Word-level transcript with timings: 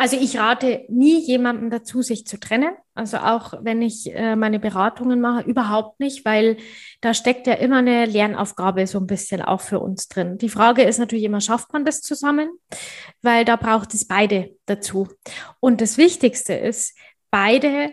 Also 0.00 0.16
ich 0.16 0.38
rate 0.38 0.86
nie 0.88 1.18
jemandem 1.20 1.68
dazu, 1.68 2.00
sich 2.00 2.26
zu 2.26 2.40
trennen. 2.40 2.74
Also 2.94 3.18
auch 3.18 3.52
wenn 3.60 3.82
ich 3.82 4.10
äh, 4.14 4.34
meine 4.34 4.58
Beratungen 4.58 5.20
mache, 5.20 5.42
überhaupt 5.42 6.00
nicht, 6.00 6.24
weil 6.24 6.56
da 7.02 7.12
steckt 7.12 7.46
ja 7.46 7.52
immer 7.52 7.76
eine 7.76 8.06
Lernaufgabe 8.06 8.86
so 8.86 8.96
ein 8.96 9.06
bisschen 9.06 9.42
auch 9.42 9.60
für 9.60 9.78
uns 9.78 10.08
drin. 10.08 10.38
Die 10.38 10.48
Frage 10.48 10.84
ist 10.84 10.96
natürlich 10.96 11.24
immer, 11.24 11.42
schafft 11.42 11.74
man 11.74 11.84
das 11.84 12.00
zusammen? 12.00 12.48
Weil 13.20 13.44
da 13.44 13.56
braucht 13.56 13.92
es 13.92 14.06
beide 14.06 14.56
dazu. 14.64 15.06
Und 15.60 15.82
das 15.82 15.98
Wichtigste 15.98 16.54
ist, 16.54 16.96
beide, 17.30 17.92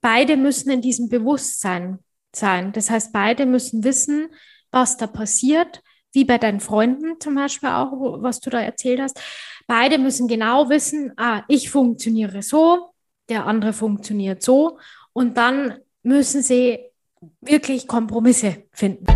beide 0.00 0.36
müssen 0.36 0.70
in 0.70 0.80
diesem 0.80 1.08
Bewusstsein 1.08 2.00
sein. 2.34 2.72
Das 2.72 2.90
heißt, 2.90 3.12
beide 3.12 3.46
müssen 3.46 3.84
wissen, 3.84 4.30
was 4.72 4.96
da 4.96 5.06
passiert, 5.06 5.80
wie 6.12 6.24
bei 6.24 6.38
deinen 6.38 6.60
Freunden 6.60 7.20
zum 7.20 7.34
Beispiel 7.34 7.68
auch, 7.68 7.92
was 8.22 8.40
du 8.40 8.50
da 8.50 8.60
erzählt 8.60 9.00
hast. 9.00 9.20
Beide 9.66 9.98
müssen 9.98 10.28
genau 10.28 10.68
wissen, 10.68 11.12
ah, 11.16 11.42
ich 11.48 11.70
funktioniere 11.70 12.42
so, 12.42 12.90
der 13.28 13.46
andere 13.46 13.72
funktioniert 13.72 14.42
so. 14.42 14.78
Und 15.12 15.36
dann 15.36 15.78
müssen 16.02 16.42
sie 16.42 16.78
wirklich 17.40 17.86
Kompromisse 17.86 18.64
finden. 18.72 19.06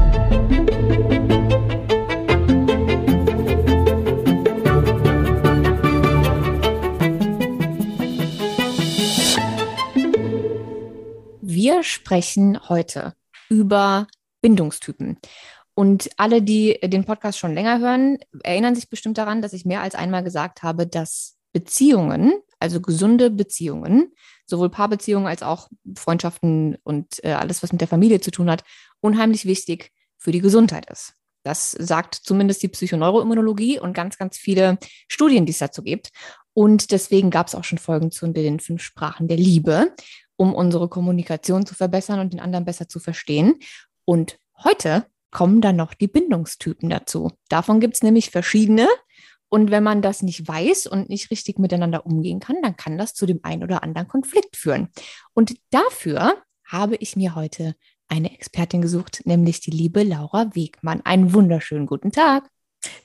Wir 11.40 11.82
sprechen 11.82 12.68
heute 12.68 13.14
über 13.48 14.06
Bindungstypen. 14.42 15.18
Und 15.74 16.08
alle, 16.16 16.40
die 16.40 16.78
den 16.82 17.04
Podcast 17.04 17.38
schon 17.38 17.54
länger 17.54 17.80
hören, 17.80 18.18
erinnern 18.42 18.74
sich 18.74 18.88
bestimmt 18.88 19.18
daran, 19.18 19.42
dass 19.42 19.52
ich 19.52 19.64
mehr 19.64 19.80
als 19.80 19.94
einmal 19.94 20.22
gesagt 20.22 20.62
habe, 20.62 20.86
dass 20.86 21.36
Beziehungen, 21.52 22.32
also 22.60 22.80
gesunde 22.80 23.30
Beziehungen, 23.30 24.12
sowohl 24.46 24.70
Paarbeziehungen 24.70 25.26
als 25.26 25.42
auch 25.42 25.68
Freundschaften 25.96 26.76
und 26.84 27.22
äh, 27.24 27.32
alles, 27.32 27.62
was 27.62 27.72
mit 27.72 27.80
der 27.80 27.88
Familie 27.88 28.20
zu 28.20 28.30
tun 28.30 28.50
hat, 28.50 28.62
unheimlich 29.00 29.46
wichtig 29.46 29.92
für 30.16 30.32
die 30.32 30.40
Gesundheit 30.40 30.88
ist. 30.90 31.14
Das 31.44 31.72
sagt 31.72 32.14
zumindest 32.14 32.62
die 32.62 32.68
Psychoneuroimmunologie 32.68 33.78
und 33.78 33.92
ganz, 33.92 34.16
ganz 34.16 34.38
viele 34.38 34.78
Studien, 35.08 35.44
die 35.44 35.52
es 35.52 35.58
dazu 35.58 35.82
gibt. 35.82 36.10
Und 36.54 36.90
deswegen 36.90 37.30
gab 37.30 37.48
es 37.48 37.54
auch 37.54 37.64
schon 37.64 37.78
Folgen 37.78 38.10
zu 38.10 38.26
den 38.28 38.60
fünf 38.60 38.82
Sprachen 38.82 39.28
der 39.28 39.36
Liebe, 39.36 39.94
um 40.36 40.54
unsere 40.54 40.88
Kommunikation 40.88 41.66
zu 41.66 41.74
verbessern 41.74 42.20
und 42.20 42.32
den 42.32 42.40
anderen 42.40 42.64
besser 42.64 42.88
zu 42.88 42.98
verstehen. 42.98 43.56
Und 44.06 44.38
heute 44.62 45.06
kommen 45.34 45.60
dann 45.60 45.76
noch 45.76 45.92
die 45.92 46.08
Bindungstypen 46.08 46.88
dazu. 46.88 47.32
Davon 47.50 47.80
gibt 47.80 47.96
es 47.96 48.02
nämlich 48.02 48.30
verschiedene. 48.30 48.88
Und 49.50 49.70
wenn 49.70 49.82
man 49.84 50.00
das 50.00 50.22
nicht 50.22 50.48
weiß 50.48 50.86
und 50.86 51.10
nicht 51.10 51.30
richtig 51.30 51.58
miteinander 51.58 52.06
umgehen 52.06 52.40
kann, 52.40 52.56
dann 52.62 52.76
kann 52.76 52.96
das 52.96 53.12
zu 53.12 53.26
dem 53.26 53.40
einen 53.42 53.62
oder 53.62 53.82
anderen 53.82 54.08
Konflikt 54.08 54.56
führen. 54.56 54.88
Und 55.34 55.54
dafür 55.70 56.42
habe 56.64 56.96
ich 56.96 57.14
mir 57.14 57.34
heute 57.34 57.74
eine 58.08 58.32
Expertin 58.32 58.80
gesucht, 58.80 59.22
nämlich 59.26 59.60
die 59.60 59.70
liebe 59.70 60.02
Laura 60.02 60.54
Wegmann. 60.54 61.02
Einen 61.02 61.34
wunderschönen 61.34 61.86
guten 61.86 62.10
Tag. 62.10 62.48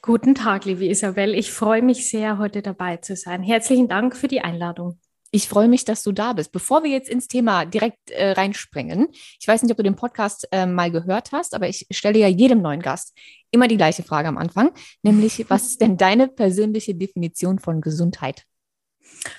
Guten 0.01 0.35
Tag, 0.35 0.65
liebe 0.65 0.85
Isabel. 0.85 1.35
Ich 1.35 1.51
freue 1.51 1.81
mich 1.81 2.09
sehr, 2.09 2.37
heute 2.37 2.61
dabei 2.61 2.97
zu 2.97 3.15
sein. 3.15 3.43
Herzlichen 3.43 3.87
Dank 3.87 4.15
für 4.15 4.27
die 4.27 4.41
Einladung. 4.41 4.99
Ich 5.31 5.47
freue 5.47 5.67
mich, 5.67 5.85
dass 5.85 6.01
du 6.01 6.11
da 6.11 6.33
bist. 6.33 6.51
Bevor 6.51 6.83
wir 6.83 6.89
jetzt 6.89 7.09
ins 7.09 7.27
Thema 7.27 7.65
direkt 7.65 8.09
äh, 8.09 8.31
reinspringen, 8.31 9.09
ich 9.39 9.47
weiß 9.47 9.61
nicht, 9.61 9.71
ob 9.71 9.77
du 9.77 9.83
den 9.83 9.95
Podcast 9.95 10.47
äh, 10.51 10.65
mal 10.65 10.89
gehört 10.89 11.31
hast, 11.31 11.53
aber 11.53 11.67
ich 11.69 11.85
stelle 11.91 12.17
ja 12.17 12.27
jedem 12.27 12.61
neuen 12.61 12.81
Gast 12.81 13.15
immer 13.51 13.67
die 13.67 13.77
gleiche 13.77 14.03
Frage 14.03 14.27
am 14.27 14.37
Anfang, 14.37 14.71
nämlich 15.03 15.45
was 15.49 15.67
ist 15.67 15.81
denn 15.81 15.97
deine 15.97 16.27
persönliche 16.27 16.95
Definition 16.95 17.59
von 17.59 17.81
Gesundheit? 17.81 18.45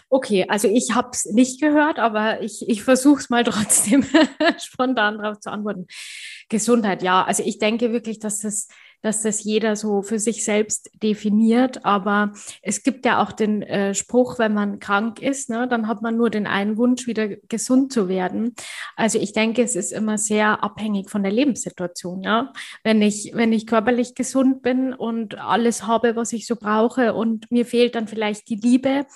Okay, 0.09 0.47
also 0.49 0.69
ich 0.69 0.95
habe 0.95 1.11
es 1.13 1.27
nicht 1.27 1.61
gehört, 1.61 1.99
aber 1.99 2.43
ich, 2.43 2.69
ich 2.69 2.83
versuche 2.83 3.21
es 3.21 3.31
mal 3.31 3.45
trotzdem 3.45 4.05
spontan 4.59 5.19
darauf 5.19 5.41
zu 5.41 5.51
antworten. 5.51 5.87
Gesundheit, 6.49 7.03
ja. 7.03 7.25
Also 7.25 7.43
ich 7.45 7.59
denke 7.59 7.93
wirklich, 7.93 8.19
dass 8.19 8.41
das 8.41 8.69
dass 9.03 9.23
das 9.23 9.45
jeder 9.45 9.77
so 9.77 10.03
für 10.03 10.19
sich 10.19 10.45
selbst 10.45 10.91
definiert. 11.03 11.85
Aber 11.85 12.33
es 12.63 12.83
gibt 12.83 13.07
ja 13.07 13.23
auch 13.23 13.33
den 13.33 13.63
äh, 13.63 13.95
Spruch, 13.95 14.39
wenn 14.39 14.55
man 14.55 14.79
krank 14.79 15.21
ist, 15.21 15.51
ne, 15.51 15.67
dann 15.69 15.89
hat 15.89 16.03
man 16.03 16.17
nur 16.17 16.31
den 16.31 16.47
einen 16.47 16.77
Wunsch, 16.77 17.07
wieder 17.07 17.29
gesund 17.29 17.93
zu 17.93 18.09
werden. 18.09 18.55
Also 18.97 19.19
ich 19.19 19.33
denke, 19.33 19.63
es 19.63 19.77
ist 19.77 19.93
immer 19.93 20.19
sehr 20.19 20.63
abhängig 20.63 21.11
von 21.11 21.23
der 21.23 21.33
Lebenssituation. 21.33 22.23
Ja? 22.23 22.53
Wenn, 22.85 23.03
ich, 23.03 23.33
wenn 23.35 23.53
ich 23.53 23.67
körperlich 23.67 24.15
gesund 24.15 24.63
bin 24.63 24.93
und 24.93 25.39
alles 25.39 25.87
habe, 25.87 26.17
was 26.17 26.33
ich 26.33 26.47
so 26.47 26.57
brauche 26.57 27.15
und 27.15 27.51
mir 27.51 27.67
fehlt 27.67 27.95
dann 27.95 28.09
vielleicht 28.09 28.49
die 28.49 28.57
Liebe, 28.57 29.07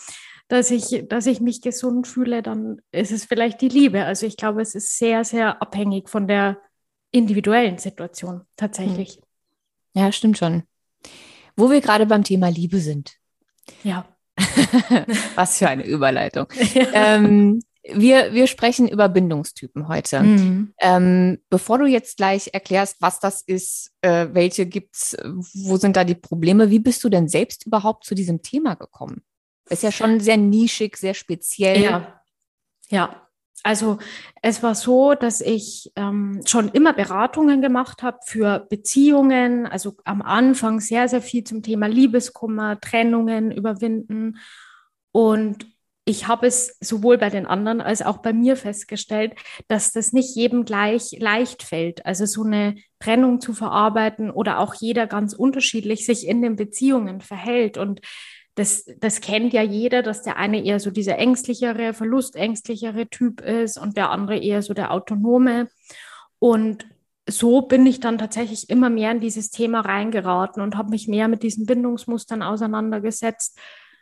dass 0.48 0.70
ich, 0.70 1.04
dass 1.08 1.26
ich 1.26 1.40
mich 1.40 1.62
gesund 1.62 2.06
fühle, 2.06 2.42
dann 2.42 2.80
ist 2.92 3.12
es 3.12 3.24
vielleicht 3.24 3.60
die 3.60 3.68
Liebe. 3.68 4.04
Also 4.04 4.26
ich 4.26 4.36
glaube, 4.36 4.62
es 4.62 4.74
ist 4.74 4.98
sehr, 4.98 5.24
sehr 5.24 5.62
abhängig 5.62 6.08
von 6.08 6.28
der 6.28 6.58
individuellen 7.10 7.78
Situation 7.78 8.42
tatsächlich. 8.56 9.20
Ja, 9.94 10.12
stimmt 10.12 10.38
schon. 10.38 10.64
Wo 11.56 11.70
wir 11.70 11.80
gerade 11.80 12.06
beim 12.06 12.24
Thema 12.24 12.48
Liebe 12.48 12.80
sind. 12.80 13.14
Ja. 13.82 14.06
Was 15.36 15.58
für 15.58 15.68
eine 15.68 15.84
Überleitung. 15.84 16.46
Ja. 16.74 16.88
Ähm, 16.92 17.60
wir, 17.86 18.32
wir 18.32 18.46
sprechen 18.46 18.88
über 18.88 19.10
Bindungstypen 19.10 19.88
heute. 19.88 20.22
Mhm. 20.22 20.72
Ähm, 20.80 21.38
bevor 21.50 21.78
du 21.78 21.84
jetzt 21.84 22.16
gleich 22.16 22.48
erklärst, 22.54 22.96
was 23.02 23.20
das 23.20 23.42
ist, 23.42 23.92
äh, 24.00 24.28
welche 24.32 24.64
gibt's, 24.64 25.14
wo 25.22 25.76
sind 25.76 25.94
da 25.96 26.04
die 26.04 26.14
Probleme, 26.14 26.70
wie 26.70 26.78
bist 26.78 27.04
du 27.04 27.10
denn 27.10 27.28
selbst 27.28 27.66
überhaupt 27.66 28.06
zu 28.06 28.14
diesem 28.14 28.40
Thema 28.40 28.74
gekommen? 28.74 29.22
Ist 29.68 29.82
ja 29.82 29.92
schon 29.92 30.18
sehr 30.20 30.38
nischig, 30.38 30.96
sehr 30.96 31.12
speziell. 31.12 31.82
Ja. 31.82 32.22
Ja, 32.88 33.23
also 33.64 33.98
es 34.42 34.62
war 34.62 34.74
so, 34.74 35.14
dass 35.14 35.40
ich 35.40 35.90
ähm, 35.96 36.42
schon 36.44 36.68
immer 36.68 36.92
Beratungen 36.92 37.62
gemacht 37.62 38.02
habe 38.02 38.18
für 38.26 38.66
Beziehungen, 38.68 39.66
also 39.66 39.96
am 40.04 40.20
Anfang 40.20 40.80
sehr, 40.80 41.08
sehr 41.08 41.22
viel 41.22 41.44
zum 41.44 41.62
Thema 41.62 41.86
Liebeskummer, 41.86 42.78
Trennungen 42.78 43.50
überwinden. 43.50 44.36
Und 45.12 45.66
ich 46.04 46.28
habe 46.28 46.46
es 46.46 46.76
sowohl 46.80 47.16
bei 47.16 47.30
den 47.30 47.46
anderen 47.46 47.80
als 47.80 48.02
auch 48.02 48.18
bei 48.18 48.34
mir 48.34 48.56
festgestellt, 48.56 49.34
dass 49.68 49.92
das 49.92 50.12
nicht 50.12 50.36
jedem 50.36 50.66
gleich 50.66 51.16
leicht 51.18 51.62
fällt. 51.62 52.04
Also 52.04 52.26
so 52.26 52.44
eine 52.44 52.76
Trennung 53.00 53.40
zu 53.40 53.54
verarbeiten 53.54 54.30
oder 54.30 54.58
auch 54.58 54.74
jeder 54.74 55.06
ganz 55.06 55.32
unterschiedlich 55.32 56.04
sich 56.04 56.28
in 56.28 56.42
den 56.42 56.56
Beziehungen 56.56 57.22
verhält. 57.22 57.78
Und 57.78 58.02
das, 58.54 58.84
das 59.00 59.20
kennt 59.20 59.52
ja 59.52 59.62
jeder, 59.62 60.02
dass 60.02 60.22
der 60.22 60.36
eine 60.36 60.64
eher 60.64 60.78
so 60.78 60.90
dieser 60.90 61.18
ängstlichere, 61.18 61.92
verlustängstlichere 61.92 63.08
Typ 63.08 63.40
ist 63.40 63.78
und 63.78 63.96
der 63.96 64.10
andere 64.10 64.38
eher 64.38 64.62
so 64.62 64.74
der 64.74 64.92
autonome. 64.92 65.68
Und 66.38 66.86
so 67.28 67.62
bin 67.62 67.86
ich 67.86 68.00
dann 68.00 68.18
tatsächlich 68.18 68.70
immer 68.70 68.90
mehr 68.90 69.10
in 69.10 69.20
dieses 69.20 69.50
Thema 69.50 69.80
reingeraten 69.80 70.62
und 70.62 70.76
habe 70.76 70.90
mich 70.90 71.08
mehr 71.08 71.26
mit 71.28 71.42
diesen 71.42 71.66
Bindungsmustern 71.66 72.42
auseinandergesetzt. 72.42 73.58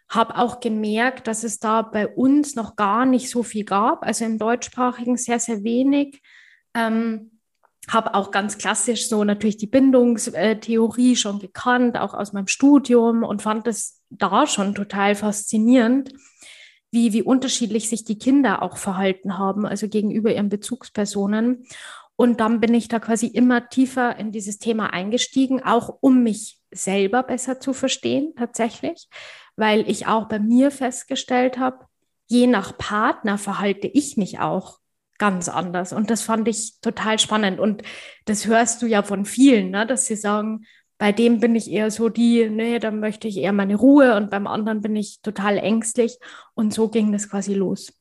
Habe 0.09 0.37
auch 0.37 0.61
gemerkt, 0.61 1.29
dass 1.29 1.45
es 1.45 1.59
da 1.59 1.83
bei 1.83 2.07
uns 2.07 2.55
noch 2.55 2.77
gar 2.77 3.07
nicht 3.07 3.31
so 3.31 3.43
viel 3.43 3.65
gab, 3.65 4.05
also 4.05 4.25
im 4.25 4.39
deutschsprachigen 4.39 5.17
sehr, 5.17 5.39
sehr 5.39 5.63
wenig. 5.65 6.21
Ähm, 6.75 7.32
habe 7.89 8.15
auch 8.15 8.31
ganz 8.31 8.59
klassisch 8.59 9.09
so 9.09 9.25
natürlich 9.25 9.57
die 9.57 9.67
Bindungstheorie 9.67 11.17
schon 11.17 11.41
gekannt, 11.41 11.99
auch 11.99 12.15
aus 12.15 12.33
meinem 12.33 12.47
Studium 12.47 13.25
und 13.25 13.43
fand 13.43 13.67
es 13.67 14.01
da 14.11 14.47
schon 14.47 14.75
total 14.75 15.15
faszinierend, 15.15 16.13
wie, 16.93 17.13
wie 17.13 17.23
unterschiedlich 17.23 17.89
sich 17.89 18.05
die 18.05 18.19
Kinder 18.19 18.63
auch 18.63 18.77
verhalten 18.77 19.39
haben, 19.39 19.67
also 19.67 19.89
gegenüber 19.89 20.33
ihren 20.33 20.49
Bezugspersonen. 20.49 21.67
Und 22.17 22.41
dann 22.41 22.61
bin 22.61 22.75
ich 22.75 22.89
da 22.89 23.01
quasi 23.01 23.27
immer 23.27 23.69
tiefer 23.69 24.17
in 24.17 24.31
dieses 24.31 24.59
Thema 24.59 24.93
eingestiegen, 24.93 25.63
auch 25.63 25.97
um 26.01 26.23
mich 26.23 26.61
selber 26.71 27.23
besser 27.23 27.59
zu 27.59 27.73
verstehen, 27.73 28.35
tatsächlich, 28.37 29.09
weil 29.57 29.89
ich 29.91 30.07
auch 30.07 30.29
bei 30.29 30.39
mir 30.39 30.71
festgestellt 30.71 31.59
habe, 31.59 31.87
je 32.29 32.47
nach 32.47 32.77
Partner 32.79 33.39
verhalte 33.39 33.89
ich 33.89 34.17
mich 34.17 34.39
auch 34.39 34.79
ganz 35.23 35.49
anders. 35.49 35.93
Und 35.93 36.11
das 36.11 36.23
fand 36.23 36.49
ich 36.49 36.81
total 36.81 37.17
spannend. 37.21 37.61
Und 37.61 37.85
das 38.25 38.49
hörst 38.49 38.83
du 38.83 38.87
ja 38.87 39.05
von 39.05 39.25
vielen, 39.25 39.71
ne, 39.71 39.87
dass 39.87 40.07
sie 40.07 40.17
sagen, 40.17 40.67
bei 40.99 41.13
dem 41.13 41.39
bin 41.39 41.55
ich 41.55 41.71
eher 41.71 41.93
so 41.93 42.09
die, 42.09 42.51
nee, 42.51 42.81
da 42.81 42.91
möchte 42.91 43.29
ich 43.29 43.37
eher 43.37 43.53
meine 43.53 43.77
Ruhe 43.77 44.17
und 44.17 44.31
beim 44.31 44.49
anderen 44.49 44.81
bin 44.81 44.97
ich 44.97 45.21
total 45.23 45.59
ängstlich. 45.59 46.19
Und 46.55 46.75
so 46.75 46.89
ging 46.89 47.13
das 47.13 47.31
quasi 47.31 47.55
los. 47.55 47.93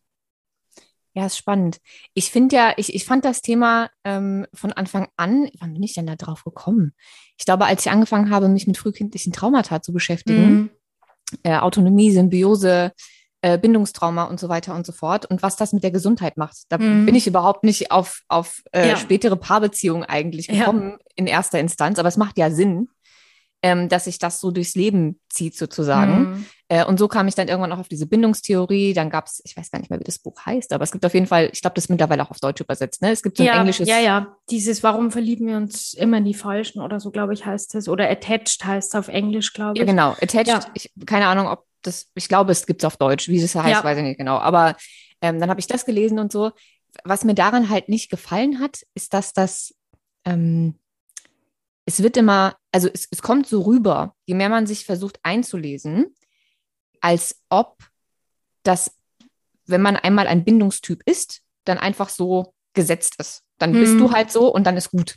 Ja, 1.14 1.28
ist 1.28 1.38
spannend. 1.38 1.80
Ich 2.16 2.32
finde 2.32 2.56
ja, 2.56 2.74
ich, 2.78 2.96
ich 2.96 3.06
fand 3.06 3.24
das 3.24 3.44
Thema 3.44 3.92
ähm, 4.04 4.48
von 4.52 4.74
Anfang 4.74 5.08
an, 5.16 5.48
wann 5.60 5.74
bin 5.74 5.84
ich 5.84 5.94
denn 5.94 6.08
da 6.08 6.16
drauf 6.16 6.44
gekommen? 6.44 6.96
Ich 7.38 7.46
glaube, 7.46 7.66
als 7.66 7.86
ich 7.86 7.92
angefangen 7.92 8.32
habe, 8.32 8.50
mich 8.50 8.66
mit 8.66 8.80
frühkindlichen 8.80 9.32
Traumata 9.32 9.84
zu 9.84 9.94
beschäftigen, 9.94 10.50
mhm. 10.50 10.70
äh, 11.44 11.60
Autonomie, 11.60 12.12
Symbiose, 12.12 12.94
äh, 13.42 13.58
Bindungstrauma 13.58 14.26
und 14.26 14.40
so 14.40 14.50
weiter 14.50 14.76
und 14.76 14.86
so 14.86 14.92
fort 14.92 15.26
und 15.26 15.42
was 15.42 15.56
das 15.56 15.74
mit 15.74 15.84
der 15.84 15.92
Gesundheit 15.92 16.38
macht. 16.38 16.58
Da 16.70 16.78
mhm. 16.78 17.06
bin 17.06 17.16
ich 17.16 17.28
überhaupt 17.28 17.64
nicht 17.64 17.92
auf, 17.92 18.22
auf 18.28 18.62
äh, 18.72 18.90
ja. 18.90 18.98
spätere 18.98 19.36
Paarbeziehungen 19.36 20.04
eigentlich 20.04 20.48
gekommen 20.48 20.92
ja. 20.92 21.06
in 21.16 21.28
erster 21.28 21.60
Instanz, 21.60 22.00
aber 22.00 22.10
es 22.10 22.18
macht 22.18 22.38
ja 22.38 22.52
Sinn. 22.52 22.90
ähm, 23.64 23.90
dass 23.90 24.06
sich 24.06 24.18
das 24.18 24.40
so 24.40 24.50
durchs 24.50 24.74
Leben 24.74 25.20
zieht 25.30 25.56
sozusagen. 25.56 26.20
Mhm. 26.20 26.46
Äh, 26.68 26.84
und 26.84 26.98
so 26.98 27.08
kam 27.08 27.28
ich 27.28 27.36
dann 27.36 27.48
irgendwann 27.48 27.72
auch 27.72 27.78
auf 27.78 27.88
diese 27.88 28.08
Bindungstheorie. 28.08 28.94
Dann 28.94 29.12
gab 29.12 29.28
es, 29.28 29.40
ich 29.46 29.56
weiß 29.56 29.70
gar 29.70 29.78
nicht 29.78 29.92
mehr, 29.92 30.00
wie 30.00 30.04
das 30.04 30.18
Buch 30.18 30.36
heißt, 30.46 30.74
aber 30.74 30.84
es 30.84 30.92
gibt 30.92 31.06
auf 31.06 31.14
jeden 31.14 31.28
Fall, 31.28 31.50
ich 31.54 31.62
glaube, 31.62 31.76
das 31.76 31.86
ist 31.86 31.90
mittlerweile 31.90 32.24
auch 32.24 32.32
auf 32.32 32.40
Deutsch 32.40 32.60
übersetzt. 32.62 33.04
Ne? 33.04 33.12
Es 33.12 33.22
gibt 33.22 33.38
so 33.38 33.44
ein 33.44 33.48
ja, 33.48 33.60
englisches. 33.60 33.88
Ja, 33.88 34.00
ja, 34.00 34.36
dieses 34.50 34.82
Warum 34.82 35.12
verlieben 35.12 35.46
wir 35.48 35.58
uns 35.58 35.94
immer 35.94 36.18
in 36.18 36.26
die 36.26 36.34
Falschen 36.34 36.82
oder 36.82 37.00
so, 37.00 37.12
glaube 37.12 37.34
ich, 37.36 37.46
heißt 37.46 37.76
es. 37.76 37.88
Oder 37.88 38.10
Attached 38.10 38.66
heißt 38.66 38.96
es 38.96 39.00
auf 39.00 39.10
Englisch, 39.10 39.54
glaube 39.54 39.74
ich. 39.76 39.80
Ja, 39.80 39.86
genau. 39.86 40.12
Attached, 40.22 40.48
Ja. 40.48 40.66
ich, 40.74 40.92
keine 41.06 41.28
Ahnung, 41.28 41.48
ob 41.48 41.66
das, 41.82 42.10
ich 42.16 42.28
glaube, 42.28 42.52
es 42.52 42.66
gibt 42.66 42.82
es 42.84 42.86
auf 42.86 42.98
Deutsch. 42.98 43.28
Wie 43.28 43.42
das 43.42 43.56
heißt, 43.56 43.68
Ja. 43.70 43.84
weiß 43.84 43.98
ich 43.98 44.04
nicht 44.04 44.18
genau. 44.18 44.38
Aber 44.38 44.76
ähm, 45.22 45.40
dann 45.40 45.50
habe 45.50 45.60
ich 45.60 45.68
das 45.68 45.86
gelesen 45.86 46.20
und 46.20 46.32
so. 46.32 46.52
Was 47.04 47.24
mir 47.24 47.36
daran 47.36 47.70
halt 47.70 47.90
nicht 47.90 48.10
gefallen 48.10 48.60
hat, 48.60 48.82
ist, 48.96 49.14
dass 49.14 49.34
das, 49.34 49.74
ähm, 50.26 50.76
es 51.86 52.04
wird 52.04 52.18
immer, 52.18 52.56
also 52.72 52.90
es, 52.94 53.08
es 53.12 53.22
kommt 53.22 53.48
so 53.48 53.62
rüber, 53.62 54.16
je 54.26 54.36
mehr 54.36 54.50
man 54.50 54.68
sich 54.68 54.86
versucht 54.86 55.20
einzulesen, 55.24 56.14
als 57.00 57.42
ob 57.50 57.78
das, 58.64 58.96
wenn 59.66 59.82
man 59.82 59.96
einmal 59.96 60.28
ein 60.28 60.44
Bindungstyp 60.44 61.02
ist, 61.06 61.42
dann 61.66 61.78
einfach 61.78 62.10
so 62.10 62.54
gesetzt 62.74 63.16
ist. 63.20 63.44
Dann 63.58 63.74
bist 63.74 63.94
Hm. 63.94 64.00
du 64.00 64.12
halt 64.12 64.32
so 64.32 64.54
und 64.54 64.66
dann 64.66 64.78
ist 64.78 64.92
gut. 64.92 65.16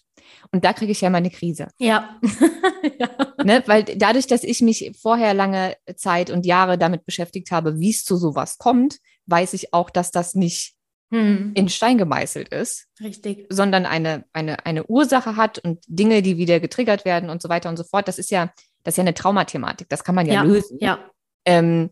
Und 0.52 0.64
da 0.64 0.72
kriege 0.72 0.92
ich 0.92 1.00
ja 1.00 1.08
immer 1.08 1.18
eine 1.18 1.30
Krise. 1.30 1.68
Ja. 1.78 2.18
ja. 2.98 3.08
Ne? 3.44 3.62
Weil 3.66 3.84
dadurch, 3.84 4.26
dass 4.26 4.44
ich 4.44 4.60
mich 4.60 4.92
vorher 5.00 5.34
lange 5.34 5.76
Zeit 5.96 6.30
und 6.30 6.46
Jahre 6.46 6.78
damit 6.78 7.04
beschäftigt 7.04 7.50
habe, 7.50 7.78
wie 7.80 7.90
es 7.90 8.04
zu 8.04 8.16
sowas 8.16 8.58
kommt, 8.58 8.98
weiß 9.26 9.52
ich 9.54 9.72
auch, 9.72 9.90
dass 9.90 10.10
das 10.10 10.34
nicht 10.34 10.74
Hm. 11.12 11.52
in 11.54 11.68
Stein 11.68 11.96
gemeißelt 11.98 12.48
ist, 12.48 12.86
Richtig. 13.00 13.46
sondern 13.48 13.86
eine, 13.86 14.24
eine, 14.32 14.64
eine 14.66 14.84
Ursache 14.86 15.36
hat 15.36 15.58
und 15.60 15.84
Dinge, 15.86 16.22
die 16.22 16.38
wieder 16.38 16.58
getriggert 16.58 17.04
werden 17.04 17.30
und 17.30 17.40
so 17.40 17.48
weiter 17.48 17.68
und 17.68 17.76
so 17.76 17.84
fort. 17.84 18.08
Das 18.08 18.18
ist 18.18 18.30
ja, 18.32 18.50
das 18.82 18.94
ist 18.94 18.96
ja 18.96 19.02
eine 19.02 19.14
Traumathematik. 19.14 19.88
Das 19.90 20.02
kann 20.02 20.16
man 20.16 20.26
ja, 20.26 20.34
Ja. 20.34 20.42
lösen. 20.42 20.78
Ja. 20.80 20.98
Ähm, 21.44 21.90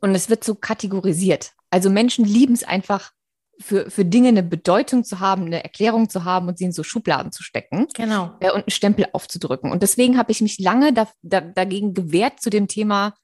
und 0.00 0.14
es 0.14 0.30
wird 0.30 0.44
so 0.44 0.54
kategorisiert. 0.54 1.52
Also 1.70 1.90
Menschen 1.90 2.24
lieben 2.24 2.54
es 2.54 2.62
einfach, 2.62 3.10
für, 3.60 3.90
für 3.90 4.04
Dinge 4.04 4.28
eine 4.28 4.42
Bedeutung 4.42 5.04
zu 5.04 5.20
haben, 5.20 5.46
eine 5.46 5.62
Erklärung 5.62 6.08
zu 6.08 6.24
haben 6.24 6.48
und 6.48 6.58
sie 6.58 6.64
in 6.64 6.72
so 6.72 6.82
Schubladen 6.82 7.32
zu 7.32 7.42
stecken 7.42 7.86
Genau. 7.94 8.34
äh, 8.40 8.50
und 8.50 8.62
einen 8.62 8.70
Stempel 8.70 9.06
aufzudrücken. 9.12 9.70
Und 9.70 9.82
deswegen 9.82 10.18
habe 10.18 10.32
ich 10.32 10.40
mich 10.40 10.58
lange 10.58 10.92
da, 10.92 11.08
da, 11.22 11.40
dagegen 11.40 11.94
gewehrt, 11.94 12.40
zu 12.40 12.50
dem 12.50 12.68
Thema 12.68 13.14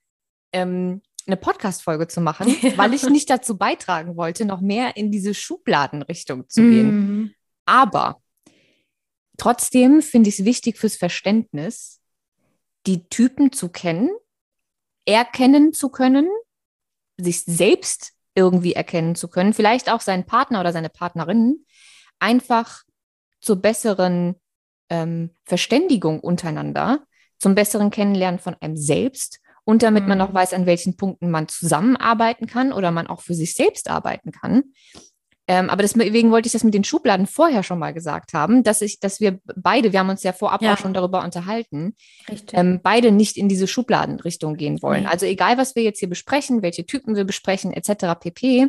ähm, 0.52 1.02
eine 1.26 1.36
Podcast-Folge 1.36 2.08
zu 2.08 2.20
machen, 2.20 2.54
Ja. 2.62 2.76
weil 2.78 2.94
ich 2.94 3.02
nicht 3.08 3.28
dazu 3.30 3.56
beitragen 3.58 4.16
wollte, 4.16 4.44
noch 4.44 4.60
mehr 4.60 4.96
in 4.96 5.10
diese 5.12 5.34
Schubladenrichtung 5.34 6.48
zu 6.48 6.62
gehen. 6.62 6.90
Mhm. 6.90 7.34
Aber 7.66 8.20
trotzdem 9.36 10.02
finde 10.02 10.28
ich 10.28 10.38
es 10.38 10.44
wichtig 10.44 10.78
fürs 10.78 10.96
Verständnis, 10.96 12.00
die 12.86 13.04
Typen 13.08 13.52
zu 13.52 13.68
kennen, 13.68 14.10
erkennen 15.04 15.72
zu 15.72 15.88
können, 15.90 16.28
sich 17.18 17.42
selbst 17.44 18.12
irgendwie 18.34 18.74
erkennen 18.74 19.14
zu 19.14 19.28
können, 19.28 19.52
vielleicht 19.52 19.90
auch 19.90 20.00
seinen 20.00 20.24
Partner 20.24 20.60
oder 20.60 20.72
seine 20.72 20.88
Partnerin, 20.90 21.64
einfach 22.18 22.82
zur 23.40 23.56
besseren 23.56 24.36
ähm, 24.88 25.30
Verständigung 25.44 26.20
untereinander, 26.20 27.00
zum 27.38 27.54
besseren 27.54 27.90
Kennenlernen 27.90 28.38
von 28.38 28.56
einem 28.60 28.76
selbst 28.76 29.40
und 29.64 29.82
damit 29.82 30.06
man 30.08 30.18
Mhm. 30.18 30.24
auch 30.24 30.34
weiß, 30.34 30.52
an 30.52 30.66
welchen 30.66 30.96
Punkten 30.96 31.30
man 31.30 31.48
zusammenarbeiten 31.48 32.46
kann 32.46 32.72
oder 32.72 32.90
man 32.90 33.06
auch 33.06 33.20
für 33.20 33.34
sich 33.34 33.54
selbst 33.54 33.88
arbeiten 33.88 34.32
kann. 34.32 34.64
Ähm, 35.50 35.68
aber 35.68 35.82
deswegen 35.82 36.30
wollte 36.30 36.46
ich 36.46 36.52
das 36.52 36.62
mit 36.62 36.74
den 36.74 36.84
Schubladen 36.84 37.26
vorher 37.26 37.64
schon 37.64 37.80
mal 37.80 37.92
gesagt 37.92 38.34
haben, 38.34 38.62
dass 38.62 38.82
ich, 38.82 39.00
dass 39.00 39.20
wir 39.20 39.40
beide, 39.56 39.92
wir 39.92 39.98
haben 39.98 40.08
uns 40.08 40.22
ja 40.22 40.32
vorab 40.32 40.62
Ja. 40.62 40.74
auch 40.74 40.78
schon 40.78 40.94
darüber 40.94 41.24
unterhalten, 41.24 41.96
ähm, 42.52 42.78
beide 42.84 43.10
nicht 43.10 43.36
in 43.36 43.48
diese 43.48 43.66
Schubladenrichtung 43.66 44.54
gehen 44.54 44.80
wollen. 44.80 45.06
Also 45.06 45.26
egal, 45.26 45.58
was 45.58 45.74
wir 45.74 45.82
jetzt 45.82 45.98
hier 45.98 46.08
besprechen, 46.08 46.62
welche 46.62 46.86
Typen 46.86 47.16
wir 47.16 47.24
besprechen, 47.24 47.72
etc. 47.72 48.14
pp. 48.20 48.68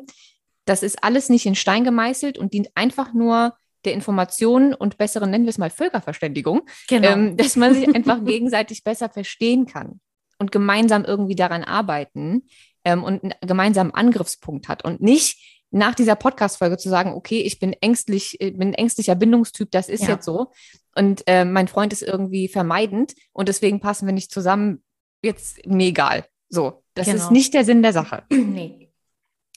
Das 0.66 0.82
ist 0.82 1.04
alles 1.04 1.30
nicht 1.30 1.46
in 1.46 1.54
Stein 1.54 1.84
gemeißelt 1.84 2.40
und 2.40 2.52
dient 2.52 2.70
einfach 2.74 3.14
nur 3.14 3.54
der 3.86 3.94
Information 3.94 4.74
und 4.74 4.98
besseren, 4.98 5.30
nennen 5.30 5.46
wir 5.46 5.52
es 5.52 5.60
mal 5.60 5.70
Völkerverständigung, 5.70 6.62
genau. 6.88 7.10
ähm, 7.10 7.38
dass 7.38 7.58
man 7.58 7.76
sich 7.76 7.94
einfach 7.94 8.18
gegenseitig 8.26 8.84
besser 8.84 9.10
verstehen 9.10 9.68
kann 9.68 10.00
und 10.40 10.52
gemeinsam 10.52 11.06
irgendwie 11.06 11.36
daran 11.36 11.64
arbeiten 11.64 12.48
ähm, 12.86 13.04
und 13.04 13.24
einen 13.24 13.34
gemeinsamen 13.42 13.94
Angriffspunkt 13.94 14.68
hat 14.68 14.84
und 14.84 15.00
nicht 15.00 15.61
nach 15.72 15.96
dieser 15.96 16.16
Podcast-Folge 16.16 16.78
zu 16.78 16.90
sagen, 16.90 17.14
okay, 17.14 17.42
ich 17.42 17.60
bin 17.60 17.74
ängstlich, 17.74 18.40
äh, 18.42 18.52
bin 18.52 18.70
ein 18.70 18.74
ängstlicher 18.74 19.16
Bindungstyp, 19.16 19.72
das 19.72 19.90
ist 19.90 20.04
Ja. 20.04 20.10
jetzt 20.10 20.26
so. 20.26 20.52
Und 20.96 21.24
äh, 21.28 21.46
mein 21.46 21.68
Freund 21.70 21.94
ist 21.94 22.02
irgendwie 22.04 22.48
vermeidend 22.50 23.14
und 23.32 23.48
deswegen 23.48 23.80
passen 23.80 24.06
wir 24.06 24.14
nicht 24.14 24.32
zusammen. 24.32 24.84
Jetzt 25.24 25.66
mir 25.66 25.88
egal. 25.88 26.26
So, 26.50 26.84
das 26.94 27.06
Genau. 27.08 27.18
ist 27.24 27.32
nicht 27.32 27.54
der 27.54 27.64
Sinn 27.64 27.82
der 27.82 27.94
Sache. 27.94 28.24
nee. 28.30 28.92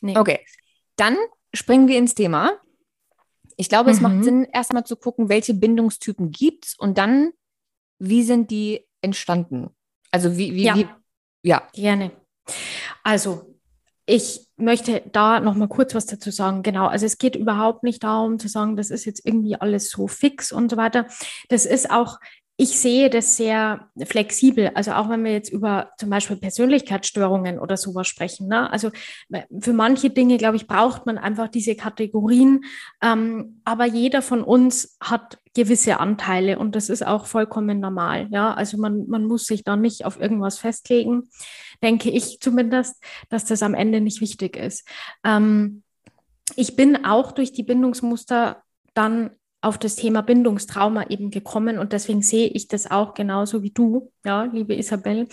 Nee. 0.00 0.16
Okay, 0.16 0.40
dann 0.96 1.16
springen 1.52 1.88
wir 1.88 1.98
ins 1.98 2.14
Thema. 2.14 2.52
Ich 3.56 3.68
glaube, 3.68 3.90
es 3.90 3.96
Mhm. 3.98 4.02
macht 4.02 4.24
Sinn, 4.24 4.44
erstmal 4.52 4.84
zu 4.84 4.96
gucken, 4.96 5.28
welche 5.28 5.54
Bindungstypen 5.54 6.30
gibt 6.30 6.66
es 6.66 6.74
und 6.76 6.98
dann, 6.98 7.32
wie 7.98 8.22
sind 8.22 8.50
die 8.50 8.86
entstanden? 9.00 9.70
Also 10.10 10.36
wie, 10.36 10.54
wie, 10.54 10.64
Ja. 10.64 10.76
wie 10.76 10.86
ja. 11.42 11.68
Gerne. 11.72 12.10
Also, 13.02 13.53
ich 14.06 14.46
möchte 14.56 15.02
da 15.12 15.40
noch 15.40 15.54
mal 15.54 15.68
kurz 15.68 15.94
was 15.94 16.06
dazu 16.06 16.30
sagen. 16.30 16.62
Genau, 16.62 16.86
also 16.86 17.06
es 17.06 17.18
geht 17.18 17.36
überhaupt 17.36 17.82
nicht 17.82 18.04
darum 18.04 18.38
zu 18.38 18.48
sagen, 18.48 18.76
das 18.76 18.90
ist 18.90 19.04
jetzt 19.04 19.24
irgendwie 19.24 19.56
alles 19.56 19.90
so 19.90 20.06
fix 20.08 20.52
und 20.52 20.70
so 20.70 20.76
weiter. 20.76 21.06
Das 21.48 21.64
ist 21.64 21.90
auch, 21.90 22.18
ich 22.56 22.78
sehe 22.78 23.10
das 23.10 23.36
sehr 23.36 23.88
flexibel. 24.04 24.70
Also 24.74 24.92
auch 24.92 25.08
wenn 25.08 25.24
wir 25.24 25.32
jetzt 25.32 25.52
über 25.52 25.90
zum 25.98 26.10
Beispiel 26.10 26.36
Persönlichkeitsstörungen 26.36 27.58
oder 27.58 27.76
sowas 27.76 28.06
sprechen. 28.06 28.46
Ne? 28.46 28.70
Also 28.70 28.90
für 29.60 29.72
manche 29.72 30.10
Dinge, 30.10 30.36
glaube 30.36 30.56
ich, 30.56 30.68
braucht 30.68 31.04
man 31.04 31.18
einfach 31.18 31.48
diese 31.48 31.74
Kategorien. 31.74 32.64
Ähm, 33.02 33.60
aber 33.64 33.86
jeder 33.86 34.22
von 34.22 34.44
uns 34.44 34.96
hat 35.00 35.38
gewisse 35.54 35.98
Anteile 35.98 36.58
und 36.58 36.76
das 36.76 36.90
ist 36.90 37.04
auch 37.04 37.26
vollkommen 37.26 37.80
normal. 37.80 38.28
Ja, 38.30 38.54
also 38.54 38.76
man, 38.78 39.08
man 39.08 39.24
muss 39.24 39.46
sich 39.46 39.64
da 39.64 39.74
nicht 39.74 40.04
auf 40.04 40.20
irgendwas 40.20 40.58
festlegen, 40.58 41.28
denke 41.82 42.10
ich 42.10 42.38
zumindest, 42.40 43.02
dass 43.30 43.44
das 43.44 43.64
am 43.64 43.74
Ende 43.74 44.00
nicht 44.00 44.20
wichtig 44.20 44.56
ist. 44.56 44.86
Ähm, 45.24 45.82
ich 46.54 46.76
bin 46.76 47.04
auch 47.04 47.32
durch 47.32 47.52
die 47.52 47.62
Bindungsmuster 47.64 48.62
dann 48.94 49.30
auf 49.64 49.78
das 49.78 49.96
Thema 49.96 50.22
Bindungstrauma 50.22 51.06
eben 51.08 51.30
gekommen 51.30 51.78
und 51.78 51.92
deswegen 51.92 52.22
sehe 52.22 52.48
ich 52.48 52.68
das 52.68 52.90
auch 52.90 53.14
genauso 53.14 53.62
wie 53.62 53.70
du, 53.70 54.12
ja, 54.24 54.44
liebe 54.44 54.74
Isabel. 54.74 55.26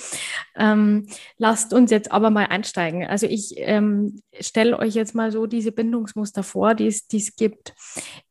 Ähm, 0.56 1.08
lasst 1.38 1.74
uns 1.74 1.92
jetzt 1.92 2.12
aber 2.12 2.30
mal 2.30 2.46
einsteigen. 2.46 3.06
Also 3.06 3.28
ich 3.28 3.54
ähm, 3.58 4.22
stelle 4.40 4.80
euch 4.80 4.96
jetzt 4.96 5.16
mal 5.16 5.32
so 5.32 5.48
diese 5.48 5.72
Bindungsmuster 5.72 6.44
vor, 6.44 6.76
die 6.76 6.88
es, 6.88 7.36
gibt. 7.36 7.74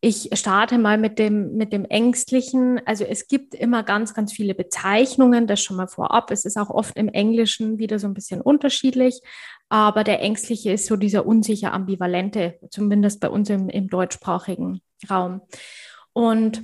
Ich 0.01 0.31
starte 0.33 0.79
mal 0.79 0.99
mit 0.99 1.19
dem, 1.19 1.57
mit 1.57 1.73
dem 1.73 1.85
Ängstlichen. 1.85 2.81
Also 2.87 3.05
es 3.05 3.29
gibt 3.29 3.55
immer 3.55 3.83
ganz, 3.83 4.15
ganz 4.15 4.33
viele 4.33 4.55
Bezeichnungen, 4.55 5.47
das 5.47 5.63
schon 5.63 5.77
mal 5.77 5.89
vorab. 5.89 6.31
Es 6.31 6.45
ist 6.45 6.57
auch 6.57 6.71
oft 6.71 6.97
im 6.97 7.09
Englischen 7.09 7.79
wieder 7.79 7.99
so 7.99 8.07
ein 8.07 8.15
bisschen 8.15 8.41
unterschiedlich. 8.41 9.21
Aber 9.69 10.03
der 10.03 10.21
Ängstliche 10.21 10.73
ist 10.73 10.87
so 10.87 10.97
dieser 10.97 11.27
unsicher 11.27 11.73
ambivalente, 11.73 12.59
zumindest 12.71 13.21
bei 13.21 13.29
uns 13.29 13.51
im, 13.51 13.69
im 13.69 13.89
deutschsprachigen 13.89 14.81
Raum. 15.09 15.43
Und 16.21 16.63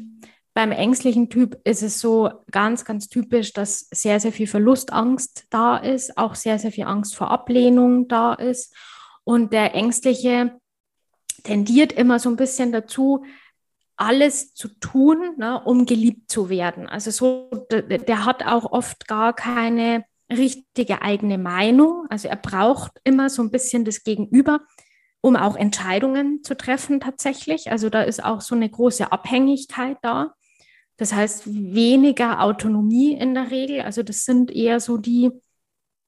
beim 0.52 0.70
ängstlichen 0.70 1.30
Typ 1.30 1.58
ist 1.64 1.82
es 1.82 1.98
so 1.98 2.28
ganz, 2.50 2.84
ganz 2.84 3.08
typisch, 3.08 3.54
dass 3.54 3.88
sehr, 3.90 4.20
sehr 4.20 4.30
viel 4.30 4.46
Verlustangst 4.46 5.46
da 5.48 5.78
ist, 5.78 6.18
auch 6.18 6.34
sehr, 6.34 6.58
sehr 6.58 6.72
viel 6.72 6.84
Angst 6.84 7.16
vor 7.16 7.30
Ablehnung 7.30 8.06
da 8.06 8.34
ist. 8.34 8.76
Und 9.25 9.54
der 9.54 9.75
Ängstliche 9.75 10.60
tendiert 11.42 11.94
immer 11.94 12.18
so 12.18 12.28
ein 12.28 12.36
bisschen 12.36 12.70
dazu, 12.70 13.25
alles 13.96 14.52
zu 14.52 14.68
tun, 14.78 15.36
ne, 15.38 15.58
um 15.64 15.86
geliebt 15.86 16.30
zu 16.30 16.50
werden. 16.50 16.86
Also 16.86 17.10
so, 17.10 17.66
der, 17.70 17.80
der 17.80 18.26
hat 18.26 18.44
auch 18.44 18.70
oft 18.70 19.08
gar 19.08 19.32
keine 19.32 20.04
richtige 20.30 21.00
eigene 21.00 21.38
Meinung. 21.38 22.04
Also 22.10 22.28
er 22.28 22.36
braucht 22.36 23.00
immer 23.04 23.30
so 23.30 23.40
ein 23.40 23.50
bisschen 23.50 23.86
das 23.86 24.04
Gegenüber, 24.04 24.60
um 25.26 25.35
auch 25.35 25.56
Entscheidungen 25.56 26.45
zu 26.45 26.56
treffen 26.56 27.00
tatsächlich. 27.00 27.73
Also 27.73 27.90
da 27.90 28.02
ist 28.02 28.23
auch 28.23 28.40
so 28.40 28.54
eine 28.54 28.71
große 28.71 29.11
Abhängigkeit 29.11 29.97
da. 30.02 30.35
Das 30.99 31.12
heißt 31.12 31.52
weniger 31.52 32.40
Autonomie 32.42 33.12
in 33.12 33.35
der 33.35 33.50
Regel. 33.50 33.80
Also 33.80 34.04
das 34.04 34.25
sind 34.25 34.52
eher 34.52 34.78
so 34.78 34.99
die, 34.99 35.33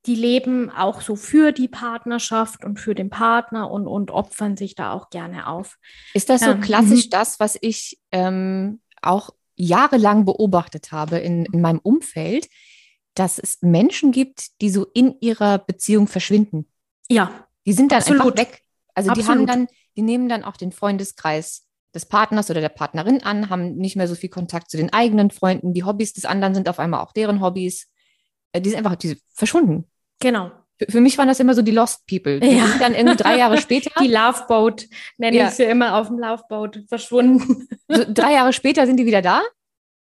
die 0.06 0.14
leben 0.14 0.70
auch 0.70 1.00
so 1.00 1.16
für 1.16 1.50
die 1.50 1.66
Partnerschaft 1.66 2.64
und 2.64 2.78
für 2.78 2.94
den 2.94 3.10
Partner 3.10 3.68
und, 3.72 3.88
und 3.88 4.12
opfern 4.12 4.56
sich 4.56 4.76
da 4.76 4.92
auch 4.92 5.10
gerne 5.10 5.48
auf. 5.48 5.78
Ist 6.14 6.28
das 6.28 6.42
so 6.42 6.52
Ähm, 6.52 6.60
klassisch 6.60 7.06
mhm. 7.06 7.10
das, 7.10 7.40
was 7.40 7.58
ich 7.60 7.98
ähm, 8.12 8.80
auch 9.02 9.30
jahrelang 9.56 10.26
beobachtet 10.26 10.92
habe 10.92 11.18
in, 11.18 11.44
in 11.46 11.60
meinem 11.60 11.80
Umfeld, 11.80 12.48
dass 13.14 13.40
es 13.40 13.62
Menschen 13.62 14.12
gibt, 14.12 14.60
die 14.60 14.70
so 14.70 14.86
in 14.94 15.16
ihrer 15.20 15.58
Beziehung 15.58 16.06
verschwinden? 16.06 16.68
Ja, 17.10 17.48
Die 17.66 17.72
sind 17.72 17.90
dann 17.90 17.98
Absolut. 17.98 18.38
einfach 18.38 18.52
weg. 18.52 18.62
Also 18.98 19.12
die 19.12 19.22
haben 19.24 19.42
Absolut. 19.42 19.48
dann, 19.48 19.66
die 19.96 20.02
nehmen 20.02 20.28
dann 20.28 20.44
auch 20.44 20.56
den 20.56 20.72
Freundeskreis 20.72 21.66
des 21.94 22.06
Partners 22.06 22.50
oder 22.50 22.60
der 22.60 22.68
Partnerin 22.68 23.22
an, 23.22 23.48
haben 23.48 23.76
nicht 23.76 23.96
mehr 23.96 24.08
so 24.08 24.14
viel 24.14 24.28
Kontakt 24.28 24.70
zu 24.70 24.76
den 24.76 24.92
eigenen 24.92 25.30
Freunden. 25.30 25.72
Die 25.72 25.84
Hobbys 25.84 26.12
des 26.12 26.24
anderen 26.24 26.54
sind 26.54 26.68
auf 26.68 26.78
einmal 26.78 27.00
auch 27.00 27.12
deren 27.12 27.40
Hobbys. 27.40 27.88
äh, 28.52 28.60
die 28.60 28.70
sind 28.70 28.78
einfach 28.78 28.96
die 28.96 29.08
sind 29.08 29.20
verschwunden. 29.32 29.84
Genau. 30.20 30.50
Für, 30.78 30.92
für, 30.92 31.00
mich 31.00 31.16
waren 31.18 31.28
das 31.28 31.40
immer 31.40 31.54
so 31.54 31.62
die 31.62 31.70
Lost 31.72 32.06
People. 32.06 32.40
Die 32.40 32.48
Ja. 32.48 32.66
sind 32.66 32.80
dann 32.82 32.94
irgendwie 32.94 33.16
drei 33.16 33.36
Jahre 33.38 33.58
später. 33.60 33.90
Die 34.00 34.08
Loveboat 34.08 34.86
nenne 35.16 35.36
Ja. 35.36 35.48
ich 35.48 35.54
sie 35.54 35.64
immer 35.64 35.96
auf 35.96 36.08
dem 36.08 36.18
Loveboat 36.18 36.84
verschwunden. 36.88 37.68
so 37.88 38.04
drei 38.08 38.32
Jahre 38.34 38.52
später 38.52 38.86
sind 38.86 38.96
die 38.98 39.06
wieder 39.06 39.22
da, 39.22 39.42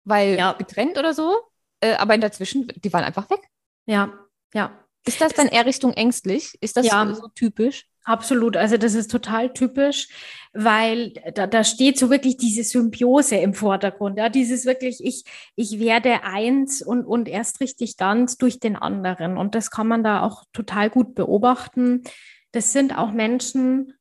weil 0.04 0.38
Ja. 0.38 0.54
getrennt 0.54 0.98
oder 0.98 1.14
so. 1.14 1.36
Äh, 1.82 1.96
aber 1.96 2.16
in 2.16 2.22
dazwischen, 2.22 2.68
die 2.84 2.92
waren 2.94 3.04
einfach 3.04 3.30
weg. 3.30 3.42
Ja, 3.86 4.14
ja. 4.54 4.72
Ist 5.08 5.22
das 5.22 5.34
dann 5.34 5.48
eher 5.48 5.66
Richtung 5.66 5.94
ängstlich? 5.94 6.58
Ist 6.62 6.78
das 6.78 6.88
so 6.88 7.28
typisch? 7.28 7.86
Absolut, 8.06 8.56
also 8.56 8.78
das 8.78 8.94
ist 8.94 9.10
total 9.10 9.52
typisch, 9.52 10.10
weil 10.54 11.14
da, 11.34 11.48
da 11.48 11.64
steht 11.64 11.98
so 11.98 12.12
wirklich 12.12 12.38
diese 12.38 12.64
Symbiose 12.64 13.38
im 13.38 13.56
Vordergrund. 13.56 14.20
Ja, 14.20 14.30
dieses 14.30 14.66
wirklich, 14.68 15.04
ich, 15.04 15.24
ich 15.56 15.80
werde 15.80 16.24
eins 16.24 16.84
und, 16.84 17.04
und 17.04 17.28
erst 17.28 17.62
richtig 17.62 17.98
ganz 17.98 18.38
durch 18.38 18.60
den 18.60 18.76
anderen. 18.76 19.38
Und 19.38 19.56
das 19.56 19.72
kann 19.72 19.88
man 19.88 20.04
da 20.04 20.22
auch 20.22 20.44
total 20.54 20.92
gut 20.92 21.16
beobachten. 21.16 22.04
Das 22.52 22.72
sind 22.74 22.96
auch 22.96 23.12
Menschen, 23.12 23.94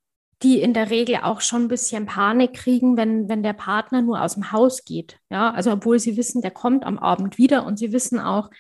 die 0.43 0.61
in 0.61 0.75
der 0.75 0.91
Regel 0.91 1.21
auch 1.23 1.41
schon 1.41 1.63
ein 1.63 1.69
bisschen 1.69 2.05
Panik 2.05 2.53
kriegen, 2.53 2.99
wenn, 2.99 3.31
wenn 3.31 3.43
der 3.43 3.55
Partner 3.55 4.03
nur 4.03 4.21
aus 4.21 4.35
dem 4.35 4.53
Haus 4.53 4.85
geht. 4.85 5.19
Ja, 5.31 5.51
also 5.51 5.73
obwohl 5.73 5.99
sie 5.99 6.19
wissen, 6.19 6.43
der 6.43 6.51
kommt 6.51 6.85
am 6.85 6.99
Abend 6.99 7.39
wieder 7.39 7.65
und 7.65 7.79
sie 7.79 7.91
wissen 7.93 8.21
auch, 8.21 8.51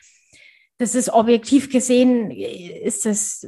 das 0.79 0.95
ist 0.95 1.11
objektiv 1.11 1.71
gesehen, 1.71 2.31
ist 2.31 3.07
das 3.07 3.47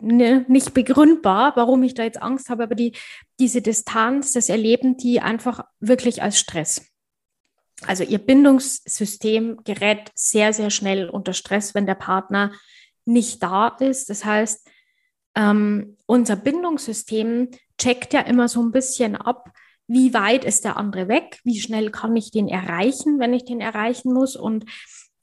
ne, 0.00 0.44
nicht 0.48 0.74
begründbar, 0.74 1.52
warum 1.54 1.82
ich 1.84 1.94
da 1.94 2.02
jetzt 2.02 2.20
Angst 2.20 2.48
habe, 2.48 2.64
aber 2.64 2.74
die, 2.74 2.92
diese 3.38 3.62
Distanz, 3.62 4.32
das 4.32 4.48
erleben 4.48 4.96
die 4.96 5.20
einfach 5.20 5.64
wirklich 5.78 6.22
als 6.22 6.38
Stress. 6.38 6.82
Also 7.86 8.02
ihr 8.02 8.18
Bindungssystem 8.18 9.60
gerät 9.64 10.10
sehr, 10.14 10.52
sehr 10.52 10.70
schnell 10.70 11.08
unter 11.08 11.32
Stress, 11.32 11.74
wenn 11.74 11.86
der 11.86 11.96
Partner 11.96 12.52
nicht 13.04 13.42
da 13.42 13.68
ist. 13.68 14.10
Das 14.10 14.24
heißt, 14.24 14.68
ähm, 15.36 15.96
unser 16.06 16.36
Bindungssystem 16.36 17.50
checkt 17.78 18.12
ja 18.12 18.20
immer 18.20 18.48
so 18.48 18.62
ein 18.62 18.72
bisschen 18.72 19.16
ab, 19.16 19.50
wie 19.86 20.14
weit 20.14 20.44
ist 20.44 20.64
der 20.64 20.76
andere 20.76 21.08
weg, 21.08 21.40
wie 21.44 21.60
schnell 21.60 21.90
kann 21.90 22.16
ich 22.16 22.30
den 22.30 22.48
erreichen, 22.48 23.18
wenn 23.18 23.34
ich 23.34 23.44
den 23.44 23.60
erreichen 23.60 24.12
muss 24.12 24.34
und 24.34 24.64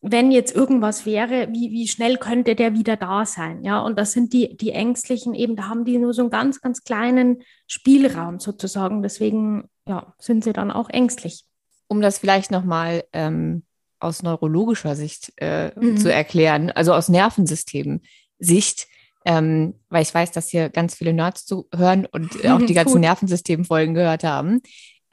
wenn 0.02 0.32
jetzt 0.32 0.56
irgendwas 0.56 1.06
wäre, 1.06 1.48
wie, 1.52 1.72
wie 1.72 1.88
schnell 1.88 2.18
könnte 2.18 2.56
der 2.56 2.74
wieder 2.74 2.98
da 2.98 3.26
sein? 3.26 3.64
Ja, 3.64 3.80
und 3.82 3.98
das 4.00 4.14
sind 4.14 4.34
die, 4.34 4.58
die 4.58 4.72
Ängstlichen 4.72 5.34
eben, 5.36 5.56
da 5.56 5.68
haben 5.70 5.86
die 5.86 5.98
nur 6.00 6.14
so 6.14 6.24
einen 6.24 6.32
ganz, 6.32 6.60
ganz 6.62 6.84
kleinen 6.84 7.44
Spielraum 7.68 8.40
sozusagen. 8.40 9.04
Deswegen, 9.04 9.70
ja, 9.88 10.14
sind 10.18 10.44
sie 10.44 10.54
dann 10.54 10.72
auch 10.72 10.90
ängstlich. 10.90 11.44
Um 11.88 12.02
das 12.02 12.18
vielleicht 12.18 12.50
nochmal 12.52 13.04
ähm, 13.14 13.64
aus 14.00 14.24
neurologischer 14.24 14.96
Sicht 14.96 15.34
äh, 15.38 15.72
Mhm. 15.80 15.98
zu 15.98 16.12
erklären, 16.12 16.72
also 16.72 16.94
aus 16.94 17.08
Nervensystemen-Sicht, 17.10 18.88
ähm, 19.26 19.76
weil 19.90 20.02
ich 20.02 20.14
weiß, 20.14 20.32
dass 20.32 20.50
hier 20.50 20.70
ganz 20.70 20.96
viele 20.96 21.14
Nerds 21.14 21.46
zuhören 21.46 22.08
und 22.08 22.44
äh, 22.44 22.50
auch 22.50 22.66
die 22.66 22.74
ganzen. 22.74 23.02
Nervensystemfolgen 23.02 23.94
gehört 23.94 24.24
haben. 24.24 24.62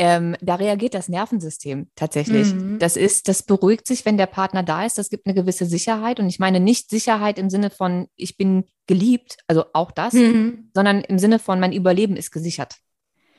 Ähm, 0.01 0.37
da 0.41 0.55
reagiert 0.55 0.95
das 0.95 1.09
Nervensystem 1.09 1.91
tatsächlich. 1.97 2.55
Mhm. 2.55 2.79
Das 2.79 2.97
ist, 2.97 3.27
das 3.27 3.43
beruhigt 3.43 3.87
sich, 3.87 4.05
wenn 4.05 4.17
der 4.17 4.27
Partner 4.27 4.63
da 4.63 4.87
ist. 4.87 4.97
Das 4.97 5.11
gibt 5.11 5.27
eine 5.27 5.35
gewisse 5.35 5.67
Sicherheit. 5.67 6.21
Und 6.21 6.29
ich 6.29 6.39
meine 6.39 6.61
nicht 6.61 6.89
Sicherheit 6.89 7.39
im 7.39 7.51
Sinne 7.51 7.71
von, 7.71 8.07
ich 8.15 8.37
bin 8.37 8.65
geliebt, 8.87 9.39
also 9.49 9.65
auch 9.73 9.91
das, 9.91 10.13
Mhm. 10.15 10.71
sondern 10.73 11.01
im 11.01 11.19
Sinne 11.19 11.41
von, 11.41 11.59
mein 11.59 11.73
Überleben 11.73 12.17
ist 12.17 12.31
gesichert. 12.31 12.77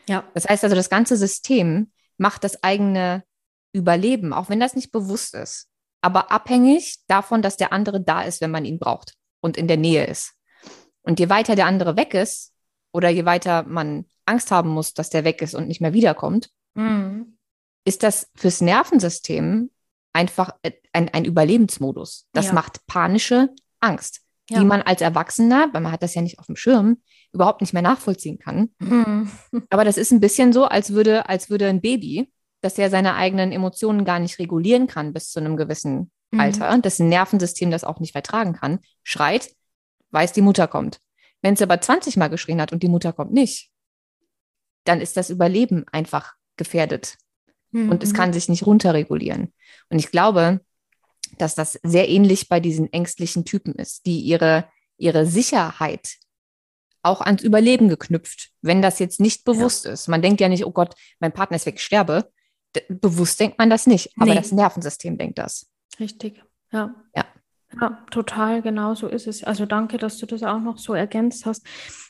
Ja, 0.09 0.25
Das 0.33 0.47
heißt 0.49 0.63
also, 0.63 0.75
das 0.75 0.89
ganze 0.89 1.15
System 1.15 1.91
macht 2.17 2.43
das 2.43 2.61
eigene 2.63 3.23
Überleben, 3.71 4.33
auch 4.33 4.49
wenn 4.49 4.59
das 4.59 4.75
nicht 4.75 4.91
bewusst 4.91 5.35
ist, 5.35 5.69
aber 6.01 6.31
abhängig 6.31 6.97
davon, 7.07 7.41
dass 7.41 7.55
der 7.55 7.71
andere 7.71 8.01
da 8.01 8.23
ist, 8.23 8.41
wenn 8.41 8.51
man 8.51 8.65
ihn 8.65 8.79
braucht 8.79 9.13
und 9.41 9.55
in 9.55 9.67
der 9.67 9.77
Nähe 9.77 10.05
ist. 10.05 10.33
Und 11.03 11.19
je 11.19 11.29
weiter 11.29 11.55
der 11.55 11.67
andere 11.67 11.95
weg 11.95 12.13
ist 12.15 12.51
oder 12.91 13.09
je 13.09 13.25
weiter 13.25 13.63
man 13.63 14.05
Angst 14.25 14.51
haben 14.51 14.69
muss, 14.69 14.93
dass 14.93 15.09
der 15.09 15.23
weg 15.23 15.41
ist 15.41 15.55
und 15.55 15.67
nicht 15.67 15.81
mehr 15.81 15.93
wiederkommt, 15.93 16.49
mhm. 16.75 17.37
ist 17.85 18.03
das 18.03 18.29
fürs 18.35 18.61
Nervensystem 18.61 19.69
einfach 20.13 20.51
ein, 20.93 21.09
ein 21.09 21.25
Überlebensmodus. 21.25 22.27
Das 22.33 22.47
Ja. 22.47 22.53
macht 22.53 22.85
panische 22.87 23.49
Angst, 23.79 24.21
Ja. 24.49 24.59
die 24.59 24.65
man 24.65 24.81
als 24.81 25.01
Erwachsener, 25.01 25.69
weil 25.71 25.81
man 25.81 25.91
hat 25.91 26.03
das 26.03 26.15
ja 26.15 26.21
nicht 26.21 26.39
auf 26.39 26.47
dem 26.47 26.55
Schirm, 26.55 27.01
überhaupt 27.31 27.61
nicht 27.61 27.73
mehr 27.73 27.81
nachvollziehen 27.83 28.39
kann. 28.39 28.69
Mhm. 28.79 29.29
Aber 29.69 29.85
das 29.85 29.97
ist 29.97 30.11
ein 30.11 30.19
bisschen 30.19 30.51
so, 30.53 30.65
als 30.65 30.93
würde, 30.93 31.29
als 31.29 31.49
würde 31.49 31.67
ein 31.67 31.81
Baby, 31.81 32.31
das 32.61 32.77
ja 32.77 32.89
seine 32.89 33.15
eigenen 33.15 33.51
Emotionen 33.51 34.03
gar 34.03 34.19
nicht 34.19 34.39
regulieren 34.39 34.87
kann 34.87 35.13
bis 35.13 35.29
zu 35.31 35.39
einem 35.39 35.57
gewissen 35.57 36.11
Mhm. 36.31 36.39
Alter, 36.41 36.77
dessen 36.77 37.09
Nervensystem 37.09 37.71
das 37.71 37.83
auch 37.83 37.99
nicht 37.99 38.11
vertragen 38.11 38.53
kann, 38.53 38.79
schreit, 39.03 39.49
weiß, 40.11 40.31
die 40.33 40.41
Mutter 40.43 40.67
kommt. 40.67 40.99
Wenn 41.41 41.53
es 41.53 41.61
aber 41.61 41.79
20 41.79 42.17
Mal 42.17 42.27
geschrien 42.29 42.61
hat 42.61 42.71
und 42.73 42.83
die 42.83 42.87
Mutter 42.89 43.13
kommt 43.13 43.31
nicht, 43.31 43.69
dann 44.83 45.01
ist 45.01 45.17
das 45.17 45.29
Überleben 45.29 45.85
einfach 45.91 46.33
gefährdet 46.57 47.17
und 47.71 48.03
es 48.03 48.11
Mhm. 48.11 48.15
kann 48.15 48.33
sich 48.33 48.49
nicht 48.49 48.65
runterregulieren. 48.65 49.53
Und 49.89 49.99
ich 49.99 50.09
glaube, 50.11 50.61
dass 51.37 51.53
das 51.55 51.79
sehr 51.83 52.09
ähnlich 52.09 52.49
bei 52.49 52.59
diesen 52.59 52.91
ängstlichen 52.91 53.45
Typen 53.45 53.75
ist, 53.75 54.05
die 54.07 54.19
ihre, 54.21 54.67
ihre 54.97 55.25
Sicherheit 55.27 56.15
auch 57.03 57.21
ans 57.21 57.43
Überleben 57.43 57.87
geknüpft, 57.87 58.49
wenn 58.61 58.81
das 58.81 58.97
jetzt 58.99 59.19
nicht 59.19 59.45
bewusst 59.45 59.85
ist. 59.85 60.07
Man 60.07 60.21
denkt 60.21 60.41
ja 60.41 60.49
nicht, 60.49 60.65
oh 60.65 60.71
Gott, 60.71 60.95
mein 61.19 61.31
Partner 61.31 61.55
ist 61.57 61.65
weg, 61.65 61.75
ich 61.75 61.83
sterbe. 61.83 62.31
Bewusst 62.89 63.39
denkt 63.39 63.57
man 63.57 63.69
das 63.69 63.85
nicht, 63.87 64.11
aber 64.17 64.31
Nee. 64.31 64.35
das 64.35 64.51
Nervensystem 64.51 65.17
denkt 65.17 65.37
das. 65.37 65.67
Richtig, 65.99 66.43
ja. 66.71 66.93
Ja. 67.15 67.25
Ja, 67.79 68.03
total, 68.09 68.61
genau 68.61 68.95
so 68.95 69.07
ist 69.07 69.27
es. 69.27 69.43
Also 69.43 69.65
danke, 69.65 69.97
dass 69.97 70.17
du 70.17 70.25
das 70.25 70.43
auch 70.43 70.59
noch 70.59 70.77
so 70.77 70.93
ergänzt 70.93 71.45
hast. 71.45 71.65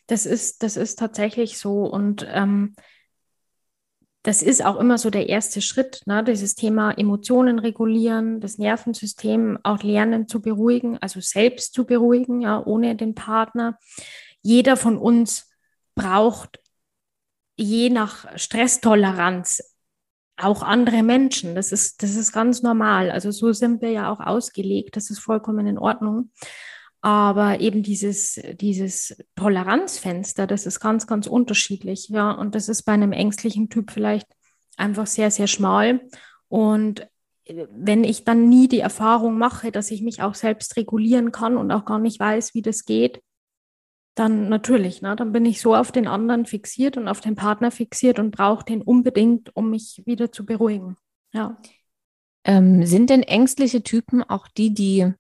Das 0.08 0.26
ist, 0.26 0.64
das 0.64 0.78
ist 0.78 0.98
tatsächlich 1.00 1.58
so. 1.58 1.86
Und 1.86 2.26
ähm, 2.32 2.76
das 4.24 4.42
ist 4.42 4.64
auch 4.66 4.78
immer 4.78 4.98
so 4.98 5.10
der 5.10 5.30
erste 5.30 5.62
Schritt, 5.62 6.02
ne? 6.06 6.24
Dieses 6.24 6.56
Thema 6.56 6.92
Emotionen 6.92 7.60
regulieren, 7.60 8.42
das 8.42 8.58
Nervensystem 8.58 9.58
auch 9.64 9.82
lernen 9.82 10.28
zu 10.28 10.42
beruhigen, 10.42 10.98
also 11.00 11.20
selbst 11.22 11.74
zu 11.74 11.86
beruhigen, 11.86 12.42
ja, 12.42 12.62
ohne 12.66 12.96
den 12.96 13.16
Partner. 13.16 13.78
Jeder 14.42 14.78
von 14.78 14.98
uns 14.98 15.50
braucht 15.96 16.60
je 17.58 17.90
nach 17.90 18.26
Stresstoleranz 18.38 19.69
auch 20.42 20.64
andere 20.64 21.04
Menschen. 21.04 21.56
Das 21.56 21.72
ist, 21.72 22.02
das 22.04 22.16
ist 22.16 22.32
ganz 22.32 22.62
normal. 22.62 23.12
Also 23.12 23.32
so 23.32 23.52
sind 23.54 23.82
wir 23.82 23.92
ja 23.92 24.12
auch 24.12 24.20
ausgelegt. 24.20 24.96
Das 24.96 25.10
ist 25.10 25.20
vollkommen 25.20 25.68
in 25.68 25.78
Ordnung. 25.78 26.32
Aber 27.02 27.60
eben 27.62 27.82
dieses, 27.82 28.40
dieses 28.60 29.18
Toleranzfenster, 29.36 30.48
das 30.48 30.66
ist 30.66 30.80
ganz, 30.80 31.08
ganz 31.08 31.28
unterschiedlich. 31.28 32.10
Ja, 32.10 32.32
und 32.32 32.56
das 32.56 32.68
ist 32.68 32.84
bei 32.84 32.94
einem 32.94 33.14
ängstlichen 33.14 33.70
Typ 33.70 33.92
vielleicht 33.92 34.28
einfach 34.76 35.08
sehr, 35.08 35.32
sehr 35.32 35.48
schmal. 35.48 36.02
Und 36.48 37.02
äh, 37.46 37.68
wenn 37.72 38.04
ich 38.04 38.26
dann 38.26 38.50
nie 38.50 38.68
die 38.68 38.80
Erfahrung 38.80 39.38
mache, 39.38 39.72
dass 39.72 39.92
ich 39.92 40.02
mich 40.02 40.22
auch 40.22 40.36
selbst 40.36 40.76
regulieren 40.76 41.32
kann 41.32 41.58
und 41.58 41.72
auch 41.72 41.86
gar 41.86 42.00
nicht 42.00 42.20
weiß, 42.20 42.54
wie 42.54 42.62
das 42.62 42.86
geht, 42.86 43.22
dann 44.20 44.50
natürlich, 44.50 45.02
ne, 45.02 45.16
dann 45.16 45.32
bin 45.32 45.46
ich 45.46 45.62
so 45.62 45.76
auf 45.76 45.92
den 45.92 46.08
anderen 46.08 46.46
fixiert 46.46 46.98
und 46.98 47.08
auf 47.08 47.22
den 47.22 47.36
Partner 47.36 47.72
fixiert 47.72 48.20
und 48.20 48.32
brauche 48.32 48.66
den 48.66 48.82
unbedingt, 48.82 49.56
um 49.56 49.70
mich 49.70 50.04
wieder 50.06 50.32
zu 50.32 50.46
beruhigen. 50.46 50.98
Ja. 51.32 51.58
Ähm, 52.44 52.86
sind 52.86 53.10
denn 53.10 53.24
ängstliche 53.24 53.82
Typen 53.82 54.22
auch 54.24 54.48
die, 54.48 54.74
die 54.74 55.14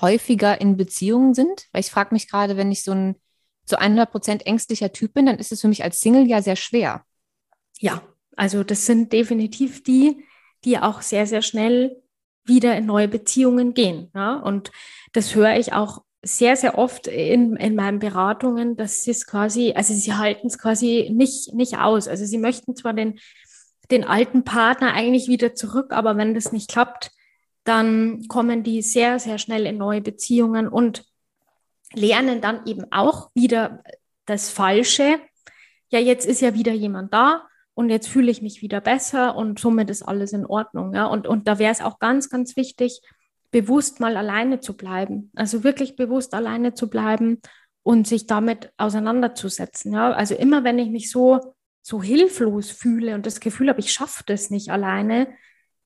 häufiger 0.00 0.60
in 0.60 0.76
Beziehungen 0.76 1.34
sind? 1.34 1.68
Weil 1.72 1.80
ich 1.80 1.90
frage 1.90 2.14
mich 2.14 2.28
gerade, 2.28 2.56
wenn 2.56 2.72
ich 2.72 2.82
so 2.82 2.92
ein 2.92 3.16
zu 3.66 3.78
100 3.78 4.10
Prozent 4.10 4.46
ängstlicher 4.46 4.92
Typ 4.92 5.14
bin, 5.14 5.26
dann 5.26 5.38
ist 5.38 5.52
es 5.52 5.60
für 5.60 5.68
mich 5.68 5.84
als 5.84 6.00
Single 6.00 6.26
ja 6.28 6.42
sehr 6.42 6.56
schwer. 6.56 7.04
Ja, 7.78 8.02
also 8.36 8.62
das 8.64 8.84
sind 8.84 9.12
definitiv 9.12 9.82
die, 9.82 10.24
die 10.64 10.78
auch 10.78 11.02
sehr, 11.02 11.26
sehr 11.26 11.42
schnell 11.42 12.02
wieder 12.44 12.76
in 12.76 12.86
neue 12.86 13.08
Beziehungen 13.08 13.74
gehen. 13.74 14.10
Ja? 14.14 14.36
Und 14.36 14.70
das 15.12 15.34
höre 15.34 15.56
ich 15.56 15.72
auch 15.72 16.02
sehr, 16.24 16.56
sehr 16.56 16.78
oft 16.78 17.06
in, 17.06 17.56
in 17.56 17.74
meinen 17.74 17.98
Beratungen, 17.98 18.76
dass 18.76 19.04
sie 19.04 19.10
es 19.10 19.26
quasi, 19.26 19.72
also 19.74 19.94
sie 19.94 20.14
halten 20.14 20.46
es 20.46 20.58
quasi 20.58 21.10
nicht, 21.12 21.54
nicht 21.54 21.78
aus. 21.78 22.08
Also 22.08 22.24
sie 22.24 22.38
möchten 22.38 22.74
zwar 22.74 22.94
den, 22.94 23.18
den 23.90 24.04
alten 24.04 24.44
Partner 24.44 24.94
eigentlich 24.94 25.28
wieder 25.28 25.54
zurück, 25.54 25.92
aber 25.92 26.16
wenn 26.16 26.34
das 26.34 26.52
nicht 26.52 26.70
klappt, 26.70 27.10
dann 27.64 28.26
kommen 28.28 28.62
die 28.62 28.82
sehr, 28.82 29.18
sehr 29.18 29.38
schnell 29.38 29.66
in 29.66 29.78
neue 29.78 30.00
Beziehungen 30.00 30.68
und 30.68 31.04
lernen 31.94 32.40
dann 32.40 32.66
eben 32.66 32.84
auch 32.90 33.30
wieder 33.34 33.82
das 34.26 34.50
Falsche. 34.50 35.18
Ja, 35.90 35.98
jetzt 35.98 36.26
ist 36.26 36.40
ja 36.40 36.54
wieder 36.54 36.72
jemand 36.72 37.12
da 37.14 37.46
und 37.74 37.90
jetzt 37.90 38.08
fühle 38.08 38.30
ich 38.30 38.42
mich 38.42 38.62
wieder 38.62 38.80
besser 38.80 39.36
und 39.36 39.58
somit 39.58 39.90
ist 39.90 40.02
alles 40.02 40.32
in 40.32 40.46
Ordnung. 40.46 40.94
Ja? 40.94 41.06
Und, 41.06 41.26
und 41.26 41.48
da 41.48 41.58
wäre 41.58 41.72
es 41.72 41.80
auch 41.80 41.98
ganz, 41.98 42.30
ganz 42.30 42.56
wichtig, 42.56 43.00
bewusst 43.54 44.00
mal 44.00 44.16
alleine 44.16 44.58
zu 44.58 44.76
bleiben. 44.76 45.30
Also 45.36 45.62
wirklich 45.62 45.94
bewusst 45.94 46.34
alleine 46.34 46.74
zu 46.74 46.90
bleiben 46.90 47.40
und 47.84 48.08
sich 48.08 48.26
damit 48.26 48.72
auseinanderzusetzen. 48.78 49.92
Ja? 49.92 50.10
Also 50.10 50.34
immer, 50.34 50.64
wenn 50.64 50.80
ich 50.80 50.90
mich 50.90 51.08
so, 51.08 51.54
so 51.80 52.02
hilflos 52.02 52.72
fühle 52.72 53.14
und 53.14 53.26
das 53.26 53.38
Gefühl 53.38 53.68
habe, 53.68 53.78
ich 53.78 53.92
schaffe 53.92 54.24
das 54.26 54.50
nicht 54.50 54.70
alleine, 54.70 55.28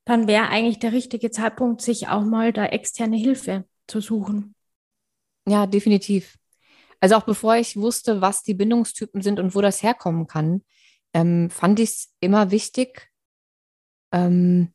dann 0.07 0.27
wäre 0.27 0.49
eigentlich 0.49 0.79
der 0.79 0.93
richtige 0.93 1.31
Zeitpunkt, 1.31 1.83
sich 1.83 2.09
auch 2.09 2.25
mal 2.25 2.55
da 2.55 2.65
externe 2.65 3.19
Hilfe 3.19 3.67
zu 3.87 4.01
suchen. 4.01 4.55
Ja, 5.47 5.67
definitiv. 5.67 6.39
Also 7.01 7.17
auch 7.17 7.25
bevor 7.25 7.57
ich 7.57 7.77
wusste, 7.77 8.23
was 8.23 8.43
die 8.45 8.55
Bindungstypen 8.55 9.21
sind 9.21 9.39
und 9.39 9.55
wo 9.55 9.61
das 9.61 9.83
herkommen 9.83 10.27
kann, 10.27 10.63
ähm, 11.13 11.51
fand 11.51 11.81
ich 11.81 11.91
es 11.91 12.15
immer 12.21 12.51
wichtig, 12.51 13.11
ähm, 14.11 14.73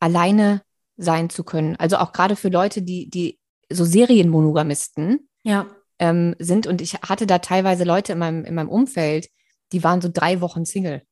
alleine 0.00 0.62
sein 0.98 1.30
zu 1.30 1.44
können. 1.44 1.76
Also 1.76 1.96
auch 1.96 2.12
gerade 2.12 2.36
für 2.36 2.48
Leute, 2.48 2.82
die, 2.82 3.08
die 3.08 3.38
so 3.70 3.84
Serienmonogamisten 3.84 5.28
ja. 5.44 5.66
ähm, 5.98 6.34
sind. 6.38 6.66
Und 6.66 6.82
ich 6.82 6.94
hatte 6.94 7.26
da 7.26 7.38
teilweise 7.38 7.84
Leute 7.84 8.12
in 8.12 8.18
meinem, 8.18 8.44
in 8.44 8.54
meinem 8.54 8.68
Umfeld, 8.68 9.28
die 9.72 9.82
waren 9.84 10.00
so 10.00 10.10
drei 10.12 10.40
Wochen 10.40 10.66
Single. 10.66 11.02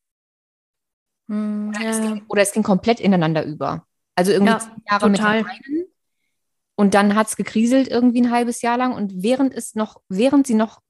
Hm, 1.29 1.71
oder, 1.71 1.89
es 1.89 2.01
ging, 2.01 2.23
oder, 2.29 2.43
es 2.43 2.53
ging, 2.53 2.63
komplett 2.63 3.01
ineinander 3.01 3.45
über. 3.45 3.87
Also 4.17 4.33
irgendwie 4.33 4.53
Ja, 4.53 4.59
zehn 4.59 4.83
Jahre 4.91 5.13
total. 5.13 5.43
mit 5.43 5.47
dem 5.47 5.51
einen. 5.51 5.87
Und 6.75 6.95
dann 6.95 7.15
hat 7.15 7.29
es 7.29 7.37
gekriselt 7.37 7.89
irgendwie 7.89 8.21
ein 8.21 8.31
halbes 8.31 8.61
Jahr 8.63 8.77
lang. 8.77 8.93
Und 8.93 9.23
während 9.23 9.55
es 9.55 9.75
noch, 9.75 10.03
während 10.09 10.47
sie 10.47 10.55
noch 10.55 10.81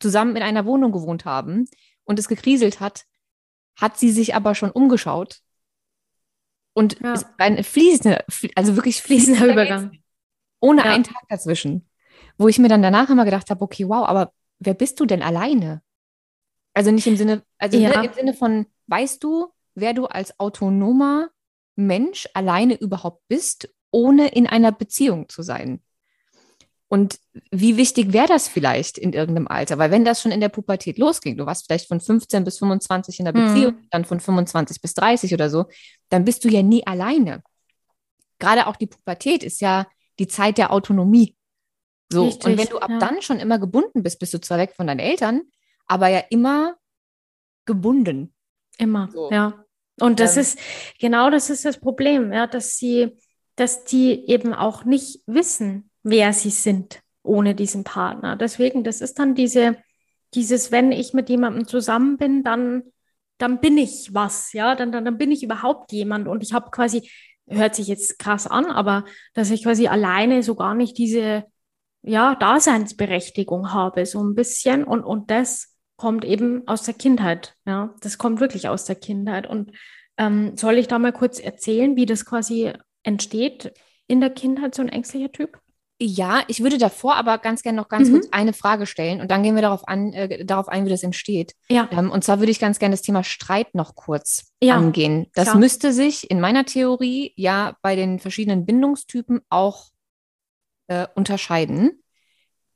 zusammen 0.00 0.36
in 0.36 0.42
einer 0.42 0.66
Wohnung 0.66 0.92
gewohnt 0.92 1.24
haben 1.24 1.66
und 2.04 2.18
es 2.18 2.28
gekriselt 2.28 2.80
hat, 2.80 3.04
hat 3.76 3.96
sie 3.96 4.10
sich 4.10 4.34
aber 4.34 4.54
schon 4.54 4.70
umgeschaut. 4.70 5.40
Und 6.78 7.00
Ja. 7.00 7.14
ein 7.38 7.64
fließender, 7.64 8.24
fl- 8.30 8.52
also 8.54 8.76
wirklich 8.76 9.02
Fließender 9.02 9.46
Übergang. 9.52 9.98
Ohne 10.60 10.84
Ja. 10.84 10.92
einen 10.92 11.02
Tag 11.02 11.22
dazwischen. 11.28 11.88
Wo 12.36 12.46
ich 12.46 12.60
mir 12.60 12.68
dann 12.68 12.82
danach 12.82 13.10
immer 13.10 13.24
gedacht 13.24 13.50
habe, 13.50 13.62
okay, 13.62 13.88
wow, 13.88 14.06
aber 14.06 14.32
wer 14.60 14.74
bist 14.74 15.00
du 15.00 15.04
denn 15.04 15.20
alleine? 15.22 15.82
Also 16.74 16.92
nicht 16.92 17.08
im 17.08 17.16
Sinne, 17.16 17.42
also 17.58 17.76
Ja. 17.78 17.88
ne, 18.00 18.06
im 18.06 18.12
Sinne 18.12 18.32
von, 18.32 18.66
weißt 18.86 19.24
du, 19.24 19.48
wer 19.74 19.92
du 19.92 20.06
als 20.06 20.38
autonomer 20.38 21.30
Mensch 21.74 22.28
alleine 22.34 22.74
überhaupt 22.78 23.26
bist, 23.26 23.68
ohne 23.90 24.28
in 24.28 24.46
einer 24.46 24.70
Beziehung 24.70 25.28
zu 25.28 25.42
sein? 25.42 25.80
Und 26.90 27.18
wie 27.50 27.76
wichtig 27.76 28.14
wäre 28.14 28.26
das 28.28 28.48
vielleicht 28.48 28.96
in 28.96 29.12
irgendeinem 29.12 29.46
Alter? 29.48 29.76
Weil 29.76 29.90
wenn 29.90 30.06
das 30.06 30.22
schon 30.22 30.32
in 30.32 30.40
der 30.40 30.48
Pubertät 30.48 30.96
losging, 30.98 31.36
du 31.36 31.44
warst 31.44 31.66
vielleicht 31.66 31.86
von 31.86 32.00
15 32.00 32.44
bis 32.44 32.58
25 32.58 33.18
in 33.18 33.26
der 33.26 33.36
Mhm. 33.36 33.46
Beziehung, 33.46 33.74
dann 33.90 34.04
von 34.06 34.20
25 34.20 34.80
bis 34.80 34.94
30 34.94 35.34
oder 35.34 35.50
so, 35.50 35.66
dann 36.08 36.24
bist 36.24 36.44
du 36.44 36.48
ja 36.48 36.62
nie 36.62 36.86
alleine. 36.86 37.42
Gerade 38.38 38.66
auch 38.68 38.76
die 38.76 38.86
Pubertät 38.86 39.42
ist 39.42 39.60
ja 39.60 39.86
die 40.18 40.28
Zeit 40.28 40.56
der 40.58 40.72
Autonomie. 40.72 41.36
So, 42.10 42.24
Richtig, 42.24 42.46
und 42.46 42.58
wenn 42.58 42.68
du 42.68 42.78
ab 42.78 42.88
ja. 42.90 42.98
dann 42.98 43.20
schon 43.20 43.38
immer 43.38 43.58
gebunden 43.58 44.02
bist, 44.02 44.18
bist 44.18 44.32
du 44.32 44.40
zwar 44.40 44.56
weg 44.58 44.72
von 44.74 44.86
deinen 44.86 45.00
Eltern, 45.00 45.42
aber 45.86 46.08
ja 46.08 46.20
immer 46.30 46.76
gebunden. 47.66 48.32
Immer, 48.78 49.10
So. 49.12 49.30
ja. 49.30 49.62
Und 50.00 50.20
das 50.20 50.36
Ähm. 50.36 50.42
ist, 50.42 50.58
genau 50.98 51.28
das 51.28 51.50
ist 51.50 51.64
das 51.64 51.78
Problem, 51.78 52.32
ja, 52.32 52.46
dass 52.46 52.78
sie, 52.78 53.18
dass 53.56 53.84
die 53.84 54.26
eben 54.30 54.54
auch 54.54 54.84
nicht 54.84 55.20
wissen, 55.26 55.90
wer 56.10 56.32
sie 56.32 56.50
sind 56.50 57.00
ohne 57.22 57.54
diesen 57.54 57.84
Partner. 57.84 58.36
Deswegen, 58.36 58.84
das 58.84 59.00
ist 59.00 59.18
dann 59.18 59.34
diese, 59.34 59.76
dieses, 60.34 60.72
wenn 60.72 60.92
ich 60.92 61.12
mit 61.12 61.28
jemandem 61.28 61.66
zusammen 61.66 62.16
bin, 62.16 62.42
dann, 62.44 62.84
dann 63.38 63.60
bin 63.60 63.78
ich 63.78 64.14
was, 64.14 64.52
ja, 64.52 64.74
dann, 64.74 64.92
dann, 64.92 65.04
dann 65.04 65.18
bin 65.18 65.30
ich 65.30 65.42
überhaupt 65.42 65.92
jemand 65.92 66.28
und 66.28 66.42
ich 66.42 66.52
habe 66.52 66.70
quasi, 66.70 67.10
hört 67.46 67.74
sich 67.74 67.88
jetzt 67.88 68.18
krass 68.18 68.46
an, 68.46 68.66
aber 68.66 69.04
dass 69.34 69.50
ich 69.50 69.62
quasi 69.62 69.88
alleine 69.88 70.42
so 70.42 70.54
gar 70.54 70.74
nicht 70.74 70.98
diese, 70.98 71.44
ja, 72.02 72.34
Daseinsberechtigung 72.34 73.72
habe, 73.72 74.06
so 74.06 74.22
ein 74.22 74.34
bisschen 74.34 74.84
und, 74.84 75.02
und 75.02 75.30
das 75.30 75.76
kommt 75.96 76.24
eben 76.24 76.66
aus 76.66 76.84
der 76.84 76.94
Kindheit. 76.94 77.54
Ja, 77.66 77.94
das 78.00 78.18
kommt 78.18 78.40
wirklich 78.40 78.68
aus 78.68 78.84
der 78.84 78.96
Kindheit. 78.96 79.46
Und 79.46 79.72
ähm, 80.16 80.56
soll 80.56 80.78
ich 80.78 80.88
da 80.88 80.98
mal 80.98 81.12
kurz 81.12 81.40
erzählen, 81.40 81.96
wie 81.96 82.06
das 82.06 82.24
quasi 82.24 82.72
entsteht 83.02 83.72
in 84.06 84.20
der 84.20 84.30
Kindheit, 84.30 84.74
so 84.74 84.82
ein 84.82 84.88
ängstlicher 84.88 85.32
Typ? 85.32 85.58
Ja, 86.00 86.42
ich 86.46 86.62
würde 86.62 86.78
davor 86.78 87.16
aber 87.16 87.38
ganz 87.38 87.62
gerne 87.62 87.76
noch 87.76 87.88
ganz 87.88 88.08
Mhm. 88.08 88.12
kurz 88.12 88.28
eine 88.30 88.52
Frage 88.52 88.86
stellen 88.86 89.20
und 89.20 89.30
dann 89.32 89.42
gehen 89.42 89.56
wir 89.56 89.62
darauf, 89.62 89.86
an, 89.88 90.12
äh, 90.12 90.44
darauf 90.44 90.68
ein, 90.68 90.84
wie 90.86 90.90
das 90.90 91.02
entsteht. 91.02 91.54
Ja, 91.68 91.88
Ähm, 91.90 92.12
und 92.12 92.22
zwar 92.22 92.38
würde 92.38 92.52
ich 92.52 92.60
ganz 92.60 92.78
gerne 92.78 92.92
das 92.92 93.02
Thema 93.02 93.24
Streit 93.24 93.74
noch 93.74 93.96
kurz 93.96 94.52
Ja, 94.62 94.76
angehen. 94.76 95.26
Das 95.34 95.46
klar. 95.48 95.58
müsste 95.58 95.92
sich 95.92 96.30
in 96.30 96.38
meiner 96.40 96.64
Theorie 96.64 97.32
ja 97.36 97.76
bei 97.82 97.96
den 97.96 98.20
verschiedenen 98.20 98.64
Bindungstypen 98.64 99.40
auch 99.48 99.86
äh, 100.86 101.06
unterscheiden. 101.16 102.02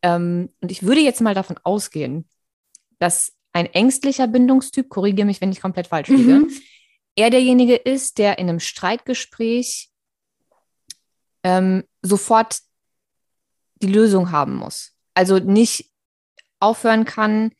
Ähm, 0.03 0.51
und 0.61 0.73
ich 0.73 0.83
würde 0.83 1.01
jetzt 1.01 1.21
mal 1.21 1.35
davon 1.35 1.59
ausgehen, 1.63 2.29
dass 2.99 3.33
ein 3.53 3.67
ängstlicher 3.67 4.27
Bindungstyp, 4.27 4.89
korrigiere 4.89 5.27
mich, 5.27 5.41
wenn 5.41 5.53
ich 5.53 5.61
komplett 5.61 5.87
falsch 5.87 6.09
liege, 6.09 6.41
Mhm. 6.41 6.51
er 7.15 7.31
derjenige 7.31 7.77
ist, 7.77 8.19
der 8.19 8.39
in 8.39 8.49
einem 8.49 8.59
Streitgespräch 8.59 9.91
ähm, 11.45 11.85
sofort 12.03 12.59
die 13.83 13.87
Lösung 13.93 14.31
haben 14.31 14.55
muss. 14.55 14.93
Also 15.15 15.39
nicht 15.39 15.91
aufhören 16.61 17.05
kann, 17.05 17.53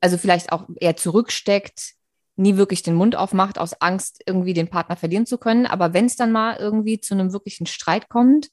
also 0.00 0.18
vielleicht 0.18 0.52
auch 0.52 0.68
eher 0.76 0.96
zurücksteckt, 0.96 1.94
nie 2.36 2.56
wirklich 2.56 2.82
den 2.82 2.94
Mund 2.94 3.16
aufmacht, 3.16 3.58
aus 3.58 3.80
Angst, 3.80 4.22
irgendwie 4.26 4.54
den 4.54 4.68
Partner 4.68 4.96
verlieren 4.96 5.26
zu 5.26 5.36
können. 5.38 5.66
Aber 5.66 5.92
wenn 5.92 6.06
es 6.06 6.16
dann 6.16 6.32
mal 6.32 6.56
irgendwie 6.56 7.00
zu 7.00 7.14
einem 7.14 7.32
wirklichen 7.32 7.66
Streit 7.66 8.08
kommt, 8.08 8.48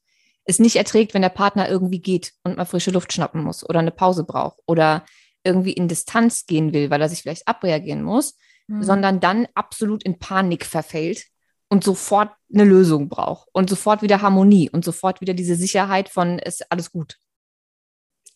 es 0.46 0.60
nicht 0.60 0.78
erträgt, 0.78 1.14
wenn 1.14 1.22
der 1.22 1.30
Partner 1.30 1.70
irgendwie 1.70 2.00
geht 2.00 2.34
und 2.44 2.58
mal 2.58 2.66
frische 2.66 2.92
Luft 2.92 3.14
schnappen 3.14 3.44
muss 3.44 3.68
oder 3.68 3.80
eine 3.80 3.92
Pause 3.92 4.24
braucht 4.24 4.60
oder 4.66 5.06
irgendwie 5.44 5.74
in 5.74 5.88
Distanz 5.88 6.46
gehen 6.46 6.74
will, 6.74 6.90
weil 6.90 7.02
er 7.02 7.10
sich 7.10 7.22
vielleicht 7.22 7.48
abreagieren 7.48 8.04
muss, 8.04 8.36
Mhm. 8.70 8.84
sondern 8.84 9.20
dann 9.22 9.48
absolut 9.54 10.04
in 10.04 10.20
Panik 10.20 10.66
verfällt 10.66 11.26
und 11.70 11.84
sofort 11.84 12.32
eine 12.54 12.64
Lösung 12.64 13.10
braucht 13.10 13.50
und 13.52 13.70
sofort 13.70 14.02
wieder 14.02 14.22
Harmonie 14.22 14.70
und 14.70 14.86
sofort 14.86 15.22
wieder 15.22 15.34
diese 15.34 15.56
Sicherheit 15.56 16.10
von, 16.10 16.40
ist 16.40 16.72
alles 16.72 16.92
gut. 16.92 17.18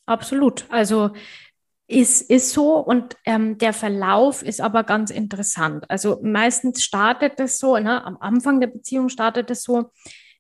Absolut. 0.05 0.65
Also 0.69 1.11
ist, 1.87 2.29
ist 2.29 2.51
so 2.51 2.77
und 2.77 3.17
ähm, 3.25 3.57
der 3.57 3.73
Verlauf 3.73 4.43
ist 4.43 4.61
aber 4.61 4.83
ganz 4.83 5.11
interessant. 5.11 5.89
Also 5.89 6.19
meistens 6.23 6.83
startet 6.83 7.39
es 7.39 7.59
so, 7.59 7.77
ne, 7.77 8.03
am 8.05 8.17
Anfang 8.17 8.59
der 8.59 8.67
Beziehung 8.67 9.09
startet 9.09 9.51
es 9.51 9.63
so, 9.63 9.91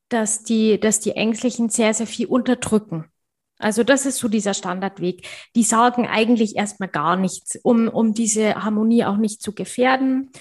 dass 0.09 0.43
die, 0.43 0.79
dass 0.79 0.99
die 0.99 1.11
Ängstlichen 1.11 1.69
sehr, 1.69 1.93
sehr 1.93 2.07
viel 2.07 2.27
unterdrücken. 2.27 3.05
Also 3.57 3.83
das 3.83 4.05
ist 4.05 4.17
so 4.17 4.27
dieser 4.27 4.53
Standardweg. 4.53 5.27
Die 5.55 5.63
sagen 5.63 6.07
eigentlich 6.07 6.55
erstmal 6.55 6.89
gar 6.89 7.15
nichts, 7.15 7.57
um, 7.63 7.87
um 7.87 8.13
diese 8.13 8.55
Harmonie 8.55 9.05
auch 9.05 9.17
nicht 9.17 9.41
zu 9.41 9.53
gefährden. 9.53 10.31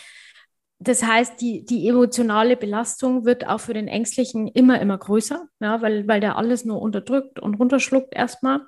Das 0.82 1.02
heißt, 1.02 1.40
die, 1.42 1.64
die 1.66 1.86
emotionale 1.88 2.56
Belastung 2.56 3.26
wird 3.26 3.46
auch 3.46 3.60
für 3.60 3.74
den 3.74 3.86
Ängstlichen 3.86 4.48
immer, 4.48 4.80
immer 4.80 4.96
größer, 4.96 5.46
ja, 5.60 5.82
weil, 5.82 6.08
weil 6.08 6.20
der 6.20 6.36
alles 6.36 6.64
nur 6.64 6.80
unterdrückt 6.80 7.38
und 7.38 7.56
runterschluckt 7.56 8.14
erstmal. 8.14 8.62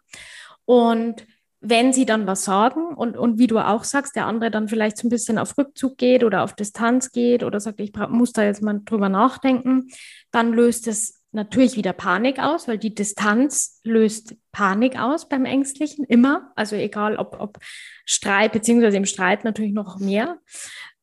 Und 0.66 1.26
wenn 1.60 1.94
sie 1.94 2.04
dann 2.04 2.26
was 2.26 2.44
sagen 2.44 2.88
und, 2.94 3.16
und 3.16 3.38
wie 3.38 3.46
du 3.46 3.58
auch 3.58 3.84
sagst, 3.84 4.14
der 4.14 4.26
andere 4.26 4.50
dann 4.50 4.68
vielleicht 4.68 4.98
so 4.98 5.06
ein 5.06 5.10
bisschen 5.10 5.38
auf 5.38 5.56
Rückzug 5.56 5.96
geht 5.96 6.22
oder 6.22 6.42
auf 6.42 6.54
Distanz 6.54 7.12
geht 7.12 7.44
oder 7.44 7.60
sagt, 7.60 7.80
ich 7.80 7.92
muss 8.08 8.32
da 8.32 8.42
jetzt 8.42 8.62
mal 8.62 8.80
drüber 8.84 9.08
nachdenken, 9.08 9.88
dann 10.32 10.52
löst 10.52 10.88
es 10.88 11.22
natürlich 11.30 11.76
wieder 11.76 11.94
Panik 11.94 12.38
aus, 12.40 12.68
weil 12.68 12.78
die 12.78 12.94
Distanz 12.94 13.80
löst 13.84 14.34
Panik 14.50 14.98
aus 14.98 15.28
beim 15.28 15.46
Ängstlichen 15.46 16.04
immer. 16.04 16.52
Also 16.56 16.76
egal 16.76 17.16
ob, 17.16 17.40
ob 17.40 17.58
Streit, 18.04 18.52
beziehungsweise 18.52 18.98
im 18.98 19.06
Streit 19.06 19.44
natürlich 19.44 19.72
noch 19.72 19.98
mehr. 19.98 20.38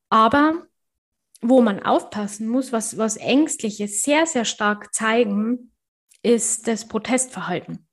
Aber 0.09 0.67
wo 1.41 1.61
man 1.61 1.81
aufpassen 1.81 2.47
muss, 2.47 2.71
was, 2.71 2.97
was 2.97 3.17
Ängstliche 3.17 3.87
sehr, 3.87 4.25
sehr 4.25 4.45
stark 4.45 4.93
zeigen, 4.93 5.71
ist 6.21 6.67
das 6.67 6.87
Protestverhalten. 6.87 7.87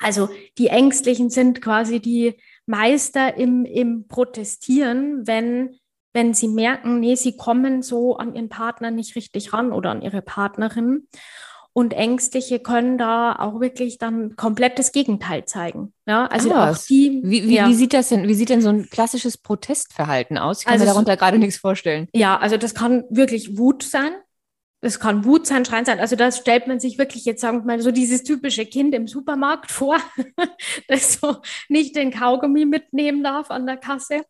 Also 0.00 0.28
die 0.58 0.68
Ängstlichen 0.68 1.30
sind 1.30 1.62
quasi 1.62 2.00
die 2.00 2.34
Meister 2.66 3.36
im, 3.36 3.64
im 3.64 4.08
Protestieren, 4.08 5.26
wenn, 5.26 5.78
wenn 6.12 6.34
sie 6.34 6.48
merken, 6.48 7.00
nee, 7.00 7.14
sie 7.14 7.36
kommen 7.36 7.82
so 7.82 8.16
an 8.16 8.34
ihren 8.34 8.48
Partner 8.48 8.90
nicht 8.90 9.14
richtig 9.16 9.52
ran 9.52 9.72
oder 9.72 9.90
an 9.90 10.02
ihre 10.02 10.22
Partnerin. 10.22 11.08
Und 11.76 11.92
Ängstliche 11.92 12.60
können 12.60 12.98
da 12.98 13.34
auch 13.36 13.60
wirklich 13.60 13.98
dann 13.98 14.36
komplett 14.36 14.78
das 14.78 14.92
Gegenteil 14.92 15.44
zeigen. 15.44 15.92
Ja, 16.06 16.26
also 16.26 16.52
Ah, 16.54 16.70
auch 16.70 16.78
die. 16.78 17.20
Wie, 17.24 17.48
wie, 17.48 17.56
ja. 17.56 17.68
wie 17.68 17.74
sieht 17.74 17.92
das 17.92 18.10
denn, 18.10 18.28
wie 18.28 18.34
sieht 18.34 18.48
denn 18.48 18.62
so 18.62 18.68
ein 18.68 18.88
klassisches 18.88 19.36
Protestverhalten 19.36 20.38
aus? 20.38 20.60
Ich 20.60 20.64
kann 20.66 20.74
Also 20.74 20.84
mir 20.84 20.90
so- 20.90 20.94
darunter 20.94 21.16
gerade 21.16 21.38
nichts 21.38 21.56
vorstellen. 21.56 22.08
Ja, 22.14 22.38
also 22.38 22.56
das 22.56 22.74
kann 22.74 23.02
wirklich 23.10 23.58
Wut 23.58 23.82
sein. 23.82 24.12
Das 24.82 25.00
kann 25.00 25.24
Wut 25.24 25.46
sein, 25.48 25.64
Schreien 25.64 25.84
sein. 25.84 25.98
Also 25.98 26.14
das 26.14 26.36
stellt 26.38 26.66
man 26.68 26.78
sich 26.78 26.96
wirklich 26.98 27.24
jetzt, 27.24 27.40
sagen 27.40 27.60
wir 27.62 27.64
mal, 27.64 27.80
so 27.80 27.90
dieses 27.90 28.22
typische 28.22 28.66
Kind 28.66 28.94
im 28.94 29.08
Supermarkt 29.08 29.70
vor, 29.72 29.96
das 30.88 31.14
so 31.14 31.38
nicht 31.68 31.96
den 31.96 32.12
Kaugummi 32.12 32.66
mitnehmen 32.66 33.24
darf 33.24 33.50
an 33.50 33.66
der 33.66 33.78
Kasse. 33.78 34.22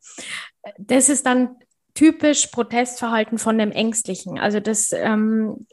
Das 0.79 1.09
ist 1.11 1.27
dann 1.27 1.57
typisch 1.93 2.47
Protestverhalten 2.47 3.37
von 3.39 3.59
dem 3.59 3.71
Ängstlichen. 3.71 4.39
Also 4.39 4.61
das 4.61 4.93
ähm, 4.93 5.67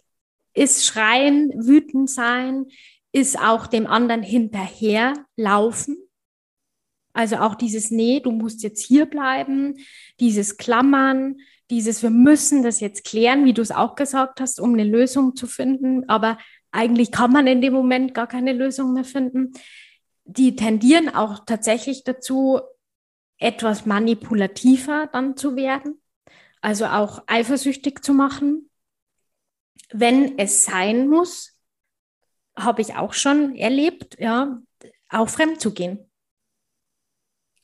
ist 0.54 0.86
Schreien, 0.86 1.52
wütend 1.56 2.10
sein, 2.10 2.66
ist 3.12 3.40
auch 3.40 3.68
dem 3.68 3.88
anderen 3.88 4.24
hinterherlaufen. 4.24 5.98
Also 7.14 7.38
auch 7.38 7.56
dieses, 7.56 7.92
nee, 7.92 8.22
du 8.22 8.32
musst 8.32 8.64
jetzt 8.64 8.82
hier 8.82 9.06
bleiben, 9.06 9.76
dieses 10.20 10.58
Klammern, 10.58 11.38
dieses, 11.70 12.04
wir 12.04 12.10
müssen 12.10 12.64
das 12.64 12.80
jetzt 12.80 13.04
klären, 13.04 13.46
wie 13.46 13.54
du 13.54 13.62
es 13.62 13.72
auch 13.72 13.96
gesagt 13.96 14.40
hast, 14.40 14.60
um 14.60 14.74
eine 14.74 14.84
Lösung 14.84 15.36
zu 15.36 15.48
finden. 15.48 16.08
Aber 16.10 16.38
eigentlich 16.72 17.12
kann 17.12 17.32
man 17.32 17.48
in 17.48 17.62
dem 17.62 17.74
Moment 17.74 18.14
gar 18.14 18.28
keine 18.28 18.54
Lösung 18.54 18.94
mehr 18.94 19.04
finden. 19.04 19.52
Die 20.24 20.56
tendieren 20.56 21.14
auch 21.14 21.46
tatsächlich 21.46 22.04
dazu, 22.04 22.62
etwas 23.38 23.86
manipulativer 23.86 25.10
dann 25.12 25.36
zu 25.36 25.56
werden, 25.56 26.00
also 26.62 26.86
auch 26.86 27.24
eifersüchtig 27.28 28.04
zu 28.04 28.14
machen. 28.14 28.70
Wenn 29.92 30.38
es 30.38 30.66
sein 30.66 31.08
muss, 31.08 31.58
habe 32.56 32.82
ich 32.82 32.96
auch 32.96 33.14
schon 33.14 33.56
erlebt, 33.56 34.18
ja, 34.20 34.60
auch 35.10 35.30
fremd 35.30 35.62
zu 35.62 35.74
gehen. 35.74 36.10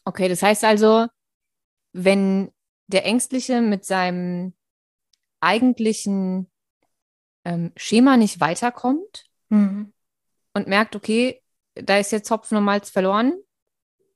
Okay, 0.06 0.30
das 0.30 0.42
heißt 0.42 0.64
also, 0.64 1.08
wenn 1.94 2.52
der 2.88 3.06
Ängstliche 3.06 3.62
mit 3.62 3.86
seinem 3.86 4.54
eigentlichen 5.40 6.50
ähm, 7.44 7.72
Schema 7.76 8.18
nicht 8.18 8.40
weiterkommt 8.40 9.26
mhm. 9.50 9.94
und 10.54 10.68
merkt, 10.68 10.96
okay, 10.96 11.42
da 11.76 11.98
ist 11.98 12.12
jetzt 12.12 12.32
Hopfen 12.32 12.58
und 12.58 12.64
Malz 12.64 12.90
verloren, 12.90 13.34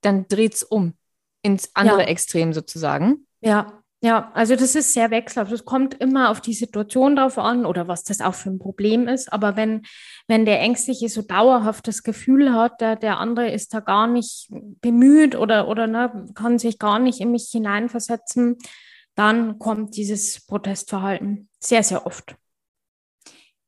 dann 0.01 0.27
dreht 0.27 0.55
es 0.55 0.63
um 0.63 0.93
ins 1.41 1.75
andere 1.75 2.01
ja. 2.01 2.07
Extrem 2.07 2.53
sozusagen. 2.53 3.27
Ja. 3.41 3.80
Ja, 4.03 4.31
also 4.33 4.55
das 4.55 4.73
ist 4.73 4.93
sehr 4.93 5.11
wechselhaft. 5.11 5.51
Es 5.51 5.63
kommt 5.63 5.93
immer 5.93 6.31
auf 6.31 6.41
die 6.41 6.55
Situation 6.55 7.15
drauf 7.15 7.37
an 7.37 7.67
oder 7.67 7.87
was 7.87 8.03
das 8.03 8.19
auch 8.19 8.33
für 8.33 8.49
ein 8.49 8.57
Problem 8.57 9.07
ist. 9.07 9.31
Aber 9.31 9.55
wenn, 9.55 9.83
wenn 10.27 10.43
der 10.43 10.59
Ängstliche 10.59 11.07
so 11.07 11.21
dauerhaft 11.21 11.87
das 11.87 12.01
Gefühl 12.01 12.51
hat, 12.51 12.81
der, 12.81 12.95
der 12.95 13.19
andere 13.19 13.51
ist 13.51 13.75
da 13.75 13.79
gar 13.79 14.07
nicht 14.07 14.47
bemüht 14.81 15.35
oder, 15.35 15.67
oder 15.67 15.85
ne, 15.85 16.25
kann 16.33 16.57
sich 16.57 16.79
gar 16.79 16.97
nicht 16.97 17.19
in 17.19 17.29
mich 17.29 17.49
hineinversetzen, 17.51 18.57
dann 19.13 19.59
kommt 19.59 19.95
dieses 19.95 20.47
Protestverhalten 20.47 21.49
sehr, 21.59 21.83
sehr 21.83 22.07
oft. 22.07 22.35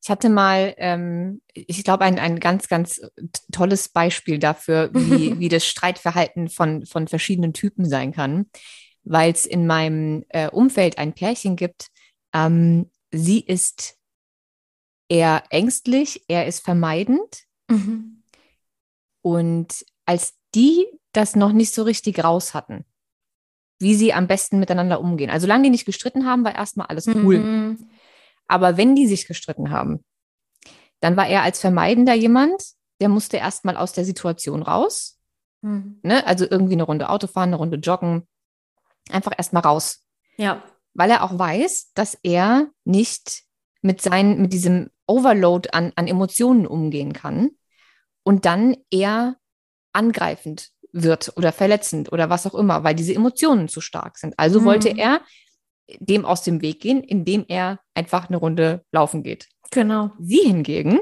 Ich 0.03 0.09
hatte 0.09 0.29
mal, 0.29 0.73
ähm, 0.77 1.41
ich 1.53 1.83
glaube, 1.83 2.05
ein, 2.05 2.17
ein 2.17 2.39
ganz, 2.39 2.67
ganz 2.67 2.99
tolles 3.51 3.87
Beispiel 3.89 4.39
dafür, 4.39 4.89
wie, 4.93 5.37
wie 5.39 5.49
das 5.49 5.63
Streitverhalten 5.65 6.49
von, 6.49 6.87
von 6.87 7.07
verschiedenen 7.07 7.53
Typen 7.53 7.87
sein 7.87 8.11
kann, 8.13 8.47
weil 9.03 9.31
es 9.31 9.45
in 9.45 9.67
meinem 9.67 10.25
äh, 10.29 10.49
Umfeld 10.49 10.97
ein 10.97 11.13
Pärchen 11.13 11.55
gibt. 11.55 11.87
Ähm, 12.33 12.89
sie 13.11 13.39
ist 13.39 13.97
eher 15.09 15.43
ängstlich, 15.49 16.23
er 16.27 16.47
ist 16.47 16.63
vermeidend. 16.63 17.43
Mhm. 17.69 18.23
Und 19.21 19.85
als 20.05 20.33
die 20.55 20.85
das 21.13 21.35
noch 21.35 21.51
nicht 21.51 21.73
so 21.73 21.83
richtig 21.83 22.23
raus 22.23 22.53
hatten, 22.53 22.85
wie 23.79 23.95
sie 23.95 24.13
am 24.13 24.27
besten 24.27 24.59
miteinander 24.59 24.99
umgehen. 24.99 25.29
Also 25.29 25.45
solange 25.45 25.63
die 25.63 25.69
nicht 25.69 25.85
gestritten 25.85 26.25
haben, 26.25 26.43
war 26.43 26.55
erstmal 26.55 26.87
alles 26.87 27.07
cool. 27.07 27.39
Mhm. 27.39 27.89
Aber 28.47 28.77
wenn 28.77 28.95
die 28.95 29.07
sich 29.07 29.27
gestritten 29.27 29.71
haben, 29.71 30.03
dann 30.99 31.17
war 31.17 31.27
er 31.27 31.43
als 31.43 31.59
Vermeidender 31.59 32.13
jemand, 32.13 32.63
der 32.99 33.09
musste 33.09 33.37
erstmal 33.37 33.77
aus 33.77 33.93
der 33.93 34.05
Situation 34.05 34.63
raus. 34.63 35.19
Mhm. 35.61 35.99
Ne? 36.01 36.25
Also 36.25 36.45
irgendwie 36.49 36.73
eine 36.73 36.83
Runde 36.83 37.09
Auto 37.09 37.27
fahren, 37.27 37.49
eine 37.49 37.57
Runde 37.57 37.77
joggen. 37.77 38.27
Einfach 39.09 39.33
erstmal 39.37 39.63
raus. 39.63 40.03
Ja. 40.37 40.63
Weil 40.93 41.09
er 41.09 41.23
auch 41.23 41.37
weiß, 41.37 41.91
dass 41.93 42.17
er 42.23 42.67
nicht 42.85 43.43
mit, 43.81 44.01
seinen, 44.01 44.41
mit 44.41 44.53
diesem 44.53 44.89
Overload 45.07 45.69
an, 45.71 45.91
an 45.95 46.07
Emotionen 46.07 46.65
umgehen 46.65 47.13
kann 47.13 47.51
und 48.23 48.45
dann 48.45 48.77
eher 48.89 49.37
angreifend 49.91 50.69
wird 50.91 51.33
oder 51.35 51.51
verletzend 51.51 52.11
oder 52.11 52.29
was 52.29 52.45
auch 52.45 52.53
immer, 52.53 52.83
weil 52.83 52.95
diese 52.95 53.13
Emotionen 53.13 53.67
zu 53.67 53.81
stark 53.81 54.17
sind. 54.17 54.35
Also 54.37 54.61
mhm. 54.61 54.65
wollte 54.65 54.89
er 54.89 55.21
dem 55.99 56.25
aus 56.25 56.43
dem 56.43 56.61
Weg 56.61 56.79
gehen, 56.79 57.03
indem 57.03 57.45
er 57.47 57.79
einfach 57.93 58.29
eine 58.29 58.37
Runde 58.37 58.85
laufen 58.91 59.23
geht. 59.23 59.49
Genau. 59.71 60.11
Sie 60.19 60.39
hingegen 60.39 60.99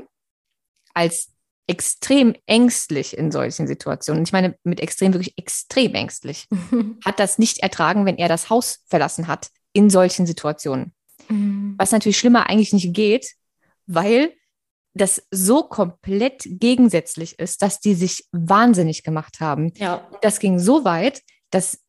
als 0.93 1.31
extrem 1.71 2.35
ängstlich 2.47 3.17
in 3.17 3.31
solchen 3.31 3.65
Situationen, 3.65 4.23
ich 4.23 4.33
meine 4.33 4.55
mit 4.63 4.81
extrem 4.81 5.13
wirklich 5.13 5.37
extrem 5.37 5.95
ängstlich, 5.95 6.47
hat 7.05 7.17
das 7.19 7.39
nicht 7.39 7.59
ertragen, 7.59 8.05
wenn 8.05 8.17
er 8.17 8.27
das 8.27 8.49
Haus 8.49 8.79
verlassen 8.87 9.27
hat 9.27 9.49
in 9.71 9.89
solchen 9.89 10.27
Situationen. 10.27 10.93
Mhm. 11.29 11.75
Was 11.77 11.93
natürlich 11.93 12.19
schlimmer 12.19 12.49
eigentlich 12.49 12.73
nicht 12.73 12.93
geht, 12.93 13.35
weil 13.87 14.33
das 14.93 15.25
so 15.31 15.63
komplett 15.63 16.43
gegensätzlich 16.45 17.39
ist, 17.39 17.61
dass 17.61 17.79
die 17.79 17.93
sich 17.93 18.25
wahnsinnig 18.33 19.03
gemacht 19.03 19.39
haben. 19.39 19.71
Ja. 19.77 20.05
Das 20.21 20.39
ging 20.39 20.59
so 20.59 20.83
weit, 20.83 21.21
dass 21.51 21.79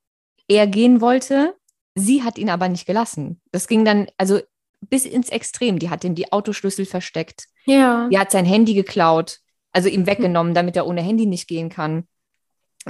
er 0.47 0.69
gehen 0.69 1.01
wollte, 1.01 1.57
sie 1.97 2.23
hat 2.23 2.39
ihn 2.39 2.51
aber 2.51 2.69
nicht 2.69 2.87
gelassen. 2.87 3.41
Das 3.51 3.67
ging 3.67 3.85
dann 3.85 4.07
also 4.17 4.41
bis 4.89 5.05
ins 5.05 5.31
Extrem. 5.31 5.81
Die 5.81 5.91
hat 5.91 6.05
ihm 6.05 6.15
die 6.15 6.33
Autoschlüssel 6.33 6.87
versteckt. 6.87 7.47
Ja. 7.65 8.09
Die 8.09 8.19
hat 8.19 8.31
sein 8.31 8.45
Handy 8.45 8.75
geklaut, 8.75 9.42
also 9.73 9.89
ihm 9.89 10.07
weggenommen, 10.07 10.55
damit 10.55 10.77
er 10.77 10.87
ohne 10.87 11.03
Handy 11.03 11.27
nicht 11.27 11.49
gehen 11.49 11.69
kann. 11.69 12.07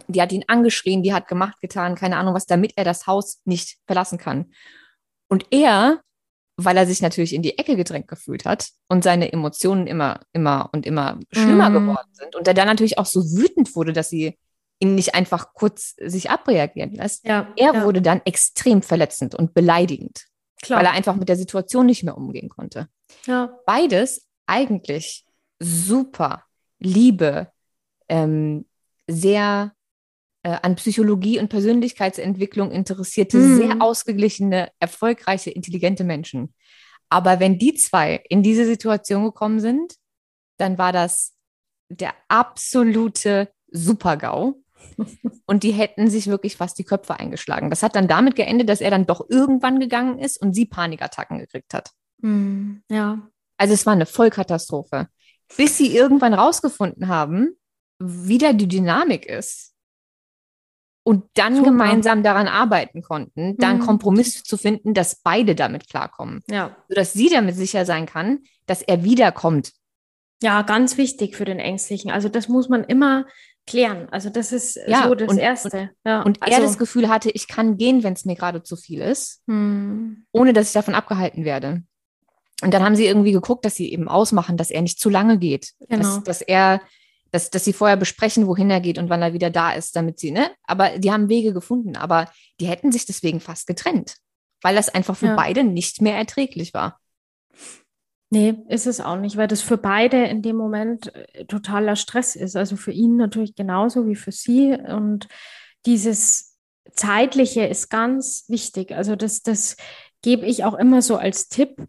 Die 0.08 0.22
hat 0.22 0.32
ihn 0.32 0.44
angeschrien, 0.46 1.02
die 1.02 1.12
hat 1.12 1.28
gemacht, 1.28 1.60
getan, 1.60 1.94
keine 1.94 2.16
Ahnung 2.16 2.34
was, 2.34 2.46
damit 2.46 2.72
er 2.76 2.84
das 2.84 3.06
Haus 3.06 3.40
nicht 3.44 3.78
verlassen 3.86 4.18
kann. 4.18 4.52
Und 5.28 5.46
er 5.50 6.02
weil 6.56 6.76
er 6.76 6.86
sich 6.86 7.00
natürlich 7.00 7.34
in 7.34 7.42
die 7.42 7.58
Ecke 7.58 7.76
gedrängt 7.76 8.08
gefühlt 8.08 8.44
hat 8.44 8.70
und 8.88 9.04
seine 9.04 9.32
Emotionen 9.32 9.86
immer, 9.86 10.20
immer 10.32 10.70
und 10.72 10.86
immer 10.86 11.18
schlimmer 11.32 11.70
mm. 11.70 11.72
geworden 11.72 12.08
sind. 12.12 12.36
Und 12.36 12.46
er 12.46 12.54
dann 12.54 12.66
natürlich 12.66 12.98
auch 12.98 13.06
so 13.06 13.22
wütend 13.32 13.74
wurde, 13.74 13.92
dass 13.92 14.10
sie 14.10 14.38
ihn 14.78 14.94
nicht 14.94 15.14
einfach 15.14 15.54
kurz 15.54 15.94
sich 16.00 16.30
abreagieren 16.30 16.92
lässt. 16.92 17.24
Ja, 17.26 17.52
er 17.56 17.74
ja. 17.74 17.84
wurde 17.84 18.02
dann 18.02 18.20
extrem 18.24 18.82
verletzend 18.82 19.34
und 19.34 19.54
beleidigend, 19.54 20.26
Klar. 20.60 20.80
weil 20.80 20.86
er 20.86 20.92
einfach 20.92 21.16
mit 21.16 21.28
der 21.28 21.36
Situation 21.36 21.86
nicht 21.86 22.02
mehr 22.02 22.16
umgehen 22.16 22.48
konnte. 22.48 22.88
Ja. 23.26 23.56
Beides 23.64 24.28
eigentlich 24.46 25.24
super, 25.58 26.44
liebe, 26.82 27.50
ähm, 28.08 28.66
sehr 29.06 29.72
äh, 30.42 30.58
an 30.62 30.76
Psychologie 30.76 31.38
und 31.38 31.48
Persönlichkeitsentwicklung 31.48 32.70
interessierte, 32.70 33.38
mhm. 33.38 33.56
sehr 33.56 33.82
ausgeglichene, 33.82 34.70
erfolgreiche, 34.78 35.50
intelligente 35.50 36.04
Menschen. 36.04 36.54
Aber 37.08 37.40
wenn 37.40 37.58
die 37.58 37.74
zwei 37.74 38.22
in 38.28 38.42
diese 38.42 38.64
Situation 38.64 39.24
gekommen 39.24 39.60
sind, 39.60 39.94
dann 40.56 40.78
war 40.78 40.92
das 40.92 41.34
der 41.88 42.14
absolute 42.28 43.50
Supergau. 43.70 44.54
Und 45.46 45.62
die 45.62 45.72
hätten 45.72 46.10
sich 46.10 46.26
wirklich 46.26 46.56
fast 46.56 46.78
die 46.78 46.84
Köpfe 46.84 47.18
eingeschlagen. 47.20 47.70
Das 47.70 47.82
hat 47.82 47.94
dann 47.94 48.08
damit 48.08 48.34
geendet, 48.34 48.68
dass 48.68 48.80
er 48.80 48.90
dann 48.90 49.06
doch 49.06 49.28
irgendwann 49.28 49.78
gegangen 49.78 50.18
ist 50.18 50.40
und 50.40 50.54
sie 50.54 50.66
Panikattacken 50.66 51.38
gekriegt 51.38 51.72
hat. 51.72 51.90
Mm, 52.18 52.78
ja. 52.90 53.28
Also 53.58 53.74
es 53.74 53.86
war 53.86 53.92
eine 53.92 54.06
Vollkatastrophe. 54.06 55.08
Bis 55.56 55.76
sie 55.78 55.94
irgendwann 55.94 56.34
rausgefunden 56.34 57.08
haben, 57.08 57.56
wie 57.98 58.38
da 58.38 58.52
die 58.52 58.68
Dynamik 58.68 59.26
ist 59.26 59.72
und 61.04 61.24
dann 61.34 61.56
Super. 61.56 61.70
gemeinsam 61.70 62.22
daran 62.22 62.48
arbeiten 62.48 63.02
konnten, 63.02 63.56
dann 63.56 63.78
mhm. 63.78 63.82
Kompromiss 63.82 64.42
zu 64.42 64.56
finden, 64.56 64.94
dass 64.94 65.16
beide 65.22 65.54
damit 65.54 65.88
klarkommen. 65.88 66.40
Ja. 66.48 66.76
Sodass 66.88 67.12
sie 67.12 67.28
damit 67.28 67.56
sicher 67.56 67.84
sein 67.84 68.06
kann, 68.06 68.40
dass 68.66 68.82
er 68.82 69.04
wiederkommt. 69.04 69.72
Ja, 70.42 70.62
ganz 70.62 70.96
wichtig 70.96 71.36
für 71.36 71.44
den 71.44 71.58
Ängstlichen. 71.58 72.10
Also 72.10 72.28
das 72.28 72.48
muss 72.48 72.68
man 72.68 72.84
immer 72.84 73.26
klären. 73.66 74.08
Also 74.10 74.28
das 74.28 74.52
ist 74.52 74.78
ja, 74.86 75.04
so 75.04 75.14
das 75.14 75.30
und, 75.30 75.38
Erste. 75.38 75.80
Und, 75.80 75.90
ja, 76.04 76.22
und 76.22 76.42
also, 76.42 76.54
er 76.54 76.60
das 76.60 76.78
Gefühl 76.78 77.08
hatte, 77.08 77.30
ich 77.30 77.46
kann 77.46 77.76
gehen, 77.76 78.02
wenn 78.02 78.14
es 78.14 78.24
mir 78.24 78.34
gerade 78.34 78.62
zu 78.62 78.76
viel 78.76 79.00
ist, 79.00 79.42
hm. 79.46 80.26
ohne 80.32 80.52
dass 80.52 80.68
ich 80.68 80.72
davon 80.72 80.94
abgehalten 80.94 81.44
werde. 81.44 81.82
Und 82.62 82.72
dann 82.72 82.84
haben 82.84 82.96
sie 82.96 83.06
irgendwie 83.06 83.32
geguckt, 83.32 83.64
dass 83.64 83.74
sie 83.74 83.92
eben 83.92 84.08
ausmachen, 84.08 84.56
dass 84.56 84.70
er 84.70 84.82
nicht 84.82 85.00
zu 85.00 85.10
lange 85.10 85.38
geht. 85.38 85.72
Genau. 85.88 86.02
Dass, 86.02 86.22
dass 86.24 86.42
er 86.42 86.80
dass, 87.32 87.48
dass 87.48 87.64
sie 87.64 87.72
vorher 87.72 87.96
besprechen, 87.96 88.46
wohin 88.46 88.70
er 88.70 88.80
geht 88.80 88.98
und 88.98 89.08
wann 89.08 89.22
er 89.22 89.32
wieder 89.32 89.50
da 89.50 89.72
ist, 89.72 89.96
damit 89.96 90.20
sie, 90.20 90.30
ne? 90.30 90.50
Aber 90.64 90.98
die 90.98 91.10
haben 91.10 91.30
Wege 91.30 91.54
gefunden, 91.54 91.96
aber 91.96 92.30
die 92.60 92.66
hätten 92.66 92.92
sich 92.92 93.06
deswegen 93.06 93.40
fast 93.40 93.66
getrennt, 93.66 94.18
weil 94.60 94.76
das 94.76 94.90
einfach 94.90 95.16
für 95.16 95.28
ja. 95.28 95.34
beide 95.34 95.64
nicht 95.64 96.02
mehr 96.02 96.16
erträglich 96.16 96.74
war. 96.74 97.00
Nee, 98.28 98.54
ist 98.68 98.86
es 98.86 99.00
auch 99.00 99.16
nicht, 99.16 99.36
weil 99.36 99.48
das 99.48 99.60
für 99.60 99.76
beide 99.76 100.24
in 100.24 100.40
dem 100.40 100.56
Moment 100.56 101.14
äh, 101.14 101.44
totaler 101.46 101.96
Stress 101.96 102.36
ist. 102.36 102.56
Also 102.56 102.76
für 102.76 102.92
ihn 102.92 103.16
natürlich 103.16 103.54
genauso 103.54 104.06
wie 104.06 104.14
für 104.14 104.32
sie. 104.32 104.72
Und 104.72 105.28
dieses 105.84 106.56
Zeitliche 106.92 107.66
ist 107.66 107.90
ganz 107.90 108.44
wichtig. 108.48 108.92
Also 108.92 109.16
das, 109.16 109.42
das 109.42 109.76
gebe 110.22 110.46
ich 110.46 110.64
auch 110.64 110.74
immer 110.74 111.02
so 111.02 111.16
als 111.16 111.48
Tipp, 111.48 111.86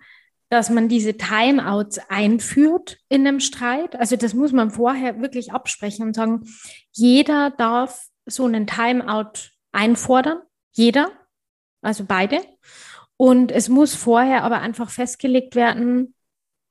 dass 0.53 0.69
man 0.69 0.87
diese 0.87 1.17
Timeouts 1.17 1.97
einführt 2.09 2.99
in 3.09 3.25
einem 3.25 3.39
Streit. 3.39 3.95
Also 3.95 4.17
das 4.17 4.35
muss 4.35 4.51
man 4.51 4.69
vorher 4.69 5.19
wirklich 5.19 5.51
absprechen 5.51 6.05
und 6.05 6.15
sagen, 6.15 6.43
jeder 6.91 7.49
darf 7.49 8.05
so 8.27 8.45
einen 8.45 8.67
Timeout 8.67 9.49
einfordern. 9.71 10.37
Jeder, 10.71 11.09
also 11.81 12.05
beide. 12.05 12.39
Und 13.17 13.51
es 13.51 13.67
muss 13.67 13.95
vorher 13.95 14.43
aber 14.43 14.61
einfach 14.61 14.91
festgelegt 14.91 15.55
werden, 15.55 16.13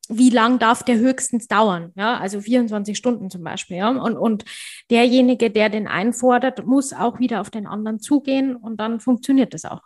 wie 0.09 0.31
lang 0.31 0.61
darf 0.61 0.85
der 0.85 0.99
höchstens 0.99 1.49
dauern? 1.49 1.91
Ja, 1.97 2.19
also 2.19 2.41
24 2.41 2.97
Stunden 2.97 3.31
zum 3.31 3.43
Beispiel. 3.43 3.79
Ja, 3.79 3.89
und, 3.89 4.17
und 4.17 4.45
derjenige, 4.91 5.51
der 5.51 5.71
den 5.71 5.89
einfordert, 5.89 6.65
muss 6.65 6.93
auch 6.93 7.19
wieder 7.19 7.41
auf 7.41 7.51
den 7.51 7.67
anderen 7.67 7.99
zugehen 7.99 8.55
und 8.55 8.77
dann 8.77 9.01
funktioniert 9.01 9.55
das 9.55 9.65
auch. 9.65 9.83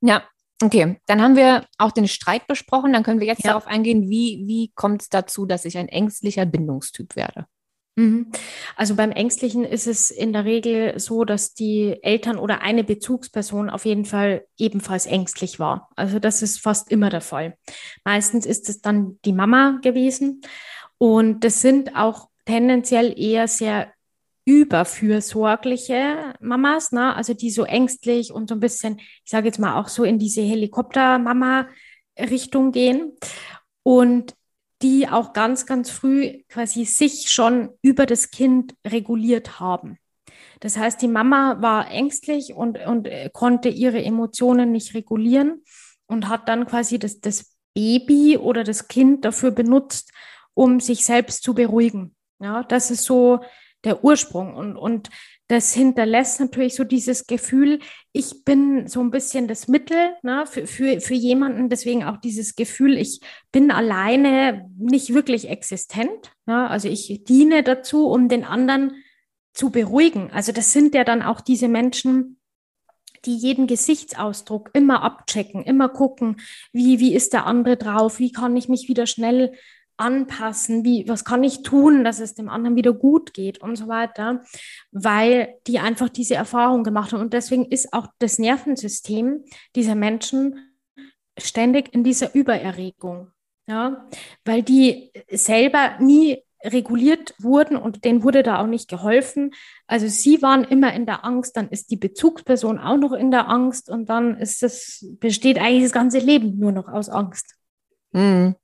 Ja, 0.00 0.22
Okay, 0.62 1.00
dann 1.06 1.22
haben 1.22 1.36
wir 1.36 1.64
auch 1.78 1.90
den 1.92 2.06
Streit 2.08 2.46
besprochen. 2.46 2.92
Dann 2.92 3.02
können 3.02 3.20
wir 3.20 3.26
jetzt 3.26 3.44
Ja. 3.44 3.50
darauf 3.50 3.66
eingehen, 3.66 4.10
wie, 4.10 4.42
wie 4.46 4.70
kommt 4.74 5.02
es 5.02 5.08
dazu, 5.08 5.46
dass 5.46 5.64
ich 5.64 5.78
ein 5.78 5.88
ängstlicher 5.88 6.44
Bindungstyp 6.44 7.16
werde? 7.16 7.46
Mhm. 7.96 8.30
Also 8.76 8.94
beim 8.94 9.10
Ängstlichen 9.10 9.64
ist 9.64 9.86
es 9.86 10.10
in 10.10 10.32
der 10.32 10.44
Regel 10.44 10.98
so, 10.98 11.24
dass 11.24 11.54
die 11.54 11.98
Eltern 12.02 12.38
oder 12.38 12.60
eine 12.60 12.84
Bezugsperson 12.84 13.68
auf 13.68 13.84
jeden 13.84 14.04
Fall 14.04 14.46
ebenfalls 14.58 15.06
ängstlich 15.06 15.58
war. 15.58 15.88
Also 15.96 16.18
das 16.18 16.42
ist 16.42 16.60
fast 16.60 16.90
immer 16.90 17.10
der 17.10 17.20
Fall. 17.20 17.56
Meistens 18.04 18.46
ist 18.46 18.68
es 18.68 18.80
dann 18.80 19.18
die 19.24 19.32
Mama 19.32 19.80
gewesen 19.82 20.42
und 20.98 21.42
das 21.42 21.62
sind 21.62 21.96
auch 21.96 22.28
tendenziel 22.44 23.14
eher 23.16 23.48
sehr 23.48 23.92
überfürsorgliche 24.44 26.34
Mamas, 26.40 26.92
ne? 26.92 27.14
Also 27.14 27.32
die 27.34 27.50
so 27.50 27.64
ängstlich 27.64 28.32
und 28.32 28.48
so 28.48 28.54
ein 28.56 28.60
bisschen, 28.60 28.98
ich 28.98 29.30
sage 29.30 29.46
jetzt 29.46 29.58
mal 29.58 29.80
auch 29.80 29.88
so 29.88 30.04
in 30.04 30.18
diese 30.18 30.42
Helikopter-Mama-Richtung 30.42 32.72
gehen 32.72 33.12
und 33.82 34.34
die 34.82 35.08
auch 35.08 35.32
ganz, 35.32 35.66
ganz 35.66 35.90
früh 35.90 36.42
quasi 36.48 36.84
sich 36.84 37.30
schon 37.30 37.70
über 37.82 38.06
das 38.06 38.30
Kind 38.30 38.74
reguliert 38.86 39.60
haben. 39.60 39.98
Das 40.60 40.76
heißt, 40.76 41.00
die 41.02 41.08
Mama 41.08 41.60
war 41.60 41.90
ängstlich 41.90 42.54
und, 42.54 42.78
und 42.86 43.06
äh, 43.06 43.30
konnte 43.32 43.68
ihre 43.68 44.02
Emotionen 44.02 44.72
nicht 44.72 44.94
regulieren 44.94 45.62
und 46.06 46.28
hat 46.28 46.48
dann 46.48 46.66
quasi 46.66 46.98
das, 46.98 47.20
das 47.20 47.56
Baby 47.74 48.36
oder 48.36 48.64
das 48.64 48.88
Kind 48.88 49.24
dafür 49.24 49.50
benutzt, 49.50 50.12
um 50.54 50.80
sich 50.80 51.04
selbst 51.04 51.42
zu 51.42 51.54
beruhigen. 51.54 52.14
Ja, 52.40 52.62
das 52.62 52.90
ist 52.90 53.04
so 53.04 53.40
der 53.84 54.04
Ursprung. 54.04 54.54
Und, 54.54 54.76
und 54.76 55.10
das 55.48 55.74
hinterlässt 55.74 56.40
natürlich 56.40 56.74
so 56.74 56.84
dieses 56.84 57.26
Gefühl, 57.26 57.80
ich 58.12 58.44
bin 58.44 58.86
so 58.86 59.00
ein 59.00 59.10
bisschen 59.10 59.48
das 59.48 59.68
Mittel 59.68 60.14
ne, 60.22 60.44
für, 60.46 60.66
für, 60.66 61.00
für 61.00 61.14
jemanden, 61.14 61.68
deswegen 61.68 62.04
auch 62.04 62.18
dieses 62.18 62.54
Gefühl, 62.54 62.96
ich 62.96 63.20
bin 63.50 63.70
alleine 63.70 64.70
nicht 64.78 65.12
wirklich 65.12 65.48
existent. 65.48 66.32
Ja, 66.46 66.66
also 66.66 66.88
ich 66.88 67.24
diene 67.26 67.62
dazu, 67.62 68.06
um 68.06 68.28
den 68.28 68.44
anderen 68.44 68.92
zu 69.52 69.70
beruhigen. 69.70 70.30
Also 70.30 70.52
das 70.52 70.72
sind 70.72 70.94
ja 70.94 71.04
dann 71.04 71.22
auch 71.22 71.40
diese 71.40 71.68
Menschen, 71.68 72.40
die 73.24 73.36
jeden 73.36 73.66
Gesichtsausdruck 73.66 74.70
immer 74.72 75.02
abchecken, 75.02 75.62
immer 75.62 75.88
gucken, 75.88 76.40
wie, 76.72 77.00
wie 77.00 77.14
ist 77.14 77.32
der 77.32 77.46
andere 77.46 77.76
drauf, 77.76 78.18
wie 78.18 78.32
kann 78.32 78.56
ich 78.56 78.68
mich 78.68 78.88
wieder 78.88 79.06
schnell 79.06 79.52
anpassen, 80.00 80.84
wie, 80.84 81.08
was 81.08 81.24
kann 81.24 81.44
ich 81.44 81.62
tun, 81.62 82.04
dass 82.04 82.20
es 82.20 82.34
dem 82.34 82.48
anderen 82.48 82.76
wieder 82.76 82.92
gut 82.92 83.34
geht 83.34 83.58
und 83.58 83.76
so 83.76 83.86
weiter, 83.88 84.42
weil 84.90 85.54
die 85.66 85.78
einfach 85.78 86.08
diese 86.08 86.34
Erfahrung 86.34 86.82
gemacht 86.82 87.12
haben. 87.12 87.20
Und 87.20 87.32
deswegen 87.32 87.66
ist 87.66 87.92
auch 87.92 88.08
das 88.18 88.38
Nervensystem 88.38 89.44
dieser 89.76 89.94
Menschen 89.94 90.74
ständig 91.38 91.94
in 91.94 92.04
dieser 92.04 92.34
Übererregung. 92.34 93.30
Ja, 93.68 94.08
weil 94.44 94.64
die 94.64 95.12
selber 95.30 95.96
nie 96.00 96.42
reguliert 96.64 97.34
wurden 97.38 97.76
und 97.76 98.04
denen 98.04 98.22
wurde 98.22 98.42
da 98.42 98.60
auch 98.60 98.66
nicht 98.66 98.88
geholfen. 98.88 99.52
Also 99.86 100.08
sie 100.08 100.42
waren 100.42 100.64
immer 100.64 100.92
in 100.92 101.06
der 101.06 101.24
Angst, 101.24 101.56
dann 101.56 101.68
ist 101.68 101.90
die 101.90 101.96
Bezugsperson 101.96 102.78
auch 102.78 102.96
noch 102.96 103.12
in 103.12 103.30
der 103.30 103.48
Angst 103.48 103.88
und 103.88 104.08
dann 104.08 104.36
ist 104.36 104.62
das, 104.62 105.06
besteht 105.20 105.58
eigentlich 105.58 105.84
das 105.84 105.92
ganze 105.92 106.18
Leben 106.18 106.58
nur 106.58 106.72
noch 106.72 106.88
aus 106.88 107.08
Angst. 107.08 107.59
Hm. 108.12 108.54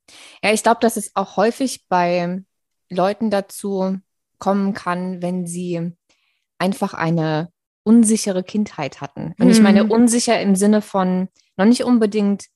Ja, 0.43 0.51
ich 0.51 0.63
glaube, 0.63 0.79
dass 0.81 0.97
es 0.97 1.15
auch 1.15 1.37
häufig 1.37 1.87
bei 1.87 2.43
Leuten 2.89 3.29
dazu 3.29 3.97
kommen 4.39 4.73
kann, 4.73 5.21
wenn 5.21 5.45
sie 5.47 5.93
einfach 6.57 6.93
eine 6.93 7.51
unsichere 7.83 8.43
Kindheit 8.43 8.99
hatten. 9.01 9.33
Und 9.39 9.49
ich 9.49 9.61
meine 9.61 9.81
Hm. 9.83 9.91
unsicher 9.91 10.39
im 10.41 10.55
Sinne 10.55 10.81
von 10.81 11.29
noch 11.55 11.65
nicht 11.65 11.83
unbedingt 11.83 12.47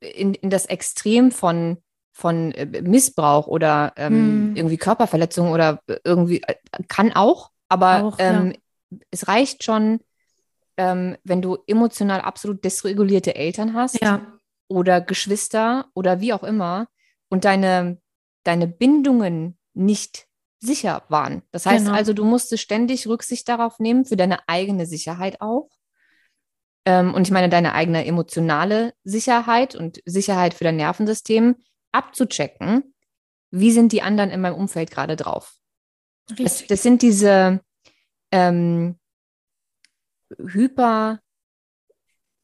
in, 0.00 0.34
in 0.34 0.50
das 0.50 0.66
Extrem 0.66 1.30
von, 1.30 1.78
von 2.12 2.52
äh, 2.52 2.82
Missbrauch 2.82 3.46
oder 3.46 3.92
ähm, 3.96 4.14
Hm. 4.14 4.56
irgendwie 4.56 4.76
Körperverletzung 4.78 5.52
oder 5.52 5.80
irgendwie, 6.04 6.42
äh, 6.42 6.54
kann 6.88 7.12
auch, 7.12 7.50
aber 7.68 8.04
Auch, 8.04 8.18
ja. 8.18 8.42
ähm, 8.42 8.54
es 9.10 9.28
reicht 9.28 9.62
schon, 9.62 10.00
ähm, 10.76 11.16
wenn 11.24 11.42
du 11.42 11.58
emotional 11.66 12.20
absolut 12.22 12.64
dysregulierte 12.64 13.34
Eltern 13.34 13.74
hast 13.74 14.00
Ja, 14.00 14.26
oder 14.70 15.00
Geschwister 15.00 15.90
oder 15.94 16.20
wie 16.20 16.32
auch 16.32 16.44
immer 16.44 16.88
und 17.28 17.44
deine, 17.44 18.00
deine 18.44 18.68
Bindungen 18.68 19.58
nicht 19.74 20.28
sicher 20.60 21.02
waren. 21.08 21.42
Das 21.50 21.66
heißt 21.66 21.86
Genau. 21.86 21.96
also, 21.96 22.12
du 22.12 22.24
musstest 22.24 22.62
ständig 22.62 23.06
Rücksicht 23.06 23.48
darauf 23.48 23.78
nehmen, 23.78 24.04
für 24.04 24.16
deine 24.16 24.48
eigene 24.48 24.86
Sicherheit 24.86 25.40
auch. 25.40 25.68
Ähm, 26.86 27.14
und 27.14 27.26
ich 27.26 27.30
meine, 27.30 27.48
deine 27.48 27.74
eigene 27.74 28.06
emotionale 28.06 28.94
Sicherheit 29.04 29.74
und 29.74 30.00
Sicherheit 30.06 30.54
für 30.54 30.64
dein 30.64 30.76
Nervensystem 30.76 31.56
abzuchecken. 31.92 32.94
Wie 33.50 33.72
sind 33.72 33.92
die 33.92 34.02
anderen 34.02 34.30
in 34.30 34.40
meinem 34.40 34.54
Umfeld 34.54 34.90
gerade 34.90 35.16
drauf? 35.16 35.56
Das, 36.38 36.66
das 36.66 36.82
sind 36.82 37.02
diese 37.02 37.60
ähm, 38.30 38.98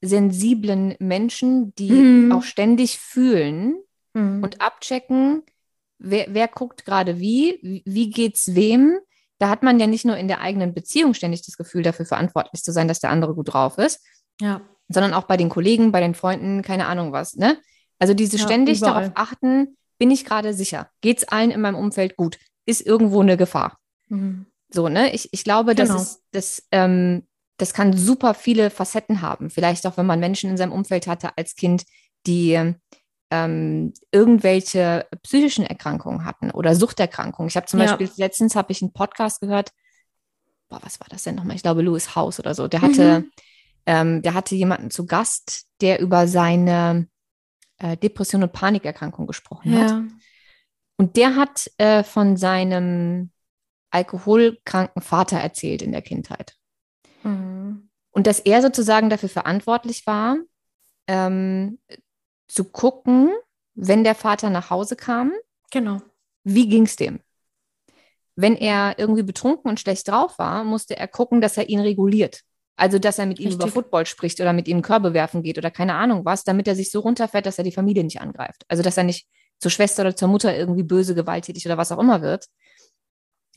hypersensiblen 0.02 0.94
Menschen, 0.98 1.74
die 1.74 1.90
Mhm. 1.90 2.32
auch 2.32 2.42
ständig 2.42 2.98
fühlen 2.98 3.76
Hm. 4.14 4.42
und 4.42 4.61
abchecken, 4.61 5.42
wer, 5.98 6.26
wer 6.30 6.48
guckt 6.48 6.85
gerade 6.85 7.18
wie, 7.20 7.82
wie, 7.85 8.11
geht's 8.11 8.54
wem. 8.54 8.98
Da 9.38 9.48
hat 9.50 9.62
man 9.62 9.78
ja 9.78 9.87
nicht 9.87 10.04
nur 10.06 10.16
in 10.16 10.28
der 10.28 10.40
eigenen 10.40 10.72
Beziehung 10.72 11.12
ständig 11.14 11.44
das 11.44 11.56
Gefühl, 11.56 11.82
dafür 11.82 12.06
verantwortlich 12.06 12.62
zu 12.62 12.72
sein, 12.72 12.88
dass 12.88 13.00
der 13.00 13.11
andere 13.11 13.35
gut 13.35 13.52
drauf 13.52 13.76
ist, 13.78 14.00
Ja, 14.40 14.62
sondern 14.88 15.12
auch 15.14 15.24
bei 15.24 15.37
den 15.37 15.48
Kollegen, 15.48 15.92
bei 15.92 16.00
den 16.00 16.14
Freunden, 16.14 16.62
keine 16.62 16.87
Ahnung 16.87 17.12
was. 17.12 17.35
Ne? 17.37 17.59
Also 17.98 18.14
diese 18.14 18.37
Ja, 18.38 18.44
ständig 18.44 18.78
überall. 18.78 19.02
darauf 19.02 19.12
achten, 19.14 19.76
bin 19.98 20.11
ich 20.11 20.24
gerade 20.24 20.54
sicher? 20.54 20.90
Geht's 21.00 21.24
allen 21.24 21.50
in 21.50 21.61
meinem 21.61 21.74
Umfeld 21.76 22.16
gut? 22.16 22.38
Ist 22.66 22.85
irgendwo 22.87 23.20
eine 23.20 23.37
Gefahr? 23.37 23.78
Hm. 24.09 24.46
So, 24.70 24.88
ne? 24.88 25.12
Ich, 25.14 25.32
ich 25.32 25.44
glaube, 25.44 25.74
das 25.74 25.88
Genau. 25.88 26.00
ist, 26.00 26.22
das, 26.32 26.62
ähm, 26.70 27.26
das 27.59 27.73
kann 27.73 27.97
super 27.97 28.35
viele 28.35 28.71
Facetten 28.71 29.23
haben. 29.23 29.51
Vielleicht 29.51 29.87
auch, 29.87 29.97
wenn 29.97 30.07
man 30.07 30.21
Menschen 30.21 30.51
in 30.51 30.57
seinem 30.57 30.73
Umfeld 30.73 31.07
hatte 31.07 31.37
als 31.37 31.55
Kind, 31.55 31.85
die 32.27 32.75
ähm, 33.31 33.92
irgendwelche 34.12 35.07
psychischen 35.23 35.64
Erkrankungen 35.64 36.25
hatten 36.25 36.51
oder 36.51 36.75
Suchterkrankungen. 36.77 37.49
Ich 37.49 37.57
habe 37.57 37.66
zum 37.66 37.81
Ja. 37.81 37.87
Beispiel 37.87 38.11
letztens 38.16 38.55
habe 38.57 38.73
ich 38.73 38.83
einen 38.83 38.92
Podcast 38.92 39.40
gehört. 39.40 39.73
Boah, 40.69 40.81
was 40.83 41.01
war 41.01 41.07
das 41.11 41.23
denn 41.25 41.35
nochmal? 41.37 41.57
Ich 41.57 41.62
glaube, 41.62 41.83
Louis 41.83 42.14
House 42.14 42.38
oder 42.38 42.55
so. 42.55 42.69
Der 42.69 42.83
hatte, 42.83 43.21
Mhm. 43.21 43.31
ähm, 43.87 44.23
der 44.23 44.35
hatte 44.35 44.55
jemanden 44.55 44.90
zu 44.90 45.07
Gast, 45.07 45.66
der 45.81 46.01
über 46.01 46.29
seine 46.29 47.09
äh, 47.79 47.97
Depression 47.97 48.42
und 48.42 48.53
Panikerkrankung 48.53 49.27
gesprochen 49.27 49.73
hat. 49.73 49.90
ja, 49.90 50.05
Und 50.97 51.16
der 51.16 51.37
hat 51.37 51.71
äh, 51.79 52.03
von 52.03 52.37
seinem 52.37 53.31
alkoholkranken 53.90 55.03
Vater 55.03 55.38
erzählt 55.38 55.83
in 55.83 55.92
der 55.92 56.03
Kindheit. 56.03 56.57
Und 57.22 58.26
dass 58.26 58.40
er 58.40 58.62
sozusagen 58.62 59.11
dafür 59.11 59.29
verantwortlich 59.29 60.07
war, 60.07 60.37
ähm, 61.07 61.79
zu 62.48 62.64
gucken, 62.64 63.31
wenn 63.74 64.05
der 64.05 64.14
Vater 64.14 64.50
nach 64.50 64.70
Hause 64.70 64.96
kam, 64.96 65.33
genau. 65.70 66.00
wie 66.44 66.68
ging 66.68 66.85
es 66.85 66.96
dem? 66.96 67.20
Wenn 68.35 68.57
er 68.57 68.98
irgendwie 68.98 69.22
betrunken 69.22 69.70
und 69.70 69.81
schlecht 69.81 70.09
drauf 70.09 70.38
war, 70.38 70.64
musste 70.64 70.96
er 70.96 71.09
gucken, 71.09 71.40
dass 71.40 71.57
er 71.57 71.68
ihn 71.68 71.81
reguliert. 71.81 72.42
Also, 72.76 72.98
dass 72.98 73.18
er 73.18 73.24
mit 73.24 73.38
ihm 73.38 73.52
über 73.52 73.64
Richtig. 73.64 73.72
Football 73.72 74.05
spricht 74.05 74.40
oder 74.40 74.52
mit 74.52 74.68
ihm 74.68 74.83
Körbe 74.83 75.14
werfen 75.14 75.42
geht 75.42 75.57
oder 75.57 75.70
keine 75.70 75.94
Ahnung 75.94 76.26
was, 76.26 76.44
damit 76.44 76.68
er 76.68 76.74
sich 76.74 76.90
so 76.90 77.00
runterfährt, 77.00 77.46
dass 77.46 77.57
er 77.57 77.64
die 77.64 77.72
Familie 77.72 78.05
nicht 78.05 78.20
angreift. 78.20 78.64
Also, 78.68 78.83
dass 78.83 78.98
er 78.98 79.05
nicht 79.05 79.26
zur 79.59 79.70
Schwester 79.70 80.02
oder 80.02 80.14
zur 80.14 80.29
Mutter 80.29 80.55
irgendwie 80.55 80.83
böse, 80.83 81.14
gewalttätig 81.14 81.64
oder 81.64 81.79
was 81.79 81.90
auch 81.90 81.98
immer 81.98 82.20
wird. 82.20 82.46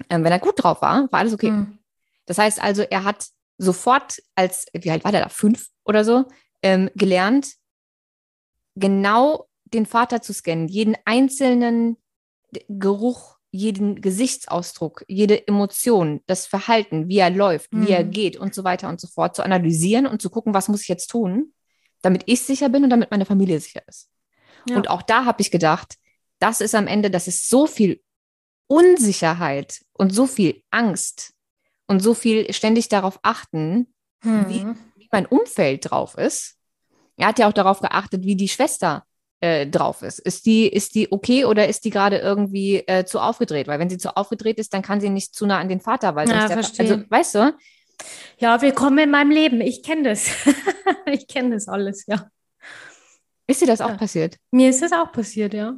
Ähm, 0.10 0.24
wenn 0.24 0.32
er 0.32 0.39
gut 0.39 0.63
drauf 0.63 0.82
war, 0.82 1.12
war 1.12 1.19
alles 1.19 1.34
okay. 1.34 1.50
Hm. 1.50 1.80
Das 2.26 2.38
heißt 2.38 2.63
also, 2.63 2.84
er 2.84 3.04
hat 3.04 3.28
sofort 3.60 4.24
als, 4.36 4.65
wie 4.74 4.89
alt 4.89 5.04
war 5.04 5.12
der 5.12 5.22
da, 5.22 5.30
fünf 5.30 5.67
oder 5.86 6.04
so, 6.04 6.26
ähm, 6.63 6.89
gelernt, 6.95 7.54
genau 8.76 9.48
den 9.65 9.86
Vater 9.86 10.22
zu 10.22 10.34
scannen, 10.34 10.67
jeden 10.67 10.95
einzelnen 11.06 11.98
Geruch, 12.67 13.38
jeden 13.52 14.02
Gesichtsausdruck, 14.02 15.04
jede 15.08 15.48
Emotion, 15.48 16.22
das 16.26 16.48
Verhalten, 16.48 17.08
wie 17.10 17.17
er 17.17 17.30
läuft, 17.30 17.72
wie 17.72 17.91
er 17.91 18.04
Mhm. 18.04 18.12
geht 18.12 18.38
und 18.38 18.56
so 18.56 18.63
weiter 18.63 18.89
und 18.89 19.00
so 19.00 19.08
fort, 19.08 19.36
zu 19.36 19.43
analysieren 19.43 20.08
und 20.08 20.22
zu 20.22 20.30
gucken, 20.30 20.54
was 20.54 20.67
muss 20.69 20.82
ich 20.82 20.88
jetzt 20.88 21.08
tun, 21.08 21.54
damit 22.02 22.24
ich 22.28 22.41
sicher 22.41 22.69
bin 22.69 22.84
und 22.84 22.89
damit 22.89 23.12
meine 23.12 23.26
Familie 23.26 23.60
sicher 23.60 23.82
ist. 23.88 24.10
Ja. 24.67 24.78
Und 24.78 24.89
auch 24.89 25.02
da 25.02 25.26
habe 25.26 25.41
ich 25.41 25.52
gedacht, 25.52 25.95
das 26.39 26.62
ist 26.62 26.74
am 26.76 26.88
Ende, 26.88 27.12
das 27.12 27.28
ist 27.28 27.50
so 27.50 27.67
viel 27.67 28.02
Unsicherheit 28.67 29.84
und 29.93 30.12
so 30.13 30.28
viel 30.28 30.63
Angst 30.69 31.34
und 31.89 31.99
so 32.02 32.13
viel 32.13 32.54
ständig 32.54 32.88
darauf 32.88 33.19
achten, 33.23 33.93
Hm. 34.21 34.47
wie 34.47 35.08
mein 35.12 35.25
Umfeld 35.25 35.89
drauf 35.89 36.17
ist. 36.17 36.56
Er 37.17 37.28
hat 37.28 37.39
ja 37.39 37.47
auch 37.49 37.54
darauf 37.54 37.80
geachtet, 37.80 38.23
wie 38.25 38.36
die 38.36 38.47
Schwester 38.47 39.04
äh, 39.41 39.65
drauf 39.65 40.04
ist. 40.04 40.19
Ist 40.19 40.45
die, 40.45 40.67
ist 40.67 40.93
die 40.95 41.12
okay 41.12 41.45
oder 41.45 41.67
ist 41.67 41.84
die 41.86 41.89
gerade 41.89 42.17
irgendwie 42.19 42.78
äh, 42.88 43.06
zu 43.06 43.19
aufgedreht? 43.19 43.67
Weil 43.67 43.80
wenn 43.80 43.89
sie 43.89 43.97
zu 43.97 44.15
aufgedreht 44.15 44.60
ist, 44.60 44.73
dann 44.73 44.82
kann 44.82 45.02
sie 45.02 45.10
nicht 45.10 45.34
zu 45.34 45.45
nah 45.45 45.58
an 45.60 45.67
den 45.69 45.80
Vater, 45.82 46.15
weil 46.15 46.28
Ja, 46.28 46.41
sonst 46.41 46.49
der, 46.49 46.58
verstehe. 46.63 46.91
also 46.91 47.10
weißt 47.10 47.36
du, 47.36 47.58
Ja, 48.38 48.62
willkommen 48.62 48.99
in 48.99 49.10
meinem 49.12 49.32
Leben. 49.32 49.62
Ich 49.62 49.82
kenne 49.82 50.04
das. 50.10 50.30
ich 51.12 51.28
kenne 51.28 51.56
das 51.56 51.67
alles, 51.67 52.06
ja. 52.06 52.28
Ist 53.47 53.62
dir 53.62 53.67
das 53.67 53.82
auch 53.82 53.89
Ja. 53.89 53.97
passiert? 53.97 54.38
Mir 54.52 54.69
ist 54.69 54.82
das 54.82 54.91
auch 54.91 55.12
passiert, 55.12 55.54
ja. 55.56 55.73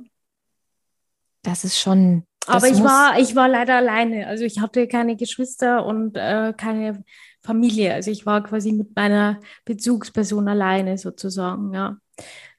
Das 1.43 1.63
ist 1.63 1.80
schon. 1.80 2.26
Aber 2.52 2.68
ich 2.68 2.84
war, 2.84 3.20
ich 3.20 3.36
war 3.36 3.48
leider 3.48 3.76
alleine. 3.76 4.28
Also 4.28 4.44
ich 4.44 4.60
hatte 4.60 4.88
keine 4.88 5.16
Geschwister 5.16 5.86
und 5.86 6.18
äh, 6.18 6.54
keine 6.56 7.04
Familie. 7.42 7.94
Also 7.94 8.12
ich 8.12 8.26
war 8.26 8.44
quasi 8.44 8.72
mit 8.72 8.96
meiner 8.96 9.40
Bezugsperson 9.66 10.48
alleine 10.48 10.98
sozusagen, 10.98 11.74
ja. 11.74 11.98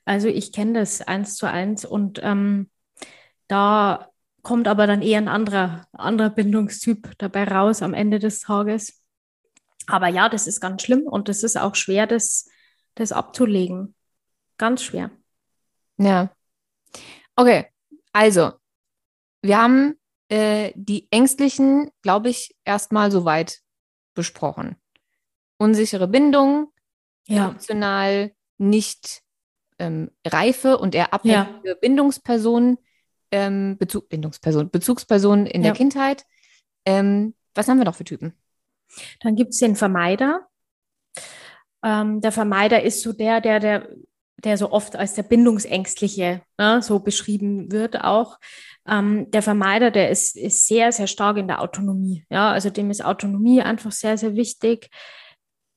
Also 0.05 0.29
ich 0.29 0.53
kenne 0.53 0.81
das 0.81 1.01
eins 1.01 1.37
zu 1.37 1.47
eins 1.47 1.85
und 1.85 2.21
ähm, 2.23 2.69
da 3.47 4.09
kommt 4.43 4.67
aber 4.67 4.87
dann 4.87 5.03
eher 5.03 5.19
ein 5.19 5.29
anderer, 5.29 5.87
anderer 5.93 6.31
Bindungstyp 6.31 7.13
dabei 7.19 7.45
raus 7.45 7.83
am 7.83 7.95
Ende 7.95 8.19
des 8.19 8.41
Tages. 8.41 9.01
Aber 9.87 10.09
ja, 10.09 10.29
das 10.29 10.47
ist 10.47 10.61
ganz 10.61 10.83
schlimm 10.83 11.03
und 11.03 11.29
das 11.29 11.43
ist 11.43 11.57
auch 11.57 11.75
schwer, 11.75 12.07
das, 12.07 12.49
das 12.95 13.13
abzulegen. 13.13 13.95
Ganz 14.59 14.83
schwer. 14.83 15.11
Ja. 15.99 16.31
Okay, 17.37 17.67
also, 18.13 18.53
wir 19.43 19.59
haben 19.61 19.97
äh, 20.29 20.73
die 20.75 21.09
Ängstlichen, 21.11 21.91
glaube 22.03 22.31
ich, 22.31 22.55
erstmal 22.65 23.11
soweit 23.11 23.61
besprochen. 24.15 24.77
Unsichere 25.59 26.09
Bindung, 26.09 26.73
Ja, 27.27 27.49
emotional 27.49 28.33
nicht 28.59 29.23
ähm, 29.79 30.11
reife 30.27 30.79
und 30.79 30.95
eher 30.95 31.13
abhängige 31.13 31.77
Bindungspersonen, 31.77 32.79
ähm, 33.31 33.77
Bezug, 33.79 34.09
Bindungsperson, 34.09 34.71
Bezugspersonen 34.71 35.47
in 35.47 35.63
der 35.63 35.73
Ja. 35.73 35.77
Kindheit. 35.77 36.25
Ähm, 36.85 37.35
was 37.55 37.69
haben 37.69 37.79
wir 37.79 37.85
noch 37.85 37.95
für 37.95 38.05
Typen? 38.05 38.35
Dann 39.21 39.37
gibt 39.37 39.53
es 39.53 39.59
den 39.59 39.77
Vermeider. 39.77 40.47
Ähm, 41.83 42.21
der 42.21 42.33
Vermeider 42.33 42.83
ist 42.83 43.03
so 43.03 43.13
der, 43.13 43.41
der, 43.41 43.59
der, 43.61 43.89
der 44.45 44.59
so 44.59 44.71
oft 44.71 44.97
als 44.97 45.15
der 45.15 45.23
Bindungsängstliche 45.25 46.43
ne, 46.59 46.83
so 46.83 47.01
beschrieben 47.01 47.73
wird 47.73 48.03
auch. 48.03 48.39
Ähm, 48.89 49.31
der 49.31 49.43
Vermeider, 49.43 49.91
der 49.91 50.11
ist, 50.11 50.37
ist 50.37 50.67
sehr, 50.67 50.93
sehr 50.93 51.07
stark 51.07 51.37
in 51.37 51.49
der 51.49 51.61
Autonomie. 51.61 52.25
Ja, 52.31 52.51
also 52.51 52.71
dem 52.71 52.91
ist 52.91 53.05
Autonomie 53.05 53.63
einfach 53.63 53.93
sehr, 53.93 54.19
sehr 54.19 54.35
wichtig. 54.35 54.91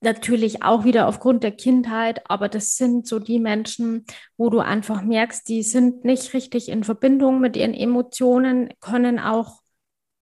Natürlich 0.01 0.63
auch 0.63 0.83
wieder 0.83 1.07
aufgrund 1.07 1.43
der 1.43 1.51
Kindheit, 1.51 2.29
aber 2.29 2.49
das 2.49 2.75
sind 2.75 3.07
so 3.07 3.19
die 3.19 3.39
Menschen, 3.39 4.05
wo 4.37 4.49
du 4.49 4.59
einfach 4.59 5.01
merkst, 5.01 5.47
die 5.47 5.63
sind 5.63 6.05
nicht 6.05 6.33
richtig 6.33 6.69
in 6.69 6.83
Verbindung 6.83 7.39
mit 7.39 7.55
ihren 7.55 7.73
Emotionen, 7.73 8.69
können 8.81 9.19
auch 9.19 9.61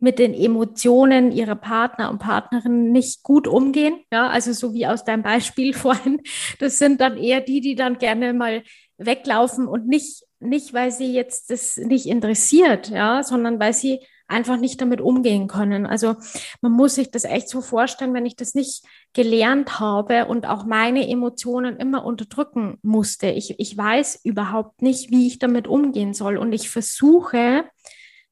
mit 0.04 0.20
den 0.20 0.34
Emotionen 0.34 1.32
ihrer 1.32 1.56
Partner 1.56 2.10
und 2.10 2.20
Partnerinnen 2.20 2.92
nicht 2.92 3.24
gut 3.24 3.48
umgehen. 3.48 3.96
Ja, 4.12 4.28
also 4.28 4.52
so 4.52 4.74
wie 4.74 4.86
aus 4.86 5.06
deinem 5.06 5.24
Beispiel 5.24 5.74
vorhin. 5.74 6.22
Das 6.60 6.78
sind 6.78 7.00
dann 7.00 7.18
eher 7.18 7.40
die, 7.40 7.62
die 7.62 7.76
dann 7.76 7.98
gerne 7.98 8.34
mal 8.34 8.64
weglaufen 8.98 9.66
und 9.66 9.88
nicht, 9.88 10.24
nicht, 10.44 10.74
weil 10.74 10.92
sie 10.92 11.14
jetzt 11.14 11.50
das 11.50 11.78
nicht 11.78 12.06
interessiert, 12.06 12.90
ja, 12.90 13.24
sondern 13.24 13.60
weil 13.60 13.74
sie 13.74 14.00
einfach 14.28 14.58
nicht 14.58 14.82
damit 14.82 15.02
umgehen 15.02 15.48
können. 15.48 15.86
Also 15.86 16.16
man 16.62 16.72
muss 16.72 16.96
sich 16.96 17.12
das 17.12 17.24
echt 17.24 17.50
so 17.50 17.62
vorstellen, 17.62 18.14
wenn 18.14 18.26
ich 18.26 18.36
das 18.36 18.56
nicht 18.56 18.84
gelernt 19.14 19.80
habe 19.80 20.26
und 20.26 20.46
auch 20.48 20.66
meine 20.66 21.08
Emotionen 21.08 21.78
immer 21.78 22.06
unterdrücken 22.06 22.78
musste. 22.82 23.28
Ich, 23.28 23.60
ich 23.60 23.78
weiß 23.78 24.22
überhaupt 24.24 24.82
nicht, 24.82 25.12
wie 25.12 25.28
ich 25.28 25.40
damit 25.40 25.68
umgehen 25.68 26.14
soll. 26.14 26.38
Und 26.38 26.54
ich 26.54 26.70
versuche 26.70 27.66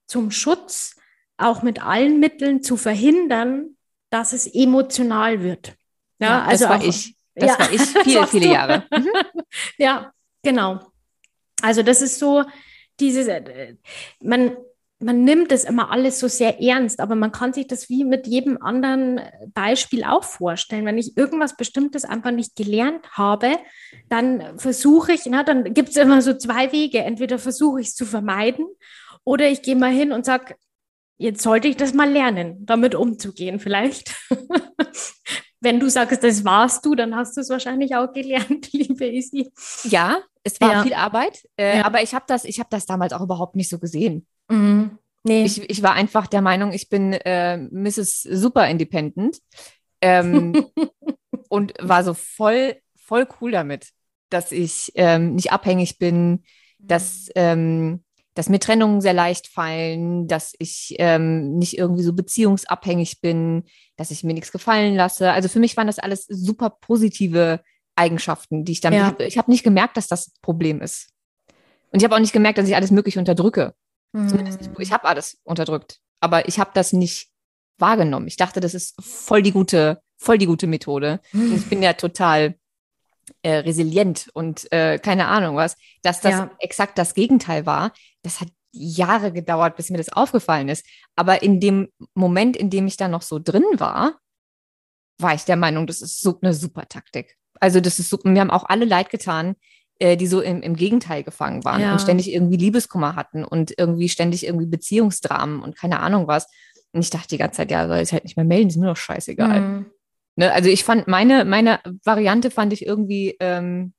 zum 0.07 0.31
Schutz 0.31 0.95
auch 1.37 1.61
mit 1.61 1.83
allen 1.83 2.19
Mitteln 2.19 2.61
zu 2.63 2.77
verhindern, 2.77 3.77
dass 4.09 4.33
es 4.33 4.47
emotional 4.47 5.41
wird. 5.43 5.75
Ja, 6.19 6.41
das 6.49 6.63
also 6.63 6.69
war 6.69 6.79
auch, 6.79 6.83
ich. 6.83 7.15
Das 7.33 7.51
Ja, 7.51 7.59
war 7.59 7.71
ich 7.71 7.77
das 7.79 8.03
viele, 8.03 8.27
viele. 8.27 8.47
Jahre. 8.51 8.83
Mhm. 8.91 9.07
Ja, 9.77 10.11
genau. 10.43 10.90
Also 11.61 11.83
das 11.83 12.01
ist 12.01 12.19
so 12.19 12.43
dieses, 12.99 13.27
äh, 13.27 13.75
man, 14.21 14.55
man 14.99 15.23
nimmt 15.23 15.51
das 15.51 15.63
immer 15.63 15.91
alles 15.91 16.19
so 16.19 16.27
sehr 16.27 16.61
ernst, 16.61 16.99
aber 16.99 17.15
man 17.15 17.31
kann 17.31 17.53
sich 17.53 17.67
das 17.67 17.89
wie 17.89 18.03
mit 18.03 18.27
jedem 18.27 18.61
anderen 18.61 19.19
Beispiel 19.53 20.03
auch 20.03 20.23
vorstellen. 20.23 20.85
Wenn 20.85 20.97
ich 20.97 21.17
irgendwas 21.17 21.57
Bestimmtes 21.57 22.05
einfach 22.05 22.31
nicht 22.31 22.55
gelernt 22.55 23.09
habe, 23.11 23.57
dann 24.09 24.59
versuche 24.59 25.13
ich, 25.13 25.25
na, 25.25 25.43
dann 25.43 25.73
gibt 25.73 25.89
es 25.89 25.95
immer 25.97 26.21
so 26.21 26.33
zwei 26.37 26.71
Wege. 26.71 26.99
Entweder 26.99 27.39
versuche 27.39 27.81
ich 27.81 27.87
es 27.87 27.95
zu 27.95 28.05
vermeiden 28.05 28.65
oder 29.23 29.47
ich 29.49 29.61
gehe 29.61 29.75
mal 29.75 29.91
hin 29.91 30.11
und 30.11 30.25
sage, 30.25 30.55
jetzt 31.17 31.41
sollte 31.41 31.67
ich 31.67 31.77
das 31.77 31.93
mal 31.93 32.09
lernen, 32.09 32.65
damit 32.65 32.95
umzugehen 32.95 33.59
vielleicht. 33.59 34.15
Wenn 35.63 35.79
du 35.79 35.89
sagst, 35.89 36.23
das 36.23 36.43
warst 36.43 36.85
du, 36.85 36.95
dann 36.95 37.15
hast 37.15 37.37
du 37.37 37.41
es 37.41 37.49
wahrscheinlich 37.49 37.95
auch 37.95 38.11
gelernt, 38.11 38.69
liebe 38.73 39.05
Isi. 39.07 39.51
Ja, 39.83 40.17
es 40.43 40.59
war 40.59 40.71
Ja. 40.73 40.83
viel 40.83 40.93
Arbeit, 40.95 41.47
äh, 41.57 41.77
Ja. 41.77 41.85
aber 41.85 42.01
ich 42.01 42.13
habe 42.15 42.25
das, 42.27 42.45
ich 42.45 42.59
habe 42.59 42.69
das 42.71 42.85
damals 42.87 43.13
auch 43.13 43.21
überhaupt 43.21 43.55
nicht 43.55 43.69
so 43.69 43.77
gesehen. 43.79 44.25
Mhm. 44.49 44.97
Nee. 45.23 45.43
Ich, 45.43 45.69
ich 45.69 45.83
war 45.83 45.93
einfach 45.93 46.25
der 46.25 46.41
Meinung, 46.41 46.71
ich 46.73 46.89
bin 46.89 47.13
äh, 47.13 47.57
Mrs. 47.57 48.23
Super 48.23 48.67
Independent 48.67 49.37
ähm, 50.01 50.65
und 51.49 51.73
war 51.79 52.03
so 52.03 52.15
voll, 52.15 52.77
voll 52.95 53.27
cool 53.39 53.51
damit, 53.51 53.89
dass 54.31 54.51
ich 54.51 54.91
ähm, 54.95 55.35
nicht 55.35 55.51
abhängig 55.51 55.99
bin, 55.99 56.43
dass, 56.79 57.29
ähm, 57.35 58.03
dass 58.33 58.49
mir 58.49 58.59
Trennungen 58.59 59.01
sehr 59.01 59.13
leicht 59.13 59.47
fallen, 59.47 60.27
dass 60.27 60.53
ich 60.57 60.95
ähm, 60.99 61.57
nicht 61.57 61.77
irgendwie 61.77 62.03
so 62.03 62.13
beziehungsabhängig 62.13 63.19
bin, 63.21 63.63
dass 63.97 64.11
ich 64.11 64.23
mir 64.23 64.33
nichts 64.33 64.51
gefallen 64.51 64.95
lasse. 64.95 65.31
Also 65.31 65.49
für 65.49 65.59
mich 65.59 65.75
waren 65.77 65.87
das 65.87 65.99
alles 65.99 66.25
super 66.27 66.69
positive 66.69 67.61
Eigenschaften, 67.95 68.63
die 68.63 68.71
ich 68.71 68.81
dann, 68.81 68.93
Ja. 68.93 68.99
ich 68.99 69.05
habe 69.05 69.23
ich 69.25 69.37
hab 69.37 69.47
nicht 69.47 69.63
gemerkt, 69.63 69.97
dass 69.97 70.07
das 70.07 70.27
ein 70.27 70.33
Problem 70.41 70.81
ist. 70.81 71.09
Und 71.91 71.99
ich 71.99 72.03
habe 72.05 72.15
auch 72.15 72.19
nicht 72.19 72.31
gemerkt, 72.33 72.57
dass 72.57 72.67
ich 72.67 72.75
alles 72.75 72.91
Mögliche 72.91 73.19
unterdrücke. 73.19 73.73
Zumindest 74.13 74.59
nicht, 74.61 74.71
ich 74.79 74.91
habe 74.91 75.05
alles 75.05 75.39
unterdrückt, 75.43 75.99
aber 76.19 76.47
ich 76.47 76.59
habe 76.59 76.71
das 76.73 76.91
nicht 76.93 77.29
wahrgenommen. 77.77 78.27
Ich 78.27 78.37
dachte, 78.37 78.59
das 78.59 78.73
ist 78.73 78.95
voll 79.01 79.41
die 79.41 79.51
gute, 79.51 80.01
voll 80.17 80.37
die 80.37 80.45
gute 80.45 80.67
Methode. 80.67 81.19
Und 81.33 81.55
ich 81.55 81.65
bin 81.67 81.81
ja 81.81 81.93
total 81.93 82.55
äh, 83.41 83.57
resilient 83.57 84.29
und 84.33 84.71
äh, 84.71 84.99
keine 84.99 85.27
Ahnung 85.27 85.55
was, 85.55 85.75
dass 86.03 86.21
das 86.21 86.31
Ja. 86.33 86.51
exakt 86.59 86.97
das 86.97 87.13
Gegenteil 87.13 87.65
war. 87.65 87.91
Das 88.23 88.41
hat 88.41 88.49
Jahre 88.73 89.31
gedauert, 89.33 89.75
bis 89.75 89.89
mir 89.89 89.97
das 89.97 90.13
aufgefallen 90.13 90.69
ist. 90.69 90.85
Aber 91.15 91.43
in 91.43 91.59
dem 91.59 91.89
Moment, 92.13 92.55
in 92.55 92.69
dem 92.69 92.87
ich 92.87 92.97
da 92.97 93.07
noch 93.07 93.21
so 93.21 93.37
drin 93.39 93.65
war, 93.77 94.17
war 95.19 95.33
ich 95.35 95.43
der 95.45 95.57
Meinung, 95.57 95.87
das 95.87 96.01
ist 96.01 96.21
so 96.21 96.39
eine 96.41 96.53
super 96.53 96.87
Taktik. 96.87 97.35
Also 97.59 97.79
das 97.79 97.99
ist 97.99 98.09
super. 98.09 98.29
Mir 98.29 98.41
haben 98.41 98.49
auch 98.49 98.63
alle 98.67 98.85
leid 98.85 99.09
getan, 99.09 99.55
äh, 99.99 100.17
die 100.17 100.25
so 100.27 100.41
im, 100.41 100.61
im 100.61 100.75
Gegenteil 100.75 101.23
gefangen 101.23 101.63
waren 101.63 101.81
Ja. 101.81 101.91
und 101.91 101.99
ständig 102.01 102.31
irgendwie 102.33 102.57
Liebeskummer 102.57 103.15
hatten 103.15 103.43
und 103.43 103.73
irgendwie 103.77 104.09
ständig 104.09 104.45
irgendwie 104.45 104.65
Beziehungsdramen 104.65 105.61
und 105.61 105.75
keine 105.77 105.99
Ahnung 105.99 106.27
was. 106.27 106.47
Und 106.93 107.01
ich 107.01 107.09
dachte 107.09 107.27
die 107.29 107.37
ganze 107.37 107.57
Zeit, 107.57 107.71
ja, 107.71 107.87
soll 107.87 107.99
ich 107.99 108.11
halt 108.11 108.23
nicht 108.23 108.35
mehr 108.35 108.45
melden, 108.45 108.69
ist 108.69 108.77
mir 108.77 108.87
doch 108.87 108.97
scheißegal. 108.97 109.61
Mhm. 109.61 109.85
Ne? 110.35 110.51
Also 110.51 110.69
ich 110.69 110.83
fand 110.83 111.07
meine, 111.07 111.45
meine 111.45 111.79
Variante 112.03 112.51
fand 112.51 112.73
ich 112.73 112.85
irgendwie 112.85 113.35
ähm, 113.39 113.93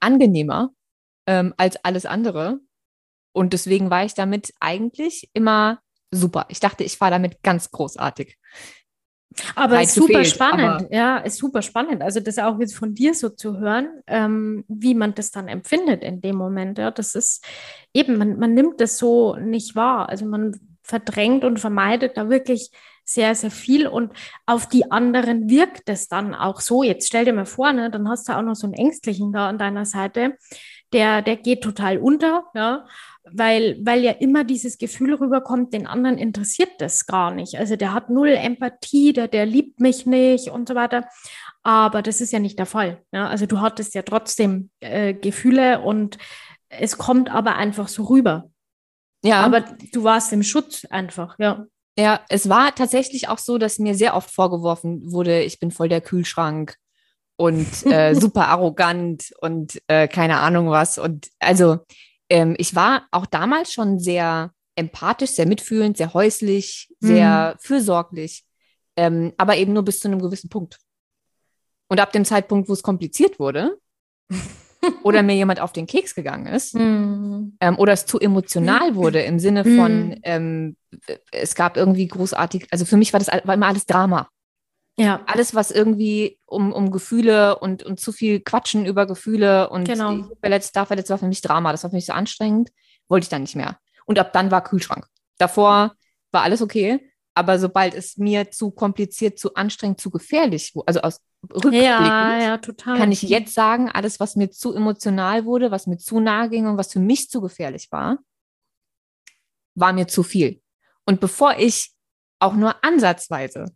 angenehmer 0.00 0.70
ähm, 1.26 1.54
als 1.56 1.76
alles 1.84 2.06
andere. 2.06 2.60
Und 3.32 3.52
deswegen 3.52 3.90
war 3.90 4.04
ich 4.04 4.14
damit 4.14 4.52
eigentlich 4.60 5.30
immer 5.32 5.80
super. 6.10 6.46
Ich 6.48 6.60
dachte, 6.60 6.82
ich 6.84 7.00
war 7.00 7.10
damit 7.10 7.42
ganz 7.42 7.70
großartig. 7.70 8.36
Aber 9.54 9.76
Weit 9.76 9.86
ist 9.86 9.94
super 9.94 10.08
gefehlt, 10.08 10.26
spannend, 10.26 10.88
ja, 10.90 11.18
ist 11.18 11.38
super 11.38 11.62
spannend. 11.62 12.02
Also 12.02 12.18
das 12.18 12.38
auch 12.38 12.58
jetzt 12.58 12.74
von 12.74 12.94
dir 12.94 13.14
so 13.14 13.28
zu 13.28 13.58
hören, 13.58 14.02
ähm, 14.08 14.64
wie 14.66 14.94
man 14.94 15.14
das 15.14 15.30
dann 15.30 15.46
empfindet 15.46 16.02
in 16.02 16.20
dem 16.20 16.34
Moment. 16.34 16.78
Ja, 16.78 16.90
das 16.90 17.14
ist 17.14 17.44
eben, 17.94 18.18
man, 18.18 18.38
man 18.38 18.54
nimmt 18.54 18.80
das 18.80 18.98
so 18.98 19.36
nicht 19.36 19.76
wahr. 19.76 20.08
Also 20.08 20.26
man 20.26 20.58
verdrängt 20.82 21.44
und 21.44 21.60
vermeidet 21.60 22.16
da 22.16 22.28
wirklich 22.28 22.72
sehr, 23.12 23.34
sehr 23.34 23.50
viel 23.50 23.86
und 23.86 24.12
auf 24.46 24.68
die 24.68 24.90
anderen 24.90 25.48
wirkt 25.48 25.88
es 25.88 26.08
dann 26.08 26.34
auch 26.34 26.60
so. 26.60 26.82
Jetzt 26.82 27.06
stell 27.08 27.24
dir 27.24 27.32
mal 27.32 27.46
vor, 27.46 27.72
ne, 27.72 27.90
dann 27.90 28.08
hast 28.08 28.28
du 28.28 28.36
auch 28.36 28.42
noch 28.42 28.54
so 28.54 28.66
einen 28.66 28.74
Ängstlichen 28.74 29.32
da 29.32 29.48
an 29.48 29.58
deiner 29.58 29.84
Seite, 29.84 30.36
der, 30.92 31.22
der 31.22 31.36
geht 31.36 31.62
total 31.62 31.98
unter, 31.98 32.44
ja, 32.54 32.86
weil, 33.32 33.78
weil 33.82 34.02
ja 34.02 34.12
immer 34.12 34.44
dieses 34.44 34.78
Gefühl 34.78 35.14
rüberkommt, 35.14 35.72
den 35.72 35.86
anderen 35.86 36.18
interessiert 36.18 36.72
das 36.78 37.06
gar 37.06 37.30
nicht. 37.30 37.56
Also 37.58 37.76
der 37.76 37.94
hat 37.94 38.10
null 38.10 38.30
Empathie, 38.30 39.12
der, 39.12 39.28
der 39.28 39.46
liebt 39.46 39.78
mich 39.78 40.06
nicht 40.06 40.48
und 40.48 40.68
so 40.68 40.74
weiter. 40.74 41.06
Aber 41.62 42.02
das 42.02 42.20
ist 42.20 42.32
ja 42.32 42.38
nicht 42.38 42.58
der 42.58 42.66
Fall. 42.66 43.02
Ja? 43.12 43.28
Also 43.28 43.46
du 43.46 43.60
hattest 43.60 43.94
ja 43.94 44.02
trotzdem 44.02 44.70
äh, 44.80 45.14
Gefühle 45.14 45.80
und 45.80 46.18
es 46.68 46.98
kommt 46.98 47.30
aber 47.30 47.56
einfach 47.56 47.88
so 47.88 48.04
rüber. 48.04 48.50
Ja, 49.22 49.42
Aber 49.42 49.60
du 49.60 50.02
warst 50.02 50.32
im 50.32 50.42
Schutz 50.42 50.86
einfach, 50.86 51.36
ja. 51.38 51.66
Ja, 52.00 52.20
es 52.28 52.48
war 52.48 52.74
tatsächlich 52.74 53.28
auch 53.28 53.38
so, 53.38 53.58
dass 53.58 53.78
mir 53.78 53.94
sehr 53.94 54.14
oft 54.14 54.30
vorgeworfen 54.30 55.12
wurde, 55.12 55.42
ich 55.42 55.60
bin 55.60 55.70
voll 55.70 55.88
der 55.88 56.00
Kühlschrank 56.00 56.76
und 57.36 57.66
äh, 57.86 58.14
super 58.14 58.48
arrogant 58.48 59.32
und 59.40 59.80
äh, 59.88 60.08
keine 60.08 60.38
Ahnung 60.38 60.70
was. 60.70 60.98
Und 60.98 61.28
also 61.38 61.78
ähm, 62.28 62.54
ich 62.58 62.74
war 62.74 63.06
auch 63.10 63.26
damals 63.26 63.72
schon 63.72 63.98
sehr 63.98 64.52
empathisch, 64.76 65.30
sehr 65.30 65.46
mitfühlend, 65.46 65.96
sehr 65.96 66.14
häuslich, 66.14 66.88
sehr 67.00 67.56
fürsorglich, 67.60 68.44
ähm, 68.96 69.32
aber 69.36 69.56
eben 69.56 69.72
nur 69.72 69.84
bis 69.84 70.00
zu 70.00 70.08
einem 70.08 70.22
gewissen 70.22 70.48
Punkt. 70.48 70.78
Und 71.88 72.00
ab 72.00 72.12
dem 72.12 72.24
Zeitpunkt, 72.24 72.68
wo 72.68 72.72
es 72.72 72.82
kompliziert 72.82 73.38
wurde, 73.38 73.76
oder 75.02 75.22
mir 75.22 75.34
jemand 75.34 75.60
auf 75.60 75.72
den 75.72 75.86
Keks 75.86 76.14
gegangen 76.14 76.46
ist 76.46 76.74
mhm. 76.74 77.56
ähm, 77.60 77.78
oder 77.78 77.92
es 77.92 78.06
zu 78.06 78.18
emotional 78.18 78.94
wurde 78.94 79.20
im 79.20 79.38
Sinne 79.38 79.64
von, 79.64 80.08
mhm. 80.08 80.20
ähm, 80.22 80.76
es 81.32 81.54
gab 81.54 81.76
irgendwie 81.76 82.08
großartig, 82.08 82.68
also 82.70 82.84
für 82.84 82.96
mich 82.96 83.12
war 83.12 83.20
das 83.20 83.28
war 83.28 83.54
immer 83.54 83.66
alles 83.66 83.86
Drama. 83.86 84.28
Ja. 84.98 85.22
Alles, 85.26 85.54
was 85.54 85.70
irgendwie 85.70 86.38
um, 86.44 86.72
um 86.72 86.90
Gefühle 86.90 87.58
und, 87.58 87.82
und 87.82 87.98
zu 87.98 88.12
viel 88.12 88.40
Quatschen 88.40 88.84
über 88.84 89.06
Gefühle 89.06 89.70
und 89.70 89.84
genau. 89.84 90.28
verletzt, 90.40 90.76
da 90.76 90.84
verletzt 90.84 91.08
war 91.08 91.16
für 91.16 91.28
mich 91.28 91.40
Drama. 91.40 91.72
Das 91.72 91.84
war 91.84 91.90
für 91.90 91.96
mich 91.96 92.04
so 92.04 92.12
anstrengend, 92.12 92.70
wollte 93.08 93.24
ich 93.24 93.30
dann 93.30 93.42
nicht 93.42 93.56
mehr. 93.56 93.78
Und 94.04 94.18
ab 94.18 94.34
dann 94.34 94.50
war 94.50 94.62
Kühlschrank. 94.62 95.06
Davor 95.38 95.94
war 96.32 96.42
alles 96.42 96.60
okay. 96.60 97.09
Aber 97.34 97.58
sobald 97.58 97.94
es 97.94 98.16
mir 98.16 98.50
zu 98.50 98.70
kompliziert, 98.70 99.38
zu 99.38 99.54
anstrengend, 99.54 100.00
zu 100.00 100.10
gefährlich, 100.10 100.72
also 100.86 101.00
aus 101.00 101.20
rückblickend, 101.52 101.84
ja, 101.84 102.38
ja, 102.38 102.58
kann 102.58 103.12
ich 103.12 103.22
jetzt 103.22 103.54
sagen, 103.54 103.88
alles, 103.88 104.20
was 104.20 104.36
mir 104.36 104.50
zu 104.50 104.74
emotional 104.74 105.44
wurde, 105.44 105.70
was 105.70 105.86
mir 105.86 105.96
zu 105.96 106.20
nahe 106.20 106.48
ging 106.50 106.66
und 106.66 106.76
was 106.76 106.92
für 106.92 107.00
mich 107.00 107.30
zu 107.30 107.40
gefährlich 107.40 107.90
war, 107.90 108.18
war 109.74 109.92
mir 109.92 110.06
zu 110.06 110.22
viel. 110.22 110.60
Und 111.06 111.20
bevor 111.20 111.56
ich 111.56 111.92
auch 112.40 112.54
nur 112.54 112.84
ansatzweise 112.84 113.66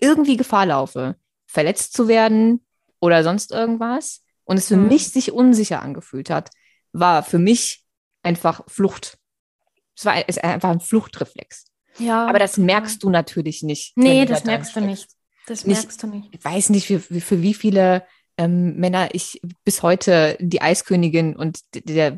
irgendwie 0.00 0.36
Gefahr 0.36 0.66
laufe, 0.66 1.16
verletzt 1.46 1.94
zu 1.94 2.08
werden 2.08 2.64
oder 3.00 3.22
sonst 3.24 3.52
irgendwas 3.52 4.24
und 4.44 4.58
es 4.58 4.68
für 4.68 4.76
mhm. 4.76 4.88
mich 4.88 5.10
sich 5.10 5.32
unsicher 5.32 5.82
angefühlt 5.82 6.30
hat, 6.30 6.50
war 6.92 7.22
für 7.22 7.38
mich 7.38 7.84
einfach 8.22 8.62
Flucht. 8.68 9.18
Es 9.96 10.04
war 10.04 10.14
es 10.28 10.38
einfach 10.38 10.70
ein 10.70 10.80
Fluchtreflex. 10.80 11.71
Ja. 11.98 12.26
Aber 12.26 12.38
das 12.38 12.56
merkst 12.56 13.02
du 13.02 13.10
natürlich 13.10 13.62
nicht. 13.62 13.96
Nee, 13.96 14.24
das 14.24 14.44
merkst 14.44 14.74
du 14.76 14.80
nicht. 14.80 15.08
Das 15.46 15.66
merkst 15.66 16.02
du 16.02 16.06
nicht. 16.06 16.28
Ich 16.32 16.44
weiß 16.44 16.70
nicht, 16.70 16.86
für, 16.86 17.00
für 17.00 17.42
wie 17.42 17.54
viele 17.54 18.04
ähm, 18.38 18.76
Männer 18.76 19.08
ich 19.12 19.40
bis 19.64 19.82
heute 19.82 20.36
die 20.40 20.62
Eiskönigin 20.62 21.36
und 21.36 21.60
der, 21.74 22.16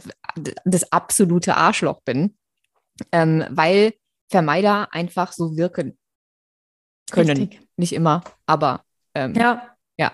das 0.65 0.93
absolute 0.93 1.57
Arschloch 1.57 2.03
bin, 2.03 2.37
ähm, 3.13 3.45
weil 3.51 3.95
Vermeider 4.31 4.93
einfach 4.93 5.33
so 5.33 5.57
wirken 5.57 5.99
können. 7.11 7.39
Richtig. 7.39 7.61
Nicht 7.77 7.93
immer, 7.93 8.23
aber 8.47 8.85
ähm, 9.15 9.35
ja. 9.35 9.77
Ja. 9.97 10.13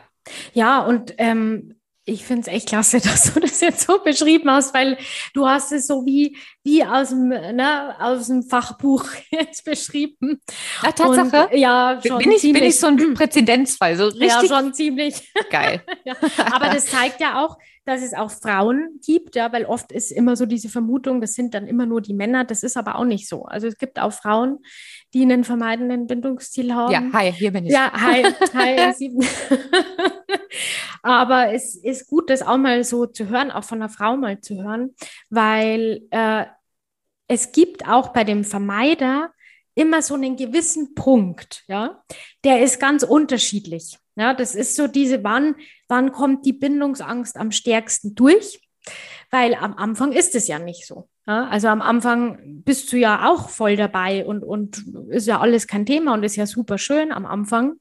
Ja, 0.52 0.80
und 0.80 1.14
ähm, 1.18 1.80
ich 2.04 2.24
finde 2.24 2.42
es 2.42 2.48
echt 2.48 2.68
klasse, 2.68 3.00
dass 3.00 3.32
du 3.32 3.40
das 3.40 3.60
jetzt 3.60 3.86
so 3.86 4.02
beschrieben 4.02 4.50
hast, 4.50 4.74
weil 4.74 4.98
du 5.34 5.46
hast 5.46 5.72
es 5.72 5.86
so 5.86 6.04
wie, 6.06 6.36
wie 6.62 6.84
aus, 6.84 7.08
dem, 7.08 7.28
ne, 7.28 7.94
aus 7.98 8.26
dem 8.26 8.42
Fachbuch 8.42 9.06
jetzt 9.30 9.64
beschrieben. 9.64 10.40
Ach, 10.82 10.92
Tatsache? 10.92 11.48
Und, 11.48 11.58
ja, 11.58 11.98
schon 12.06 12.18
bin 12.18 12.32
ich, 12.32 12.40
ziemlich, 12.40 12.60
bin 12.60 12.70
ich 12.70 12.78
so 12.78 12.86
ein 12.86 13.14
Präzedenzfall, 13.14 13.96
so 13.96 14.06
richtig? 14.06 14.28
Ja, 14.28 14.44
schon 14.44 14.74
ziemlich. 14.74 15.32
Geil. 15.50 15.82
ja. 16.04 16.14
Aber 16.52 16.68
das 16.68 16.86
zeigt 16.86 17.20
ja 17.20 17.42
auch, 17.42 17.56
dass 17.86 18.02
es 18.02 18.12
auch 18.12 18.30
Frauen 18.30 19.00
gibt, 19.04 19.36
ja, 19.36 19.52
weil 19.52 19.64
oft 19.64 19.90
ist 19.90 20.12
immer 20.12 20.36
so 20.36 20.44
diese 20.44 20.68
Vermutung, 20.68 21.20
das 21.22 21.32
sind 21.32 21.54
dann 21.54 21.66
immer 21.66 21.86
nur 21.86 22.02
die 22.02 22.12
Männer. 22.12 22.44
Das 22.44 22.62
ist 22.62 22.76
aber 22.76 22.96
auch 22.96 23.04
nicht 23.04 23.26
so. 23.26 23.44
Also 23.44 23.66
es 23.66 23.78
gibt 23.78 23.98
auch 23.98 24.12
Frauen, 24.12 24.58
die 25.14 25.22
einen 25.22 25.44
vermeidenden 25.44 26.06
Bindungsstil 26.06 26.74
haben. 26.74 26.92
Ja, 26.92 27.02
hi, 27.12 27.32
hier 27.32 27.52
bin 27.52 27.66
ich. 27.66 27.72
Ja, 27.72 27.90
hi, 27.92 28.22
hi. 28.54 29.10
aber 31.02 31.52
es 31.52 31.74
ist 31.74 32.06
gut, 32.06 32.28
das 32.28 32.42
auch 32.42 32.58
mal 32.58 32.84
so 32.84 33.06
zu 33.06 33.28
hören, 33.28 33.50
auch 33.50 33.64
von 33.64 33.80
einer 33.80 33.88
Frau 33.88 34.16
mal 34.16 34.40
zu 34.40 34.62
hören, 34.62 34.94
weil 35.30 36.02
äh, 36.10 36.44
es 37.30 37.52
gibt 37.52 37.86
auch 37.86 38.08
bei 38.08 38.24
dem 38.24 38.42
Vermeider 38.42 39.30
immer 39.76 40.02
so 40.02 40.14
einen 40.14 40.34
gewissen 40.34 40.96
Punkt, 40.96 41.62
ja, 41.68 42.02
der 42.42 42.60
ist 42.60 42.80
ganz 42.80 43.04
unterschiedlich. 43.04 43.98
Ja, 44.16 44.34
das 44.34 44.56
ist 44.56 44.74
so 44.74 44.88
diese, 44.88 45.22
wann, 45.22 45.54
wann 45.86 46.10
kommt 46.10 46.44
die 46.44 46.52
Bindungsangst 46.52 47.36
am 47.36 47.52
stärksten 47.52 48.16
durch? 48.16 48.60
Weil 49.30 49.54
am 49.54 49.74
Anfang 49.74 50.10
ist 50.10 50.34
es 50.34 50.48
ja 50.48 50.58
nicht 50.58 50.86
so. 50.86 51.08
Ja, 51.24 51.46
also 51.46 51.68
am 51.68 51.82
Anfang 51.82 52.62
bist 52.64 52.92
du 52.92 52.96
ja 52.96 53.30
auch 53.30 53.48
voll 53.48 53.76
dabei 53.76 54.26
und, 54.26 54.42
und 54.42 54.84
ist 55.10 55.28
ja 55.28 55.38
alles 55.38 55.68
kein 55.68 55.86
Thema 55.86 56.14
und 56.14 56.24
ist 56.24 56.34
ja 56.34 56.46
super 56.46 56.78
schön 56.78 57.12
am 57.12 57.26
Anfang. 57.26 57.74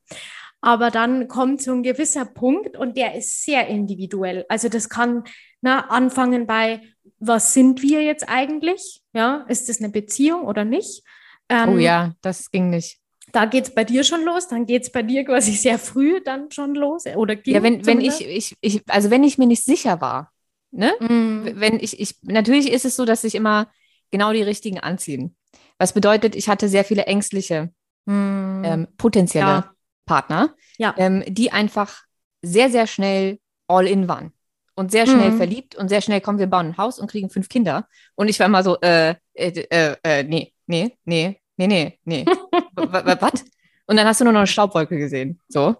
Aber 0.61 0.91
dann 0.91 1.27
kommt 1.27 1.61
so 1.61 1.71
ein 1.71 1.81
gewisser 1.81 2.25
Punkt 2.25 2.77
und 2.77 2.97
der 2.97 3.15
ist 3.15 3.43
sehr 3.43 3.67
individuell. 3.67 4.45
Also 4.47 4.69
das 4.69 4.89
kann 4.89 5.23
na, 5.61 5.89
anfangen 5.89 6.45
bei, 6.45 6.81
was 7.19 7.53
sind 7.53 7.81
wir 7.81 8.03
jetzt 8.03 8.27
eigentlich? 8.27 9.01
Ja, 9.13 9.45
ist 9.47 9.69
das 9.69 9.79
eine 9.79 9.89
Beziehung 9.89 10.43
oder 10.43 10.65
nicht? 10.65 11.03
Ähm, 11.49 11.69
oh 11.69 11.77
ja, 11.77 12.13
das 12.21 12.51
ging 12.51 12.69
nicht 12.69 12.99
da 13.31 13.45
geht 13.45 13.65
es 13.65 13.75
bei 13.75 13.83
dir 13.83 14.03
schon 14.03 14.23
los, 14.23 14.47
dann 14.47 14.65
geht 14.65 14.83
es 14.83 14.91
bei 14.91 15.03
dir 15.03 15.23
quasi 15.23 15.51
sehr 15.51 15.79
früh 15.79 16.21
dann 16.21 16.51
schon 16.51 16.75
los 16.75 17.05
oder 17.15 17.35
ging 17.35 17.55
Ja, 17.55 17.63
wenn, 17.63 17.85
wenn 17.85 18.01
ich, 18.01 18.25
ich, 18.25 18.55
ich, 18.61 18.81
also 18.87 19.09
wenn 19.09 19.23
ich 19.23 19.37
mir 19.37 19.47
nicht 19.47 19.63
sicher 19.63 20.01
war, 20.01 20.31
ne? 20.71 20.93
Mm. 20.99 21.59
Wenn 21.59 21.79
ich, 21.79 21.99
ich, 21.99 22.15
natürlich 22.23 22.71
ist 22.71 22.85
es 22.85 22.95
so, 22.95 23.05
dass 23.05 23.21
sich 23.21 23.35
immer 23.35 23.71
genau 24.11 24.33
die 24.33 24.41
richtigen 24.43 24.79
anziehen. 24.79 25.35
Was 25.77 25.93
bedeutet, 25.93 26.35
ich 26.35 26.49
hatte 26.49 26.67
sehr 26.67 26.83
viele 26.83 27.05
ängstliche 27.05 27.71
mm. 28.05 28.63
ähm, 28.63 28.87
potenzielle 28.97 29.47
ja. 29.47 29.73
Partner, 30.05 30.55
ja. 30.77 30.93
Ähm, 30.97 31.23
die 31.27 31.51
einfach 31.51 32.03
sehr, 32.41 32.69
sehr 32.69 32.87
schnell 32.87 33.39
all 33.67 33.87
in 33.87 34.07
waren 34.07 34.33
und 34.79 34.91
sehr 34.91 35.05
schnell 35.05 35.31
mm. 35.31 35.37
verliebt 35.37 35.75
und 35.75 35.89
sehr 35.89 35.99
schnell 35.99 36.21
kommen 36.21 36.39
wir 36.39 36.47
bauen 36.47 36.67
ein 36.67 36.77
Haus 36.77 36.99
und 36.99 37.11
kriegen 37.11 37.29
fünf 37.29 37.49
Kinder. 37.49 37.85
Und 38.15 38.29
ich 38.29 38.39
war 38.39 38.45
immer 38.45 38.63
so, 38.63 38.79
äh, 38.79 39.15
äh, 39.33 39.49
äh, 39.69 39.97
äh 40.03 40.23
nee, 40.23 40.53
nee, 40.67 40.97
nee, 41.03 41.41
nee, 41.57 41.67
nee, 41.67 41.99
nee. 42.05 42.25
Was? 42.75 43.43
Und 43.87 43.97
dann 43.97 44.07
hast 44.07 44.21
du 44.21 44.23
nur 44.23 44.31
noch 44.31 44.39
eine 44.39 44.47
Staubwolke 44.47 44.97
gesehen. 44.97 45.41
So. 45.49 45.75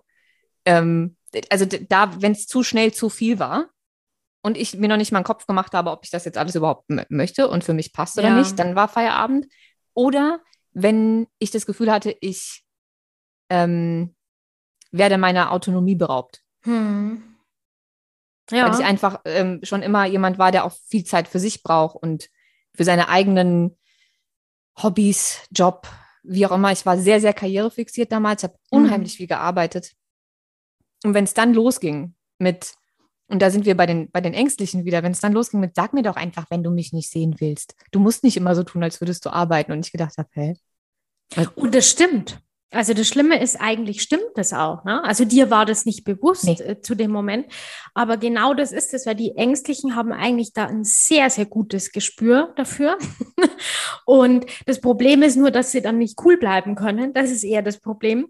Ähm, 0.66 1.16
also 1.50 1.66
da, 1.66 2.22
wenn 2.22 2.34
es 2.34 2.46
zu 2.46 2.62
schnell 2.62 2.92
zu 2.92 3.08
viel 3.08 3.40
war 3.40 3.70
und 4.42 4.58
ich 4.58 4.76
mir 4.76 4.90
noch 4.90 4.98
nicht 4.98 5.14
mal 5.14 5.20
einen 5.20 5.26
Kopf 5.26 5.48
gemacht 5.48 5.72
habe, 5.72 5.92
ob 5.92 6.04
ich 6.04 6.12
das 6.12 6.26
jetzt 6.26 6.38
alles 6.38 6.56
überhaupt 6.56 6.90
möchte 7.08 7.48
und 7.48 7.64
für 7.64 7.74
mich 7.74 7.94
passt 7.94 8.18
oder 8.18 8.28
ja. 8.28 8.36
nicht, 8.38 8.60
dann 8.60 8.76
war 8.76 8.90
Feierabend. 8.90 9.48
Oder 9.94 10.42
wenn 10.74 11.26
ich 11.38 11.52
das 11.52 11.66
Gefühl 11.66 11.90
hatte, 11.90 12.14
ich 12.20 12.66
ähm, 13.50 14.14
werde 14.92 15.18
meiner 15.18 15.54
Autonomie 15.54 15.96
beraubt. 15.96 16.44
Hm. 16.64 17.29
Ja. 18.52 18.66
Weil 18.66 18.80
ich 18.80 18.86
einfach 18.86 19.22
ähm, 19.26 19.60
schon 19.64 19.82
immer 19.82 20.06
jemand 20.06 20.38
war, 20.38 20.52
der 20.52 20.66
auch 20.66 20.74
viel 20.88 21.04
Zeit 21.04 21.28
für 21.28 21.40
sich 21.40 21.64
braucht 21.64 21.96
und 21.96 22.30
für 22.76 22.84
seine 22.84 23.10
eigenen 23.10 23.78
Hobbys, 24.82 25.42
Job, 25.52 25.88
wie 26.24 26.46
auch 26.46 26.52
immer. 26.52 26.72
Ich 26.72 26.86
war 26.86 26.98
sehr, 26.98 27.20
sehr 27.20 27.34
karrierefixiert 27.34 28.12
damals, 28.12 28.44
habe 28.44 28.56
mhm. 28.72 28.84
unheimlich 28.84 29.18
viel 29.18 29.28
gearbeitet. 29.28 29.94
Und 31.04 31.14
wenn 31.14 31.24
es 31.24 31.34
dann 31.34 31.54
losging 31.54 32.16
mit, 32.40 32.74
und 33.28 33.42
da 33.42 33.52
sind 33.52 33.66
wir 33.66 33.78
bei 33.78 33.86
den, 33.86 34.10
bei 34.12 34.22
den 34.22 34.34
Ängstlichen 34.34 34.86
wieder, 34.86 35.04
wenn 35.04 35.12
es 35.12 35.22
dann 35.22 35.34
losging 35.34 35.60
mit, 35.60 35.76
sag 35.76 35.94
mir 35.94 36.04
doch 36.04 36.16
einfach, 36.16 36.46
wenn 36.50 36.64
du 36.64 36.72
mich 36.72 36.94
nicht 36.94 37.10
sehen 37.10 37.36
willst. 37.40 37.76
Du 37.92 38.00
musst 38.00 38.24
nicht 38.24 38.38
immer 38.38 38.56
so 38.56 38.64
tun, 38.64 38.84
als 38.84 39.00
würdest 39.02 39.26
du 39.26 39.30
arbeiten. 39.30 39.72
Und 39.72 39.86
ich 39.86 39.92
gedacht 39.92 40.18
habe, 40.18 40.30
hä? 40.34 40.56
Und 41.56 41.76
das 41.76 41.90
stimmt. 41.90 42.42
Also 42.72 42.94
das 42.94 43.08
Schlimme 43.08 43.42
ist, 43.42 43.60
eigentlich 43.60 44.02
stimmt 44.02 44.32
das 44.36 44.54
auch. 44.54 44.84
Ne? 44.84 45.04
Also 45.04 45.26
dir 45.26 45.50
war 45.50 45.66
das 45.66 45.86
nicht 45.86 46.04
bewusst 46.04 46.46
nee. 46.46 46.54
äh, 46.54 46.82
zu 46.82 46.94
dem 46.94 47.10
Moment. 47.10 47.48
Aber 47.96 48.18
genau 48.18 48.54
das 48.54 48.72
ist 48.72 48.94
es, 48.94 49.08
weil 49.08 49.16
die 49.16 49.36
Ängstlichen 49.36 49.96
haben 49.96 50.12
eigentlich 50.12 50.54
da 50.54 50.68
ein 50.68 50.84
sehr, 50.84 51.32
sehr 51.32 51.48
gutes 51.48 51.92
Gespür 51.92 52.54
dafür. 52.58 52.98
Und 54.06 54.46
das 54.68 54.82
Problem 54.82 55.24
ist 55.24 55.36
nur, 55.36 55.50
dass 55.50 55.72
sie 55.72 55.82
dann 55.82 55.98
nicht 55.98 56.20
cool 56.24 56.38
bleiben 56.38 56.76
können. 56.76 57.12
Das 57.14 57.32
ist 57.32 57.44
eher 57.44 57.64
das 57.64 57.80
Problem. 57.80 58.28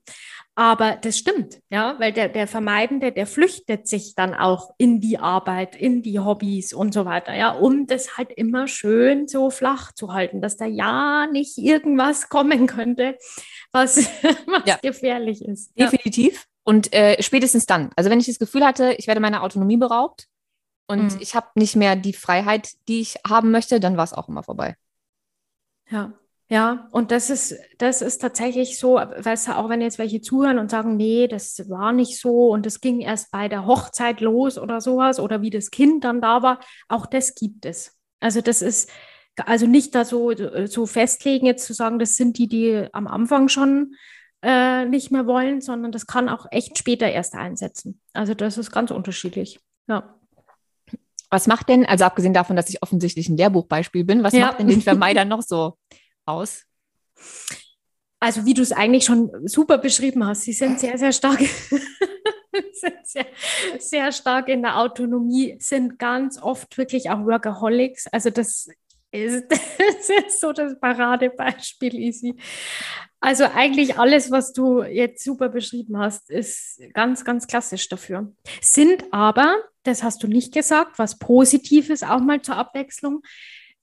Aber 0.55 0.97
das 0.97 1.17
stimmt, 1.17 1.61
ja, 1.69 1.97
weil 1.99 2.11
der, 2.11 2.27
der 2.27 2.45
Vermeidende, 2.45 3.13
der 3.13 3.27
flüchtet 3.27 3.87
sich 3.87 4.13
dann 4.15 4.33
auch 4.33 4.71
in 4.77 4.99
die 4.99 5.17
Arbeit, 5.17 5.75
in 5.75 6.01
die 6.01 6.19
Hobbys 6.19 6.73
und 6.73 6.93
so 6.93 7.05
weiter, 7.05 7.33
ja, 7.33 7.51
um 7.51 7.87
das 7.87 8.17
halt 8.17 8.31
immer 8.31 8.67
schön 8.67 9.27
so 9.29 9.51
flach 9.51 9.93
zu 9.93 10.11
halten, 10.11 10.41
dass 10.41 10.57
da 10.57 10.65
ja 10.65 11.27
nicht 11.31 11.57
irgendwas 11.57 12.27
kommen 12.27 12.67
könnte, 12.67 13.17
was, 13.71 13.97
was 14.47 14.63
ja. 14.65 14.77
gefährlich 14.81 15.45
ist. 15.45 15.71
Definitiv. 15.79 16.45
Und 16.63 16.93
äh, 16.93 17.21
spätestens 17.23 17.65
dann, 17.65 17.91
also 17.95 18.09
wenn 18.09 18.19
ich 18.19 18.27
das 18.27 18.37
Gefühl 18.37 18.65
hatte, 18.65 18.93
ich 18.97 19.07
werde 19.07 19.21
meiner 19.21 19.43
Autonomie 19.43 19.77
beraubt 19.77 20.27
und 20.87 21.13
mhm. 21.13 21.21
ich 21.21 21.35
habe 21.35 21.47
nicht 21.55 21.77
mehr 21.77 21.95
die 21.95 22.13
Freiheit, 22.13 22.73
die 22.89 22.99
ich 22.99 23.15
haben 23.25 23.51
möchte, 23.51 23.79
dann 23.79 23.95
war 23.95 24.03
es 24.03 24.13
auch 24.13 24.27
immer 24.27 24.43
vorbei. 24.43 24.75
Ja, 25.89 26.18
ja, 26.51 26.87
und 26.91 27.11
das 27.11 27.29
ist, 27.29 27.55
das 27.77 28.01
ist 28.01 28.19
tatsächlich 28.19 28.79
so, 28.79 28.95
weißt 28.95 29.47
du, 29.49 29.55
auch 29.55 29.69
wenn 29.69 29.81
jetzt 29.81 29.99
welche 29.99 30.19
zuhören 30.19 30.57
und 30.57 30.71
sagen, 30.71 30.97
nee, 30.97 31.27
das 31.27 31.69
war 31.69 31.93
nicht 31.93 32.19
so 32.19 32.49
und 32.49 32.65
das 32.65 32.81
ging 32.81 33.01
erst 33.01 33.29
bei 33.29 33.47
der 33.47 33.67
Hochzeit 33.67 34.19
los 34.19 34.57
oder 34.57 34.81
sowas 34.81 35.19
oder 35.19 35.43
wie 35.43 35.51
das 35.51 35.69
Kind 35.69 36.03
dann 36.03 36.21
da 36.21 36.41
war, 36.41 36.59
auch 36.87 37.05
das 37.05 37.35
gibt 37.35 37.67
es. 37.67 37.95
Also 38.19 38.41
das 38.41 38.63
ist, 38.63 38.89
also 39.45 39.67
nicht 39.67 39.93
da 39.93 40.05
so, 40.05 40.33
so 40.65 40.87
festlegen, 40.87 41.45
jetzt 41.45 41.65
zu 41.65 41.73
sagen, 41.73 41.99
das 41.99 42.15
sind 42.15 42.39
die, 42.39 42.47
die 42.47 42.87
am 42.93 43.05
Anfang 43.05 43.47
schon 43.47 43.93
äh, 44.41 44.85
nicht 44.85 45.11
mehr 45.11 45.27
wollen, 45.27 45.61
sondern 45.61 45.91
das 45.91 46.07
kann 46.07 46.29
auch 46.29 46.47
echt 46.49 46.79
später 46.79 47.11
erst 47.11 47.35
einsetzen. 47.35 48.01
Also 48.13 48.33
das 48.33 48.57
ist 48.57 48.71
ganz 48.71 48.89
unterschiedlich. 48.89 49.59
Ja. 49.87 50.15
Was 51.29 51.45
macht 51.45 51.69
denn, 51.69 51.85
also 51.85 52.05
abgesehen 52.05 52.33
davon, 52.33 52.55
dass 52.55 52.69
ich 52.69 52.81
offensichtlich 52.81 53.29
ein 53.29 53.37
Lehrbuchbeispiel 53.37 54.03
bin, 54.03 54.23
was 54.23 54.33
ja. 54.33 54.47
macht 54.47 54.59
denn 54.59 54.67
den 54.67 54.81
Vermeider 54.81 55.25
noch 55.25 55.43
so 55.43 55.77
aus? 56.29 56.65
Also 58.19 58.45
wie 58.45 58.53
du 58.53 58.61
es 58.61 58.71
eigentlich 58.71 59.05
schon 59.05 59.31
super 59.47 59.77
beschrieben 59.77 60.25
hast, 60.25 60.43
sie 60.43 60.53
sind 60.53 60.79
sehr, 60.79 60.97
sehr 60.97 61.13
stark, 61.13 61.39
sind 62.73 63.07
sehr, 63.07 63.27
sehr 63.77 64.11
stark 64.11 64.49
in 64.49 64.61
der 64.61 64.77
Autonomie, 64.77 65.55
sind 65.59 65.97
ganz 65.97 66.41
oft 66.41 66.77
wirklich 66.77 67.09
auch 67.09 67.25
Workaholics. 67.25 68.07
Also 68.07 68.29
das 68.29 68.67
ist, 69.11 69.45
das 69.49 70.09
ist 70.27 70.41
so 70.41 70.51
das 70.51 70.79
Paradebeispiel, 70.79 71.95
Easy. 71.95 72.35
Also 73.21 73.45
eigentlich 73.45 73.97
alles, 73.97 74.31
was 74.31 74.53
du 74.53 74.81
jetzt 74.83 75.23
super 75.23 75.49
beschrieben 75.49 75.97
hast, 75.97 76.29
ist 76.29 76.81
ganz, 76.93 77.25
ganz 77.25 77.47
klassisch 77.47 77.89
dafür. 77.89 78.31
Sind 78.61 79.03
aber, 79.11 79.57
das 79.83 80.03
hast 80.03 80.23
du 80.23 80.27
nicht 80.27 80.53
gesagt, 80.53 80.99
was 80.99 81.19
Positives 81.19 82.03
auch 82.03 82.21
mal 82.21 82.41
zur 82.41 82.55
Abwechslung, 82.55 83.21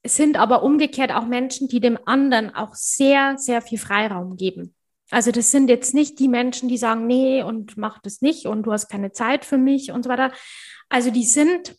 sind 0.09 0.37
aber 0.37 0.63
umgekehrt 0.63 1.13
auch 1.13 1.27
Menschen, 1.27 1.69
die 1.69 1.81
dem 1.81 1.99
anderen 2.07 2.55
auch 2.55 2.75
sehr, 2.75 3.37
sehr 3.39 3.63
viel 3.63 3.79
Freiraum 3.79 4.37
geben. 4.37 4.75
Also 5.11 5.31
das 5.31 5.51
sind 5.51 5.69
jetzt 5.69 5.95
nicht 5.95 6.19
die 6.19 6.29
Menschen, 6.29 6.69
die 6.69 6.79
sagen, 6.79 7.07
nee, 7.07 7.43
und 7.43 7.77
mach 7.77 8.01
das 8.01 8.23
nicht 8.23 8.47
und 8.47 8.65
du 8.65 8.73
hast 8.73 8.89
keine 8.89 9.13
Zeit 9.13 9.45
für 9.45 9.59
mich 9.59 9.93
und 9.93 10.03
so 10.03 10.11
weiter. 10.11 10.33
Also 10.89 11.11
die 11.11 11.25
sind 11.25 11.77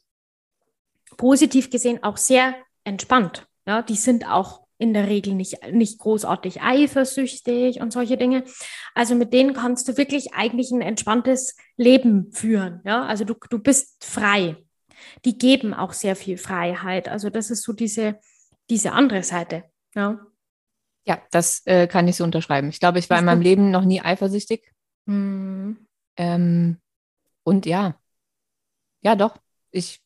positiv 1.17 1.69
gesehen 1.69 2.03
auch 2.03 2.17
sehr 2.17 2.55
entspannt. 2.83 3.47
Ja, 3.65 3.81
die 3.81 3.95
sind 3.95 4.29
auch 4.29 4.67
in 4.77 4.93
der 4.93 5.07
Regel 5.07 5.33
nicht, 5.33 5.57
nicht 5.71 5.99
großartig 5.99 6.61
eifersüchtig 6.61 7.81
und 7.81 7.91
solche 7.91 8.15
Dinge. 8.15 8.43
Also 8.93 9.15
mit 9.15 9.33
denen 9.33 9.53
kannst 9.53 9.87
du 9.87 9.97
wirklich 9.97 10.33
eigentlich 10.33 10.71
ein 10.71 10.81
entspanntes 10.81 11.55
Leben 11.75 12.31
führen. 12.31 12.81
Ja, 12.85 13.03
also 13.03 13.25
du, 13.25 13.33
du 13.49 13.59
bist 13.59 14.03
frei. 14.05 14.57
Die 15.25 15.37
geben 15.37 15.73
auch 15.73 15.93
sehr 15.93 16.15
viel 16.15 16.37
Freiheit. 16.37 17.07
Also 17.07 17.29
das 17.29 17.49
ist 17.49 17.63
so 17.63 17.73
diese, 17.73 18.19
diese 18.69 18.91
andere 18.91 19.23
Seite. 19.23 19.63
Ja. 19.95 20.19
Ja, 21.05 21.21
das 21.31 21.65
äh, 21.65 21.87
kann 21.87 22.07
ich 22.07 22.17
so 22.17 22.23
unterschreiben. 22.23 22.69
Ich 22.69 22.79
glaube, 22.79 22.99
ich 22.99 23.09
war 23.09 23.19
in 23.19 23.25
meinem 23.25 23.41
Leben 23.41 23.71
noch 23.71 23.85
nie 23.85 24.01
eifersüchtig. 24.01 24.73
Mhm. 25.05 25.87
Ähm, 26.17 26.77
und 27.43 27.65
ja, 27.65 27.97
ja, 29.01 29.15
doch. 29.15 29.37
Ich, 29.71 30.01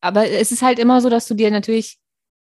aber 0.00 0.26
es 0.26 0.52
ist 0.52 0.62
halt 0.62 0.78
immer 0.78 1.00
so, 1.00 1.10
dass 1.10 1.26
du 1.26 1.34
dir 1.34 1.50
natürlich, 1.50 1.98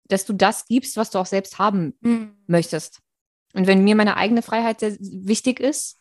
dass 0.04 0.26
du 0.26 0.34
das 0.34 0.66
gibst, 0.66 0.96
was 0.96 1.10
du 1.10 1.18
auch 1.18 1.26
selbst 1.26 1.58
haben 1.58 1.96
mhm. 2.00 2.36
möchtest. 2.46 3.00
Und 3.54 3.66
wenn 3.66 3.84
mir 3.84 3.94
meine 3.94 4.16
eigene 4.16 4.42
Freiheit 4.42 4.80
sehr 4.80 4.96
wichtig 5.00 5.60
ist 5.60 5.98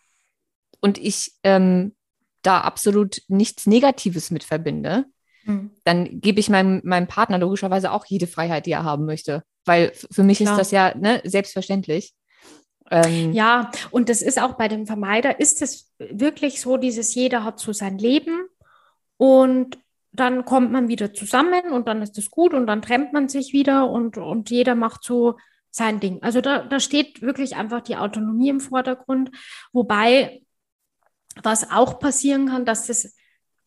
und 0.82 0.98
ich 0.98 1.34
ähm, 1.44 1.96
da 2.42 2.62
absolut 2.62 3.22
nichts 3.28 3.66
Negatives 3.66 4.32
mit 4.32 4.44
verbinde, 4.44 5.06
mhm. 5.48 5.72
dann 5.84 6.22
gebe 6.22 6.40
ich 6.40 6.50
meinem, 6.50 6.82
meinem 6.84 7.08
Partner 7.08 7.38
logischerweise 7.40 7.92
auch 7.92 8.06
jede 8.06 8.28
Freiheit, 8.28 8.66
die 8.66 8.72
er 8.72 8.84
haben 8.84 9.06
möchte. 9.06 9.44
Weil 9.66 9.92
für 9.94 10.24
mich 10.24 10.38
Klar. 10.38 10.54
ist 10.54 10.60
das 10.60 10.72
ja 10.72 10.96
ne, 10.96 11.22
selbstverständlich. 11.26 12.14
Ähm, 12.90 13.34
ja, 13.34 13.72
und 13.92 14.10
das 14.10 14.22
ist 14.22 14.42
auch 14.42 14.54
bei 14.54 14.68
dem 14.68 14.86
Vermeider, 14.88 15.40
ist 15.40 15.62
es 15.62 15.92
wirklich 15.98 16.62
so, 16.62 16.78
dieses 16.78 17.14
jeder 17.16 17.44
hat 17.44 17.60
so 17.60 17.74
sein 17.74 17.98
Leben 17.98 18.48
und 19.18 19.78
dann 20.14 20.46
kommt 20.46 20.72
man 20.72 20.88
wieder 20.88 21.14
zusammen 21.14 21.72
und 21.72 21.88
dann 21.88 22.02
ist 22.02 22.18
es 22.18 22.32
gut 22.32 22.54
und 22.54 22.66
dann 22.66 22.82
trennt 22.82 23.14
man 23.14 23.28
sich 23.28 23.54
wieder 23.54 23.90
und, 23.90 24.18
und 24.18 24.50
jeder 24.50 24.74
macht 24.76 25.04
so 25.04 25.36
sein 25.70 26.00
Ding. 26.00 26.24
Also 26.24 26.42
da, 26.42 26.64
da 26.64 26.80
steht 26.80 27.22
wirklich 27.22 27.56
einfach 27.56 27.82
die 27.82 27.98
Autonomie 27.98 28.50
im 28.50 28.60
Vordergrund, 28.60 29.32
wobei 29.74 30.42
was 31.44 31.70
auch 31.70 32.00
passieren 32.00 32.48
kann, 32.48 32.66
dass 32.66 32.88
das 32.88 33.16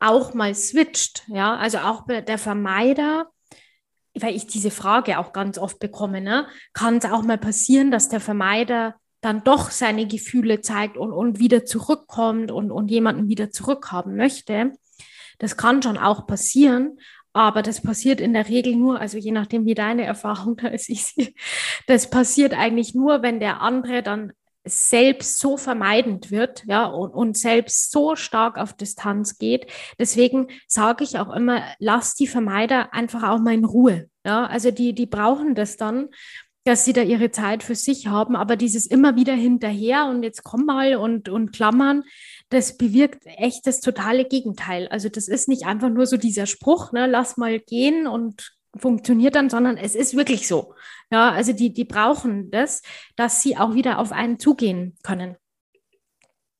auch 0.01 0.35
mal 0.35 0.55
switcht, 0.55 1.25
ja, 1.29 1.57
also 1.57 1.79
auch 1.79 2.07
der 2.07 2.39
Vermeider 2.39 3.31
weil 4.15 4.35
ich 4.35 4.47
diese 4.47 4.71
Frage 4.71 5.19
auch 5.19 5.33
ganz 5.33 5.59
oft 5.59 5.79
bekomme, 5.79 6.21
ne, 6.21 6.47
kann 6.73 6.97
es 6.97 7.05
auch 7.05 7.23
mal 7.23 7.39
passieren, 7.39 7.91
dass 7.91 8.09
der 8.09 8.21
Vermeider 8.21 8.97
dann 9.21 9.45
doch 9.45 9.71
seine 9.71 10.07
Gefühle 10.07 10.63
zeigt 10.63 10.97
und, 10.97 11.13
und 11.13 11.39
wieder 11.39 11.65
zurückkommt 11.65 12.51
und, 12.51 12.71
und 12.71 12.91
jemanden 12.91 13.29
wieder 13.29 13.51
zurückhaben 13.51 14.17
möchte. 14.17 14.73
Das 15.39 15.57
kann 15.57 15.83
schon 15.83 15.99
auch 15.99 16.27
passieren, 16.27 16.99
aber 17.33 17.63
das 17.63 17.83
passiert 17.83 18.21
in 18.21 18.33
der 18.33 18.49
Regel 18.49 18.75
nur, 18.77 18.99
also 18.99 19.19
je 19.19 19.31
nachdem, 19.31 19.67
wie 19.67 19.75
deine 19.75 20.05
Erfahrung 20.05 20.57
da 20.61 20.69
ist, 20.69 20.89
ich, 20.89 21.35
das 21.87 22.11
passiert 22.11 22.55
eigentlich 22.55 22.95
nur, 22.95 23.23
wenn 23.23 23.41
der 23.41 23.61
andere 23.61 24.03
dann 24.03 24.33
selbst 24.71 25.39
so 25.39 25.57
vermeidend 25.57 26.31
wird, 26.31 26.64
ja, 26.66 26.87
und, 26.87 27.11
und 27.11 27.37
selbst 27.37 27.91
so 27.91 28.16
stark 28.16 28.59
auf 28.59 28.73
Distanz 28.73 29.39
geht. 29.39 29.66
Deswegen 29.99 30.49
sage 30.66 31.05
ich 31.05 31.18
auch 31.18 31.31
immer, 31.35 31.62
lass 31.79 32.14
die 32.14 32.27
Vermeider 32.27 32.93
einfach 32.95 33.23
auch 33.23 33.39
mal 33.39 33.55
in 33.55 33.64
Ruhe. 33.64 34.09
Ja, 34.25 34.47
also 34.47 34.71
die, 34.71 34.95
die 34.95 35.07
brauchen 35.07 35.55
das 35.55 35.77
dann, 35.77 36.09
dass 36.64 36.85
sie 36.85 36.93
da 36.93 37.03
ihre 37.03 37.31
Zeit 37.31 37.62
für 37.62 37.75
sich 37.75 38.07
haben, 38.07 38.37
aber 38.37 38.57
dieses 38.57 38.87
immer 38.87 39.16
wieder 39.16 39.33
hinterher 39.33 40.07
und 40.07 40.23
jetzt 40.23 40.45
komm 40.45 40.66
mal 40.66 40.97
und, 40.97 41.29
und 41.29 41.53
klammern, 41.53 42.05
das 42.51 42.77
bewirkt 42.77 43.25
echt 43.25 43.66
das 43.66 43.81
totale 43.81 44.27
Gegenteil. 44.27 44.87
Also 44.89 45.09
das 45.09 45.29
ist 45.29 45.49
nicht 45.49 45.64
einfach 45.64 45.89
nur 45.89 46.07
so 46.07 46.16
dieser 46.16 46.47
Spruch, 46.47 46.93
ne, 46.93 47.07
lass 47.07 47.37
mal 47.37 47.59
gehen 47.59 48.07
und 48.07 48.53
funktioniert 48.77 49.35
dann, 49.35 49.51
sondern 49.51 49.77
es 49.77 49.95
ist 49.95 50.16
wirklich 50.16 50.47
so. 50.47 50.75
Ja, 51.11 51.31
also 51.31 51.53
die, 51.53 51.73
die 51.73 51.85
brauchen 51.85 52.51
das, 52.51 52.83
dass 53.17 53.43
sie 53.43 53.57
auch 53.57 53.75
wieder 53.75 53.99
auf 53.99 54.13
einen 54.13 54.39
zugehen 54.39 54.97
können. 55.03 55.37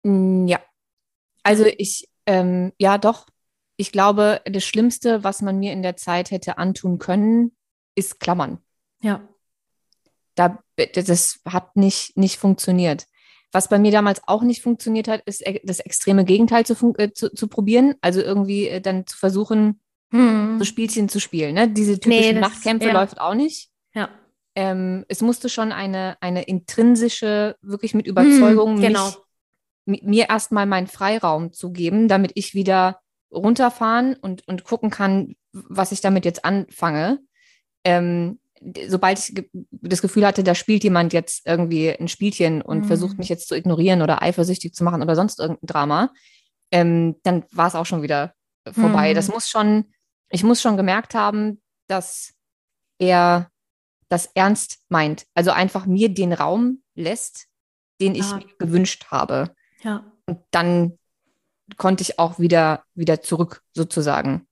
Mm, 0.03 0.47
ja. 0.47 0.61
Also 1.43 1.65
ich, 1.79 2.09
ähm, 2.27 2.73
ja, 2.79 2.99
doch. 2.99 3.27
Ich 3.77 3.93
glaube, 3.93 4.43
das 4.45 4.65
Schlimmste, 4.65 5.25
was 5.25 5.41
man 5.41 5.59
mir 5.59 5.73
in 5.73 5.83
der 5.83 5.97
Zeit 5.97 6.31
hätte 6.31 6.59
antun 6.59 6.99
können, 6.99 7.57
ist 7.95 8.21
Klammern. 8.21 8.59
Ja. 9.01 9.27
Da, 10.35 10.63
das 10.77 11.41
hat 11.47 11.77
nicht, 11.77 12.17
nicht 12.17 12.37
funktioniert. 12.37 13.07
Was 13.53 13.69
bei 13.69 13.79
mir 13.79 13.91
damals 13.91 14.21
auch 14.27 14.43
nicht 14.43 14.63
funktioniert 14.63 15.09
hat, 15.09 15.23
ist 15.27 15.47
e, 15.47 15.61
das 15.65 15.81
extreme 15.81 16.25
Gegenteil 16.25 16.67
zu, 16.67 16.95
äh, 16.99 17.13
zu, 17.13 17.33
zu 17.35 17.49
probieren. 17.49 17.95
Also 18.01 18.21
irgendwie 18.21 18.69
äh, 18.69 18.81
dann 18.81 19.07
zu 19.07 19.17
versuchen, 19.17 19.81
hm. 20.11 20.59
so 20.59 20.65
Spielchen 20.65 21.09
zu 21.09 21.21
spielen. 21.21 21.55
Ne? 21.55 21.69
Diese 21.69 21.99
typischen 21.99 22.35
nee, 22.35 22.41
Machtkämpfe 22.41 22.89
ja. 22.89 22.93
läuft 22.93 23.21
auch 23.21 23.35
nicht. 23.35 23.71
Ja. 23.95 24.09
Ähm, 24.55 25.05
es 25.09 25.21
musste 25.21 25.49
schon 25.49 25.73
eine, 25.73 26.17
eine 26.21 26.43
intrinsische, 26.43 27.57
wirklich 27.63 27.95
mit 27.95 28.07
Überzeugung 28.07 28.77
hm, 28.77 28.83
genau. 28.83 29.11
mich, 29.87 30.03
mir 30.03 30.29
erstmal 30.29 30.67
meinen 30.67 30.89
Freiraum 30.89 31.53
zu 31.53 31.73
geben, 31.73 32.09
damit 32.09 32.33
ich 32.35 32.55
wieder 32.55 33.01
runterfahren 33.31 34.15
und, 34.15 34.47
und 34.49 34.65
gucken 34.65 34.91
kann, 34.91 35.37
was 35.53 35.93
ich 35.93 36.01
damit 36.01 36.25
jetzt 36.25 36.45
anfange. 36.45 37.21
Ähm, 37.85 38.41
sobald 38.89 39.19
ich 39.19 39.49
das 39.71 40.03
Gefühl 40.03 40.27
hatte, 40.27 40.45
da 40.45 40.55
spielt 40.55 40.85
jemand 40.85 41.13
jetzt 41.13 41.47
irgendwie 41.47 41.91
ein 41.91 42.09
Spielchen 42.09 42.61
und 42.61 42.81
mhm. 42.81 42.85
versucht 42.85 43.19
mich 43.19 43.29
jetzt 43.29 43.49
zu 43.49 43.55
ignorieren 43.55 44.03
oder 44.03 44.23
eifersüchtig 44.23 44.75
zu 44.75 44.85
machen 44.85 45.03
oder 45.03 45.17
sonst 45.17 45.41
irgendein 45.41 45.67
Drama, 45.67 46.13
ähm, 46.71 47.17
dann 47.23 47.45
war 47.53 47.69
es 47.69 47.75
auch 47.75 47.87
schon 47.87 48.03
wieder 48.03 48.35
vorbei. 48.71 49.11
Mhm. 49.11 49.15
Das 49.15 49.29
muss 49.29 49.49
schon, 49.49 49.87
ich 50.29 50.45
muss 50.45 50.61
schon 50.61 50.77
gemerkt 50.77 51.15
haben, 51.15 51.63
dass 51.89 52.35
er 52.99 53.51
das 54.11 54.27
ernst 54.35 54.81
meint. 54.91 55.27
Also 55.35 55.53
einfach 55.53 55.87
mir 55.87 56.11
den 56.11 56.35
Raum 56.35 56.83
lässt, 56.95 57.47
den 58.01 58.15
ich 58.15 58.31
mir 58.35 58.45
gewünscht 58.59 59.07
habe. 59.11 59.55
Ja. 59.83 60.13
Und 60.27 60.41
dann 60.51 60.99
konnte 61.77 62.03
ich 62.03 62.19
auch 62.19 62.39
wieder, 62.39 62.85
wieder 62.95 63.23
zurück, 63.23 63.63
sozusagen. 63.73 64.47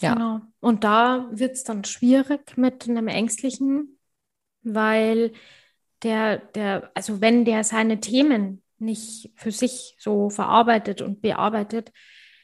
Ja. 0.00 0.14
Genau. 0.14 0.40
Und 0.60 0.84
da 0.84 1.28
wird 1.32 1.52
es 1.52 1.64
dann 1.64 1.84
schwierig 1.84 2.56
mit 2.56 2.88
einem 2.88 3.08
Ängstlichen, 3.08 3.98
weil 4.62 5.32
der, 6.02 6.38
der, 6.38 6.90
also 6.94 7.20
wenn 7.20 7.44
der 7.44 7.64
seine 7.64 8.00
Themen 8.00 8.62
nicht 8.78 9.30
für 9.36 9.52
sich 9.52 9.96
so 9.98 10.28
verarbeitet 10.28 11.02
und 11.02 11.22
bearbeitet, 11.22 11.92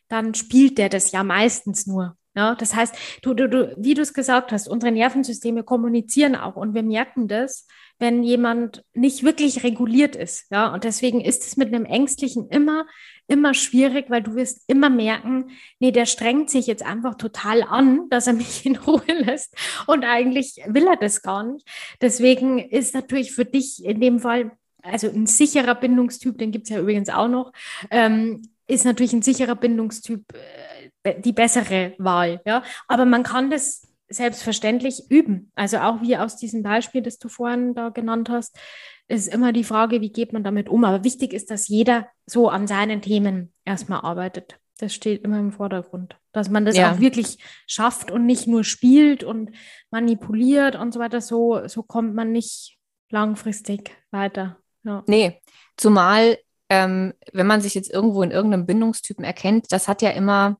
dann 0.08 0.34
spielt 0.34 0.78
der 0.78 0.88
das 0.88 1.12
ja 1.12 1.22
meistens 1.22 1.86
nur. 1.86 2.16
Ja, 2.38 2.54
das 2.54 2.72
heißt, 2.72 2.94
du, 3.22 3.34
du, 3.34 3.48
du, 3.48 3.74
wie 3.76 3.94
du 3.94 4.02
es 4.02 4.14
gesagt 4.14 4.52
hast, 4.52 4.68
unsere 4.68 4.92
Nervensysteme 4.92 5.64
kommunizieren 5.64 6.36
auch 6.36 6.54
und 6.54 6.72
wir 6.72 6.84
merken 6.84 7.26
das, 7.26 7.66
wenn 7.98 8.22
jemand 8.22 8.84
nicht 8.94 9.24
wirklich 9.24 9.64
reguliert 9.64 10.14
ist. 10.14 10.48
Ja, 10.52 10.72
und 10.72 10.84
deswegen 10.84 11.20
ist 11.20 11.44
es 11.44 11.56
mit 11.56 11.74
einem 11.74 11.84
Ängstlichen 11.84 12.48
immer, 12.48 12.86
immer 13.26 13.54
schwierig, 13.54 14.08
weil 14.08 14.22
du 14.22 14.36
wirst 14.36 14.62
immer 14.68 14.88
merken, 14.88 15.50
nee, 15.80 15.90
der 15.90 16.06
strengt 16.06 16.48
sich 16.48 16.68
jetzt 16.68 16.86
einfach 16.86 17.16
total 17.16 17.64
an, 17.64 18.08
dass 18.08 18.28
er 18.28 18.32
mich 18.34 18.64
in 18.64 18.76
Ruhe 18.76 19.02
lässt 19.08 19.52
und 19.88 20.04
eigentlich 20.04 20.62
will 20.68 20.86
er 20.86 20.96
das 20.96 21.22
gar 21.22 21.42
nicht. 21.42 21.66
Deswegen 22.00 22.60
ist 22.60 22.94
natürlich 22.94 23.32
für 23.32 23.46
dich 23.46 23.84
in 23.84 24.00
dem 24.00 24.20
Fall 24.20 24.52
also 24.80 25.08
ein 25.08 25.26
sicherer 25.26 25.74
Bindungstyp, 25.74 26.38
den 26.38 26.52
gibt 26.52 26.66
es 26.66 26.70
ja 26.70 26.78
übrigens 26.78 27.08
auch 27.08 27.26
noch, 27.26 27.52
ähm, 27.90 28.42
ist 28.68 28.84
natürlich 28.84 29.12
ein 29.12 29.22
sicherer 29.22 29.56
Bindungstyp 29.56 30.22
äh, 30.34 30.77
die 31.14 31.32
bessere 31.32 31.94
Wahl. 31.98 32.40
Ja? 32.44 32.62
Aber 32.86 33.04
man 33.04 33.22
kann 33.22 33.50
das 33.50 33.86
selbstverständlich 34.08 35.10
üben. 35.10 35.52
Also 35.54 35.78
auch 35.78 36.00
wie 36.00 36.16
aus 36.16 36.36
diesem 36.36 36.62
Beispiel, 36.62 37.02
das 37.02 37.18
du 37.18 37.28
vorhin 37.28 37.74
da 37.74 37.90
genannt 37.90 38.30
hast, 38.30 38.58
ist 39.06 39.32
immer 39.32 39.52
die 39.52 39.64
Frage, 39.64 40.00
wie 40.00 40.12
geht 40.12 40.32
man 40.32 40.44
damit 40.44 40.68
um. 40.68 40.84
Aber 40.84 41.04
wichtig 41.04 41.32
ist, 41.32 41.50
dass 41.50 41.68
jeder 41.68 42.08
so 42.26 42.48
an 42.48 42.66
seinen 42.66 43.02
Themen 43.02 43.52
erstmal 43.64 44.00
arbeitet. 44.00 44.58
Das 44.78 44.94
steht 44.94 45.24
immer 45.24 45.38
im 45.38 45.52
Vordergrund. 45.52 46.16
Dass 46.32 46.50
man 46.50 46.64
das 46.64 46.76
ja. 46.76 46.92
auch 46.92 47.00
wirklich 47.00 47.38
schafft 47.66 48.10
und 48.10 48.26
nicht 48.26 48.46
nur 48.46 48.64
spielt 48.64 49.24
und 49.24 49.50
manipuliert 49.90 50.76
und 50.76 50.92
so 50.92 51.00
weiter. 51.00 51.20
So, 51.20 51.66
so 51.66 51.82
kommt 51.82 52.14
man 52.14 52.32
nicht 52.32 52.78
langfristig 53.10 53.90
weiter. 54.10 54.58
Ja. 54.84 55.02
Nee, 55.06 55.40
zumal 55.76 56.38
ähm, 56.70 57.14
wenn 57.32 57.46
man 57.46 57.60
sich 57.60 57.74
jetzt 57.74 57.92
irgendwo 57.92 58.22
in 58.22 58.30
irgendeinem 58.30 58.66
Bindungstypen 58.66 59.24
erkennt, 59.24 59.72
das 59.72 59.88
hat 59.88 60.02
ja 60.02 60.10
immer, 60.10 60.58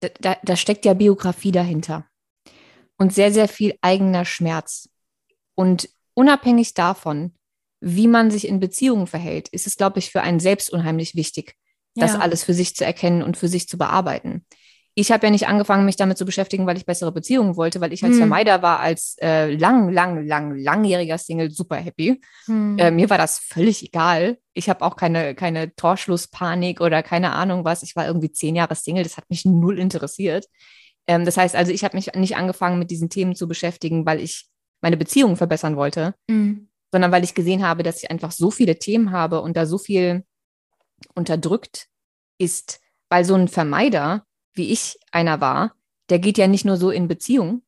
da, 0.00 0.36
da 0.42 0.56
steckt 0.56 0.84
ja 0.84 0.94
Biografie 0.94 1.52
dahinter 1.52 2.06
und 2.96 3.14
sehr, 3.14 3.32
sehr 3.32 3.48
viel 3.48 3.76
eigener 3.80 4.24
Schmerz. 4.24 4.88
Und 5.54 5.88
unabhängig 6.14 6.74
davon, 6.74 7.34
wie 7.80 8.08
man 8.08 8.30
sich 8.30 8.46
in 8.46 8.60
Beziehungen 8.60 9.06
verhält, 9.06 9.48
ist 9.48 9.66
es, 9.66 9.76
glaube 9.76 9.98
ich, 9.98 10.10
für 10.10 10.22
einen 10.22 10.40
selbst 10.40 10.70
unheimlich 10.70 11.14
wichtig, 11.14 11.56
das 11.94 12.12
ja. 12.12 12.18
alles 12.18 12.44
für 12.44 12.54
sich 12.54 12.76
zu 12.76 12.84
erkennen 12.84 13.22
und 13.22 13.36
für 13.36 13.48
sich 13.48 13.68
zu 13.68 13.78
bearbeiten 13.78 14.44
ich 14.94 15.12
habe 15.12 15.26
ja 15.26 15.30
nicht 15.30 15.46
angefangen, 15.46 15.84
mich 15.84 15.96
damit 15.96 16.18
zu 16.18 16.24
beschäftigen, 16.24 16.66
weil 16.66 16.76
ich 16.76 16.84
bessere 16.84 17.12
Beziehungen 17.12 17.56
wollte, 17.56 17.80
weil 17.80 17.92
ich 17.92 18.02
als 18.02 18.14
hm. 18.14 18.18
Vermeider 18.18 18.60
war, 18.62 18.80
als 18.80 19.16
äh, 19.20 19.54
lang, 19.54 19.90
lang, 19.92 20.26
lang, 20.26 20.56
langjähriger 20.56 21.16
Single 21.16 21.50
super 21.50 21.76
happy. 21.76 22.20
Hm. 22.46 22.76
Äh, 22.78 22.90
mir 22.90 23.08
war 23.08 23.18
das 23.18 23.38
völlig 23.38 23.84
egal. 23.84 24.38
Ich 24.52 24.68
habe 24.68 24.84
auch 24.84 24.96
keine, 24.96 25.34
keine 25.34 25.74
Torschlusspanik 25.76 26.80
oder 26.80 27.02
keine 27.02 27.32
Ahnung 27.32 27.64
was. 27.64 27.82
Ich 27.82 27.94
war 27.94 28.06
irgendwie 28.06 28.32
zehn 28.32 28.56
Jahre 28.56 28.74
Single, 28.74 29.04
das 29.04 29.16
hat 29.16 29.30
mich 29.30 29.44
null 29.44 29.78
interessiert. 29.78 30.46
Ähm, 31.06 31.24
das 31.24 31.36
heißt 31.36 31.54
also, 31.54 31.72
ich 31.72 31.84
habe 31.84 31.96
mich 31.96 32.12
nicht 32.14 32.36
angefangen, 32.36 32.78
mit 32.78 32.90
diesen 32.90 33.10
Themen 33.10 33.36
zu 33.36 33.46
beschäftigen, 33.46 34.04
weil 34.06 34.20
ich 34.20 34.48
meine 34.80 34.96
Beziehungen 34.96 35.36
verbessern 35.36 35.76
wollte, 35.76 36.14
hm. 36.28 36.68
sondern 36.90 37.12
weil 37.12 37.22
ich 37.22 37.34
gesehen 37.34 37.66
habe, 37.66 37.84
dass 37.84 38.02
ich 38.02 38.10
einfach 38.10 38.32
so 38.32 38.50
viele 38.50 38.78
Themen 38.78 39.12
habe 39.12 39.40
und 39.40 39.56
da 39.56 39.66
so 39.66 39.78
viel 39.78 40.24
unterdrückt 41.14 41.86
ist, 42.38 42.80
weil 43.08 43.24
so 43.24 43.34
ein 43.34 43.48
Vermeider 43.48 44.24
wie 44.54 44.70
ich 44.70 44.98
einer 45.12 45.40
war, 45.40 45.74
der 46.08 46.18
geht 46.18 46.38
ja 46.38 46.46
nicht 46.46 46.64
nur 46.64 46.76
so 46.76 46.90
in 46.90 47.08
Beziehung, 47.08 47.62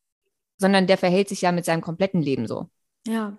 sondern 0.59 0.87
der 0.87 0.99
verhält 0.99 1.29
sich 1.29 1.43
ja 1.43 1.53
mit 1.53 1.65
seinem 1.65 1.81
kompletten 1.81 2.23
Leben 2.23 2.47
so. 2.47 2.69
Ja. 3.07 3.37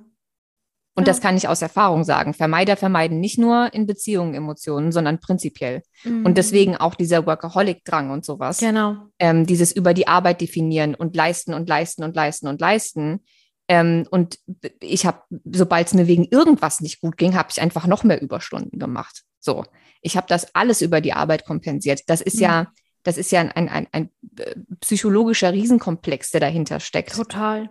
Und 0.96 1.08
ja. 1.08 1.12
das 1.14 1.22
kann 1.22 1.36
ich 1.36 1.48
aus 1.48 1.62
Erfahrung 1.62 2.04
sagen. 2.04 2.36
Vermeider 2.36 2.78
vermeiden 2.78 3.20
nicht 3.20 3.40
nur 3.40 3.74
in 3.74 3.88
Beziehungen 3.88 4.36
Emotionen, 4.36 4.92
sondern 4.92 5.20
prinzipiell. 5.20 5.82
Mhm. 6.04 6.26
Und 6.26 6.38
deswegen 6.38 6.78
auch 6.78 6.94
dieser 6.94 7.26
Workaholic-Drang 7.26 8.12
und 8.12 8.24
sowas. 8.24 8.60
Genau. 8.60 8.98
Ähm, 9.18 9.48
dieses 9.48 9.72
über 9.72 9.96
die 9.96 10.08
Arbeit 10.08 10.42
definieren 10.42 10.94
und 10.94 11.16
leisten 11.16 11.54
und 11.54 11.68
leisten 11.68 12.04
und 12.04 12.16
leisten 12.16 12.48
und 12.48 12.62
leisten. 12.62 13.24
Ähm, 13.68 14.06
und 14.12 14.38
ich 14.82 15.06
habe, 15.08 15.22
sobald 15.52 15.88
es 15.88 15.94
mir 15.96 16.08
wegen 16.08 16.26
irgendwas 16.26 16.80
nicht 16.80 17.02
gut 17.02 17.18
ging, 17.18 17.36
habe 17.36 17.50
ich 17.50 17.60
einfach 17.60 17.88
noch 17.88 18.04
mehr 18.04 18.22
Überstunden 18.22 18.78
gemacht. 18.78 19.24
So, 19.40 19.66
ich 20.02 20.16
habe 20.16 20.28
das 20.30 20.54
alles 20.54 20.82
über 20.82 21.02
die 21.02 21.14
Arbeit 21.14 21.46
kompensiert. 21.46 22.02
Das 22.08 22.22
ist 22.22 22.36
mhm. 22.36 22.42
ja 22.42 22.68
das 23.04 23.18
ist 23.18 23.32
ja 23.32 23.42
ein, 23.42 23.52
ein, 23.52 23.88
ein, 23.92 24.10
äh, 24.38 24.56
psychologischer 24.80 25.54
Riesenkomplex, 25.54 26.32
der 26.32 26.42
dahinter 26.42 26.80
steckt. 26.80 27.14
Total. 27.16 27.70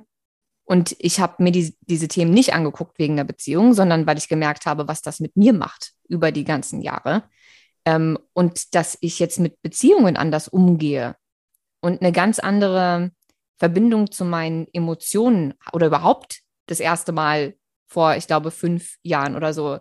Und 0.64 0.94
ich 0.98 1.20
habe 1.20 1.42
mir 1.42 1.52
die, 1.52 1.76
diese 1.80 2.08
Themen 2.08 2.32
nicht 2.32 2.54
angeguckt 2.54 2.98
wegen 2.98 3.16
der 3.16 3.24
Beziehung, 3.24 3.74
sondern 3.74 4.06
weil 4.06 4.18
ich 4.18 4.28
gemerkt 4.28 4.66
habe, 4.66 4.88
was 4.88 5.02
das 5.02 5.20
mit 5.20 5.36
mir 5.36 5.52
macht 5.52 5.92
über 6.08 6.32
die 6.32 6.44
ganzen 6.44 6.80
Jahre. 6.80 7.24
Ähm, 7.84 8.18
und 8.32 8.74
dass 8.74 8.96
ich 9.00 9.18
jetzt 9.18 9.40
mit 9.40 9.60
Beziehungen 9.62 10.16
anders 10.16 10.48
umgehe 10.48 11.16
und 11.80 12.00
eine 12.00 12.12
ganz 12.12 12.38
andere 12.38 13.10
Verbindung 13.58 14.10
zu 14.10 14.24
meinen 14.24 14.66
Emotionen 14.72 15.54
oder 15.72 15.88
überhaupt 15.88 16.40
das 16.66 16.80
erste 16.80 17.12
Mal 17.12 17.54
vor, 17.86 18.16
ich 18.16 18.26
glaube, 18.26 18.50
fünf 18.50 18.96
Jahren 19.02 19.36
oder 19.36 19.52
so 19.52 19.78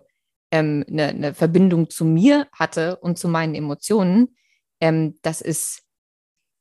ähm, 0.50 0.84
eine, 0.88 1.08
eine 1.08 1.34
Verbindung 1.34 1.90
zu 1.90 2.04
mir 2.04 2.48
hatte 2.52 2.96
und 2.96 3.18
zu 3.18 3.28
meinen 3.28 3.54
Emotionen, 3.54 4.36
ähm, 4.82 5.18
das 5.22 5.40
ist 5.40 5.84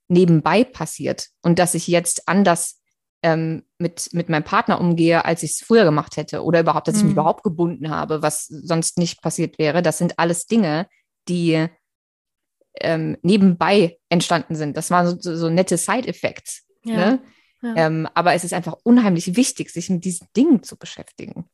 nebenbei 0.07 0.63
passiert 0.63 1.29
und 1.41 1.57
dass 1.57 1.73
ich 1.73 1.87
jetzt 1.87 2.27
anders 2.27 2.81
ähm, 3.23 3.63
mit, 3.79 4.13
mit 4.13 4.29
meinem 4.29 4.43
Partner 4.43 4.79
umgehe, 4.79 5.25
als 5.25 5.43
ich 5.43 5.51
es 5.51 5.59
früher 5.65 5.83
gemacht 5.83 6.17
hätte 6.17 6.43
oder 6.43 6.59
überhaupt, 6.59 6.87
dass 6.87 6.95
mhm. 6.95 6.99
ich 6.99 7.03
mich 7.03 7.13
mhm. 7.13 7.19
überhaupt 7.19 7.43
gebunden 7.43 7.89
habe, 7.89 8.21
was 8.21 8.45
sonst 8.45 8.97
nicht 8.97 9.21
passiert 9.21 9.57
wäre. 9.57 9.81
Das 9.81 9.97
sind 9.97 10.19
alles 10.19 10.45
Dinge, 10.45 10.87
die 11.27 11.67
ähm, 12.79 13.17
nebenbei 13.23 13.97
entstanden 14.09 14.55
sind. 14.55 14.77
Das 14.77 14.91
waren 14.91 15.19
so, 15.19 15.35
so 15.35 15.49
nette 15.49 15.77
Side-Effects. 15.77 16.67
Ja. 16.83 16.95
Ne? 16.95 17.23
Ja. 17.63 17.75
Ähm, 17.75 18.07
aber 18.13 18.33
es 18.33 18.43
ist 18.43 18.53
einfach 18.53 18.77
unheimlich 18.83 19.35
wichtig, 19.35 19.71
sich 19.71 19.89
mit 19.89 20.05
diesen 20.05 20.27
Dingen 20.35 20.63
zu 20.63 20.77
beschäftigen. 20.77 21.49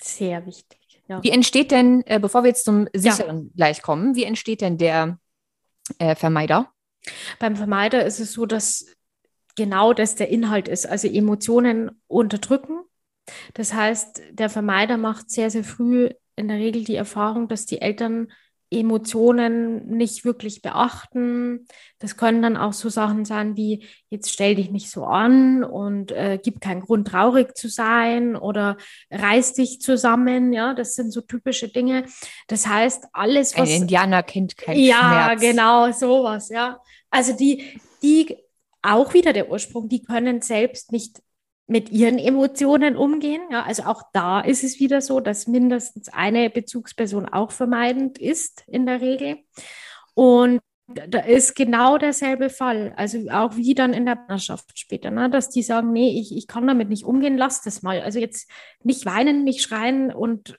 Sehr 0.00 0.44
wichtig. 0.46 0.80
Ja. 1.08 1.22
Wie 1.22 1.30
entsteht 1.30 1.70
denn, 1.70 2.02
äh, 2.06 2.18
bevor 2.18 2.44
wir 2.44 2.48
jetzt 2.48 2.64
zum 2.64 2.88
Sicheren 2.94 3.52
gleich 3.54 3.82
kommen, 3.82 4.14
wie 4.14 4.24
entsteht 4.24 4.60
denn 4.60 4.78
der 4.78 5.18
äh, 5.98 6.14
Vermeider? 6.14 6.72
Beim 7.38 7.56
Vermeider 7.56 8.04
ist 8.04 8.20
es 8.20 8.32
so, 8.32 8.46
dass 8.46 8.86
genau 9.56 9.92
das 9.92 10.14
der 10.14 10.28
Inhalt 10.28 10.68
ist, 10.68 10.86
also 10.86 11.08
Emotionen 11.08 12.02
unterdrücken. 12.06 12.80
Das 13.54 13.72
heißt, 13.72 14.22
der 14.30 14.50
Vermeider 14.50 14.96
macht 14.96 15.30
sehr, 15.30 15.50
sehr 15.50 15.64
früh 15.64 16.10
in 16.36 16.48
der 16.48 16.58
Regel 16.58 16.84
die 16.84 16.96
Erfahrung, 16.96 17.48
dass 17.48 17.66
die 17.66 17.80
Eltern 17.80 18.32
Emotionen 18.72 19.86
nicht 19.86 20.24
wirklich 20.24 20.62
beachten. 20.62 21.66
Das 21.98 22.16
können 22.16 22.42
dann 22.42 22.56
auch 22.56 22.72
so 22.72 22.88
Sachen 22.88 23.24
sein 23.24 23.56
wie, 23.56 23.86
jetzt 24.08 24.30
stell 24.30 24.54
dich 24.54 24.70
nicht 24.70 24.90
so 24.90 25.04
an 25.04 25.62
und 25.62 26.10
äh, 26.12 26.38
gib 26.42 26.60
keinen 26.60 26.80
Grund, 26.80 27.08
traurig 27.08 27.56
zu 27.56 27.68
sein 27.68 28.34
oder 28.34 28.76
reiß 29.10 29.54
dich 29.54 29.80
zusammen. 29.80 30.52
Ja, 30.52 30.74
das 30.74 30.94
sind 30.94 31.12
so 31.12 31.20
typische 31.20 31.68
Dinge. 31.68 32.06
Das 32.48 32.66
heißt, 32.66 33.06
alles, 33.12 33.56
was. 33.56 33.68
Ein 33.68 33.82
Indianer 33.82 34.22
kennt 34.22 34.56
keinen 34.56 34.80
ja, 34.80 34.98
Schmerz. 34.98 35.42
Ja, 35.42 35.50
genau, 35.50 35.92
sowas, 35.92 36.48
ja. 36.48 36.80
Also 37.10 37.34
die, 37.36 37.78
die, 38.02 38.36
auch 38.80 39.14
wieder 39.14 39.32
der 39.32 39.50
Ursprung, 39.50 39.88
die 39.88 40.02
können 40.02 40.40
selbst 40.40 40.92
nicht 40.92 41.20
mit 41.66 41.90
ihren 41.90 42.18
Emotionen 42.18 42.96
umgehen. 42.96 43.42
Ja, 43.50 43.62
also 43.62 43.84
auch 43.84 44.02
da 44.12 44.40
ist 44.40 44.64
es 44.64 44.80
wieder 44.80 45.00
so, 45.00 45.20
dass 45.20 45.46
mindestens 45.46 46.08
eine 46.08 46.50
Bezugsperson 46.50 47.28
auch 47.28 47.52
vermeidend 47.52 48.18
ist 48.18 48.64
in 48.66 48.86
der 48.86 49.00
Regel. 49.00 49.38
Und 50.14 50.60
da 50.86 51.20
ist 51.20 51.54
genau 51.54 51.98
derselbe 51.98 52.50
Fall. 52.50 52.92
Also 52.96 53.30
auch 53.30 53.56
wie 53.56 53.74
dann 53.74 53.92
in 53.92 54.04
der 54.04 54.16
Partnerschaft 54.16 54.78
später, 54.78 55.10
ne? 55.10 55.30
dass 55.30 55.48
die 55.48 55.62
sagen, 55.62 55.92
nee, 55.92 56.18
ich, 56.20 56.36
ich 56.36 56.46
kann 56.46 56.66
damit 56.66 56.88
nicht 56.88 57.04
umgehen, 57.04 57.38
lass 57.38 57.62
das 57.62 57.82
mal. 57.82 58.00
Also 58.00 58.18
jetzt 58.18 58.50
nicht 58.82 59.06
weinen, 59.06 59.44
nicht 59.44 59.62
schreien 59.62 60.12
und 60.12 60.58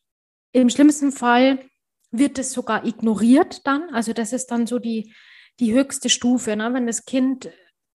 im 0.52 0.70
schlimmsten 0.70 1.12
Fall 1.12 1.60
wird 2.12 2.40
es 2.40 2.54
sogar 2.54 2.86
ignoriert 2.86 3.66
dann. 3.68 3.90
Also 3.94 4.14
das 4.14 4.34
ist 4.34 4.48
dann 4.52 4.68
so 4.68 4.80
die, 4.80 5.14
die 5.60 5.74
höchste 5.74 6.10
Stufe, 6.10 6.56
ne? 6.56 6.74
wenn 6.74 6.88
das 6.88 7.06
Kind 7.06 7.52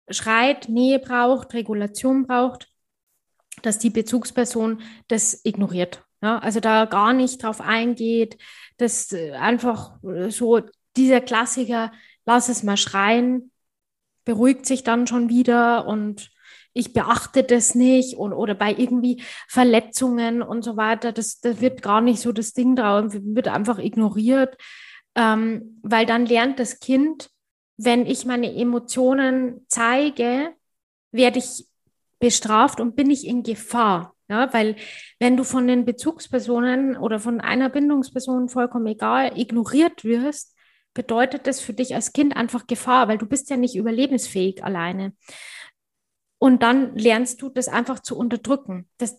schreit, 0.09 0.69
Nähe 0.69 0.99
braucht, 0.99 1.53
Regulation 1.53 2.27
braucht, 2.27 2.67
dass 3.61 3.79
die 3.79 3.89
Bezugsperson 3.89 4.81
das 5.07 5.41
ignoriert. 5.43 6.03
Ja, 6.21 6.39
also 6.39 6.59
da 6.59 6.85
gar 6.85 7.13
nicht 7.13 7.43
drauf 7.43 7.61
eingeht, 7.61 8.37
dass 8.77 9.11
äh, 9.13 9.33
einfach 9.33 10.01
äh, 10.03 10.31
so 10.31 10.61
dieser 10.95 11.21
Klassiker, 11.21 11.91
lass 12.25 12.49
es 12.49 12.63
mal 12.63 12.77
schreien, 12.77 13.51
beruhigt 14.25 14.65
sich 14.65 14.83
dann 14.83 15.05
schon 15.05 15.29
wieder 15.29 15.87
und 15.87 16.31
ich 16.73 16.93
beachte 16.93 17.43
das 17.43 17.75
nicht 17.75 18.17
und, 18.17 18.33
oder 18.33 18.53
bei 18.55 18.73
irgendwie 18.73 19.21
Verletzungen 19.47 20.41
und 20.41 20.63
so 20.63 20.75
weiter, 20.77 21.11
das, 21.11 21.39
das 21.39 21.61
wird 21.61 21.81
gar 21.81 22.01
nicht 22.01 22.19
so 22.19 22.31
das 22.31 22.53
Ding 22.53 22.75
drauf, 22.75 23.05
wird 23.13 23.47
einfach 23.47 23.79
ignoriert, 23.79 24.57
ähm, 25.15 25.79
weil 25.81 26.05
dann 26.05 26.25
lernt 26.25 26.59
das 26.59 26.79
Kind, 26.79 27.29
wenn 27.77 28.05
ich 28.05 28.25
meine 28.25 28.53
Emotionen 28.53 29.65
zeige, 29.67 30.53
werde 31.11 31.39
ich 31.39 31.67
bestraft 32.19 32.79
und 32.79 32.95
bin 32.95 33.09
ich 33.09 33.25
in 33.25 33.43
Gefahr. 33.43 34.13
Ja, 34.29 34.53
weil 34.53 34.75
wenn 35.19 35.37
du 35.37 35.45
von 35.45 35.67
den 35.67 35.85
Bezugspersonen 35.85 36.97
oder 36.97 37.19
von 37.19 37.39
einer 37.39 37.69
Bindungsperson 37.69 38.49
vollkommen 38.49 38.87
egal 38.87 39.37
ignoriert 39.39 40.03
wirst, 40.03 40.53
bedeutet 40.93 41.47
das 41.47 41.61
für 41.61 41.73
dich 41.73 41.95
als 41.95 42.11
Kind 42.11 42.35
einfach 42.35 42.67
Gefahr, 42.67 43.07
weil 43.07 43.17
du 43.17 43.25
bist 43.25 43.49
ja 43.49 43.55
nicht 43.55 43.75
überlebensfähig 43.75 44.63
alleine. 44.63 45.13
Und 46.39 46.61
dann 46.61 46.95
lernst 46.95 47.41
du 47.41 47.49
das 47.49 47.67
einfach 47.67 47.99
zu 47.99 48.17
unterdrücken. 48.17 48.89
Das, 48.97 49.17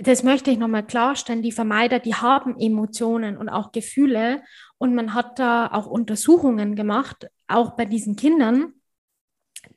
das 0.00 0.22
möchte 0.22 0.50
ich 0.50 0.58
nochmal 0.58 0.86
klarstellen. 0.86 1.42
Die 1.42 1.52
Vermeider, 1.52 1.98
die 1.98 2.14
haben 2.14 2.58
Emotionen 2.60 3.36
und 3.36 3.48
auch 3.48 3.72
Gefühle. 3.72 4.42
Und 4.78 4.94
man 4.94 5.14
hat 5.14 5.38
da 5.38 5.68
auch 5.72 5.86
Untersuchungen 5.86 6.76
gemacht, 6.76 7.28
auch 7.48 7.72
bei 7.76 7.86
diesen 7.86 8.14
Kindern. 8.14 8.74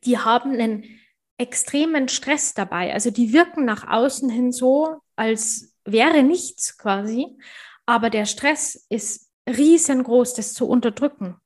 Die 0.04 0.18
haben 0.18 0.52
einen 0.52 0.84
extremen 1.42 2.08
Stress 2.08 2.54
dabei. 2.54 2.94
Also 2.94 3.10
die 3.10 3.34
wirken 3.34 3.66
nach 3.66 3.88
außen 3.88 4.30
hin 4.30 4.52
so, 4.52 5.02
als 5.16 5.76
wäre 5.84 6.22
nichts 6.22 6.78
quasi, 6.78 7.36
aber 7.88 8.12
der 8.12 8.26
Stress 8.26 8.86
ist 8.90 9.32
riesengroß, 9.50 10.36
das 10.36 10.54
zu 10.54 10.68
unterdrücken. 10.68 11.38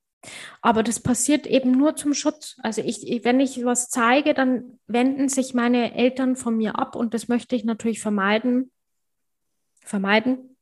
Aber 0.62 0.84
das 0.84 1.00
passiert 1.00 1.48
eben 1.48 1.72
nur 1.72 1.96
zum 1.96 2.14
Schutz. 2.14 2.58
Also 2.62 2.82
ich, 2.82 3.22
wenn 3.24 3.40
ich 3.40 3.64
was 3.64 3.90
zeige, 3.90 4.34
dann 4.34 4.80
wenden 4.88 5.30
sich 5.30 5.54
meine 5.54 5.94
Eltern 5.94 6.36
von 6.36 6.58
mir 6.58 6.78
ab 6.78 6.96
und 6.96 7.14
das 7.14 7.30
möchte 7.30 7.56
ich 7.56 7.64
natürlich 7.64 8.02
vermeiden. 8.02 8.72
Vermeiden. 9.82 10.58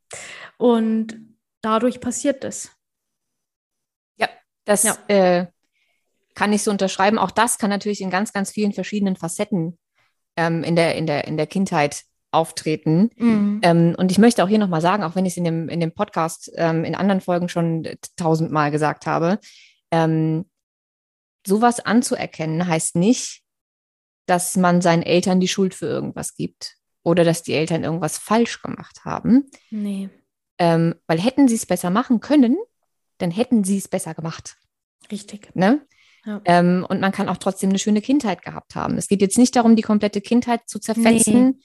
Und 0.57 1.17
dadurch 1.61 2.01
passiert 2.01 2.43
das. 2.43 2.71
Ja, 4.17 4.29
das 4.65 4.84
ja. 4.84 4.97
Äh, 5.07 5.47
kann 6.36 6.53
ich 6.53 6.63
so 6.63 6.71
unterschreiben. 6.71 7.17
Auch 7.17 7.31
das 7.31 7.57
kann 7.57 7.69
natürlich 7.69 8.01
in 8.01 8.09
ganz, 8.09 8.34
ganz 8.34 8.51
vielen 8.51 8.73
verschiedenen 8.73 9.15
Facetten 9.15 9.77
ähm, 10.36 10.63
in, 10.63 10.75
der, 10.75 10.95
in, 10.95 11.05
der, 11.05 11.27
in 11.27 11.38
der 11.38 11.47
Kindheit 11.47 12.03
auftreten. 12.31 13.09
Mhm. 13.15 13.59
Ähm, 13.63 13.95
und 13.97 14.11
ich 14.11 14.17
möchte 14.17 14.43
auch 14.43 14.47
hier 14.47 14.59
nochmal 14.59 14.81
sagen, 14.81 15.03
auch 15.03 15.15
wenn 15.15 15.25
ich 15.25 15.34
es 15.34 15.38
in 15.38 15.43
dem, 15.43 15.69
in 15.69 15.79
dem 15.79 15.93
Podcast 15.93 16.51
ähm, 16.55 16.84
in 16.84 16.95
anderen 16.95 17.21
Folgen 17.21 17.49
schon 17.49 17.88
tausendmal 18.15 18.71
gesagt 18.71 19.05
habe, 19.05 19.39
ähm, 19.91 20.45
sowas 21.45 21.79
anzuerkennen 21.79 22.67
heißt 22.67 22.95
nicht, 22.95 23.41
dass 24.25 24.55
man 24.55 24.81
seinen 24.81 25.03
Eltern 25.03 25.39
die 25.39 25.47
Schuld 25.47 25.75
für 25.75 25.86
irgendwas 25.86 26.36
gibt 26.36 26.77
oder 27.03 27.23
dass 27.23 27.43
die 27.43 27.53
Eltern 27.53 27.84
irgendwas 27.84 28.17
falsch 28.17 28.61
gemacht 28.61 29.05
haben. 29.05 29.49
Nee. 29.69 30.09
Ähm, 30.57 30.95
weil 31.07 31.19
hätten 31.19 31.47
sie 31.47 31.55
es 31.55 31.65
besser 31.65 31.89
machen 31.89 32.19
können, 32.19 32.57
dann 33.17 33.31
hätten 33.31 33.63
sie 33.63 33.77
es 33.77 33.88
besser 33.88 34.13
gemacht. 34.13 34.55
Richtig. 35.11 35.53
Ne? 35.55 35.86
Ja. 36.26 36.41
Ähm, 36.45 36.86
und 36.88 37.01
man 37.01 37.11
kann 37.11 37.30
auch 37.30 37.38
trotzdem 37.38 37.69
eine 37.69 37.80
schöne 37.80 38.01
Kindheit 38.01 38.41
gehabt 38.41 38.76
haben. 38.76 38.97
Es 38.97 39.07
geht 39.07 39.21
jetzt 39.21 39.38
nicht 39.38 39.55
darum, 39.55 39.76
die 39.76 39.82
komplette 39.82 40.21
Kindheit 40.21 40.61
zu 40.67 40.80
zerfetzen, 40.80 41.49
nee. 41.49 41.55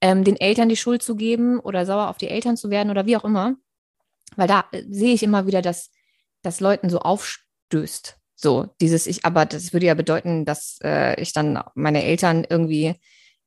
ähm, 0.00 0.24
den 0.24 0.36
Eltern 0.36 0.68
die 0.68 0.76
Schuld 0.76 1.02
zu 1.02 1.14
geben 1.14 1.60
oder 1.60 1.86
sauer 1.86 2.08
auf 2.08 2.18
die 2.18 2.28
Eltern 2.28 2.56
zu 2.56 2.70
werden 2.70 2.90
oder 2.90 3.06
wie 3.06 3.16
auch 3.16 3.24
immer. 3.24 3.54
Weil 4.36 4.48
da 4.48 4.64
äh, 4.72 4.82
sehe 4.88 5.14
ich 5.14 5.22
immer 5.22 5.46
wieder, 5.46 5.62
dass 5.62 5.90
das 6.42 6.60
Leuten 6.60 6.90
so 6.90 6.98
aufstößt. 6.98 8.16
So, 8.34 8.68
dieses 8.80 9.06
ich, 9.06 9.24
aber 9.24 9.46
das 9.46 9.72
würde 9.72 9.86
ja 9.86 9.94
bedeuten, 9.94 10.44
dass 10.44 10.78
äh, 10.82 11.20
ich 11.20 11.32
dann 11.32 11.60
meine 11.74 12.04
Eltern 12.04 12.46
irgendwie 12.48 12.94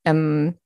ähm, 0.04 0.58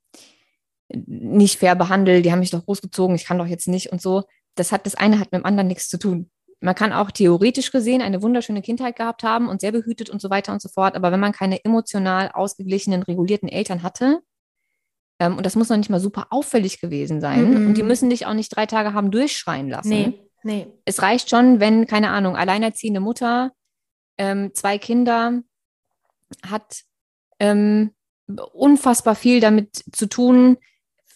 nicht 0.89 1.59
fair 1.59 1.75
behandle, 1.75 2.23
die 2.23 2.33
haben 2.33 2.41
mich 2.41 2.51
doch 2.51 2.65
großgezogen, 2.65 3.17
ich 3.17 3.25
kann 3.25 3.39
doch 3.39 3.47
jetzt 3.47 3.69
nicht 3.69 3.93
und 3.93 4.01
so. 4.01 4.25
Das 4.55 4.73
hat 4.73 4.87
das 4.87 4.95
eine 4.95 5.19
hat 5.19 5.33
mit 5.33 5.41
dem 5.41 5.45
anderen 5.45 5.69
nichts 5.69 5.89
zu 5.89 5.99
tun 5.99 6.31
man 6.61 6.75
kann 6.75 6.93
auch 6.93 7.11
theoretisch 7.11 7.71
gesehen 7.71 8.03
eine 8.03 8.23
wunderschöne 8.23 8.63
Kindheit 8.63 8.97
gehabt 8.97 9.23
haben 9.23 9.49
und 9.49 9.61
sehr 9.61 9.73
behütet 9.73 10.11
und 10.11 10.21
so 10.21 10.31
weiter 10.31 10.53
und 10.53 10.63
so 10.63 10.69
fort. 10.69 10.95
Aber 10.97 11.13
wenn 11.13 11.21
man 11.21 11.33
keine 11.33 11.65
emotional 11.65 12.31
ausgeglichenen, 12.33 13.03
regulierten 13.03 13.49
Eltern 13.49 13.83
hatte, 13.83 14.21
ähm, 15.19 15.37
und 15.37 15.47
das 15.47 15.57
muss 15.57 15.69
noch 15.69 15.77
nicht 15.77 15.91
mal 15.91 16.01
super 16.01 16.29
auffällig 16.31 16.81
gewesen 16.81 17.21
sein, 17.21 17.51
mm 17.51 17.55
-mm. 17.55 17.67
und 17.67 17.75
die 17.75 17.83
müssen 17.83 18.11
dich 18.11 18.27
auch 18.27 18.35
nicht 18.35 18.55
drei 18.55 18.67
Tage 18.67 18.95
haben 18.95 19.11
durchschreien 19.11 19.69
lassen. 19.69 19.89
Nee, 19.89 20.21
nee. 20.43 20.67
Es 20.85 21.03
reicht 21.03 21.31
schon, 21.31 21.61
wenn, 21.61 21.87
keine 21.87 22.11
Ahnung, 22.11 22.37
alleinerziehende 22.37 23.01
Mutter, 23.01 23.53
ähm, 24.19 24.53
zwei 24.55 24.79
Kinder, 24.79 25.43
hat 26.47 26.83
ähm, 27.39 27.93
unfassbar 28.53 29.15
viel 29.15 29.41
damit 29.41 29.83
zu 29.93 30.07
tun, 30.07 30.59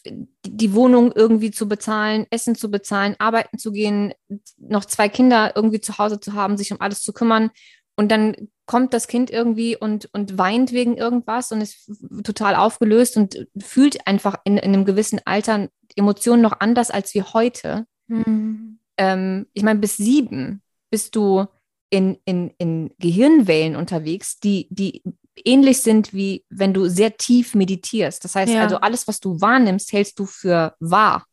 die 0.05 0.75
Wohnung 0.75 1.13
irgendwie 1.13 1.51
zu 1.51 1.69
bezahlen, 1.69 2.27
Essen 2.31 2.55
zu 2.55 2.71
bezahlen, 2.71 3.17
arbeiten 3.19 3.59
zu 3.59 3.73
gehen, 3.73 4.13
noch 4.57 4.85
zwei 4.85 5.09
Kinder 5.09 5.53
irgendwie 5.55 5.81
zu 5.81 5.99
Hause 5.99 6.21
zu 6.21 6.35
haben, 6.35 6.57
sich 6.57 6.73
um 6.73 6.81
alles 6.81 7.03
zu 7.03 7.13
kümmern. 7.13 7.51
Und 7.97 8.11
dann 8.11 8.49
kommt 8.67 8.95
das 8.95 9.09
Kind 9.09 9.31
irgendwie 9.31 9.77
und, 9.77 10.09
und 10.13 10.39
weint 10.39 10.73
wegen 10.73 10.97
irgendwas 10.97 11.53
und 11.53 11.61
ist 11.61 11.91
total 12.25 12.55
aufgelöst 12.55 13.17
und 13.17 13.47
fühlt 13.59 14.07
einfach 14.07 14.37
in, 14.45 14.57
in 14.57 14.73
einem 14.73 14.85
gewissen 14.85 15.21
Alter 15.25 15.69
Emotionen 15.97 16.41
noch 16.41 16.61
anders 16.61 16.91
als 16.91 17.13
wir 17.15 17.33
heute. 17.35 17.87
Mhm. 18.07 18.79
Ähm, 18.97 19.47
ich 19.53 19.63
meine, 19.63 19.81
bis 19.81 19.97
sieben 19.97 20.63
bist 20.89 21.17
du 21.17 21.47
in, 21.91 22.19
in, 22.25 22.53
in 22.59 22.91
Gehirnwellen 22.99 23.77
unterwegs, 23.77 24.39
die, 24.39 24.69
die 24.71 25.03
ähnlich 25.45 25.83
sind 25.83 26.13
wie 26.13 26.45
wenn 26.49 26.75
du 26.75 26.89
sehr 26.89 27.17
tief 27.17 27.55
meditierst. 27.55 28.25
Das 28.25 28.35
heißt 28.35 28.53
ja. 28.53 28.63
also, 28.63 28.77
alles, 28.77 29.09
was 29.09 29.21
du 29.21 29.41
wahrnimmst, 29.41 29.93
hältst 29.93 30.19
du 30.19 30.27
für 30.27 30.75
wahr. 30.81 31.27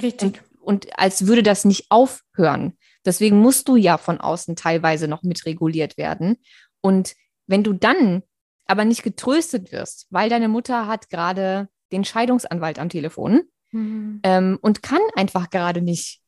Richtig. 0.00 0.42
Und, 0.60 0.86
und 0.86 0.98
als 0.98 1.26
würde 1.26 1.42
das 1.42 1.64
nicht 1.64 1.86
aufhören. 1.90 2.76
Deswegen 3.04 3.38
musst 3.38 3.68
du 3.68 3.76
ja 3.76 3.98
von 3.98 4.20
außen 4.20 4.56
teilweise 4.56 5.08
noch 5.08 5.22
mitreguliert 5.22 5.96
werden. 5.96 6.38
Und 6.80 7.14
wenn 7.46 7.64
du 7.64 7.72
dann 7.72 8.22
aber 8.66 8.84
nicht 8.84 9.02
getröstet 9.02 9.72
wirst, 9.72 10.06
weil 10.10 10.30
deine 10.30 10.48
Mutter 10.48 10.86
hat 10.86 11.10
gerade 11.10 11.68
den 11.90 12.04
Scheidungsanwalt 12.04 12.78
am 12.78 12.88
Telefon 12.88 13.42
mhm. 13.72 14.20
ähm, 14.22 14.58
und 14.62 14.82
kann 14.82 15.00
einfach 15.16 15.50
gerade 15.50 15.82
nicht, 15.82 16.20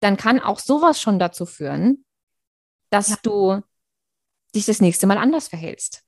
dann 0.00 0.16
kann 0.16 0.40
auch 0.40 0.58
sowas 0.58 1.00
schon 1.00 1.18
dazu 1.18 1.46
führen, 1.46 2.04
dass 2.90 3.10
ja. 3.10 3.16
du 3.22 3.62
dich 4.56 4.66
das 4.66 4.80
nächste 4.80 5.06
Mal 5.06 5.18
anders 5.18 5.48
verhältst. 5.48 6.02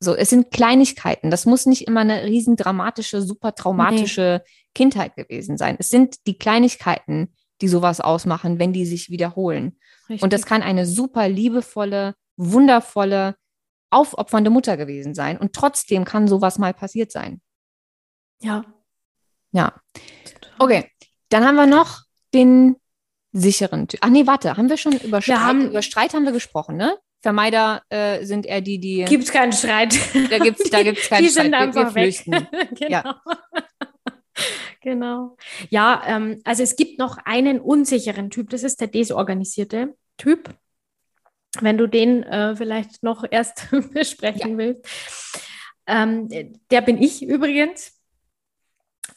So, 0.00 0.14
es 0.14 0.30
sind 0.30 0.50
Kleinigkeiten. 0.50 1.30
Das 1.30 1.44
muss 1.44 1.66
nicht 1.66 1.86
immer 1.86 2.00
eine 2.00 2.24
riesen 2.24 2.56
dramatische, 2.56 3.20
super 3.20 3.54
traumatische 3.54 4.42
nee. 4.44 4.50
Kindheit 4.74 5.16
gewesen 5.16 5.58
sein. 5.58 5.76
Es 5.78 5.88
sind 5.88 6.26
die 6.26 6.38
Kleinigkeiten, 6.38 7.34
die 7.60 7.68
sowas 7.68 8.00
ausmachen, 8.00 8.58
wenn 8.58 8.72
die 8.72 8.86
sich 8.86 9.10
wiederholen. 9.10 9.78
Richtig. 10.08 10.22
Und 10.22 10.32
das 10.32 10.46
kann 10.46 10.62
eine 10.62 10.86
super 10.86 11.28
liebevolle, 11.28 12.14
wundervolle, 12.36 13.36
aufopfernde 13.90 14.50
Mutter 14.50 14.76
gewesen 14.76 15.14
sein. 15.14 15.36
Und 15.36 15.52
trotzdem 15.52 16.04
kann 16.04 16.28
sowas 16.28 16.58
mal 16.58 16.74
passiert 16.74 17.10
sein. 17.10 17.40
Ja. 18.40 18.64
Ja. 19.50 19.74
Okay. 20.58 20.88
Dann 21.30 21.44
haben 21.44 21.56
wir 21.56 21.66
noch 21.66 22.02
den 22.32 22.76
sicheren 23.32 23.88
Typ. 23.88 24.00
Ach 24.02 24.08
nee, 24.08 24.26
warte, 24.26 24.56
haben 24.56 24.68
wir 24.68 24.76
schon 24.76 24.92
über 24.92 25.20
Streit, 25.20 25.40
haben, 25.40 25.68
über 25.68 25.82
Streit 25.82 26.14
haben 26.14 26.24
wir 26.24 26.32
gesprochen, 26.32 26.76
ne? 26.76 26.96
Vermeider 27.28 27.82
äh, 27.90 28.24
sind 28.24 28.46
eher 28.46 28.62
die, 28.62 28.78
die. 28.78 29.04
Gibt 29.04 29.24
es 29.24 29.32
keinen 29.32 29.52
Streit. 29.52 29.94
Da 30.30 30.38
gibt 30.38 30.60
es 30.60 30.70
da 30.70 30.82
gibt's 30.82 31.10
keinen 31.10 31.24
die 31.24 31.28
Streit. 31.28 31.44
Sind 31.44 31.54
einfach 31.54 31.94
wir, 31.94 32.06
wir 32.06 32.66
genau. 32.74 32.88
Ja. 32.88 33.22
genau. 34.80 35.36
Ja, 35.68 36.02
ähm, 36.06 36.40
also 36.44 36.62
es 36.62 36.74
gibt 36.74 36.98
noch 36.98 37.18
einen 37.26 37.60
unsicheren 37.60 38.30
Typ, 38.30 38.48
das 38.48 38.62
ist 38.62 38.80
der 38.80 38.88
desorganisierte 38.88 39.94
Typ. 40.16 40.54
Wenn 41.60 41.76
du 41.76 41.86
den 41.86 42.22
äh, 42.22 42.56
vielleicht 42.56 43.02
noch 43.02 43.26
erst 43.30 43.68
besprechen 43.92 44.52
ja. 44.52 44.56
willst. 44.56 44.86
Ähm, 45.86 46.30
der 46.70 46.80
bin 46.80 46.96
ich 46.96 47.22
übrigens. 47.22 47.92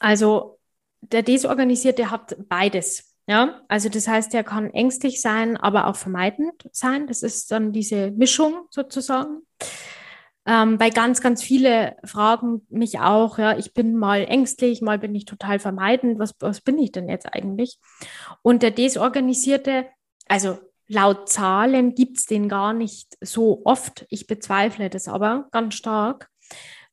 Also 0.00 0.58
der 1.00 1.22
Desorganisierte 1.22 2.10
hat 2.10 2.36
beides. 2.46 3.11
Ja, 3.26 3.62
also 3.68 3.88
das 3.88 4.08
heißt, 4.08 4.34
er 4.34 4.42
kann 4.42 4.70
ängstlich 4.70 5.20
sein, 5.20 5.56
aber 5.56 5.86
auch 5.86 5.96
vermeidend 5.96 6.68
sein. 6.72 7.06
Das 7.06 7.22
ist 7.22 7.52
dann 7.52 7.72
diese 7.72 8.10
Mischung 8.10 8.66
sozusagen. 8.70 9.42
Ähm, 10.44 10.76
bei 10.76 10.90
ganz, 10.90 11.20
ganz 11.20 11.40
viele 11.40 11.96
fragen 12.04 12.66
mich 12.68 12.98
auch, 12.98 13.38
ja, 13.38 13.56
ich 13.56 13.74
bin 13.74 13.96
mal 13.96 14.24
ängstlich, 14.24 14.82
mal 14.82 14.98
bin 14.98 15.14
ich 15.14 15.24
total 15.24 15.60
vermeidend. 15.60 16.18
Was, 16.18 16.34
was 16.40 16.60
bin 16.60 16.78
ich 16.78 16.90
denn 16.90 17.08
jetzt 17.08 17.32
eigentlich? 17.32 17.78
Und 18.42 18.64
der 18.64 18.72
Desorganisierte, 18.72 19.86
also 20.26 20.58
laut 20.88 21.28
Zahlen 21.28 21.94
gibt 21.94 22.18
es 22.18 22.26
den 22.26 22.48
gar 22.48 22.72
nicht 22.72 23.16
so 23.20 23.62
oft. 23.64 24.04
Ich 24.10 24.26
bezweifle 24.26 24.90
das 24.90 25.06
aber 25.06 25.46
ganz 25.52 25.74
stark, 25.74 26.28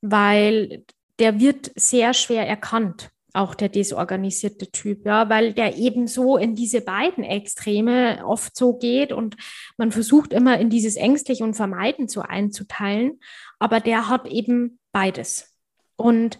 weil 0.02 0.86
der 1.18 1.40
wird 1.40 1.72
sehr 1.76 2.14
schwer 2.14 2.48
erkannt 2.48 3.10
auch 3.34 3.56
der 3.56 3.70
desorganisierte 3.70 4.72
Typ, 4.72 5.06
ja, 5.06 5.30
weil 5.30 5.54
der 5.54 5.78
eben 5.78 6.08
so 6.08 6.38
in 6.38 6.56
diese 6.56 6.82
beiden 6.82 7.24
Extreme 7.24 8.26
oft 8.26 8.56
so 8.56 8.74
geht 8.74 9.12
und 9.12 9.38
man 9.78 9.92
versucht 9.92 10.34
immer 10.34 10.60
in 10.60 10.70
dieses 10.70 10.96
ängstlich 10.96 11.42
und 11.42 11.54
vermeiden 11.54 12.08
so 12.08 12.22
einzuteilen, 12.22 13.20
aber 13.60 13.80
der 13.80 14.10
hat 14.10 14.28
eben 14.28 14.80
beides. 14.92 15.56
Und 15.96 16.40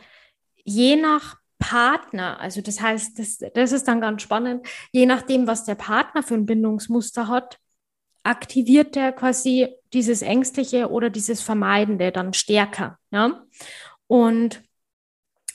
je 0.64 0.96
nach 0.96 1.38
Partner, 1.60 2.40
also 2.40 2.62
das 2.62 2.82
heißt, 2.82 3.20
das, 3.20 3.38
das 3.54 3.72
ist 3.72 3.88
dann 3.88 4.02
ganz 4.02 4.22
spannend, 4.22 4.66
je 4.92 5.06
nachdem, 5.06 5.46
was 5.46 5.66
der 5.66 5.76
Partner 5.76 6.24
für 6.24 6.36
ein 6.36 6.46
Bindungsmuster 6.46 7.28
hat, 7.28 7.60
aktiviert 8.24 8.96
der 8.96 9.12
quasi 9.12 9.68
dieses 9.94 10.22
Ängstliche 10.22 10.90
oder 10.90 11.10
dieses 11.10 11.42
Vermeidende 11.42 12.12
dann 12.12 12.34
stärker, 12.34 12.98
ja. 13.12 13.44
Und 14.08 14.64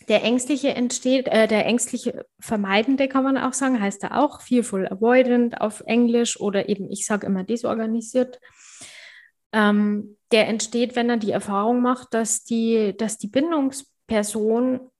der 0.08 0.22
ängstliche 0.22 0.74
entsteht, 0.74 1.28
äh, 1.28 1.46
der 1.48 1.66
ängstliche 1.66 2.26
Vermeidende 2.40 3.08
kann 3.08 3.24
man 3.24 3.38
auch 3.38 3.52
sagen, 3.52 3.80
heißt 3.80 4.02
er 4.04 4.20
auch 4.22 4.40
fearful 4.40 4.86
avoidant 4.86 5.60
auf 5.60 5.82
Englisch 5.86 6.38
oder 6.40 6.68
eben, 6.68 6.90
ich 6.90 7.06
sage 7.06 7.26
immer 7.26 7.44
desorganisiert. 7.44 8.40
Ähm, 9.52 10.16
der 10.32 10.48
entsteht, 10.48 10.96
wenn 10.96 11.10
er 11.10 11.16
die 11.16 11.30
Erfahrung 11.30 11.80
macht, 11.80 12.12
dass 12.12 12.44
die, 12.44 12.94
dass 12.96 13.18
die 13.18 13.28
Bindungsperson 13.28 14.90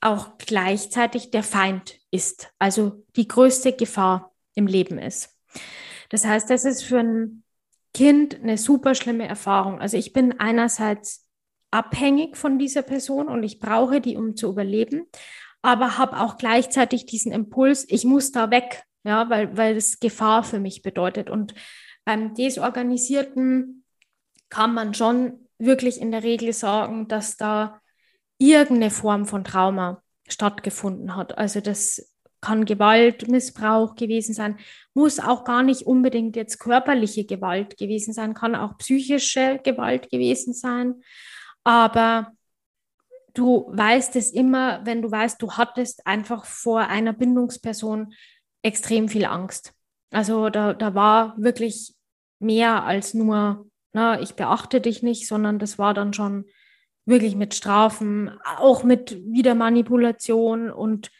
auch 0.00 0.38
gleichzeitig 0.38 1.30
der 1.30 1.42
Feind 1.42 1.98
ist, 2.10 2.52
also 2.58 3.04
die 3.16 3.26
größte 3.26 3.72
Gefahr 3.72 4.34
im 4.54 4.66
Leben 4.66 4.98
ist. 4.98 5.36
Das 6.10 6.24
heißt, 6.24 6.48
das 6.50 6.64
ist 6.64 6.82
für 6.82 7.00
ein 7.00 7.42
Kind 7.94 8.42
eine 8.42 8.58
super 8.58 8.94
schlimme 8.94 9.26
Erfahrung. 9.26 9.80
Also 9.80 9.96
ich 9.96 10.12
bin 10.12 10.38
einerseits 10.38 11.25
abhängig 11.76 12.38
von 12.38 12.58
dieser 12.58 12.80
Person 12.80 13.28
und 13.28 13.42
ich 13.42 13.60
brauche 13.60 14.00
die, 14.00 14.16
um 14.16 14.34
zu 14.34 14.48
überleben, 14.48 15.06
aber 15.60 15.98
habe 15.98 16.18
auch 16.18 16.38
gleichzeitig 16.38 17.04
diesen 17.04 17.32
Impuls, 17.32 17.84
ich 17.88 18.04
muss 18.04 18.32
da 18.32 18.50
weg, 18.50 18.84
ja, 19.04 19.28
weil, 19.28 19.54
weil 19.58 19.76
es 19.76 20.00
Gefahr 20.00 20.42
für 20.42 20.58
mich 20.58 20.80
bedeutet. 20.80 21.28
Und 21.28 21.54
beim 22.06 22.34
Desorganisierten 22.34 23.84
kann 24.48 24.72
man 24.72 24.94
schon 24.94 25.48
wirklich 25.58 26.00
in 26.00 26.12
der 26.12 26.22
Regel 26.22 26.54
sagen, 26.54 27.08
dass 27.08 27.36
da 27.36 27.80
irgendeine 28.38 28.90
Form 28.90 29.26
von 29.26 29.44
Trauma 29.44 30.02
stattgefunden 30.28 31.14
hat. 31.14 31.36
Also 31.36 31.60
das 31.60 32.10
kann 32.40 32.64
Gewalt, 32.64 33.28
Missbrauch 33.28 33.96
gewesen 33.96 34.32
sein, 34.32 34.58
muss 34.94 35.20
auch 35.20 35.44
gar 35.44 35.62
nicht 35.62 35.82
unbedingt 35.82 36.36
jetzt 36.36 36.58
körperliche 36.58 37.26
Gewalt 37.26 37.76
gewesen 37.76 38.14
sein, 38.14 38.34
kann 38.34 38.54
auch 38.54 38.78
psychische 38.78 39.60
Gewalt 39.62 40.10
gewesen 40.10 40.54
sein. 40.54 41.02
Aber 41.66 42.30
du 43.34 43.66
weißt 43.72 44.14
es 44.14 44.30
immer, 44.30 44.86
wenn 44.86 45.02
du 45.02 45.10
weißt, 45.10 45.42
du 45.42 45.54
hattest 45.54 46.06
einfach 46.06 46.44
vor 46.44 46.82
einer 46.82 47.12
Bindungsperson 47.12 48.14
extrem 48.62 49.08
viel 49.08 49.24
Angst. 49.24 49.74
Also 50.12 50.48
da, 50.48 50.74
da 50.74 50.94
war 50.94 51.34
wirklich 51.36 51.96
mehr 52.38 52.84
als 52.84 53.14
nur, 53.14 53.66
na, 53.92 54.20
ich 54.20 54.36
beachte 54.36 54.80
dich 54.80 55.02
nicht, 55.02 55.26
sondern 55.26 55.58
das 55.58 55.76
war 55.76 55.92
dann 55.92 56.12
schon 56.12 56.44
wirklich 57.04 57.34
mit 57.34 57.52
Strafen, 57.52 58.38
auch 58.44 58.84
mit 58.84 59.18
Wiedermanipulation 59.26 60.70
und 60.70 61.10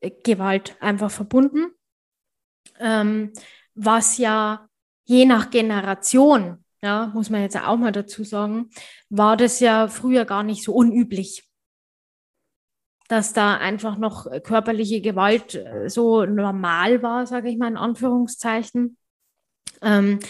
äh, 0.00 0.10
Gewalt 0.24 0.78
einfach 0.80 1.10
verbunden. 1.10 1.66
Ähm, 2.78 3.34
was 3.74 4.16
ja 4.16 4.70
je 5.04 5.26
nach 5.26 5.50
Generation, 5.50 6.64
ja, 6.82 7.10
muss 7.14 7.30
man 7.30 7.42
jetzt 7.42 7.56
auch 7.56 7.76
mal 7.76 7.92
dazu 7.92 8.24
sagen, 8.24 8.70
war 9.08 9.36
das 9.36 9.60
ja 9.60 9.88
früher 9.88 10.24
gar 10.24 10.42
nicht 10.42 10.64
so 10.64 10.72
unüblich 10.72 11.50
dass 13.10 13.32
da 13.32 13.56
einfach 13.56 13.98
noch 13.98 14.28
körperliche 14.44 15.00
Gewalt 15.00 15.56
äh, 15.56 15.88
so 15.88 16.24
normal 16.24 17.02
war, 17.02 17.26
sage 17.26 17.50
ich 17.50 17.58
mal 17.58 17.66
in 17.66 17.76
Anführungszeichen. 17.76 18.96
Ähm, 19.82 20.20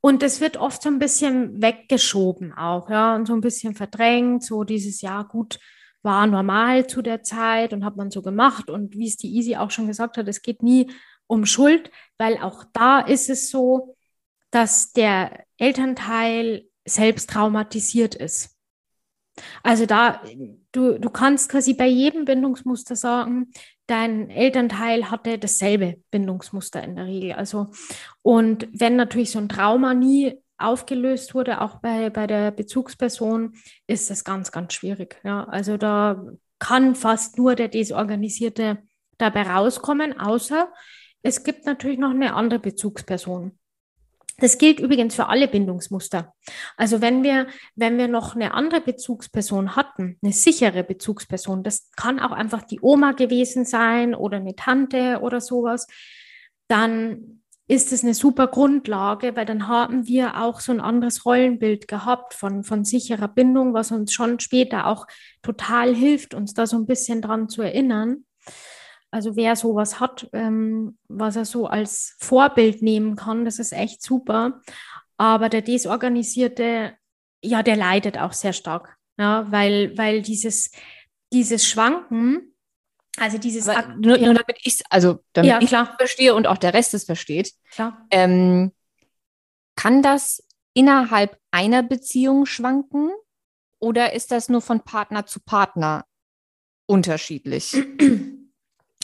und 0.00 0.22
es 0.22 0.40
wird 0.42 0.58
oft 0.58 0.82
so 0.82 0.90
ein 0.90 0.98
bisschen 0.98 1.62
weggeschoben 1.62 2.52
auch, 2.52 2.90
ja, 2.90 3.16
und 3.16 3.26
so 3.26 3.32
ein 3.32 3.40
bisschen 3.40 3.74
verdrängt, 3.74 4.44
so 4.44 4.62
dieses 4.64 5.00
Jahr 5.00 5.26
gut 5.26 5.58
war 6.02 6.26
normal 6.26 6.86
zu 6.86 7.00
der 7.00 7.22
Zeit 7.22 7.72
und 7.72 7.84
hat 7.84 7.96
man 7.96 8.10
so 8.10 8.20
gemacht. 8.20 8.68
Und 8.68 8.94
wie 8.94 9.08
es 9.08 9.16
die 9.16 9.34
Easy 9.34 9.56
auch 9.56 9.70
schon 9.70 9.86
gesagt 9.88 10.18
hat, 10.18 10.28
es 10.28 10.42
geht 10.42 10.62
nie 10.62 10.90
um 11.26 11.46
Schuld, 11.46 11.90
weil 12.18 12.36
auch 12.36 12.64
da 12.74 13.00
ist 13.00 13.30
es 13.30 13.50
so, 13.50 13.96
dass 14.50 14.92
der 14.92 15.44
Elternteil 15.56 16.64
selbst 16.84 17.30
traumatisiert 17.30 18.14
ist. 18.14 18.56
Also 19.62 19.86
da, 19.86 20.20
du, 20.72 20.98
du 20.98 21.10
kannst 21.10 21.50
quasi 21.50 21.74
bei 21.74 21.86
jedem 21.86 22.24
Bindungsmuster 22.24 22.96
sagen, 22.96 23.52
dein 23.86 24.30
Elternteil 24.30 25.10
hatte 25.10 25.38
dasselbe 25.38 26.02
Bindungsmuster 26.10 26.82
in 26.82 26.96
der 26.96 27.06
Regel. 27.06 27.32
Also, 27.32 27.68
und 28.22 28.68
wenn 28.72 28.96
natürlich 28.96 29.30
so 29.30 29.38
ein 29.38 29.48
Trauma 29.48 29.94
nie 29.94 30.34
aufgelöst 30.58 31.34
wurde, 31.34 31.60
auch 31.60 31.76
bei, 31.80 32.10
bei 32.10 32.26
der 32.26 32.50
Bezugsperson, 32.50 33.54
ist 33.86 34.10
das 34.10 34.24
ganz, 34.24 34.50
ganz 34.50 34.74
schwierig. 34.74 35.20
Ja, 35.22 35.44
also 35.44 35.76
da 35.76 36.24
kann 36.58 36.96
fast 36.96 37.38
nur 37.38 37.54
der 37.54 37.68
Desorganisierte 37.68 38.78
dabei 39.18 39.42
rauskommen, 39.42 40.18
außer 40.18 40.72
es 41.22 41.44
gibt 41.44 41.66
natürlich 41.66 41.98
noch 41.98 42.10
eine 42.10 42.34
andere 42.34 42.58
Bezugsperson. 42.58 43.58
Das 44.40 44.56
gilt 44.56 44.78
übrigens 44.78 45.16
für 45.16 45.26
alle 45.26 45.48
Bindungsmuster. 45.48 46.32
Also 46.76 47.00
wenn 47.00 47.24
wir, 47.24 47.48
wenn 47.74 47.98
wir 47.98 48.06
noch 48.06 48.36
eine 48.36 48.54
andere 48.54 48.80
Bezugsperson 48.80 49.74
hatten, 49.74 50.16
eine 50.22 50.32
sichere 50.32 50.84
Bezugsperson, 50.84 51.64
das 51.64 51.90
kann 51.96 52.20
auch 52.20 52.30
einfach 52.30 52.62
die 52.62 52.78
Oma 52.80 53.12
gewesen 53.12 53.64
sein 53.64 54.14
oder 54.14 54.36
eine 54.36 54.54
Tante 54.54 55.20
oder 55.22 55.40
sowas, 55.40 55.88
dann 56.68 57.42
ist 57.66 57.92
es 57.92 58.02
eine 58.02 58.14
super 58.14 58.46
Grundlage, 58.46 59.36
weil 59.36 59.44
dann 59.44 59.66
haben 59.66 60.06
wir 60.06 60.40
auch 60.40 60.60
so 60.60 60.72
ein 60.72 60.80
anderes 60.80 61.26
Rollenbild 61.26 61.88
gehabt 61.88 62.32
von, 62.32 62.62
von 62.62 62.84
sicherer 62.84 63.28
Bindung, 63.28 63.74
was 63.74 63.90
uns 63.90 64.12
schon 64.12 64.40
später 64.40 64.86
auch 64.86 65.06
total 65.42 65.94
hilft, 65.94 66.32
uns 66.32 66.54
da 66.54 66.66
so 66.66 66.78
ein 66.78 66.86
bisschen 66.86 67.20
dran 67.20 67.48
zu 67.48 67.60
erinnern. 67.60 68.24
Also 69.10 69.36
wer 69.36 69.56
sowas 69.56 70.00
hat, 70.00 70.28
ähm, 70.32 70.98
was 71.08 71.36
er 71.36 71.44
so 71.44 71.66
als 71.66 72.16
Vorbild 72.18 72.82
nehmen 72.82 73.16
kann, 73.16 73.44
das 73.44 73.58
ist 73.58 73.72
echt 73.72 74.02
super. 74.02 74.60
Aber 75.16 75.48
der 75.48 75.62
Desorganisierte, 75.62 76.94
ja, 77.42 77.62
der 77.62 77.76
leidet 77.76 78.18
auch 78.18 78.32
sehr 78.32 78.52
stark, 78.52 78.96
ja, 79.18 79.50
weil, 79.50 79.96
weil 79.96 80.20
dieses, 80.22 80.70
dieses 81.32 81.66
Schwanken, 81.66 82.54
also 83.18 83.38
dieses 83.38 83.66
nur, 83.66 84.18
nur, 84.18 84.34
damit 84.34 84.58
ich 84.62 84.80
also 84.90 85.24
damit 85.32 85.50
ja, 85.50 85.60
ich 85.60 85.68
klar. 85.68 85.96
verstehe 85.98 86.34
und 86.34 86.46
auch 86.46 86.58
der 86.58 86.74
Rest 86.74 86.94
es 86.94 87.04
versteht, 87.04 87.52
klar. 87.72 88.06
Ähm, 88.10 88.72
kann 89.74 90.02
das 90.02 90.44
innerhalb 90.74 91.38
einer 91.50 91.82
Beziehung 91.82 92.46
schwanken 92.46 93.10
oder 93.80 94.12
ist 94.12 94.30
das 94.30 94.48
nur 94.48 94.60
von 94.60 94.80
Partner 94.80 95.26
zu 95.26 95.40
Partner 95.40 96.04
unterschiedlich? 96.86 97.76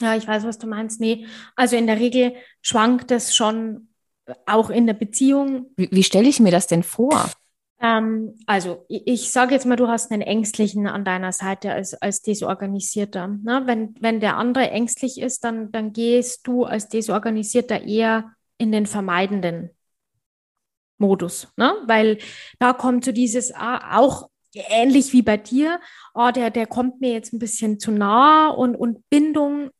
Ja, 0.00 0.16
ich 0.16 0.26
weiß, 0.26 0.44
was 0.44 0.58
du 0.58 0.66
meinst. 0.66 1.00
Nee, 1.00 1.26
also 1.54 1.76
in 1.76 1.86
der 1.86 2.00
Regel 2.00 2.34
schwankt 2.62 3.10
es 3.10 3.34
schon 3.34 3.88
auch 4.46 4.70
in 4.70 4.86
der 4.86 4.94
Beziehung. 4.94 5.70
Wie, 5.76 5.88
wie 5.90 6.02
stelle 6.02 6.28
ich 6.28 6.40
mir 6.40 6.50
das 6.50 6.66
denn 6.66 6.82
vor? 6.82 7.30
Ähm, 7.80 8.34
also 8.46 8.84
ich, 8.88 9.06
ich 9.06 9.30
sage 9.30 9.54
jetzt 9.54 9.66
mal, 9.66 9.76
du 9.76 9.88
hast 9.88 10.10
einen 10.10 10.22
Ängstlichen 10.22 10.86
an 10.86 11.04
deiner 11.04 11.32
Seite 11.32 11.72
als, 11.72 11.94
als 11.94 12.22
Desorganisierter. 12.22 13.28
Ne? 13.28 13.62
Wenn, 13.66 13.94
wenn 14.00 14.20
der 14.20 14.36
andere 14.36 14.70
ängstlich 14.70 15.20
ist, 15.20 15.44
dann, 15.44 15.70
dann 15.70 15.92
gehst 15.92 16.46
du 16.46 16.64
als 16.64 16.88
Desorganisierter 16.88 17.82
eher 17.82 18.32
in 18.58 18.72
den 18.72 18.86
vermeidenden 18.86 19.70
Modus, 20.98 21.48
ne? 21.56 21.74
weil 21.86 22.18
da 22.58 22.72
kommt 22.72 23.04
so 23.04 23.12
dieses 23.12 23.52
ah, 23.52 23.98
auch 23.98 24.28
ähnlich 24.54 25.12
wie 25.12 25.22
bei 25.22 25.36
dir, 25.36 25.80
oh, 26.14 26.30
der, 26.34 26.50
der 26.50 26.66
kommt 26.66 27.00
mir 27.00 27.12
jetzt 27.12 27.32
ein 27.32 27.40
bisschen 27.40 27.80
zu 27.80 27.90
nah 27.90 28.48
und, 28.48 28.76
und 28.76 29.08
Bindung 29.10 29.70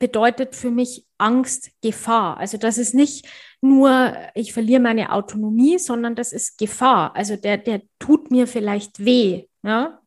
bedeutet 0.00 0.56
für 0.56 0.72
mich 0.72 1.06
Angst, 1.18 1.70
Gefahr. 1.82 2.38
Also 2.38 2.56
das 2.56 2.78
ist 2.78 2.94
nicht 2.94 3.28
nur, 3.60 4.16
ich 4.34 4.52
verliere 4.52 4.80
meine 4.80 5.12
Autonomie, 5.12 5.78
sondern 5.78 6.16
das 6.16 6.32
ist 6.32 6.58
Gefahr. 6.58 7.14
Also 7.14 7.36
der, 7.36 7.58
der 7.58 7.82
tut 8.00 8.32
mir 8.32 8.48
vielleicht 8.48 9.04
weh. 9.04 9.44
Ja? 9.62 10.00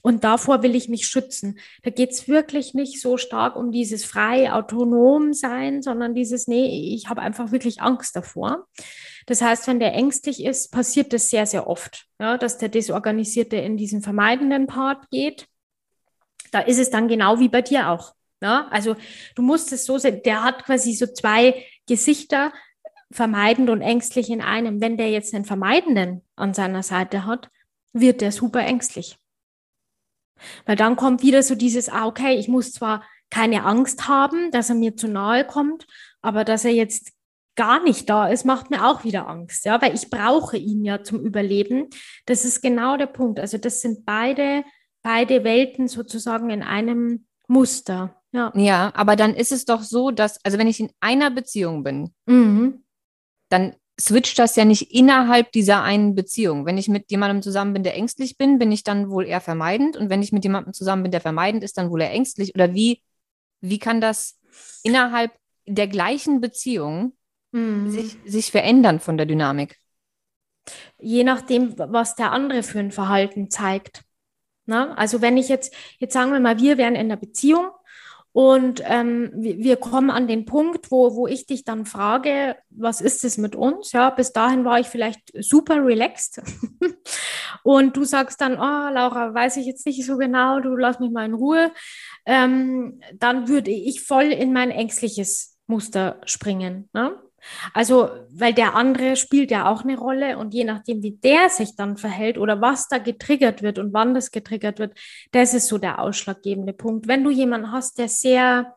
Und 0.00 0.24
davor 0.24 0.62
will 0.62 0.74
ich 0.74 0.88
mich 0.88 1.06
schützen. 1.06 1.58
Da 1.82 1.90
geht 1.90 2.10
es 2.10 2.26
wirklich 2.26 2.74
nicht 2.74 3.00
so 3.00 3.18
stark 3.18 3.54
um 3.54 3.70
dieses 3.70 4.04
frei 4.04 4.50
autonom 4.50 5.34
sein, 5.34 5.82
sondern 5.82 6.14
dieses, 6.14 6.48
nee, 6.48 6.94
ich 6.94 7.08
habe 7.08 7.20
einfach 7.20 7.52
wirklich 7.52 7.82
Angst 7.82 8.16
davor. 8.16 8.66
Das 9.26 9.42
heißt, 9.42 9.66
wenn 9.66 9.78
der 9.78 9.92
ängstlich 9.92 10.42
ist, 10.42 10.72
passiert 10.72 11.12
das 11.12 11.28
sehr, 11.28 11.46
sehr 11.46 11.66
oft, 11.66 12.06
ja, 12.18 12.38
dass 12.38 12.58
der 12.58 12.70
Desorganisierte 12.70 13.56
in 13.56 13.76
diesen 13.76 14.02
vermeidenden 14.02 14.66
Part 14.66 15.08
geht. 15.10 15.46
Da 16.50 16.60
ist 16.60 16.78
es 16.78 16.90
dann 16.90 17.08
genau 17.08 17.38
wie 17.38 17.48
bei 17.48 17.62
dir 17.62 17.90
auch. 17.90 18.14
Ja, 18.44 18.68
also 18.68 18.94
du 19.34 19.40
musst 19.40 19.72
es 19.72 19.86
so 19.86 19.96
sehen, 19.96 20.20
der 20.22 20.44
hat 20.44 20.66
quasi 20.66 20.92
so 20.92 21.06
zwei 21.06 21.64
Gesichter, 21.88 22.52
vermeidend 23.10 23.70
und 23.70 23.80
ängstlich 23.80 24.28
in 24.28 24.42
einem. 24.42 24.82
Wenn 24.82 24.98
der 24.98 25.10
jetzt 25.10 25.34
einen 25.34 25.46
Vermeidenden 25.46 26.20
an 26.36 26.52
seiner 26.52 26.82
Seite 26.82 27.24
hat, 27.24 27.48
wird 27.94 28.20
der 28.20 28.32
super 28.32 28.60
ängstlich. 28.60 29.16
Weil 30.66 30.76
dann 30.76 30.96
kommt 30.96 31.22
wieder 31.22 31.42
so 31.42 31.54
dieses, 31.54 31.88
ah, 31.88 32.04
okay, 32.06 32.34
ich 32.34 32.48
muss 32.48 32.72
zwar 32.72 33.02
keine 33.30 33.64
Angst 33.64 34.08
haben, 34.08 34.50
dass 34.50 34.68
er 34.68 34.74
mir 34.74 34.94
zu 34.94 35.08
nahe 35.08 35.46
kommt, 35.46 35.86
aber 36.20 36.44
dass 36.44 36.66
er 36.66 36.72
jetzt 36.72 37.12
gar 37.56 37.82
nicht 37.82 38.10
da 38.10 38.28
ist, 38.28 38.44
macht 38.44 38.70
mir 38.70 38.86
auch 38.86 39.04
wieder 39.04 39.26
Angst, 39.26 39.64
ja, 39.64 39.80
weil 39.80 39.94
ich 39.94 40.10
brauche 40.10 40.58
ihn 40.58 40.84
ja 40.84 41.02
zum 41.02 41.20
Überleben. 41.20 41.88
Das 42.26 42.44
ist 42.44 42.60
genau 42.60 42.98
der 42.98 43.06
Punkt. 43.06 43.40
Also 43.40 43.56
das 43.56 43.80
sind 43.80 44.04
beide, 44.04 44.64
beide 45.02 45.44
Welten 45.44 45.88
sozusagen 45.88 46.50
in 46.50 46.62
einem 46.62 47.26
Muster. 47.46 48.20
Ja. 48.34 48.52
ja, 48.56 48.92
aber 48.96 49.14
dann 49.14 49.32
ist 49.32 49.52
es 49.52 49.64
doch 49.64 49.82
so, 49.82 50.10
dass, 50.10 50.44
also 50.44 50.58
wenn 50.58 50.66
ich 50.66 50.80
in 50.80 50.90
einer 50.98 51.30
Beziehung 51.30 51.84
bin, 51.84 52.12
mhm. 52.26 52.82
dann 53.48 53.76
switcht 53.98 54.40
das 54.40 54.56
ja 54.56 54.64
nicht 54.64 54.92
innerhalb 54.92 55.52
dieser 55.52 55.84
einen 55.84 56.16
Beziehung. 56.16 56.66
Wenn 56.66 56.76
ich 56.76 56.88
mit 56.88 57.12
jemandem 57.12 57.42
zusammen 57.42 57.74
bin, 57.74 57.84
der 57.84 57.94
ängstlich 57.94 58.36
bin, 58.36 58.58
bin 58.58 58.72
ich 58.72 58.82
dann 58.82 59.08
wohl 59.08 59.24
eher 59.24 59.40
vermeidend. 59.40 59.96
Und 59.96 60.10
wenn 60.10 60.20
ich 60.20 60.32
mit 60.32 60.42
jemandem 60.42 60.72
zusammen 60.72 61.04
bin, 61.04 61.12
der 61.12 61.20
vermeidend 61.20 61.62
ist, 61.62 61.78
dann 61.78 61.90
wohl 61.90 62.02
eher 62.02 62.10
ängstlich. 62.10 62.56
Oder 62.56 62.74
wie, 62.74 63.02
wie 63.60 63.78
kann 63.78 64.00
das 64.00 64.40
innerhalb 64.82 65.30
der 65.66 65.86
gleichen 65.86 66.40
Beziehung 66.40 67.16
mhm. 67.52 67.88
sich, 67.88 68.16
sich 68.24 68.50
verändern 68.50 68.98
von 68.98 69.16
der 69.16 69.26
Dynamik? 69.26 69.78
Je 70.98 71.22
nachdem, 71.22 71.78
was 71.78 72.16
der 72.16 72.32
andere 72.32 72.64
für 72.64 72.80
ein 72.80 72.90
Verhalten 72.90 73.48
zeigt. 73.48 74.02
Na? 74.66 74.92
Also 74.94 75.22
wenn 75.22 75.36
ich 75.36 75.48
jetzt, 75.48 75.72
jetzt 75.98 76.14
sagen 76.14 76.32
wir 76.32 76.40
mal, 76.40 76.58
wir 76.58 76.78
wären 76.78 76.96
in 76.96 77.02
einer 77.02 77.16
Beziehung 77.16 77.68
und 78.34 78.82
ähm, 78.84 79.30
wir 79.36 79.76
kommen 79.76 80.10
an 80.10 80.26
den 80.26 80.44
Punkt, 80.44 80.90
wo, 80.90 81.14
wo 81.14 81.28
ich 81.28 81.46
dich 81.46 81.62
dann 81.62 81.86
frage, 81.86 82.56
was 82.68 83.00
ist 83.00 83.22
es 83.24 83.38
mit 83.38 83.54
uns? 83.54 83.92
Ja, 83.92 84.10
bis 84.10 84.32
dahin 84.32 84.64
war 84.64 84.80
ich 84.80 84.88
vielleicht 84.88 85.20
super 85.38 85.76
relaxed. 85.76 86.42
und 87.62 87.96
du 87.96 88.02
sagst 88.02 88.40
dann, 88.40 88.54
oh, 88.54 88.92
Laura, 88.92 89.32
weiß 89.32 89.56
ich 89.58 89.66
jetzt 89.66 89.86
nicht 89.86 90.04
so 90.04 90.16
genau, 90.16 90.58
du 90.58 90.74
lass 90.74 90.98
mich 90.98 91.12
mal 91.12 91.26
in 91.26 91.34
Ruhe. 91.34 91.70
Ähm, 92.26 93.00
dann 93.14 93.46
würde 93.46 93.70
ich 93.70 94.02
voll 94.02 94.24
in 94.24 94.52
mein 94.52 94.72
ängstliches 94.72 95.56
Muster 95.68 96.20
springen. 96.24 96.88
Ne? 96.92 97.16
Also, 97.72 98.10
weil 98.30 98.54
der 98.54 98.74
andere 98.74 99.16
spielt 99.16 99.50
ja 99.50 99.68
auch 99.68 99.82
eine 99.82 99.98
Rolle 99.98 100.38
und 100.38 100.54
je 100.54 100.64
nachdem, 100.64 101.02
wie 101.02 101.16
der 101.16 101.48
sich 101.48 101.76
dann 101.76 101.96
verhält 101.96 102.38
oder 102.38 102.60
was 102.60 102.88
da 102.88 102.98
getriggert 102.98 103.62
wird 103.62 103.78
und 103.78 103.92
wann 103.92 104.14
das 104.14 104.30
getriggert 104.30 104.78
wird, 104.78 104.98
das 105.32 105.54
ist 105.54 105.68
so 105.68 105.78
der 105.78 105.98
ausschlaggebende 105.98 106.72
Punkt. 106.72 107.08
Wenn 107.08 107.24
du 107.24 107.30
jemanden 107.30 107.72
hast, 107.72 107.98
der 107.98 108.08
sehr 108.08 108.74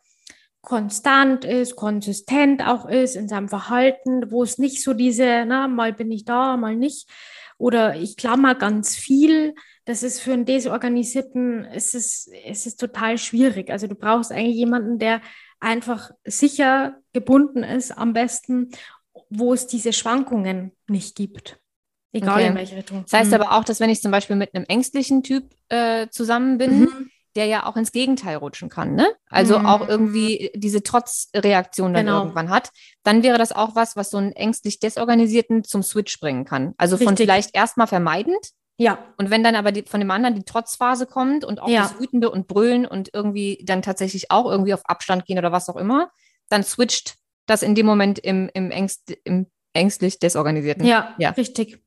konstant 0.62 1.46
ist, 1.46 1.76
konsistent 1.76 2.62
auch 2.62 2.90
ist 2.90 3.16
in 3.16 3.30
seinem 3.30 3.48
Verhalten, 3.48 4.32
wo 4.32 4.44
es 4.44 4.58
nicht 4.58 4.84
so 4.84 4.94
diese, 4.94 5.46
na, 5.48 5.68
mal 5.68 5.94
bin 5.94 6.12
ich 6.12 6.26
da, 6.26 6.58
mal 6.58 6.76
nicht, 6.76 7.10
oder 7.58 7.96
ich 7.96 8.18
klammer 8.18 8.54
ganz 8.56 8.96
viel, 8.96 9.56
das 9.86 10.04
ist 10.04 10.20
für 10.20 10.34
einen 10.34 10.46
Desorganisierten, 10.46 11.64
ist 11.66 11.96
es, 11.96 12.30
ist 12.46 12.68
es 12.68 12.76
total 12.76 13.18
schwierig. 13.18 13.70
Also 13.70 13.88
du 13.88 13.96
brauchst 13.96 14.32
eigentlich 14.32 14.58
jemanden, 14.58 15.00
der 15.00 15.22
einfach 15.60 16.12
sicher 16.24 16.98
gebunden 17.14 17.64
ist, 17.64 17.92
am 17.92 18.14
besten, 18.14 18.72
wo 19.30 19.54
es 19.54 19.68
diese 19.68 19.94
Schwankungen 19.94 20.72
nicht 20.88 21.16
gibt. 21.16 21.60
Egal 22.14 22.36
okay. 22.36 22.48
in 22.48 22.56
welche 22.56 22.76
Richtung. 22.76 23.04
Das 23.04 23.14
heißt 23.20 23.32
mhm. 23.32 23.42
aber 23.42 23.52
auch, 23.54 23.64
dass 23.64 23.80
wenn 23.80 23.90
ich 23.90 24.02
zum 24.02 24.12
Beispiel 24.12 24.36
mit 24.36 24.56
einem 24.56 24.66
ängstlichen 24.68 25.24
Typ 25.24 25.54
äh, 25.70 26.08
zusammen 26.10 26.58
bin, 26.58 26.82
mhm. 26.82 27.12
der 27.36 27.46
ja 27.46 27.66
auch 27.66 27.76
ins 27.76 27.92
Gegenteil 27.92 28.38
rutschen 28.38 28.70
kann, 28.70 28.96
ne? 28.96 29.08
Also 29.30 29.60
mhm. 29.60 29.66
auch 29.66 29.88
irgendwie 29.88 30.52
diese 30.56 30.82
Trotzreaktion 30.82 31.94
dann 31.94 32.06
genau. 32.06 32.20
irgendwann 32.20 32.50
hat, 32.50 32.72
dann 33.04 33.24
wäre 33.24 33.38
das 33.38 33.52
auch 33.52 33.76
was, 33.76 33.96
was 33.96 34.10
so 34.10 34.18
einen 34.18 34.32
ängstlich 34.32 34.80
Desorganisierten 34.80 35.64
zum 35.64 35.84
Switch 35.84 36.20
bringen 36.20 36.46
kann. 36.46 36.74
Also 36.78 36.96
Richtig. 36.96 37.08
von 37.08 37.18
vielleicht 37.18 37.56
erstmal 37.56 37.88
vermeidend. 37.88 38.52
Ja. 38.78 39.00
Und 39.18 39.30
wenn 39.30 39.44
dann 39.44 39.56
aber 39.56 39.72
die, 39.72 39.84
von 39.84 40.00
dem 40.00 40.12
anderen 40.12 40.36
die 40.36 40.44
Trotzphase 40.44 41.08
kommt 41.08 41.44
und 41.44 41.60
auch 41.60 41.70
ja. 41.70 41.82
das 41.82 42.00
Wütende 42.00 42.30
und 42.30 42.48
Brüllen 42.48 42.86
und 42.86 43.10
irgendwie 43.14 43.64
dann 43.66 43.82
tatsächlich 43.82 44.32
auch 44.32 44.50
irgendwie 44.50 44.74
auf 44.74 44.86
Abstand 44.86 45.26
gehen 45.26 45.40
oder 45.40 45.52
was 45.52 45.68
auch 45.68 45.76
immer, 45.76 46.12
dann 46.50 46.64
switcht 46.64 47.16
das 47.48 47.64
in 47.64 47.76
dem 47.76 47.86
Moment 47.86 48.20
im, 48.20 48.50
im, 48.54 48.72
Ängst, 48.72 49.18
im 49.24 49.48
ängstlich 49.74 50.20
Desorganisierten. 50.20 50.86
Ja, 50.86 51.16
ja, 51.18 51.32
richtig. 51.32 51.80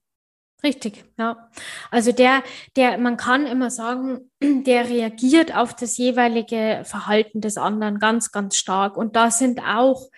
Richtig, 0.62 1.04
ja. 1.18 1.48
Also 1.90 2.12
der, 2.12 2.42
der, 2.76 2.98
man 2.98 3.16
kann 3.16 3.46
immer 3.46 3.70
sagen, 3.70 4.30
der 4.42 4.88
reagiert 4.88 5.56
auf 5.56 5.74
das 5.74 5.96
jeweilige 5.96 6.82
Verhalten 6.84 7.40
des 7.40 7.56
anderen 7.56 7.98
ganz, 7.98 8.30
ganz 8.30 8.56
stark. 8.56 8.96
Und 8.96 9.16
da 9.16 9.30
sind 9.30 9.60
auch, 9.60 10.08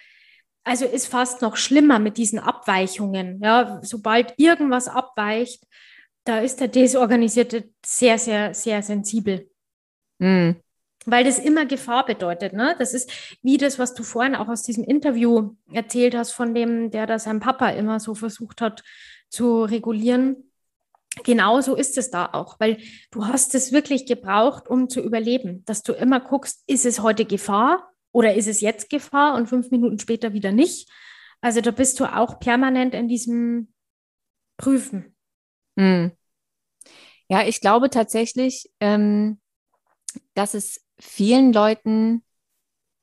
also 0.64 0.84
ist 0.84 1.06
fast 1.06 1.42
noch 1.42 1.56
schlimmer 1.56 1.98
mit 1.98 2.16
diesen 2.16 2.38
Abweichungen. 2.38 3.40
Ja, 3.42 3.80
sobald 3.82 4.34
irgendwas 4.36 4.88
abweicht, 4.88 5.64
da 6.24 6.38
ist 6.38 6.60
der 6.60 6.68
Desorganisierte 6.68 7.70
sehr, 7.84 8.18
sehr, 8.18 8.54
sehr 8.54 8.82
sensibel. 8.82 9.50
Mhm. 10.18 10.56
Weil 11.04 11.24
das 11.24 11.40
immer 11.40 11.66
Gefahr 11.66 12.06
bedeutet. 12.06 12.52
Ne? 12.52 12.76
Das 12.78 12.94
ist 12.94 13.10
wie 13.42 13.58
das, 13.58 13.78
was 13.78 13.94
du 13.94 14.04
vorhin 14.04 14.36
auch 14.36 14.48
aus 14.48 14.62
diesem 14.62 14.84
Interview 14.84 15.56
erzählt 15.72 16.14
hast, 16.14 16.32
von 16.32 16.54
dem, 16.54 16.92
der 16.92 17.06
da 17.06 17.18
sein 17.18 17.40
Papa 17.40 17.70
immer 17.70 17.98
so 17.98 18.14
versucht 18.14 18.60
hat 18.60 18.84
zu 19.28 19.64
regulieren. 19.64 20.52
Genauso 21.24 21.74
ist 21.74 21.98
es 21.98 22.10
da 22.10 22.30
auch, 22.32 22.60
weil 22.60 22.78
du 23.10 23.26
hast 23.26 23.54
es 23.54 23.72
wirklich 23.72 24.06
gebraucht, 24.06 24.68
um 24.68 24.88
zu 24.88 25.00
überleben, 25.00 25.64
dass 25.66 25.82
du 25.82 25.92
immer 25.92 26.20
guckst, 26.20 26.62
ist 26.66 26.86
es 26.86 27.00
heute 27.00 27.24
Gefahr 27.24 27.92
oder 28.12 28.34
ist 28.34 28.46
es 28.46 28.60
jetzt 28.60 28.88
Gefahr 28.88 29.34
und 29.34 29.48
fünf 29.48 29.70
Minuten 29.70 29.98
später 29.98 30.32
wieder 30.32 30.52
nicht. 30.52 30.88
Also 31.40 31.60
da 31.60 31.72
bist 31.72 31.98
du 31.98 32.04
auch 32.06 32.38
permanent 32.38 32.94
in 32.94 33.08
diesem 33.08 33.72
Prüfen. 34.56 35.11
Hm. 35.76 36.12
Ja, 37.28 37.46
ich 37.46 37.60
glaube 37.60 37.90
tatsächlich, 37.90 38.70
ähm, 38.80 39.40
dass 40.34 40.54
es 40.54 40.84
vielen 40.98 41.52
Leuten 41.52 42.24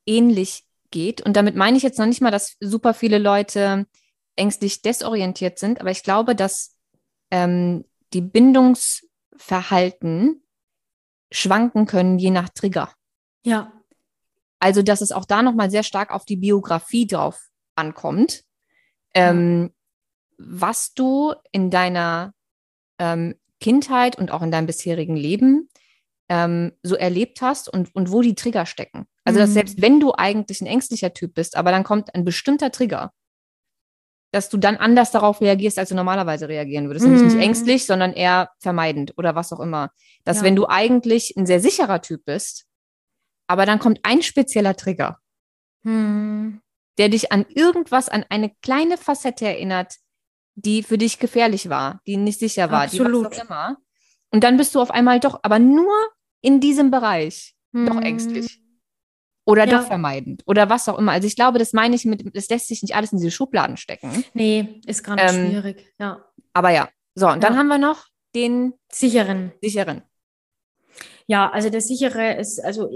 ähnlich 0.06 0.64
geht. 0.90 1.20
Und 1.20 1.36
damit 1.36 1.56
meine 1.56 1.76
ich 1.76 1.82
jetzt 1.82 1.98
noch 1.98 2.06
nicht 2.06 2.20
mal, 2.20 2.30
dass 2.30 2.56
super 2.60 2.94
viele 2.94 3.18
Leute 3.18 3.86
ängstlich 4.36 4.82
desorientiert 4.82 5.58
sind, 5.58 5.80
aber 5.80 5.90
ich 5.90 6.02
glaube, 6.02 6.34
dass 6.34 6.76
ähm, 7.30 7.84
die 8.12 8.20
Bindungsverhalten 8.20 10.42
schwanken 11.30 11.86
können 11.86 12.18
je 12.18 12.30
nach 12.30 12.48
Trigger. 12.48 12.92
Ja. 13.44 13.72
Also, 14.58 14.82
dass 14.82 15.00
es 15.00 15.12
auch 15.12 15.24
da 15.24 15.42
nochmal 15.42 15.70
sehr 15.70 15.82
stark 15.82 16.10
auf 16.10 16.24
die 16.24 16.36
Biografie 16.36 17.06
drauf 17.06 17.48
ankommt, 17.76 18.42
ähm, 19.14 19.72
was 20.36 20.92
du 20.94 21.34
in 21.52 21.70
deiner 21.70 22.34
ähm, 23.00 23.34
Kindheit 23.58 24.16
und 24.16 24.30
auch 24.30 24.42
in 24.42 24.52
deinem 24.52 24.66
bisherigen 24.66 25.16
Leben 25.16 25.68
ähm, 26.28 26.72
so 26.84 26.94
erlebt 26.94 27.42
hast 27.42 27.68
und, 27.68 27.92
und 27.94 28.12
wo 28.12 28.22
die 28.22 28.36
Trigger 28.36 28.64
stecken. 28.64 29.06
Also, 29.24 29.40
dass 29.40 29.50
mhm. 29.50 29.54
selbst 29.54 29.82
wenn 29.82 29.98
du 29.98 30.12
eigentlich 30.16 30.60
ein 30.60 30.66
ängstlicher 30.66 31.12
Typ 31.12 31.34
bist, 31.34 31.56
aber 31.56 31.72
dann 31.72 31.82
kommt 31.82 32.14
ein 32.14 32.24
bestimmter 32.24 32.70
Trigger, 32.70 33.12
dass 34.32 34.48
du 34.48 34.58
dann 34.58 34.76
anders 34.76 35.10
darauf 35.10 35.40
reagierst, 35.40 35.78
als 35.78 35.88
du 35.88 35.96
normalerweise 35.96 36.48
reagieren 36.48 36.86
würdest. 36.86 37.04
Mhm. 37.04 37.14
Nämlich 37.14 37.34
nicht 37.34 37.44
ängstlich, 37.44 37.86
sondern 37.86 38.12
eher 38.12 38.50
vermeidend 38.60 39.18
oder 39.18 39.34
was 39.34 39.52
auch 39.52 39.60
immer. 39.60 39.90
Dass 40.24 40.38
ja. 40.38 40.44
wenn 40.44 40.56
du 40.56 40.66
eigentlich 40.66 41.34
ein 41.36 41.46
sehr 41.46 41.60
sicherer 41.60 42.00
Typ 42.00 42.24
bist, 42.24 42.66
aber 43.48 43.66
dann 43.66 43.80
kommt 43.80 44.00
ein 44.04 44.22
spezieller 44.22 44.76
Trigger, 44.76 45.18
mhm. 45.82 46.60
der 46.98 47.08
dich 47.08 47.32
an 47.32 47.44
irgendwas, 47.48 48.08
an 48.08 48.24
eine 48.28 48.52
kleine 48.62 48.96
Facette 48.96 49.46
erinnert, 49.46 49.96
die 50.64 50.82
für 50.82 50.98
dich 50.98 51.18
gefährlich 51.18 51.68
war, 51.68 52.00
die 52.06 52.16
nicht 52.16 52.38
sicher 52.38 52.70
war, 52.70 52.82
Absolut. 52.82 53.26
die 53.26 53.30
was 53.30 53.40
auch 53.40 53.44
immer. 53.44 53.76
Und 54.32 54.44
dann 54.44 54.56
bist 54.56 54.74
du 54.74 54.80
auf 54.80 54.90
einmal 54.90 55.20
doch, 55.20 55.40
aber 55.42 55.58
nur 55.58 55.92
in 56.40 56.60
diesem 56.60 56.90
Bereich 56.90 57.54
mhm. 57.72 57.86
doch 57.86 58.00
ängstlich. 58.00 58.60
Oder 59.46 59.66
ja. 59.66 59.78
doch 59.78 59.86
vermeidend. 59.86 60.42
Oder 60.46 60.70
was 60.70 60.88
auch 60.88 60.98
immer. 60.98 61.12
Also 61.12 61.26
ich 61.26 61.34
glaube, 61.34 61.58
das 61.58 61.72
meine 61.72 61.96
ich 61.96 62.04
mit, 62.04 62.24
das 62.36 62.48
lässt 62.48 62.68
sich 62.68 62.82
nicht 62.82 62.94
alles 62.94 63.12
in 63.12 63.18
diese 63.18 63.30
Schubladen 63.30 63.76
stecken. 63.76 64.24
Nee, 64.34 64.80
ist 64.86 65.02
ganz 65.02 65.20
ähm, 65.22 65.50
schwierig, 65.50 65.92
ja. 65.98 66.24
Aber 66.52 66.70
ja. 66.70 66.88
So, 67.14 67.28
und 67.28 67.42
dann 67.42 67.56
haben 67.56 67.66
wir 67.66 67.78
noch 67.78 68.06
den 68.34 68.74
sicheren. 68.92 69.52
Sicheren. 69.60 70.02
Ja, 71.26 71.50
also 71.50 71.70
der 71.70 71.80
sichere 71.80 72.36
ist, 72.36 72.60
also 72.60 72.90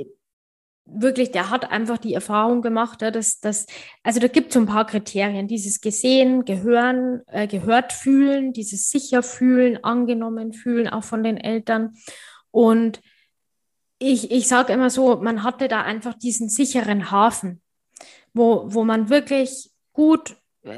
wirklich, 0.87 1.30
der 1.30 1.51
hat 1.51 1.70
einfach 1.70 1.99
die 1.99 2.14
Erfahrung 2.14 2.62
gemacht, 2.62 3.03
ja, 3.03 3.11
dass 3.11 3.41
das, 3.41 3.66
also 4.03 4.20
da 4.20 4.28
gibt 4.28 4.49
es 4.49 4.55
so 4.55 4.61
ein 4.61 4.66
paar 4.66 4.87
Kriterien, 4.87 5.49
dieses 5.49 5.80
gesehen, 5.80 6.45
gehören, 6.45 7.22
äh, 7.26 7.47
gehört 7.47 7.93
fühlen, 7.93 8.53
dieses 8.53 8.91
sicher 8.91 9.22
fühlen, 9.22 9.82
angenommen 9.82 10.53
fühlen, 10.53 10.89
auch 10.89 11.05
von 11.05 11.22
den 11.22 11.37
Eltern. 11.37 11.95
Und 12.51 13.01
ich, 13.99 14.30
ich 14.30 14.47
sage 14.47 14.72
immer 14.72 14.91
so, 14.91 15.16
man 15.16 15.43
hatte 15.43 15.68
da 15.68 15.82
einfach 15.82 16.14
diesen 16.14 16.49
sicheren 16.49 17.11
Hafen, 17.11 17.62
wo, 18.35 18.64
wo 18.66 18.85
man 18.85 19.09
wirklich 19.09 19.70
gut 19.93 20.37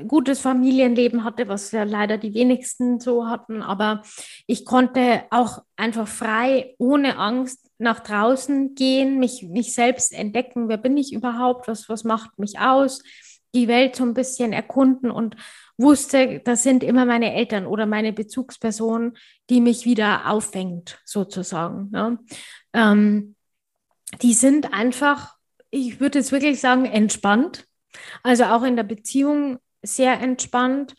gutes 0.08 0.40
Familienleben 0.40 1.24
hatte, 1.24 1.48
was 1.48 1.70
ja 1.70 1.84
leider 1.84 2.18
die 2.18 2.34
wenigsten 2.34 2.98
so 2.98 3.28
hatten, 3.28 3.62
aber 3.62 4.02
ich 4.46 4.64
konnte 4.64 5.24
auch 5.30 5.62
einfach 5.76 6.08
frei, 6.08 6.74
ohne 6.78 7.18
Angst 7.18 7.65
nach 7.78 8.00
draußen 8.00 8.74
gehen, 8.74 9.18
mich, 9.18 9.42
mich 9.42 9.74
selbst 9.74 10.12
entdecken, 10.12 10.68
wer 10.68 10.78
bin 10.78 10.96
ich 10.96 11.12
überhaupt, 11.12 11.68
was, 11.68 11.88
was 11.88 12.04
macht 12.04 12.38
mich 12.38 12.58
aus, 12.58 13.02
die 13.54 13.68
Welt 13.68 13.96
so 13.96 14.04
ein 14.04 14.14
bisschen 14.14 14.52
erkunden 14.52 15.10
und 15.10 15.36
wusste, 15.78 16.40
das 16.44 16.62
sind 16.62 16.82
immer 16.82 17.04
meine 17.04 17.34
Eltern 17.34 17.66
oder 17.66 17.86
meine 17.86 18.12
Bezugsperson, 18.12 19.16
die 19.50 19.60
mich 19.60 19.84
wieder 19.84 20.30
auffängt, 20.30 21.00
sozusagen. 21.04 21.90
Ja. 21.94 22.18
Ähm, 22.72 23.34
die 24.22 24.34
sind 24.34 24.72
einfach, 24.72 25.36
ich 25.70 26.00
würde 26.00 26.18
jetzt 26.18 26.32
wirklich 26.32 26.60
sagen, 26.60 26.86
entspannt. 26.86 27.66
Also 28.22 28.44
auch 28.44 28.62
in 28.62 28.76
der 28.76 28.84
Beziehung 28.84 29.58
sehr 29.82 30.20
entspannt, 30.20 30.94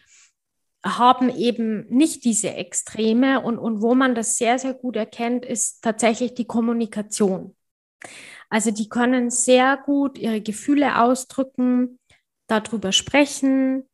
haben 0.88 1.29
eben 1.29 1.88
nicht 1.89 2.23
diese 2.23 2.53
Extreme. 2.53 3.41
Und, 3.41 3.57
und 3.57 3.81
wo 3.81 3.95
man 3.95 4.15
das 4.15 4.38
sehr, 4.38 4.59
sehr 4.59 4.73
gut 4.73 4.95
erkennt, 4.95 5.45
ist 5.45 5.81
tatsächlich 5.83 6.33
die 6.33 6.45
Kommunikation. 6.45 7.55
Also 8.49 8.71
die 8.71 8.88
können 8.88 9.29
sehr 9.29 9.77
gut 9.77 10.17
ihre 10.17 10.41
Gefühle 10.41 11.01
ausdrücken, 11.01 11.99
darüber 12.47 12.91
sprechen. 12.91 13.89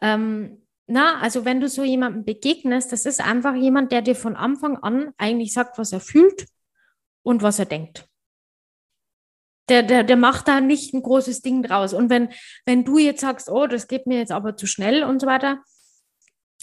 Ähm, 0.00 0.62
na, 0.86 1.20
also 1.20 1.44
wenn 1.44 1.60
du 1.60 1.68
so 1.68 1.84
jemandem 1.84 2.24
begegnest, 2.24 2.92
das 2.92 3.06
ist 3.06 3.20
einfach 3.20 3.54
jemand, 3.54 3.92
der 3.92 4.02
dir 4.02 4.16
von 4.16 4.36
Anfang 4.36 4.76
an 4.78 5.12
eigentlich 5.18 5.52
sagt, 5.52 5.78
was 5.78 5.92
er 5.92 6.00
fühlt 6.00 6.46
und 7.22 7.42
was 7.42 7.58
er 7.58 7.66
denkt. 7.66 8.08
Der, 9.68 9.82
der, 9.82 10.02
der 10.02 10.16
macht 10.16 10.48
da 10.48 10.60
nicht 10.60 10.92
ein 10.92 11.02
großes 11.02 11.40
Ding 11.40 11.62
draus. 11.62 11.94
Und 11.94 12.10
wenn, 12.10 12.30
wenn 12.66 12.84
du 12.84 12.98
jetzt 12.98 13.20
sagst, 13.20 13.48
oh, 13.48 13.66
das 13.66 13.86
geht 13.86 14.06
mir 14.06 14.18
jetzt 14.18 14.32
aber 14.32 14.56
zu 14.56 14.66
schnell 14.66 15.04
und 15.04 15.20
so 15.20 15.26
weiter, 15.26 15.62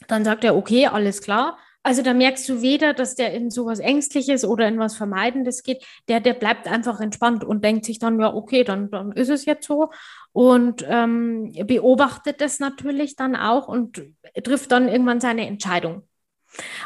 dann 0.08 0.24
sagt 0.24 0.44
er, 0.44 0.56
okay, 0.56 0.88
alles 0.88 1.22
klar. 1.22 1.58
Also 1.82 2.02
da 2.02 2.14
merkst 2.14 2.48
du 2.50 2.62
weder, 2.62 2.94
dass 2.94 3.16
der 3.16 3.34
in 3.34 3.50
sowas 3.50 3.80
Ängstliches 3.80 4.44
oder 4.44 4.68
in 4.68 4.80
was 4.80 4.98
Vermeidendes 4.98 5.64
geht. 5.64 5.86
Der, 6.08 6.20
der 6.20 6.34
bleibt 6.34 6.68
einfach 6.68 7.00
entspannt 7.00 7.44
und 7.44 7.64
denkt 7.64 7.86
sich 7.86 8.00
dann, 8.00 8.20
ja, 8.20 8.34
okay, 8.34 8.64
dann, 8.64 8.92
dann 8.92 9.14
ist 9.14 9.30
es 9.30 9.46
jetzt 9.46 9.66
so. 9.66 9.90
Und 10.34 10.86
ähm, 10.88 11.54
beobachtet 11.66 12.42
das 12.42 12.60
natürlich 12.60 13.16
dann 13.16 13.36
auch 13.36 13.68
und 13.68 14.04
trifft 14.44 14.72
dann 14.72 14.90
irgendwann 14.90 15.22
seine 15.22 15.48
Entscheidung. 15.48 16.04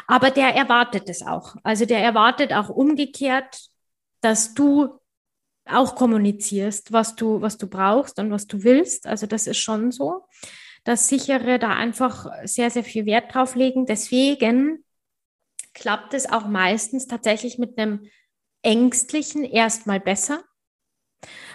Aber 0.06 0.30
der 0.30 0.54
erwartet 0.54 1.08
es 1.08 1.26
auch. 1.26 1.56
Also 1.62 1.86
der 1.86 1.98
erwartet 1.98 2.52
auch 2.52 2.68
umgekehrt, 2.68 3.68
dass 4.20 4.54
du 4.54 5.00
auch 5.66 5.96
kommunizierst, 5.96 6.92
was 6.92 7.16
du, 7.16 7.40
was 7.40 7.58
du 7.58 7.66
brauchst 7.66 8.18
und 8.18 8.30
was 8.30 8.46
du 8.46 8.62
willst. 8.62 9.06
Also 9.06 9.26
das 9.26 9.46
ist 9.46 9.58
schon 9.58 9.90
so, 9.90 10.26
dass 10.84 11.08
sichere 11.08 11.58
da 11.58 11.70
einfach 11.70 12.26
sehr, 12.44 12.70
sehr 12.70 12.84
viel 12.84 13.06
Wert 13.06 13.34
drauf 13.34 13.54
legen. 13.54 13.86
Deswegen 13.86 14.84
klappt 15.72 16.14
es 16.14 16.30
auch 16.30 16.46
meistens 16.46 17.06
tatsächlich 17.06 17.58
mit 17.58 17.78
einem 17.78 18.06
ängstlichen 18.62 19.44
erstmal 19.44 20.00
besser, 20.00 20.42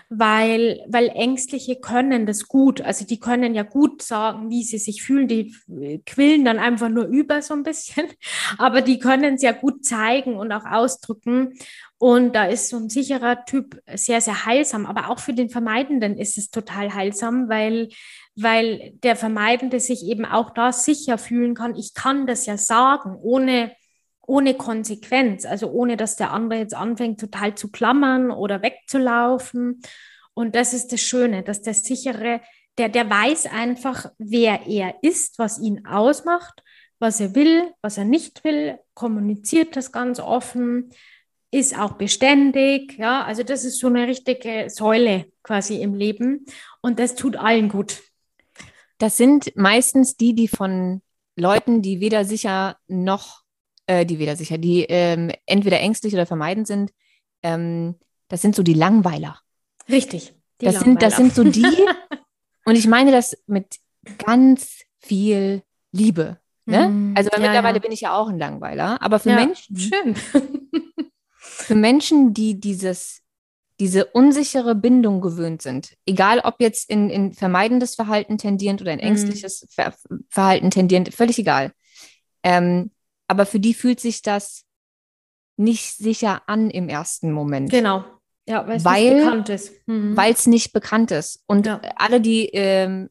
weil, 0.09 0.83
weil 0.87 1.09
Ängstliche 1.09 1.75
können 1.79 2.25
das 2.25 2.47
gut. 2.47 2.81
Also 2.81 3.05
die 3.05 3.19
können 3.19 3.53
ja 3.53 3.61
gut 3.61 4.01
sagen, 4.01 4.49
wie 4.49 4.63
sie 4.63 4.79
sich 4.79 5.03
fühlen. 5.03 5.27
Die 5.27 5.55
quillen 6.05 6.45
dann 6.45 6.57
einfach 6.57 6.89
nur 6.89 7.05
über 7.05 7.41
so 7.43 7.53
ein 7.53 7.63
bisschen, 7.63 8.07
aber 8.57 8.81
die 8.81 8.97
können 8.97 9.35
es 9.35 9.43
ja 9.43 9.51
gut 9.51 9.85
zeigen 9.85 10.35
und 10.35 10.51
auch 10.51 10.65
ausdrücken. 10.65 11.53
Und 11.99 12.35
da 12.35 12.45
ist 12.45 12.69
so 12.69 12.77
ein 12.77 12.89
sicherer 12.89 13.45
Typ 13.45 13.81
sehr, 13.93 14.21
sehr 14.21 14.45
heilsam. 14.45 14.85
Aber 14.85 15.09
auch 15.09 15.19
für 15.19 15.33
den 15.33 15.49
Vermeidenden 15.49 16.17
ist 16.17 16.37
es 16.37 16.49
total 16.49 16.93
heilsam, 16.93 17.49
weil, 17.49 17.89
weil 18.41 18.93
der 19.03 19.15
Vermeidende 19.15 19.79
sich 19.79 20.05
eben 20.05 20.25
auch 20.25 20.51
da 20.51 20.71
sicher 20.71 21.17
fühlen 21.17 21.55
kann. 21.55 21.75
Ich 21.75 21.93
kann 21.93 22.27
das 22.27 22.45
ja 22.45 22.57
sagen, 22.57 23.15
ohne, 23.21 23.71
ohne 24.25 24.53
Konsequenz. 24.53 25.45
Also 25.45 25.69
ohne, 25.71 25.97
dass 25.97 26.15
der 26.15 26.31
andere 26.31 26.59
jetzt 26.59 26.75
anfängt, 26.75 27.19
total 27.19 27.55
zu 27.55 27.71
klammern 27.71 28.31
oder 28.31 28.61
wegzulaufen. 28.61 29.81
Und 30.33 30.55
das 30.55 30.73
ist 30.73 30.91
das 30.91 31.01
Schöne, 31.01 31.43
dass 31.43 31.61
der 31.61 31.73
sichere, 31.73 32.41
der, 32.77 32.89
der 32.89 33.09
weiß 33.09 33.47
einfach, 33.47 34.11
wer 34.17 34.67
er 34.67 34.95
ist, 35.01 35.39
was 35.39 35.59
ihn 35.59 35.85
ausmacht, 35.85 36.63
was 36.99 37.19
er 37.19 37.35
will, 37.35 37.73
was 37.81 37.97
er 37.97 38.05
nicht 38.05 38.43
will, 38.43 38.77
kommuniziert 38.93 39.75
das 39.75 39.91
ganz 39.91 40.19
offen 40.19 40.91
ist 41.51 41.77
auch 41.77 41.93
beständig. 41.93 42.97
Ja, 42.97 43.23
also 43.23 43.43
das 43.43 43.65
ist 43.65 43.79
so 43.79 43.87
eine 43.87 44.07
richtige 44.07 44.69
Säule 44.69 45.31
quasi 45.43 45.81
im 45.81 45.93
Leben 45.93 46.45
und 46.81 46.99
das 46.99 47.15
tut 47.15 47.35
allen 47.35 47.69
gut. 47.69 48.01
Das 48.99 49.17
sind 49.17 49.55
meistens 49.55 50.17
die, 50.17 50.35
die 50.35 50.47
von 50.47 51.01
Leuten, 51.35 51.81
die 51.81 51.99
weder 51.99 52.25
sicher 52.25 52.77
noch, 52.87 53.43
äh, 53.87 54.05
die 54.05 54.19
weder 54.19 54.35
sicher, 54.35 54.57
die 54.57 54.83
ähm, 54.83 55.31
entweder 55.45 55.79
ängstlich 55.79 56.13
oder 56.13 56.25
vermeidend 56.25 56.67
sind, 56.67 56.91
ähm, 57.41 57.95
das 58.27 58.41
sind 58.41 58.55
so 58.55 58.61
die 58.61 58.73
Langweiler. 58.73 59.39
Richtig. 59.89 60.33
das, 60.59 60.75
Langweiler. 60.75 60.83
Sind, 60.83 61.01
das 61.01 61.15
sind 61.15 61.33
so 61.33 61.43
die, 61.43 61.65
und 62.65 62.75
ich 62.75 62.87
meine 62.87 63.11
das 63.11 63.37
mit 63.47 63.77
ganz 64.17 64.83
viel 64.99 65.63
Liebe. 65.91 66.37
Ne? 66.65 66.89
Mm, 66.89 67.13
also 67.17 67.29
ja, 67.31 67.39
mittlerweile 67.39 67.77
ja. 67.77 67.81
bin 67.81 67.91
ich 67.91 68.01
ja 68.01 68.15
auch 68.15 68.29
ein 68.29 68.37
Langweiler, 68.37 69.01
aber 69.01 69.19
für 69.19 69.31
ja, 69.31 69.35
Menschen, 69.37 69.77
schön. 69.77 70.15
für 71.31 71.75
Menschen, 71.75 72.33
die 72.33 72.59
dieses, 72.59 73.21
diese 73.79 74.05
unsichere 74.05 74.75
Bindung 74.75 75.21
gewöhnt 75.21 75.61
sind, 75.61 75.95
egal 76.05 76.39
ob 76.39 76.55
jetzt 76.59 76.89
in, 76.89 77.09
in 77.09 77.33
vermeidendes 77.33 77.95
Verhalten 77.95 78.37
tendierend 78.37 78.81
oder 78.81 78.91
in 78.91 78.99
mhm. 78.99 79.05
ängstliches 79.05 79.67
Ver 79.69 79.93
Verhalten 80.29 80.69
tendierend, 80.69 81.13
völlig 81.13 81.39
egal. 81.39 81.71
Ähm, 82.43 82.91
aber 83.27 83.45
für 83.45 83.59
die 83.59 83.73
fühlt 83.73 83.99
sich 83.99 84.21
das 84.21 84.65
nicht 85.55 85.97
sicher 85.97 86.41
an 86.47 86.69
im 86.69 86.89
ersten 86.89 87.31
Moment. 87.31 87.69
Genau. 87.69 88.03
Ja, 88.47 88.67
weil 88.67 88.77
es 88.77 88.83
nicht 88.83 89.23
bekannt 89.23 89.49
ist. 89.49 89.87
Mhm. 89.87 90.17
Weil 90.17 90.33
es 90.33 90.47
nicht 90.47 90.73
bekannt 90.73 91.11
ist. 91.11 91.43
Und 91.45 91.67
ja. 91.67 91.79
alle, 91.97 92.19
die 92.19 92.45
ähm, 92.47 93.09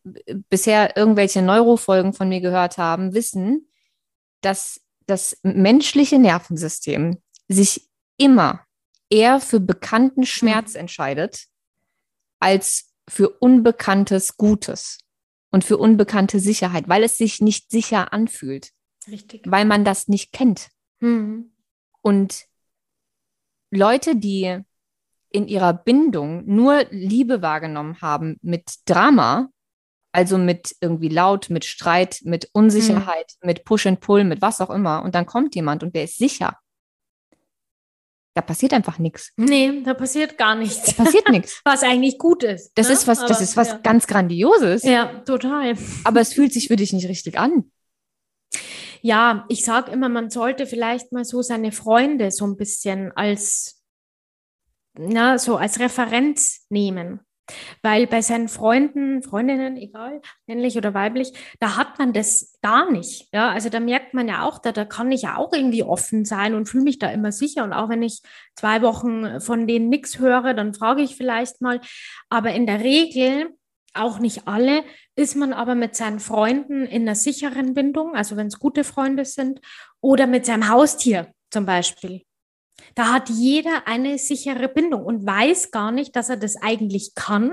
bisher 0.50 0.96
irgendwelche 0.96 1.42
Neurofolgen 1.42 2.12
von 2.12 2.28
mir 2.28 2.40
gehört 2.40 2.76
haben, 2.76 3.14
wissen, 3.14 3.68
dass 4.40 4.80
das 5.06 5.38
menschliche 5.42 6.18
Nervensystem 6.18 7.18
sich 7.46 7.88
immer 8.16 8.66
eher 9.11 9.40
für 9.40 9.61
bekannten 9.61 10.24
Schmerz 10.26 10.74
mhm. 10.74 10.80
entscheidet, 10.80 11.46
als 12.40 12.92
für 13.09 13.30
unbekanntes 13.30 14.36
Gutes 14.36 14.98
und 15.50 15.64
für 15.64 15.78
unbekannte 15.78 16.40
Sicherheit, 16.40 16.88
weil 16.88 17.02
es 17.02 17.16
sich 17.16 17.40
nicht 17.40 17.70
sicher 17.70 18.12
anfühlt. 18.12 18.70
Richtig. 19.11 19.42
Weil 19.46 19.64
man 19.64 19.84
das 19.84 20.09
nicht 20.09 20.32
kennt. 20.32 20.68
Mhm. 21.00 21.52
Und 22.02 22.44
Leute, 23.70 24.16
die 24.16 24.61
in 25.30 25.48
ihrer 25.48 25.72
Bindung 25.72 26.44
nur 26.46 26.84
Liebe 26.90 27.42
wahrgenommen 27.42 28.00
haben 28.00 28.38
mit 28.42 28.76
Drama, 28.86 29.50
also 30.12 30.38
mit 30.38 30.74
irgendwie 30.80 31.09
laut, 31.09 31.50
mit 31.50 31.64
Streit, 31.64 32.20
mit 32.24 32.48
Unsicherheit, 32.52 33.34
mhm. 33.40 33.46
mit 33.46 33.64
Push 33.64 33.86
and 33.86 34.00
Pull, 34.00 34.24
mit 34.24 34.42
was 34.42 34.61
auch 34.61 34.70
immer, 34.70 35.02
und 35.02 35.14
dann 35.14 35.26
kommt 35.26 35.54
jemand 35.54 35.82
und 35.82 35.94
der 35.94 36.04
ist 36.04 36.18
sicher 36.18 36.59
da 38.35 38.43
passiert 38.43 38.72
einfach 38.72 38.99
nichts. 38.99 39.33
Nee, 39.37 39.83
da 39.83 39.95
passiert 39.95 40.39
gar 40.39 40.55
nichts. 40.55 40.95
Da 40.95 41.05
passiert 41.05 41.29
nichts. 41.31 41.61
Was 41.64 41.83
eigentlich 41.83 42.18
gut 42.18 42.43
ist. 42.43 42.70
Das 42.76 42.89
ne? 42.89 42.95
ist 42.95 43.07
was, 43.07 43.24
das 43.26 43.41
ist 43.41 43.57
was 43.57 43.68
ja. 43.68 43.79
ganz 43.79 44.07
Grandioses. 44.07 44.85
Ja, 44.85 45.20
total. 45.20 45.74
Aber 46.05 46.20
es 46.20 46.33
fühlt 46.33 46.53
sich 46.53 46.68
für 46.68 46.76
dich 46.76 46.93
nicht 46.93 47.09
richtig 47.09 47.39
an. 47.39 47.70
Ja, 49.01 49.45
ich 49.49 49.64
sage 49.64 49.91
immer, 49.93 50.09
man 50.09 50.31
sollte 50.31 50.66
vielleicht 50.66 51.12
mal 51.12 51.24
so 51.24 51.43
seine 51.43 51.72
Freunde 51.72 52.31
so 52.31 52.47
ein 52.47 52.57
bisschen 52.57 53.12
als, 53.12 53.83
na, 54.95 55.39
so 55.39 55.57
als 55.57 55.79
Referenz 55.79 56.66
nehmen. 56.68 57.20
Weil 57.82 58.07
bei 58.07 58.22
seinen 58.22 58.49
Freunden, 58.49 59.22
Freundinnen, 59.22 59.76
egal, 59.76 60.20
männlich 60.46 60.76
oder 60.76 60.94
weiblich, 60.94 61.32
da 61.61 61.76
hat 61.76 61.99
man 61.99 62.12
das 62.12 62.59
gar 62.62 62.90
nicht. 62.90 63.28
Ja, 63.32 63.51
also 63.51 63.68
da 63.68 63.80
merkt 63.80 64.14
man 64.14 64.28
ja 64.28 64.42
auch, 64.44 64.59
da, 64.59 64.72
da 64.72 64.84
kann 64.84 65.12
ich 65.12 65.22
ja 65.22 65.36
auch 65.36 65.53
irgendwie 65.53 65.82
offen 65.82 66.24
sein 66.24 66.55
und 66.55 66.68
fühle 66.68 66.84
mich 66.84 66.99
da 66.99 67.11
immer 67.11 67.32
sicher. 67.32 67.64
Und 67.64 67.72
auch 67.72 67.88
wenn 67.88 68.03
ich 68.03 68.22
zwei 68.55 68.82
Wochen 68.82 69.40
von 69.40 69.66
denen 69.66 69.88
nichts 69.88 70.18
höre, 70.18 70.55
dann 70.55 70.74
frage 70.74 71.03
ich 71.03 71.16
vielleicht 71.16 71.61
mal. 71.61 71.80
Aber 72.28 72.53
in 72.53 72.66
der 72.66 72.80
Regel, 72.80 73.49
auch 73.94 74.18
nicht 74.18 74.46
alle, 74.46 74.84
ist 75.16 75.36
man 75.36 75.53
aber 75.53 75.74
mit 75.74 75.96
seinen 75.96 76.20
Freunden 76.20 76.86
in 76.86 77.03
einer 77.03 77.14
sicheren 77.14 77.74
Bindung, 77.74 78.14
also 78.14 78.36
wenn 78.36 78.46
es 78.46 78.59
gute 78.59 78.84
Freunde 78.84 79.24
sind, 79.24 79.61
oder 80.01 80.26
mit 80.26 80.46
seinem 80.46 80.68
Haustier 80.68 81.32
zum 81.51 81.66
Beispiel. 81.66 82.22
Da 82.95 83.12
hat 83.12 83.29
jeder 83.29 83.87
eine 83.87 84.18
sichere 84.18 84.68
Bindung 84.68 85.05
und 85.05 85.26
weiß 85.26 85.70
gar 85.70 85.93
nicht, 85.93 86.16
dass 86.16 86.29
er 86.29 86.37
das 86.37 86.57
eigentlich 86.57 87.14
kann, 87.14 87.53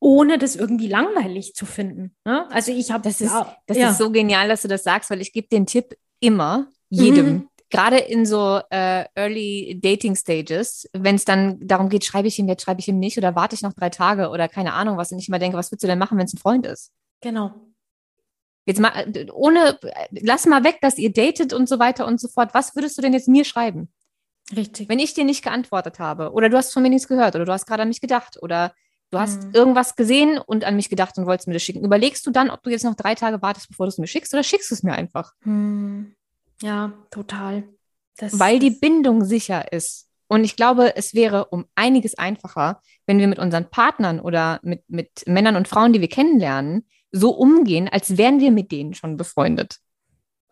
ohne 0.00 0.38
das 0.38 0.56
irgendwie 0.56 0.88
langweilig 0.88 1.54
zu 1.54 1.64
finden. 1.64 2.16
Ne? 2.24 2.50
Also 2.50 2.72
ich 2.72 2.90
habe 2.90 3.04
das 3.04 3.20
ist 3.20 3.32
das 3.66 3.76
ja. 3.76 3.90
ist 3.90 3.98
so 3.98 4.10
genial, 4.10 4.48
dass 4.48 4.62
du 4.62 4.68
das 4.68 4.82
sagst, 4.82 5.10
weil 5.10 5.20
ich 5.20 5.32
gebe 5.32 5.48
den 5.48 5.66
Tipp 5.66 5.96
immer 6.20 6.68
jedem. 6.88 7.26
Mhm. 7.26 7.48
Gerade 7.70 7.98
in 7.98 8.26
so 8.26 8.60
äh, 8.68 9.06
Early 9.14 9.80
Dating 9.80 10.14
Stages, 10.14 10.86
wenn 10.92 11.14
es 11.14 11.24
dann 11.24 11.58
darum 11.66 11.88
geht, 11.88 12.04
schreibe 12.04 12.28
ich 12.28 12.38
ihm 12.38 12.48
jetzt, 12.48 12.64
schreibe 12.64 12.80
ich 12.80 12.88
ihm 12.88 12.98
nicht 12.98 13.16
oder 13.16 13.34
warte 13.34 13.54
ich 13.54 13.62
noch 13.62 13.72
drei 13.72 13.88
Tage 13.88 14.28
oder 14.28 14.46
keine 14.48 14.74
Ahnung 14.74 14.98
was 14.98 15.10
und 15.10 15.18
ich 15.20 15.28
immer 15.28 15.38
denke, 15.38 15.56
was 15.56 15.70
würdest 15.70 15.84
du 15.84 15.86
denn 15.86 15.98
machen, 15.98 16.18
wenn 16.18 16.26
es 16.26 16.34
ein 16.34 16.38
Freund 16.38 16.66
ist? 16.66 16.90
Genau. 17.22 17.52
Jetzt 18.66 18.78
mal, 18.78 18.92
ohne, 19.32 19.78
lass 20.10 20.46
mal 20.46 20.64
weg, 20.64 20.78
dass 20.82 20.98
ihr 20.98 21.12
datet 21.12 21.52
und 21.52 21.68
so 21.68 21.78
weiter 21.78 22.06
und 22.06 22.20
so 22.20 22.28
fort. 22.28 22.50
Was 22.52 22.76
würdest 22.76 22.98
du 22.98 23.02
denn 23.02 23.12
jetzt 23.12 23.28
mir 23.28 23.44
schreiben? 23.44 23.88
Richtig. 24.54 24.88
Wenn 24.88 24.98
ich 24.98 25.14
dir 25.14 25.24
nicht 25.24 25.42
geantwortet 25.42 25.98
habe 25.98 26.32
oder 26.32 26.48
du 26.48 26.56
hast 26.56 26.72
von 26.72 26.82
mir 26.82 26.90
nichts 26.90 27.08
gehört 27.08 27.34
oder 27.34 27.44
du 27.44 27.52
hast 27.52 27.66
gerade 27.66 27.82
an 27.82 27.88
mich 27.88 28.00
gedacht 28.00 28.38
oder 28.42 28.72
du 29.10 29.18
hast 29.18 29.44
mhm. 29.44 29.54
irgendwas 29.54 29.96
gesehen 29.96 30.38
und 30.38 30.64
an 30.64 30.76
mich 30.76 30.88
gedacht 30.88 31.16
und 31.18 31.26
wolltest 31.26 31.48
mir 31.48 31.54
das 31.54 31.62
schicken, 31.62 31.84
überlegst 31.84 32.26
du 32.26 32.30
dann, 32.30 32.50
ob 32.50 32.62
du 32.62 32.70
jetzt 32.70 32.84
noch 32.84 32.94
drei 32.94 33.14
Tage 33.14 33.42
wartest, 33.42 33.68
bevor 33.68 33.86
du 33.86 33.90
es 33.90 33.98
mir 33.98 34.06
schickst 34.06 34.32
oder 34.34 34.42
schickst 34.42 34.70
du 34.70 34.74
es 34.74 34.82
mir 34.82 34.92
einfach? 34.92 35.32
Mhm. 35.44 36.14
Ja, 36.60 36.92
total. 37.10 37.64
Das, 38.16 38.38
Weil 38.38 38.58
die 38.58 38.70
Bindung 38.70 39.24
sicher 39.24 39.72
ist. 39.72 40.08
Und 40.28 40.44
ich 40.44 40.56
glaube, 40.56 40.96
es 40.96 41.14
wäre 41.14 41.46
um 41.46 41.66
einiges 41.74 42.16
einfacher, 42.16 42.80
wenn 43.06 43.18
wir 43.18 43.26
mit 43.26 43.38
unseren 43.38 43.68
Partnern 43.68 44.20
oder 44.20 44.60
mit, 44.62 44.82
mit 44.88 45.10
Männern 45.26 45.56
und 45.56 45.68
Frauen, 45.68 45.92
die 45.92 46.00
wir 46.00 46.08
kennenlernen, 46.08 46.86
so 47.10 47.30
umgehen, 47.30 47.88
als 47.88 48.16
wären 48.16 48.40
wir 48.40 48.50
mit 48.50 48.72
denen 48.72 48.94
schon 48.94 49.18
befreundet. 49.18 49.76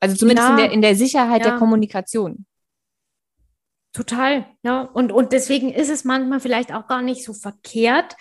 Also 0.01 0.17
zumindest 0.17 0.49
ja. 0.49 0.55
in, 0.55 0.57
der, 0.59 0.73
in 0.73 0.83
der 0.83 0.97
Sicherheit 0.97 1.45
ja. 1.45 1.51
der 1.51 1.59
Kommunikation. 1.59 2.45
Total, 3.93 4.47
ja. 4.63 4.83
Und, 4.83 5.11
und 5.11 5.33
deswegen 5.33 5.73
ist 5.73 5.91
es 5.91 6.05
manchmal 6.05 6.41
vielleicht 6.41 6.73
auch 6.73 6.87
gar 6.87 7.03
nicht 7.03 7.25
so 7.25 7.33
verkehrt, 7.33 8.15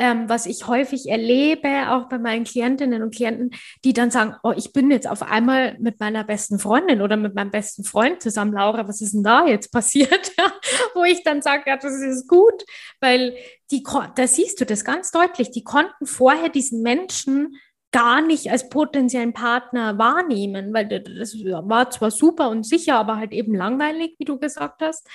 ähm, 0.00 0.30
was 0.30 0.46
ich 0.46 0.66
häufig 0.66 1.10
erlebe, 1.10 1.90
auch 1.90 2.08
bei 2.08 2.18
meinen 2.18 2.44
Klientinnen 2.44 3.02
und 3.02 3.14
Klienten, 3.14 3.50
die 3.84 3.92
dann 3.92 4.10
sagen, 4.10 4.34
oh, 4.42 4.54
ich 4.56 4.72
bin 4.72 4.90
jetzt 4.90 5.06
auf 5.06 5.20
einmal 5.22 5.76
mit 5.78 6.00
meiner 6.00 6.24
besten 6.24 6.58
Freundin 6.58 7.02
oder 7.02 7.18
mit 7.18 7.34
meinem 7.34 7.50
besten 7.50 7.84
Freund 7.84 8.22
zusammen, 8.22 8.54
Laura, 8.54 8.88
was 8.88 9.02
ist 9.02 9.12
denn 9.12 9.22
da 9.22 9.46
jetzt 9.46 9.70
passiert? 9.70 10.32
Wo 10.94 11.04
ich 11.04 11.22
dann 11.22 11.42
sage, 11.42 11.64
ja, 11.66 11.76
das 11.76 11.92
ist 12.00 12.26
gut, 12.28 12.64
weil 13.00 13.36
die, 13.70 13.82
da 14.16 14.26
siehst 14.26 14.58
du 14.58 14.64
das 14.64 14.86
ganz 14.86 15.10
deutlich, 15.10 15.50
die 15.50 15.64
konnten 15.64 16.06
vorher 16.06 16.48
diesen 16.48 16.80
Menschen 16.80 17.56
gar 17.92 18.22
nicht 18.22 18.50
als 18.50 18.68
potenziellen 18.68 19.32
Partner 19.32 19.98
wahrnehmen, 19.98 20.72
weil 20.72 20.86
das 20.88 21.34
war 21.42 21.90
zwar 21.90 22.10
super 22.10 22.48
und 22.50 22.64
sicher, 22.64 22.96
aber 22.96 23.16
halt 23.16 23.32
eben 23.32 23.54
langweilig, 23.54 24.14
wie 24.18 24.24
du 24.24 24.38
gesagt 24.38 24.80
hast. 24.80 25.08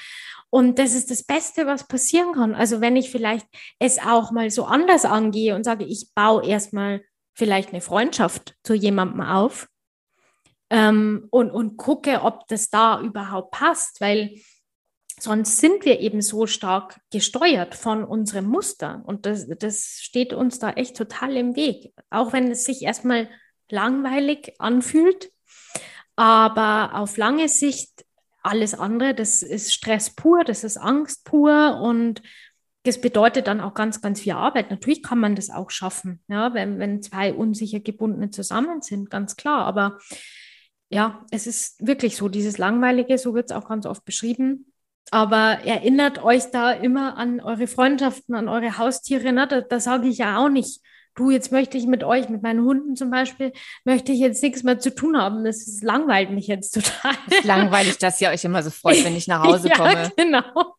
Und 0.50 0.80
das 0.80 0.94
ist 0.94 1.12
das 1.12 1.24
Beste, 1.24 1.68
was 1.68 1.88
passieren 1.88 2.34
kann. 2.34 2.56
Also 2.56 2.82
wenn 2.82 2.96
ich 2.96 3.10
vielleicht 3.10 3.48
es 3.80 4.00
auch 4.00 4.32
mal 4.32 4.50
so 4.50 4.66
anders 4.66 5.06
angehe 5.06 5.56
und 5.56 5.64
sage, 5.64 5.86
ich 5.86 6.10
baue 6.14 6.46
erstmal 6.46 7.02
vielleicht 7.34 7.70
eine 7.70 7.82
Freundschaft 7.82 8.56
zu 8.64 8.74
jemandem 8.74 9.22
auf 9.22 9.68
ähm, 10.70 11.28
und, 11.32 11.52
und 11.52 11.78
gucke, 11.78 12.22
ob 12.22 12.48
das 12.48 12.70
da 12.70 13.02
überhaupt 13.02 13.52
passt, 13.52 14.02
weil 14.02 14.36
Sonst 15.20 15.58
sind 15.58 15.86
wir 15.86 16.02
eben 16.02 16.22
so 16.22 16.46
stark 16.46 17.00
gesteuert 17.12 17.74
von 17.74 18.04
unserem 18.04 18.46
Muster. 18.46 19.02
Und 19.06 19.26
das, 19.26 19.48
das 19.60 20.00
steht 20.02 20.34
uns 20.34 20.60
da 20.60 20.72
echt 20.72 20.98
total 20.98 21.38
im 21.38 21.56
Weg. 21.56 21.94
Auch 22.10 22.34
wenn 22.34 22.52
es 22.52 22.66
sich 22.66 22.82
erstmal 22.82 23.30
langweilig 23.70 24.54
anfühlt. 24.60 25.32
Aber 26.16 26.96
auf 26.96 27.18
lange 27.18 27.50
Sicht 27.50 28.06
alles 28.42 28.74
andere, 28.74 29.14
das 29.14 29.42
ist 29.42 29.74
Stress 29.74 30.12
pur, 30.12 30.44
das 30.44 30.64
ist 30.64 30.78
Angst 30.78 31.26
pur 31.26 31.80
und 31.82 32.22
das 32.84 33.02
bedeutet 33.02 33.48
dann 33.48 33.60
auch 33.60 33.74
ganz, 33.74 34.02
ganz 34.02 34.22
viel 34.22 34.34
Arbeit. 34.34 34.70
Natürlich 34.70 35.02
kann 35.02 35.20
man 35.20 35.36
das 35.36 35.50
auch 35.50 35.72
schaffen, 35.72 36.22
ja, 36.28 36.54
wenn, 36.54 36.78
wenn 36.78 37.02
zwei 37.02 37.34
unsicher 37.34 37.80
gebundene 37.80 38.30
zusammen 38.30 38.82
sind, 38.82 39.10
ganz 39.10 39.36
klar. 39.36 39.66
Aber 39.66 39.98
ja, 40.90 41.26
es 41.32 41.48
ist 41.48 41.86
wirklich 41.86 42.16
so, 42.16 42.30
dieses 42.30 42.60
Langweilige, 42.60 43.18
so 43.18 43.34
wird 43.34 43.50
es 43.50 43.56
auch 43.56 43.68
ganz 43.68 43.88
oft 43.88 44.06
beschrieben. 44.06 44.72
Aber 45.12 45.60
erinnert 45.64 46.24
euch 46.24 46.46
da 46.52 46.72
immer 46.72 47.18
an 47.18 47.40
eure 47.40 47.68
Freundschaften, 47.68 48.36
an 48.36 48.48
eure 48.48 48.78
Haustiere. 48.78 49.32
Ne? 49.32 49.48
Da, 49.48 49.62
da 49.62 49.80
sage 49.80 50.08
ich 50.08 50.18
ja 50.18 50.38
auch 50.38 50.50
nicht, 50.50 50.82
du, 51.16 51.32
jetzt 51.32 51.52
möchte 51.52 51.78
ich 51.78 51.88
mit 51.88 52.04
euch, 52.04 52.30
mit 52.30 52.44
meinen 52.44 52.64
Hunden 52.64 52.96
zum 52.96 53.10
Beispiel, 53.10 53.54
möchte 53.84 54.12
ich 54.12 54.20
jetzt 54.20 54.44
nichts 54.44 54.64
mehr 54.64 54.80
zu 54.80 54.94
tun 54.94 55.18
haben. 55.18 55.44
Das 55.44 55.68
ist, 55.68 55.84
langweilt 55.84 56.32
mich 56.32 56.48
jetzt 56.48 56.72
total. 56.72 57.14
Das 57.28 57.40
ist 57.40 57.46
langweilig, 57.46 57.98
dass 57.98 58.20
ihr 58.22 58.30
euch 58.30 58.44
immer 58.44 58.62
so 58.62 58.70
freut, 58.70 59.04
wenn 59.04 59.16
ich 59.16 59.28
nach 59.28 59.44
Hause 59.44 59.70
ja, 59.70 59.76
komme. 59.76 60.12
Genau. 60.18 60.76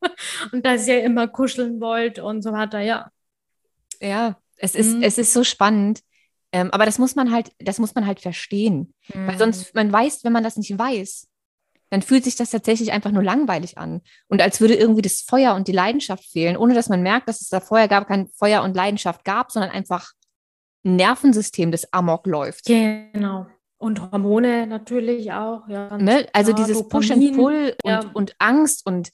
Und 0.52 0.64
dass 0.64 0.86
ihr 0.86 1.02
immer 1.02 1.28
kuscheln 1.28 1.80
wollt 1.80 2.18
und 2.18 2.42
so 2.42 2.52
weiter, 2.52 2.80
ja. 2.80 3.10
Ja, 4.00 4.36
es 4.56 4.74
ist, 4.74 4.96
mhm. 4.96 5.02
es 5.02 5.18
ist 5.18 5.32
so 5.32 5.42
spannend. 5.42 6.00
Ähm, 6.52 6.70
aber 6.70 6.86
das 6.86 6.98
muss 6.98 7.16
man 7.16 7.32
halt, 7.32 7.50
das 7.58 7.78
muss 7.78 7.94
man 7.94 8.06
halt 8.06 8.20
verstehen. 8.20 8.94
Mhm. 9.12 9.26
Weil 9.26 9.38
sonst, 9.38 9.74
man 9.74 9.90
weiß, 9.92 10.24
wenn 10.24 10.32
man 10.32 10.44
das 10.44 10.56
nicht 10.56 10.78
weiß, 10.78 11.28
dann 11.90 12.02
fühlt 12.02 12.24
sich 12.24 12.36
das 12.36 12.50
tatsächlich 12.50 12.92
einfach 12.92 13.12
nur 13.12 13.22
langweilig 13.22 13.78
an. 13.78 14.02
Und 14.28 14.42
als 14.42 14.60
würde 14.60 14.74
irgendwie 14.74 15.02
das 15.02 15.20
Feuer 15.20 15.54
und 15.54 15.68
die 15.68 15.72
Leidenschaft 15.72 16.24
fehlen, 16.24 16.56
ohne 16.56 16.74
dass 16.74 16.88
man 16.88 17.02
merkt, 17.02 17.28
dass 17.28 17.40
es 17.40 17.48
da 17.48 17.60
vorher 17.60 17.88
gar 17.88 18.04
kein 18.04 18.28
Feuer 18.28 18.62
und 18.62 18.74
Leidenschaft 18.74 19.24
gab, 19.24 19.52
sondern 19.52 19.70
einfach 19.70 20.12
ein 20.84 20.96
Nervensystem, 20.96 21.70
das 21.70 21.92
amok 21.92 22.26
läuft. 22.26 22.66
Genau. 22.66 23.46
Und 23.78 24.00
Hormone 24.00 24.66
natürlich 24.66 25.32
auch. 25.32 25.68
Ja, 25.68 25.96
ne? 25.98 26.26
Also 26.32 26.54
klar, 26.54 26.66
dieses 26.66 26.88
Push 26.88 27.10
and 27.10 27.36
Pull 27.36 27.76
und, 27.82 27.90
ja. 27.90 28.10
und 28.14 28.34
Angst 28.38 28.86
und 28.86 29.10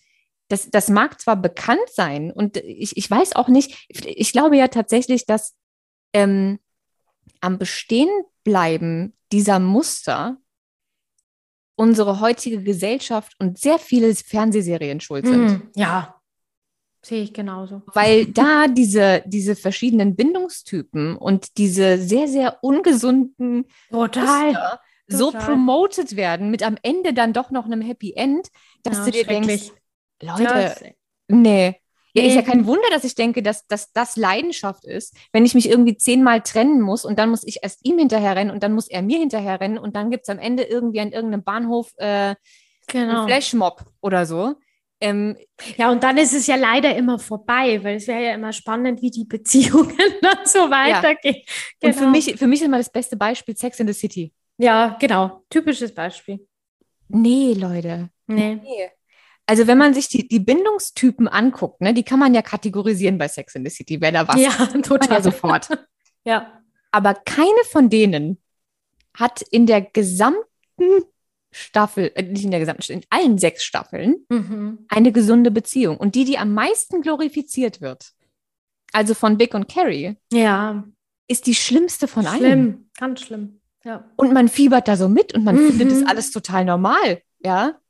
das, 0.49 0.71
das 0.71 0.89
mag 0.89 1.21
zwar 1.21 1.37
bekannt 1.37 1.89
sein 1.89 2.31
und 2.31 2.59
ich, 2.59 2.97
ich 2.97 3.11
weiß 3.11 3.35
auch 3.37 3.49
nicht, 3.49 3.87
ich 3.89 4.33
glaube 4.33 4.57
ja 4.57 4.69
tatsächlich, 4.69 5.25
dass 5.25 5.55
ähm, 6.13 6.59
am 7.41 7.59
Bestehenbleiben 7.59 9.17
dieser 9.33 9.59
Muster 9.59 10.37
unsere 11.83 12.21
heutige 12.21 12.63
Gesellschaft 12.63 13.35
und 13.41 13.59
sehr 13.59 13.81
viele 13.81 14.15
Fernsehserien 14.15 15.01
schuld 15.01 15.27
sind. 15.27 15.51
Mm, 15.51 15.71
ja, 15.75 16.15
sehe 17.05 17.25
ich 17.25 17.35
genauso. 17.35 17.83
Weil 17.93 18.27
da 18.27 18.69
diese, 18.69 19.25
diese 19.27 19.57
verschiedenen 19.57 20.15
Bindungstypen 20.15 21.17
und 21.17 21.59
diese 21.59 21.99
sehr, 21.99 22.29
sehr 22.29 22.59
ungesunden 22.63 23.65
Total. 23.91 24.79
so 25.09 25.33
promoted 25.33 26.15
werden 26.15 26.53
mit 26.53 26.63
am 26.63 26.77
Ende 26.83 27.15
dann 27.15 27.33
doch 27.33 27.51
noch 27.51 27.65
einem 27.65 27.81
Happy 27.81 28.13
End, 28.13 28.47
dass 28.85 28.99
ja, 28.99 29.05
du 29.05 29.11
dir 29.11 29.27
denkst, 29.27 29.73
Leute, 30.23 30.45
ja, 30.47 30.73
nee, 31.27 31.82
ja, 32.15 32.23
ist 32.25 32.35
ja 32.35 32.43
kein 32.43 32.67
Wunder, 32.67 32.89
dass 32.91 33.05
ich 33.05 33.15
denke, 33.15 33.43
dass, 33.43 33.67
dass 33.67 33.93
das 33.93 34.17
Leidenschaft 34.17 34.85
ist, 34.85 35.17
wenn 35.33 35.45
ich 35.45 35.55
mich 35.55 35.69
irgendwie 35.69 35.97
zehnmal 35.97 36.43
trennen 36.43 36.81
muss 36.81 37.05
und 37.05 37.19
dann 37.19 37.31
muss 37.31 37.45
ich 37.45 37.61
erst 37.63 37.85
ihm 37.85 37.99
hinterherrennen 37.99 38.53
und 38.53 38.63
dann 38.63 38.75
muss 38.75 38.89
er 38.89 39.03
mir 39.03 39.19
hinterherrennen 39.19 39.79
und 39.79 39.97
dann 39.97 40.11
gibt 40.11 40.25
es 40.25 40.29
am 40.29 40.39
Ende 40.39 40.65
irgendwie 40.65 41.01
an 41.01 41.13
irgendeinem 41.13 41.43
Bahnhof 41.43 41.93
äh, 41.97 42.35
genau. 42.87 43.21
einen 43.21 43.29
Flashmob 43.29 43.85
oder 44.01 44.27
so. 44.27 44.55
Ähm, 45.01 45.37
ja, 45.77 45.91
und 45.91 46.05
dann 46.05 46.17
ist 46.17 46.33
es 46.33 46.47
ja 46.47 46.55
leider 46.55 46.95
immer 46.95 47.19
vorbei, 47.19 47.83
weil 47.83 47.97
es 47.97 48.07
wäre 48.07 48.23
ja 48.25 48.35
immer 48.35 48.53
spannend, 48.53 49.03
wie 49.03 49.11
die 49.11 49.25
Beziehungen 49.25 49.97
dann 50.23 50.45
so 50.45 50.71
weitergehen. 50.71 51.35
Ja. 51.35 51.53
Genau. 51.81 51.89
Und 51.89 51.93
für 51.95 51.99
genau. 51.99 52.11
mich, 52.11 52.39
für 52.39 52.47
mich 52.47 52.61
ist 52.61 52.67
immer 52.67 52.79
das 52.79 52.93
beste 52.93 53.17
Beispiel 53.17 53.57
Sex 53.57 53.81
in 53.81 53.89
the 53.89 53.93
City. 53.93 54.33
Ja, 54.59 54.97
genau. 55.01 55.43
Typisches 55.51 55.93
Beispiel. 55.93 56.47
Nee, 57.09 57.55
Leute. 57.55 58.11
Nee. 58.29 58.61
nee. 58.63 58.91
Also 59.47 59.67
wenn 59.67 59.79
man 59.79 59.93
sich 59.93 60.09
die, 60.09 60.29
die 60.29 60.41
Bindungstypen 60.41 61.29
anguckt, 61.29 61.81
ne, 61.81 61.95
die 61.95 62.05
kann 62.05 62.19
man 62.19 62.35
ja 62.35 62.43
kategorisieren 62.43 63.19
bei 63.19 63.29
Sex 63.29 63.55
in 63.55 63.65
the 63.65 63.71
City, 63.71 64.01
wer 64.01 64.13
da 64.13 64.29
was. 64.29 64.41
Ja, 64.41 64.67
total. 64.83 65.19
Ja 65.19 65.23
sofort. 65.23 65.69
ja. 66.25 66.61
Aber 66.91 67.15
keine 67.15 67.65
von 67.71 67.91
denen 67.91 68.39
hat 69.15 69.43
in 69.43 69.67
der 69.67 69.83
gesamten 69.83 71.03
Staffel, 71.51 72.11
äh, 72.15 72.23
nicht 72.23 72.45
in 72.45 72.51
der 72.51 72.61
gesamten, 72.61 72.93
in 72.93 73.03
allen 73.11 73.39
sechs 73.39 73.63
Staffeln 73.63 74.25
mhm. 74.29 74.87
eine 74.89 75.13
gesunde 75.13 75.51
Beziehung. 75.51 75.99
Und 75.99 76.15
die, 76.15 76.25
die 76.25 76.39
am 76.39 76.55
meisten 76.55 77.03
glorifiziert 77.03 77.81
wird, 77.81 78.13
also 78.93 79.15
von 79.15 79.39
Vic 79.39 79.55
und 79.55 79.69
Carrie, 79.69 80.17
ja. 80.33 80.85
ist 81.29 81.47
die 81.47 81.55
schlimmste 81.55 82.09
von 82.09 82.25
schlimm. 82.25 82.33
allen. 82.35 82.63
Schlimm, 82.63 82.91
ganz 82.99 83.21
schlimm. 83.21 83.61
Ja. 83.85 84.11
Und 84.17 84.33
man 84.33 84.49
fiebert 84.49 84.89
da 84.89 84.97
so 84.97 85.09
mit 85.09 85.35
und 85.35 85.45
man 85.45 85.57
mhm. 85.57 85.71
findet 85.71 85.91
das 85.91 86.09
alles 86.09 86.31
total 86.31 86.65
normal. 86.65 87.23
Ja. 87.45 87.81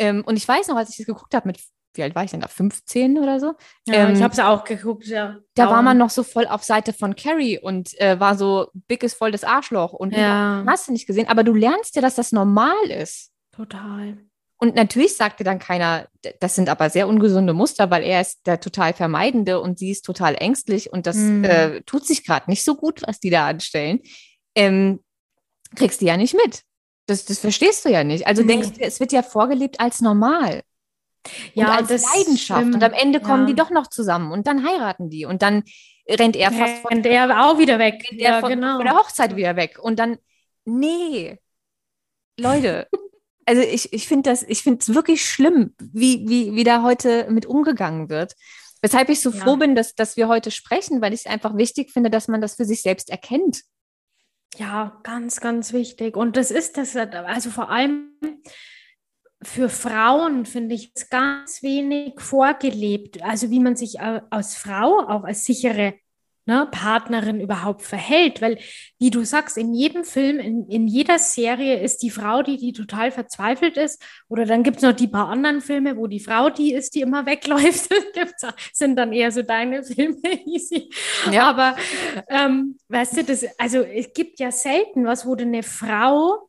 Ähm, 0.00 0.24
und 0.24 0.36
ich 0.36 0.48
weiß 0.48 0.68
noch, 0.68 0.76
als 0.76 0.90
ich 0.90 0.96
das 0.96 1.06
geguckt 1.06 1.34
habe, 1.34 1.46
mit 1.48 1.60
wie 1.94 2.02
alt 2.02 2.14
war 2.14 2.24
ich 2.24 2.30
denn 2.30 2.40
da? 2.40 2.48
15 2.48 3.18
oder 3.18 3.40
so? 3.40 3.54
Ja, 3.86 4.08
ähm, 4.08 4.14
ich 4.14 4.22
habe 4.22 4.32
es 4.32 4.38
auch 4.38 4.64
geguckt, 4.64 5.06
ja. 5.06 5.38
Da 5.54 5.68
war 5.70 5.82
man 5.82 5.98
noch 5.98 6.10
so 6.10 6.22
voll 6.22 6.46
auf 6.46 6.62
Seite 6.62 6.92
von 6.92 7.16
Carrie 7.16 7.58
und 7.58 7.98
äh, 8.00 8.20
war 8.20 8.36
so, 8.36 8.68
Big 8.86 9.02
ist 9.02 9.14
voll 9.14 9.32
das 9.32 9.44
Arschloch 9.44 9.92
und 9.92 10.14
ja. 10.14 10.64
hast 10.66 10.88
du 10.88 10.92
nicht 10.92 11.06
gesehen. 11.06 11.28
Aber 11.28 11.42
du 11.42 11.52
lernst 11.52 11.96
ja, 11.96 12.02
dass 12.02 12.14
das 12.14 12.32
normal 12.32 12.90
ist. 12.90 13.32
Total. 13.52 14.18
Und 14.56 14.74
natürlich 14.74 15.16
sagte 15.16 15.42
dann 15.42 15.58
keiner, 15.58 16.06
das 16.38 16.54
sind 16.54 16.68
aber 16.68 16.90
sehr 16.90 17.08
ungesunde 17.08 17.54
Muster, 17.54 17.90
weil 17.90 18.02
er 18.02 18.20
ist 18.20 18.46
der 18.46 18.60
total 18.60 18.92
Vermeidende 18.92 19.58
und 19.58 19.78
sie 19.78 19.90
ist 19.90 20.04
total 20.04 20.34
ängstlich 20.34 20.92
und 20.92 21.06
das 21.06 21.16
mhm. 21.16 21.44
äh, 21.44 21.80
tut 21.82 22.06
sich 22.06 22.24
gerade 22.26 22.50
nicht 22.50 22.62
so 22.62 22.76
gut, 22.76 23.02
was 23.06 23.20
die 23.20 23.30
da 23.30 23.48
anstellen. 23.48 24.00
Ähm, 24.54 25.00
kriegst 25.74 26.02
du 26.02 26.06
ja 26.06 26.16
nicht 26.16 26.34
mit. 26.34 26.62
Das, 27.10 27.24
das 27.24 27.38
verstehst 27.40 27.84
du 27.84 27.90
ja 27.90 28.04
nicht. 28.04 28.26
Also 28.26 28.42
nee. 28.42 28.48
denkst 28.48 28.78
du, 28.78 28.80
es 28.80 29.00
wird 29.00 29.12
ja 29.12 29.22
vorgelebt 29.22 29.80
als 29.80 30.00
normal. 30.00 30.62
Ja, 31.54 31.66
und 31.66 31.70
als 31.72 31.88
das 31.88 32.14
Leidenschaft. 32.14 32.60
Stimmt. 32.60 32.76
Und 32.76 32.84
am 32.84 32.92
Ende 32.92 33.20
kommen 33.20 33.42
ja. 33.42 33.46
die 33.48 33.54
doch 33.54 33.70
noch 33.70 33.88
zusammen 33.88 34.32
und 34.32 34.46
dann 34.46 34.64
heiraten 34.64 35.10
die. 35.10 35.26
Und 35.26 35.42
dann 35.42 35.64
rennt 36.08 36.36
er 36.36 36.52
fast 36.52 36.82
von, 36.82 36.92
rennt 36.92 37.06
er 37.06 37.44
auch 37.44 37.58
wieder 37.58 37.78
weg. 37.78 38.02
Rennt 38.10 38.20
ja, 38.20 38.40
von, 38.40 38.50
genau. 38.50 38.76
von 38.76 38.86
der 38.86 38.94
Hochzeit 38.94 39.36
wieder 39.36 39.56
weg. 39.56 39.78
Und 39.80 39.98
dann, 39.98 40.18
nee, 40.64 41.38
Leute. 42.38 42.88
also 43.44 43.60
ich, 43.60 43.92
ich 43.92 44.06
finde 44.06 44.30
das, 44.30 44.42
ich 44.44 44.62
finde 44.62 44.78
es 44.80 44.94
wirklich 44.94 45.28
schlimm, 45.28 45.74
wie, 45.78 46.28
wie, 46.28 46.54
wie 46.54 46.64
da 46.64 46.82
heute 46.82 47.28
mit 47.30 47.44
umgegangen 47.44 48.08
wird. 48.08 48.34
Weshalb 48.82 49.10
ich 49.10 49.20
so 49.20 49.30
ja. 49.30 49.36
froh 49.36 49.56
bin, 49.56 49.74
dass, 49.74 49.94
dass 49.94 50.16
wir 50.16 50.28
heute 50.28 50.50
sprechen, 50.50 51.02
weil 51.02 51.12
ich 51.12 51.20
es 51.20 51.26
einfach 51.26 51.56
wichtig 51.56 51.90
finde, 51.90 52.08
dass 52.08 52.28
man 52.28 52.40
das 52.40 52.54
für 52.54 52.64
sich 52.64 52.82
selbst 52.82 53.10
erkennt. 53.10 53.62
Ja, 54.56 55.00
ganz, 55.04 55.40
ganz 55.40 55.72
wichtig. 55.72 56.16
Und 56.16 56.36
das 56.36 56.50
ist 56.50 56.76
das, 56.76 56.96
also 56.96 57.50
vor 57.50 57.70
allem 57.70 58.10
für 59.42 59.68
Frauen 59.68 60.44
finde 60.44 60.74
ich 60.74 60.92
es 60.94 61.08
ganz 61.08 61.62
wenig 61.62 62.20
vorgelebt. 62.20 63.22
Also 63.22 63.50
wie 63.50 63.60
man 63.60 63.76
sich 63.76 64.00
als 64.00 64.56
Frau 64.56 65.00
auch 65.08 65.24
als 65.24 65.44
sichere 65.44 65.94
ne, 66.50 66.68
Partnerin 66.70 67.40
überhaupt 67.40 67.82
verhält. 67.82 68.42
Weil, 68.42 68.58
wie 68.98 69.10
du 69.10 69.24
sagst, 69.24 69.56
in 69.56 69.72
jedem 69.72 70.04
Film, 70.04 70.38
in, 70.40 70.68
in 70.68 70.88
jeder 70.88 71.18
Serie 71.18 71.80
ist 71.80 72.02
die 72.02 72.10
Frau, 72.10 72.42
die, 72.42 72.56
die 72.56 72.72
total 72.72 73.12
verzweifelt 73.12 73.76
ist. 73.76 74.02
Oder 74.28 74.44
dann 74.44 74.62
gibt 74.62 74.78
es 74.78 74.82
noch 74.82 74.92
die 74.92 75.06
paar 75.06 75.28
anderen 75.28 75.60
Filme, 75.60 75.96
wo 75.96 76.08
die 76.08 76.20
Frau 76.20 76.50
die 76.50 76.74
ist, 76.74 76.94
die 76.94 77.02
immer 77.02 77.24
wegläuft. 77.32 77.88
gibt's, 78.14 78.44
sind 78.72 78.96
dann 78.96 79.12
eher 79.12 79.30
so 79.30 79.42
deine 79.42 79.84
Filme, 79.90 80.18
easy. 80.44 80.90
Ja. 81.30 81.48
Aber 81.50 81.76
ähm, 82.28 82.76
weißt 82.88 83.18
du, 83.18 83.24
das, 83.24 83.44
also 83.58 83.78
es 83.82 84.12
gibt 84.12 84.40
ja 84.40 84.50
selten 84.50 85.06
was, 85.06 85.24
wo 85.24 85.34
du 85.36 85.44
eine 85.44 85.62
Frau 85.62 86.48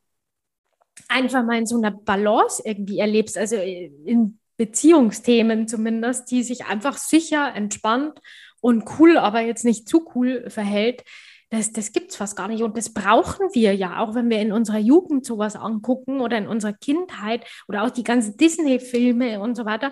einfach 1.08 1.44
mal 1.44 1.60
in 1.60 1.66
so 1.66 1.78
einer 1.78 1.92
Balance 1.92 2.62
irgendwie 2.66 3.00
erlebst, 3.00 3.38
also 3.38 3.56
in 3.56 4.40
Beziehungsthemen 4.58 5.68
zumindest, 5.68 6.30
die 6.32 6.44
sich 6.44 6.66
einfach 6.66 6.98
sicher, 6.98 7.54
entspannt 7.56 8.20
und 8.62 8.86
cool, 9.00 9.18
aber 9.18 9.42
jetzt 9.42 9.66
nicht 9.66 9.90
zu 9.90 10.10
cool 10.16 10.50
verhält, 10.50 11.04
das, 11.52 11.74
das 11.74 11.92
gibt 11.92 12.12
es 12.12 12.18
fast 12.18 12.38
gar 12.38 12.48
nicht. 12.48 12.64
Und 12.64 12.78
das 12.78 12.94
brauchen 12.94 13.50
wir 13.54 13.76
ja, 13.76 14.00
auch 14.00 14.16
wenn 14.16 14.30
wir 14.30 14.40
in 14.40 14.54
unserer 14.54 14.80
Jugend 14.80 15.26
sowas 15.26 15.58
angucken 15.58 16.22
oder 16.22 16.38
in 16.38 16.48
unserer 16.48 16.74
Kindheit 16.74 17.46
oder 17.68 17.84
auch 17.84 17.90
die 17.90 18.04
ganzen 18.04 18.38
Disney-Filme 18.38 19.42
und 19.42 19.56
so 19.56 19.66
weiter. 19.66 19.92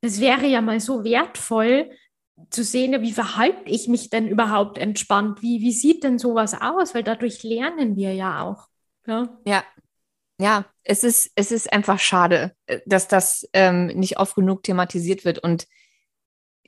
Das 0.00 0.18
wäre 0.18 0.46
ja 0.46 0.62
mal 0.62 0.80
so 0.80 1.04
wertvoll 1.04 1.90
zu 2.48 2.64
sehen, 2.64 3.00
wie 3.02 3.12
verhalte 3.12 3.70
ich 3.70 3.86
mich 3.86 4.08
denn 4.08 4.28
überhaupt 4.28 4.78
entspannt? 4.78 5.42
Wie, 5.42 5.60
wie 5.60 5.72
sieht 5.72 6.04
denn 6.04 6.18
sowas 6.18 6.54
aus? 6.58 6.94
Weil 6.94 7.04
dadurch 7.04 7.42
lernen 7.42 7.96
wir 7.96 8.14
ja 8.14 8.42
auch. 8.42 8.68
Ja, 9.06 9.28
ja. 9.44 9.62
ja 10.40 10.64
es, 10.84 11.04
ist, 11.04 11.32
es 11.34 11.52
ist 11.52 11.70
einfach 11.70 11.98
schade, 11.98 12.56
äh, 12.66 12.80
dass 12.86 13.08
das 13.08 13.46
ähm, 13.52 13.88
nicht 13.88 14.18
oft 14.18 14.34
genug 14.36 14.62
thematisiert 14.62 15.26
wird 15.26 15.38
und 15.38 15.66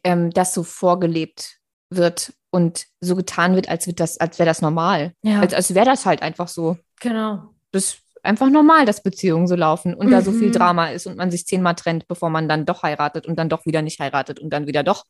ähm, 0.06 0.30
das 0.30 0.54
so 0.54 0.62
vorgelebt 0.62 1.58
wird 1.90 2.32
und 2.50 2.86
so 3.00 3.16
getan 3.16 3.56
wird, 3.56 3.68
als, 3.68 3.88
wird 3.88 3.98
das, 3.98 4.18
als 4.18 4.38
wäre 4.38 4.46
das 4.46 4.62
normal. 4.62 5.12
Ja. 5.22 5.40
Als, 5.40 5.52
als 5.52 5.74
wäre 5.74 5.84
das 5.84 6.06
halt 6.06 6.22
einfach 6.22 6.46
so. 6.46 6.78
Genau. 7.00 7.50
Das 7.72 7.84
ist 7.84 8.02
einfach 8.22 8.48
normal, 8.48 8.86
dass 8.86 9.02
Beziehungen 9.02 9.48
so 9.48 9.56
laufen 9.56 9.94
und 9.94 10.06
mhm. 10.06 10.10
da 10.12 10.22
so 10.22 10.30
viel 10.30 10.48
mhm. 10.48 10.52
Drama 10.52 10.88
ist 10.90 11.06
und 11.06 11.16
man 11.16 11.32
sich 11.32 11.44
zehnmal 11.44 11.74
trennt, 11.74 12.06
bevor 12.06 12.30
man 12.30 12.48
dann 12.48 12.64
doch 12.66 12.84
heiratet 12.84 13.26
und 13.26 13.36
dann 13.36 13.48
doch 13.48 13.66
wieder 13.66 13.82
nicht 13.82 13.98
heiratet 13.98 14.38
und 14.38 14.50
dann 14.50 14.68
wieder 14.68 14.84
doch. 14.84 15.04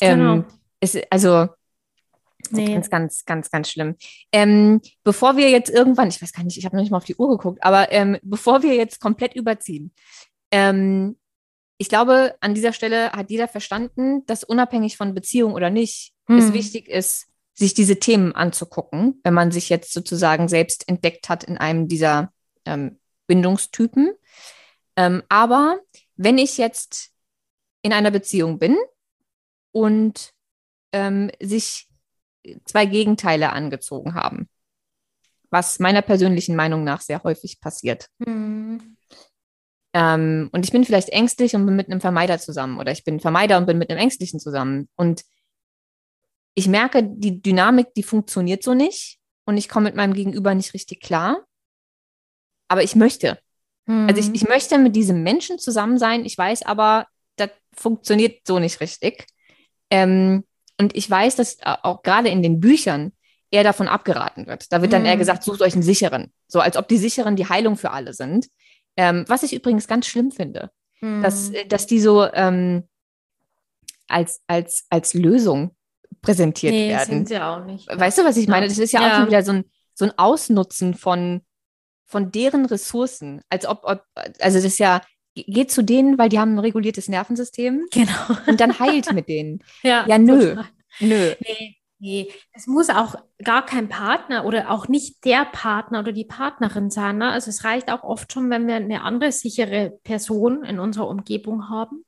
Ähm, 0.00 0.18
genau. 0.18 0.44
ist, 0.80 0.98
also 1.10 1.48
Nee. 2.50 2.74
Ganz, 2.74 2.90
ganz, 2.90 3.24
ganz, 3.24 3.50
ganz 3.52 3.70
schlimm. 3.70 3.94
Ähm, 4.32 4.80
bevor 5.04 5.36
wir 5.36 5.48
jetzt 5.48 5.70
irgendwann, 5.70 6.08
ich 6.08 6.20
weiß 6.20 6.32
gar 6.32 6.42
nicht, 6.42 6.58
ich 6.58 6.64
habe 6.64 6.74
noch 6.74 6.82
nicht 6.82 6.90
mal 6.90 6.96
auf 6.96 7.04
die 7.04 7.14
Uhr 7.14 7.28
geguckt, 7.28 7.62
aber 7.62 7.92
ähm, 7.92 8.18
bevor 8.22 8.64
wir 8.64 8.74
jetzt 8.74 8.98
komplett 8.98 9.36
überziehen, 9.36 9.92
ähm, 10.50 11.16
ich 11.82 11.88
glaube, 11.88 12.36
an 12.40 12.54
dieser 12.54 12.72
Stelle 12.72 13.10
hat 13.10 13.28
jeder 13.28 13.48
verstanden, 13.48 14.24
dass 14.26 14.44
unabhängig 14.44 14.96
von 14.96 15.14
Beziehung 15.14 15.52
oder 15.52 15.68
nicht, 15.68 16.12
hm. 16.28 16.38
es 16.38 16.52
wichtig 16.52 16.88
ist, 16.88 17.26
sich 17.54 17.74
diese 17.74 17.98
Themen 17.98 18.36
anzugucken, 18.36 19.20
wenn 19.24 19.34
man 19.34 19.50
sich 19.50 19.68
jetzt 19.68 19.92
sozusagen 19.92 20.46
selbst 20.46 20.88
entdeckt 20.88 21.28
hat 21.28 21.42
in 21.42 21.58
einem 21.58 21.88
dieser 21.88 22.32
ähm, 22.66 23.00
Bindungstypen. 23.26 24.12
Ähm, 24.94 25.24
aber 25.28 25.80
wenn 26.14 26.38
ich 26.38 26.56
jetzt 26.56 27.10
in 27.82 27.92
einer 27.92 28.12
Beziehung 28.12 28.60
bin 28.60 28.76
und 29.72 30.32
ähm, 30.92 31.32
sich 31.40 31.88
zwei 32.64 32.86
Gegenteile 32.86 33.50
angezogen 33.50 34.14
haben, 34.14 34.48
was 35.50 35.80
meiner 35.80 36.02
persönlichen 36.02 36.54
Meinung 36.54 36.84
nach 36.84 37.00
sehr 37.00 37.24
häufig 37.24 37.60
passiert. 37.60 38.06
Mhm. 38.18 38.91
Ähm, 39.94 40.48
und 40.52 40.64
ich 40.64 40.72
bin 40.72 40.84
vielleicht 40.84 41.10
ängstlich 41.10 41.54
und 41.54 41.66
bin 41.66 41.76
mit 41.76 41.88
einem 41.88 42.00
Vermeider 42.00 42.38
zusammen 42.38 42.78
oder 42.78 42.92
ich 42.92 43.04
bin 43.04 43.20
Vermeider 43.20 43.58
und 43.58 43.66
bin 43.66 43.78
mit 43.78 43.90
einem 43.90 44.00
Ängstlichen 44.00 44.40
zusammen. 44.40 44.88
Und 44.96 45.22
ich 46.54 46.68
merke, 46.68 47.02
die 47.02 47.42
Dynamik, 47.42 47.94
die 47.94 48.02
funktioniert 48.02 48.62
so 48.62 48.74
nicht 48.74 49.18
und 49.44 49.56
ich 49.56 49.68
komme 49.68 49.84
mit 49.84 49.96
meinem 49.96 50.14
Gegenüber 50.14 50.54
nicht 50.54 50.74
richtig 50.74 51.00
klar. 51.00 51.44
Aber 52.68 52.82
ich 52.82 52.96
möchte. 52.96 53.38
Mhm. 53.86 54.06
Also 54.08 54.20
ich, 54.20 54.28
mhm. 54.28 54.34
ich 54.34 54.48
möchte 54.48 54.78
mit 54.78 54.96
diesem 54.96 55.22
Menschen 55.22 55.58
zusammen 55.58 55.98
sein. 55.98 56.24
Ich 56.24 56.36
weiß 56.38 56.62
aber, 56.62 57.06
das 57.36 57.50
funktioniert 57.74 58.46
so 58.46 58.58
nicht 58.58 58.80
richtig. 58.80 59.26
Ähm, 59.90 60.44
und 60.78 60.96
ich 60.96 61.08
weiß, 61.08 61.36
dass 61.36 61.58
auch 61.62 62.02
gerade 62.02 62.28
in 62.28 62.42
den 62.42 62.60
Büchern 62.60 63.12
eher 63.50 63.62
davon 63.62 63.88
abgeraten 63.88 64.46
wird. 64.46 64.72
Da 64.72 64.80
wird 64.80 64.92
dann 64.92 65.02
mhm. 65.02 65.08
eher 65.08 65.16
gesagt, 65.18 65.44
sucht 65.44 65.60
euch 65.60 65.74
einen 65.74 65.82
sicheren. 65.82 66.32
So 66.48 66.60
als 66.60 66.76
ob 66.76 66.88
die 66.88 66.96
sicheren 66.96 67.36
die 67.36 67.48
Heilung 67.48 67.76
für 67.76 67.90
alle 67.90 68.14
sind. 68.14 68.46
Ähm, 68.96 69.24
was 69.28 69.42
ich 69.42 69.54
übrigens 69.54 69.88
ganz 69.88 70.06
schlimm 70.06 70.30
finde, 70.30 70.70
mhm. 71.00 71.22
dass, 71.22 71.52
dass 71.68 71.86
die 71.86 72.00
so 72.00 72.24
ähm, 72.32 72.84
als, 74.08 74.42
als, 74.46 74.86
als 74.90 75.14
Lösung 75.14 75.74
präsentiert 76.20 76.72
nee, 76.72 76.90
werden. 76.90 77.08
Sind 77.08 77.28
sie 77.28 77.40
auch 77.40 77.64
nicht. 77.64 77.88
Weißt 77.88 78.18
du, 78.18 78.24
was 78.24 78.36
ich 78.36 78.48
meine? 78.48 78.68
Das 78.68 78.78
ist 78.78 78.92
ja, 78.92 79.00
ja. 79.00 79.08
auch 79.08 79.16
schon 79.18 79.26
wieder 79.26 79.42
so 79.42 79.52
ein, 79.52 79.64
so 79.94 80.04
ein 80.04 80.12
Ausnutzen 80.18 80.94
von, 80.94 81.42
von 82.04 82.30
deren 82.30 82.66
Ressourcen. 82.66 83.40
Als 83.48 83.66
ob, 83.66 83.80
ob, 83.84 84.04
also 84.40 84.58
das 84.58 84.64
ist 84.64 84.78
ja, 84.78 85.00
geht 85.34 85.70
zu 85.70 85.82
denen, 85.82 86.18
weil 86.18 86.28
die 86.28 86.38
haben 86.38 86.54
ein 86.54 86.58
reguliertes 86.58 87.08
Nervensystem. 87.08 87.86
Genau. 87.90 88.38
Und 88.46 88.60
dann 88.60 88.78
heilt 88.78 89.12
mit 89.14 89.28
denen. 89.28 89.62
ja, 89.82 90.04
ja 90.06 90.18
nö. 90.18 90.50
Total. 90.50 90.68
Nö. 91.00 91.34
Nee, 91.40 91.76
nee. 92.02 92.30
Es 92.52 92.66
muss 92.66 92.90
auch 92.90 93.14
gar 93.42 93.64
kein 93.64 93.88
Partner 93.88 94.44
oder 94.44 94.70
auch 94.70 94.88
nicht 94.88 95.24
der 95.24 95.46
Partner 95.46 96.00
oder 96.00 96.12
die 96.12 96.24
Partnerin 96.24 96.90
sein. 96.90 97.18
Ne? 97.18 97.30
Also 97.30 97.48
es 97.48 97.64
reicht 97.64 97.90
auch 97.90 98.02
oft 98.02 98.32
schon, 98.32 98.50
wenn 98.50 98.66
wir 98.66 98.76
eine 98.76 99.02
andere 99.02 99.32
sichere 99.32 99.98
Person 100.02 100.64
in 100.64 100.78
unserer 100.78 101.08
Umgebung 101.08 101.70
haben. 101.70 102.04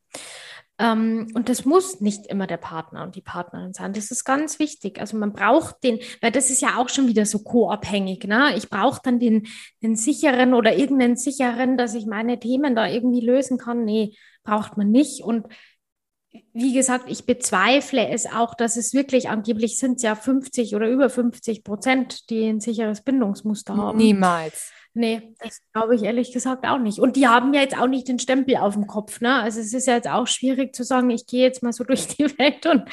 Ähm, 0.76 1.28
und 1.34 1.48
das 1.48 1.64
muss 1.64 2.00
nicht 2.00 2.26
immer 2.26 2.48
der 2.48 2.56
Partner 2.56 3.04
und 3.04 3.14
die 3.14 3.22
Partnerin 3.22 3.72
sein. 3.72 3.92
Das 3.92 4.10
ist 4.10 4.24
ganz 4.24 4.58
wichtig. 4.58 5.00
Also 5.00 5.16
man 5.16 5.32
braucht 5.32 5.76
den, 5.84 6.00
weil 6.20 6.32
das 6.32 6.50
ist 6.50 6.60
ja 6.60 6.78
auch 6.78 6.88
schon 6.88 7.06
wieder 7.06 7.26
so 7.26 7.38
co-abhängig. 7.44 8.24
Ne? 8.24 8.56
Ich 8.56 8.68
brauche 8.68 9.00
dann 9.04 9.20
den, 9.20 9.46
den 9.82 9.94
sicheren 9.94 10.52
oder 10.52 10.76
irgendeinen 10.76 11.16
sicheren, 11.16 11.76
dass 11.78 11.94
ich 11.94 12.06
meine 12.06 12.40
Themen 12.40 12.74
da 12.74 12.88
irgendwie 12.88 13.24
lösen 13.24 13.56
kann. 13.56 13.84
Nee, 13.84 14.16
braucht 14.42 14.76
man 14.76 14.90
nicht. 14.90 15.22
Und 15.22 15.46
wie 16.52 16.72
gesagt, 16.72 17.04
ich 17.08 17.26
bezweifle 17.26 18.08
es 18.08 18.26
auch, 18.26 18.54
dass 18.54 18.76
es 18.76 18.94
wirklich, 18.94 19.28
angeblich 19.28 19.78
sind 19.78 19.96
es 19.96 20.02
ja 20.02 20.14
50 20.14 20.74
oder 20.74 20.88
über 20.88 21.10
50 21.10 21.64
Prozent, 21.64 22.30
die 22.30 22.46
ein 22.48 22.60
sicheres 22.60 23.02
Bindungsmuster 23.02 23.76
haben. 23.76 23.98
Niemals. 23.98 24.70
Nee, 24.96 25.34
das 25.40 25.60
glaube 25.72 25.96
ich 25.96 26.04
ehrlich 26.04 26.32
gesagt 26.32 26.64
auch 26.64 26.78
nicht. 26.78 27.00
Und 27.00 27.16
die 27.16 27.26
haben 27.26 27.52
ja 27.52 27.60
jetzt 27.60 27.76
auch 27.76 27.88
nicht 27.88 28.06
den 28.06 28.20
Stempel 28.20 28.56
auf 28.56 28.74
dem 28.74 28.86
Kopf. 28.86 29.20
Ne? 29.20 29.42
Also 29.42 29.58
es 29.58 29.74
ist 29.74 29.88
ja 29.88 29.94
jetzt 29.94 30.08
auch 30.08 30.28
schwierig 30.28 30.72
zu 30.72 30.84
sagen, 30.84 31.10
ich 31.10 31.26
gehe 31.26 31.42
jetzt 31.42 31.64
mal 31.64 31.72
so 31.72 31.82
durch 31.84 32.06
die 32.06 32.26
Welt 32.38 32.64
und 32.66 32.84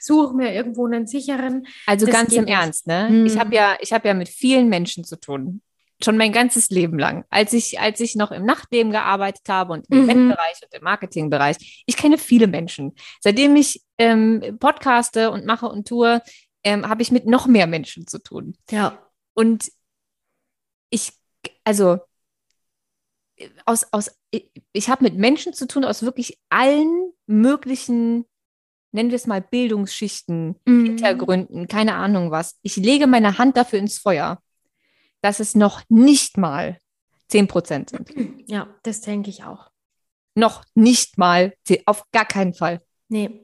suche 0.00 0.34
mir 0.34 0.52
irgendwo 0.52 0.86
einen 0.86 1.06
sicheren. 1.06 1.66
Also 1.86 2.06
das 2.06 2.14
ganz 2.14 2.32
im 2.32 2.44
nicht. 2.44 2.52
Ernst, 2.52 2.88
ne? 2.88 3.08
Hm. 3.08 3.26
Ich 3.26 3.38
habe 3.38 3.54
ja, 3.54 3.76
ich 3.80 3.92
habe 3.92 4.08
ja 4.08 4.14
mit 4.14 4.28
vielen 4.28 4.68
Menschen 4.68 5.04
zu 5.04 5.14
tun. 5.14 5.62
Schon 6.04 6.16
mein 6.16 6.32
ganzes 6.32 6.70
Leben 6.70 6.98
lang. 6.98 7.24
Als 7.30 7.52
ich, 7.52 7.80
als 7.80 8.00
ich 8.00 8.14
noch 8.14 8.30
im 8.30 8.44
Nachtleben 8.44 8.92
gearbeitet 8.92 9.48
habe 9.48 9.72
und 9.72 9.86
im 9.90 10.02
mhm. 10.02 10.10
Eventbereich 10.10 10.60
und 10.62 10.74
im 10.74 10.84
Marketingbereich. 10.84 11.82
Ich 11.86 11.96
kenne 11.96 12.18
viele 12.18 12.46
Menschen. 12.46 12.92
Seitdem 13.20 13.56
ich 13.56 13.82
ähm, 13.98 14.56
podcaste 14.60 15.30
und 15.30 15.46
mache 15.46 15.66
und 15.66 15.88
tue, 15.88 16.20
ähm, 16.62 16.88
habe 16.88 17.02
ich 17.02 17.10
mit 17.10 17.26
noch 17.26 17.46
mehr 17.46 17.66
Menschen 17.66 18.06
zu 18.06 18.18
tun. 18.18 18.56
Ja. 18.70 18.98
Und 19.34 19.70
ich 20.90 21.12
also 21.64 21.98
aus, 23.64 23.86
aus, 23.92 24.10
ich 24.72 24.88
habe 24.88 25.04
mit 25.04 25.16
Menschen 25.16 25.52
zu 25.52 25.66
tun 25.66 25.84
aus 25.84 26.02
wirklich 26.02 26.38
allen 26.50 27.12
möglichen, 27.26 28.26
nennen 28.92 29.10
wir 29.10 29.16
es 29.16 29.26
mal 29.26 29.40
Bildungsschichten, 29.40 30.56
mhm. 30.64 30.84
Hintergründen, 30.84 31.66
keine 31.66 31.94
Ahnung 31.94 32.30
was. 32.30 32.58
Ich 32.62 32.76
lege 32.76 33.06
meine 33.06 33.38
Hand 33.38 33.56
dafür 33.56 33.78
ins 33.78 33.98
Feuer, 33.98 34.40
dass 35.24 35.40
es 35.40 35.54
noch 35.54 35.80
nicht 35.88 36.36
mal 36.36 36.76
10 37.28 37.48
Prozent 37.48 37.90
sind. 37.90 38.10
Ja, 38.46 38.68
das 38.82 39.00
denke 39.00 39.30
ich 39.30 39.44
auch. 39.44 39.70
Noch 40.34 40.64
nicht 40.74 41.16
mal, 41.16 41.54
auf 41.86 42.04
gar 42.12 42.26
keinen 42.26 42.52
Fall. 42.52 42.82
Nee. 43.08 43.40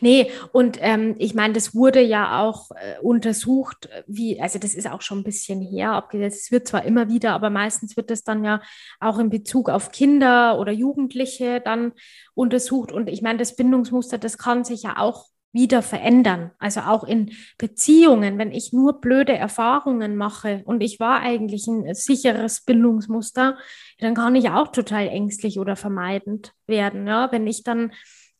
Nee, 0.00 0.30
und 0.52 0.78
ähm, 0.80 1.14
ich 1.18 1.34
meine, 1.34 1.52
das 1.52 1.74
wurde 1.74 2.00
ja 2.00 2.40
auch 2.42 2.70
äh, 2.72 2.98
untersucht, 3.02 3.88
wie, 4.06 4.40
also 4.40 4.58
das 4.58 4.74
ist 4.74 4.90
auch 4.90 5.02
schon 5.02 5.18
ein 5.18 5.24
bisschen 5.24 5.60
her, 5.60 5.92
abgesetzt. 5.92 6.44
Es 6.44 6.50
wird 6.50 6.66
zwar 6.66 6.84
immer 6.84 7.08
wieder, 7.08 7.34
aber 7.34 7.50
meistens 7.50 7.96
wird 7.96 8.10
das 8.10 8.24
dann 8.24 8.42
ja 8.42 8.60
auch 8.98 9.18
in 9.18 9.28
Bezug 9.30 9.68
auf 9.68 9.92
Kinder 9.92 10.58
oder 10.58 10.72
Jugendliche 10.72 11.60
dann 11.60 11.92
untersucht. 12.34 12.90
Und 12.90 13.08
ich 13.08 13.22
meine, 13.22 13.38
das 13.38 13.54
Bindungsmuster, 13.54 14.18
das 14.18 14.38
kann 14.38 14.64
sich 14.64 14.82
ja 14.82 14.96
auch 14.96 15.26
wieder 15.56 15.82
verändern. 15.82 16.52
Also 16.60 16.80
auch 16.80 17.02
in 17.02 17.32
Beziehungen, 17.58 18.38
wenn 18.38 18.52
ich 18.52 18.72
nur 18.72 19.00
blöde 19.00 19.36
Erfahrungen 19.36 20.14
mache 20.14 20.62
und 20.66 20.82
ich 20.82 21.00
war 21.00 21.20
eigentlich 21.20 21.66
ein 21.66 21.92
sicheres 21.94 22.60
Bindungsmuster, 22.60 23.58
dann 23.98 24.14
kann 24.14 24.36
ich 24.36 24.50
auch 24.50 24.68
total 24.68 25.08
ängstlich 25.08 25.58
oder 25.58 25.74
vermeidend 25.74 26.52
werden. 26.68 27.08
Ja, 27.08 27.32
wenn 27.32 27.48
ich 27.48 27.64
dann 27.64 27.92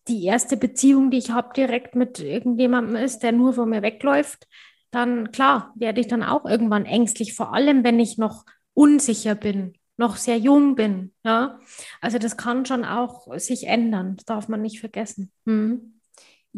die 0.06 0.24
erste 0.24 0.56
Beziehung, 0.56 1.10
die 1.10 1.18
ich 1.18 1.30
habe, 1.30 1.52
direkt 1.56 1.97
mit 1.97 2.20
irgendjemandem 2.20 2.97
ist, 2.97 3.20
der 3.24 3.32
nur 3.32 3.55
von 3.55 3.70
mir 3.70 3.82
wegläuft, 3.82 4.47
dann 4.90 5.32
klar, 5.32 5.72
werde 5.74 6.01
ich 6.01 6.09
dann 6.09 6.22
auch 6.22 6.44
irgendwann 6.44 6.84
ängstlich, 6.84 7.34
vor 7.34 7.52
allem 7.52 7.82
wenn 7.82 7.98
ich 7.98 8.18
noch 8.18 8.44
unsicher 8.74 9.34
bin, 9.34 9.74
noch 9.97 10.16
sehr 10.16 10.38
jung 10.38 10.76
bin. 10.76 11.12
Ja, 11.24 11.59
also 12.01 12.18
das 12.18 12.36
kann 12.36 12.66
schon 12.66 12.84
auch 12.84 13.26
sich 13.38 13.66
ändern, 13.66 14.16
das 14.16 14.26
darf 14.26 14.48
man 14.48 14.62
nicht 14.62 14.80
vergessen. 14.80 15.32
Mhm. 15.44 15.95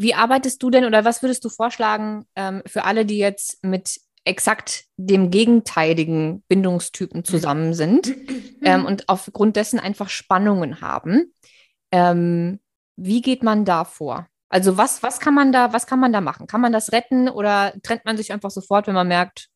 Wie 0.01 0.15
arbeitest 0.15 0.63
du 0.63 0.71
denn 0.71 0.85
oder 0.85 1.05
was 1.05 1.23
würdest 1.23 1.45
du 1.45 1.49
vorschlagen 1.49 2.25
ähm, 2.37 2.63
für 2.67 2.85
alle, 2.85 3.05
die 3.05 3.19
jetzt 3.19 3.65
mit 3.65 4.01
exakt 4.25 4.85
dem 4.97 5.33
gegenteiligen 5.33 6.45
Bindungstypen 6.47 7.25
zusammen 7.25 7.75
sind 7.75 8.15
ähm, 8.63 8.87
und 8.87 9.09
aufgrund 9.09 9.57
dessen 9.57 9.81
einfach 9.81 10.09
Spannungen 10.09 10.81
haben? 10.81 11.35
Ähm, 11.91 12.61
wie 12.95 13.23
geht 13.23 13.43
man 13.43 13.65
da 13.65 13.85
vor? 13.85 14.29
Also 14.49 14.77
was, 14.77 15.03
was 15.03 15.19
kann 15.19 15.35
man 15.35 15.51
da, 15.51 15.73
was 15.73 15.89
kann 15.89 15.99
man 15.99 16.13
da 16.13 16.21
machen? 16.21 16.47
Kann 16.47 16.61
man 16.61 16.73
das 16.73 16.93
retten 16.93 17.29
oder 17.29 17.75
trennt 17.83 18.05
man 18.05 18.17
sich 18.17 18.33
einfach 18.33 18.53
sofort, 18.53 18.87
wenn 18.87 18.95
man 18.95 19.09
merkt, 19.09 19.49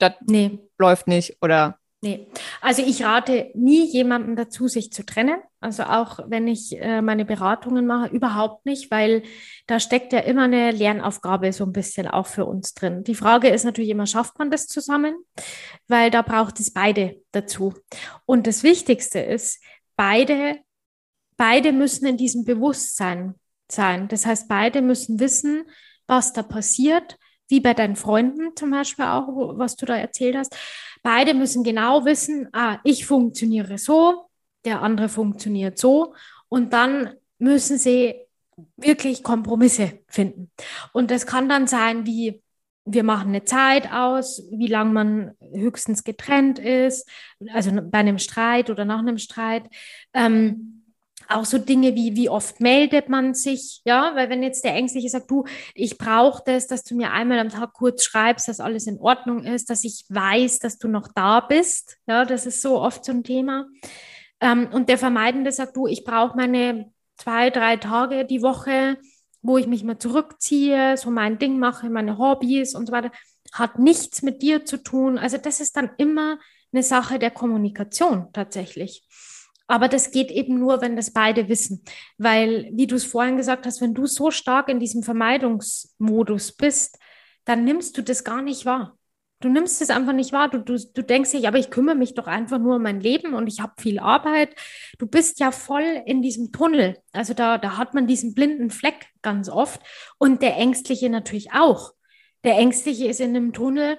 das 0.00 0.14
nee. 0.26 0.58
läuft 0.76 1.06
nicht 1.06 1.40
oder? 1.40 1.78
Nee, 2.00 2.28
also 2.60 2.82
ich 2.82 3.02
rate 3.02 3.50
nie 3.54 3.84
jemandem 3.84 4.36
dazu, 4.36 4.68
sich 4.68 4.92
zu 4.92 5.04
trennen. 5.04 5.40
Also 5.60 5.82
auch 5.82 6.20
wenn 6.28 6.46
ich 6.46 6.80
äh, 6.80 7.02
meine 7.02 7.24
Beratungen 7.24 7.86
mache, 7.86 8.14
überhaupt 8.14 8.64
nicht, 8.66 8.92
weil 8.92 9.24
da 9.66 9.80
steckt 9.80 10.12
ja 10.12 10.20
immer 10.20 10.44
eine 10.44 10.70
Lernaufgabe 10.70 11.52
so 11.52 11.64
ein 11.64 11.72
bisschen 11.72 12.06
auch 12.06 12.28
für 12.28 12.44
uns 12.44 12.74
drin. 12.74 13.02
Die 13.02 13.16
Frage 13.16 13.48
ist 13.48 13.64
natürlich 13.64 13.90
immer, 13.90 14.06
schafft 14.06 14.38
man 14.38 14.52
das 14.52 14.68
zusammen? 14.68 15.16
Weil 15.88 16.12
da 16.12 16.22
braucht 16.22 16.60
es 16.60 16.72
beide 16.72 17.20
dazu. 17.32 17.74
Und 18.26 18.46
das 18.46 18.62
Wichtigste 18.62 19.18
ist, 19.18 19.60
beide 19.96 20.60
beide 21.38 21.72
müssen 21.72 22.04
in 22.04 22.18
diesem 22.18 22.44
Bewusstsein 22.44 23.34
sein. 23.70 24.08
Das 24.08 24.26
heißt, 24.26 24.48
beide 24.48 24.82
müssen 24.82 25.18
wissen, 25.20 25.64
was 26.06 26.34
da 26.34 26.42
passiert, 26.42 27.16
wie 27.48 27.60
bei 27.60 27.74
deinen 27.74 27.96
Freunden 27.96 28.54
zum 28.56 28.70
Beispiel 28.70 29.06
auch, 29.06 29.28
was 29.58 29.76
du 29.76 29.86
da 29.86 29.96
erzählt 29.96 30.36
hast. 30.36 30.56
Beide 31.02 31.34
müssen 31.34 31.64
genau 31.64 32.04
wissen, 32.04 32.48
ah, 32.52 32.78
ich 32.84 33.06
funktioniere 33.06 33.78
so, 33.78 34.28
der 34.64 34.82
andere 34.82 35.08
funktioniert 35.08 35.78
so. 35.78 36.14
Und 36.48 36.72
dann 36.72 37.14
müssen 37.38 37.78
sie 37.78 38.14
wirklich 38.76 39.22
Kompromisse 39.22 40.00
finden. 40.08 40.50
Und 40.92 41.10
das 41.10 41.26
kann 41.26 41.48
dann 41.48 41.66
sein, 41.66 42.06
wie 42.06 42.42
wir 42.90 43.02
machen 43.02 43.28
eine 43.28 43.44
Zeit 43.44 43.92
aus, 43.92 44.42
wie 44.50 44.66
lange 44.66 44.92
man 44.92 45.32
höchstens 45.52 46.04
getrennt 46.04 46.58
ist, 46.58 47.08
also 47.52 47.70
bei 47.82 47.98
einem 47.98 48.18
Streit 48.18 48.70
oder 48.70 48.84
nach 48.84 49.00
einem 49.00 49.18
Streit. 49.18 49.64
Ähm, 50.14 50.77
auch 51.28 51.44
so 51.44 51.58
Dinge 51.58 51.94
wie, 51.94 52.16
wie 52.16 52.28
oft 52.28 52.60
meldet 52.60 53.08
man 53.08 53.34
sich, 53.34 53.82
ja, 53.84 54.12
weil 54.14 54.30
wenn 54.30 54.42
jetzt 54.42 54.64
der 54.64 54.74
Ängstliche 54.74 55.08
sagt, 55.10 55.30
du, 55.30 55.44
ich 55.74 55.98
brauche 55.98 56.42
das, 56.44 56.66
dass 56.66 56.84
du 56.84 56.96
mir 56.96 57.12
einmal 57.12 57.38
am 57.38 57.50
Tag 57.50 57.74
kurz 57.74 58.04
schreibst, 58.04 58.48
dass 58.48 58.60
alles 58.60 58.86
in 58.86 58.98
Ordnung 58.98 59.44
ist, 59.44 59.68
dass 59.68 59.84
ich 59.84 60.04
weiß, 60.08 60.58
dass 60.58 60.78
du 60.78 60.88
noch 60.88 61.08
da 61.14 61.40
bist, 61.40 61.98
ja, 62.06 62.24
das 62.24 62.46
ist 62.46 62.62
so 62.62 62.80
oft 62.80 63.04
so 63.04 63.12
ein 63.12 63.24
Thema. 63.24 63.66
Ähm, 64.40 64.68
und 64.72 64.88
der 64.88 64.98
Vermeidende 64.98 65.52
sagt, 65.52 65.76
du, 65.76 65.86
ich 65.86 66.04
brauche 66.04 66.36
meine 66.36 66.92
zwei, 67.16 67.50
drei 67.50 67.76
Tage 67.76 68.24
die 68.24 68.42
Woche, 68.42 68.96
wo 69.42 69.58
ich 69.58 69.66
mich 69.66 69.84
mal 69.84 69.98
zurückziehe, 69.98 70.96
so 70.96 71.10
mein 71.10 71.38
Ding 71.38 71.58
mache, 71.58 71.90
meine 71.90 72.18
Hobbys 72.18 72.74
und 72.74 72.86
so 72.86 72.92
weiter, 72.92 73.10
hat 73.52 73.78
nichts 73.78 74.22
mit 74.22 74.42
dir 74.42 74.64
zu 74.64 74.82
tun. 74.82 75.18
Also 75.18 75.36
das 75.36 75.60
ist 75.60 75.76
dann 75.76 75.90
immer 75.98 76.38
eine 76.72 76.82
Sache 76.82 77.18
der 77.18 77.30
Kommunikation 77.30 78.28
tatsächlich. 78.32 79.07
Aber 79.68 79.88
das 79.88 80.10
geht 80.10 80.30
eben 80.30 80.58
nur, 80.58 80.80
wenn 80.80 80.96
das 80.96 81.12
beide 81.12 81.48
wissen. 81.48 81.84
Weil, 82.16 82.70
wie 82.72 82.86
du 82.86 82.96
es 82.96 83.04
vorhin 83.04 83.36
gesagt 83.36 83.66
hast, 83.66 83.80
wenn 83.80 83.94
du 83.94 84.06
so 84.06 84.30
stark 84.30 84.68
in 84.68 84.80
diesem 84.80 85.02
Vermeidungsmodus 85.02 86.52
bist, 86.52 86.98
dann 87.44 87.64
nimmst 87.64 87.96
du 87.96 88.02
das 88.02 88.24
gar 88.24 88.42
nicht 88.42 88.66
wahr. 88.66 88.98
Du 89.40 89.48
nimmst 89.48 89.80
es 89.80 89.90
einfach 89.90 90.14
nicht 90.14 90.32
wahr. 90.32 90.48
Du, 90.48 90.58
du, 90.58 90.76
du 90.76 91.02
denkst 91.02 91.34
ja, 91.34 91.48
aber 91.48 91.58
ich 91.58 91.70
kümmere 91.70 91.94
mich 91.94 92.14
doch 92.14 92.26
einfach 92.26 92.58
nur 92.58 92.76
um 92.76 92.82
mein 92.82 93.00
Leben 93.00 93.34
und 93.34 93.46
ich 93.46 93.60
habe 93.60 93.80
viel 93.80 94.00
Arbeit. 94.00 94.56
Du 94.98 95.06
bist 95.06 95.38
ja 95.38 95.52
voll 95.52 96.02
in 96.06 96.22
diesem 96.22 96.50
Tunnel. 96.50 96.98
Also 97.12 97.34
da, 97.34 97.56
da 97.56 97.76
hat 97.76 97.94
man 97.94 98.08
diesen 98.08 98.34
blinden 98.34 98.70
Fleck 98.70 99.06
ganz 99.22 99.48
oft. 99.48 99.80
Und 100.18 100.42
der 100.42 100.56
Ängstliche 100.56 101.08
natürlich 101.08 101.52
auch. 101.52 101.92
Der 102.42 102.56
Ängstliche 102.56 103.06
ist 103.06 103.20
in 103.20 103.36
einem 103.36 103.52
Tunnel. 103.52 103.98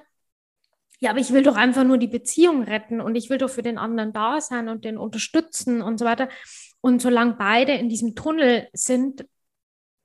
Ja, 1.00 1.12
aber 1.12 1.20
ich 1.20 1.32
will 1.32 1.44
doch 1.44 1.56
einfach 1.56 1.84
nur 1.86 1.98
die 1.98 2.08
Beziehung 2.08 2.64
retten 2.64 3.00
und 3.00 3.16
ich 3.16 3.30
will 3.30 3.38
doch 3.38 3.50
für 3.50 3.62
den 3.62 3.78
anderen 3.78 4.12
da 4.12 4.42
sein 4.42 4.68
und 4.68 4.84
den 4.84 4.98
unterstützen 4.98 5.82
und 5.82 5.98
so 5.98 6.06
weiter. 6.06 6.28
Und 6.82 7.02
solange 7.02 7.34
beide 7.34 7.74
in 7.74 7.90
diesem 7.90 8.16
Tunnel 8.16 8.68
sind, 8.74 9.26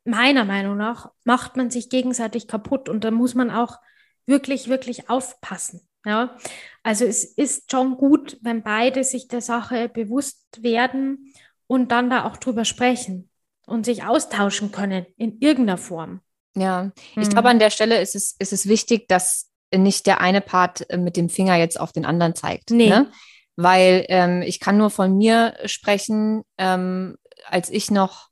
meiner 0.04 0.44
Meinung 0.44 0.76
nach, 0.76 1.10
macht 1.24 1.56
man 1.56 1.70
sich 1.70 1.88
gegenseitig 1.88 2.46
kaputt. 2.46 2.88
Und 2.88 3.04
da 3.04 3.10
muss 3.10 3.34
man 3.34 3.50
auch 3.50 3.78
wirklich, 4.26 4.68
wirklich 4.68 5.08
aufpassen. 5.10 5.88
Ja, 6.06 6.36
also 6.82 7.06
es 7.06 7.24
ist 7.24 7.70
schon 7.70 7.96
gut, 7.96 8.36
wenn 8.42 8.62
beide 8.62 9.04
sich 9.04 9.26
der 9.26 9.40
Sache 9.40 9.88
bewusst 9.88 10.62
werden 10.62 11.32
und 11.66 11.92
dann 11.92 12.10
da 12.10 12.24
auch 12.24 12.36
drüber 12.36 12.66
sprechen 12.66 13.30
und 13.66 13.86
sich 13.86 14.04
austauschen 14.04 14.70
können 14.70 15.06
in 15.16 15.38
irgendeiner 15.40 15.78
Form. 15.78 16.20
Ja, 16.54 16.92
ich 17.16 17.28
mhm. 17.28 17.30
glaube, 17.30 17.48
an 17.48 17.58
der 17.58 17.70
Stelle 17.70 18.02
ist 18.02 18.14
es, 18.14 18.36
ist 18.38 18.52
es 18.52 18.68
wichtig, 18.68 19.08
dass 19.08 19.50
nicht 19.78 20.06
der 20.06 20.20
eine 20.20 20.40
Part 20.40 20.88
äh, 20.90 20.96
mit 20.96 21.16
dem 21.16 21.28
Finger 21.28 21.56
jetzt 21.56 21.78
auf 21.78 21.92
den 21.92 22.04
anderen 22.04 22.34
zeigt. 22.34 22.70
Nee. 22.70 22.88
Ne? 22.88 23.10
Weil 23.56 24.04
ähm, 24.08 24.42
ich 24.42 24.60
kann 24.60 24.76
nur 24.76 24.90
von 24.90 25.16
mir 25.16 25.54
sprechen, 25.64 26.42
ähm, 26.58 27.16
als 27.48 27.70
ich 27.70 27.90
noch 27.90 28.28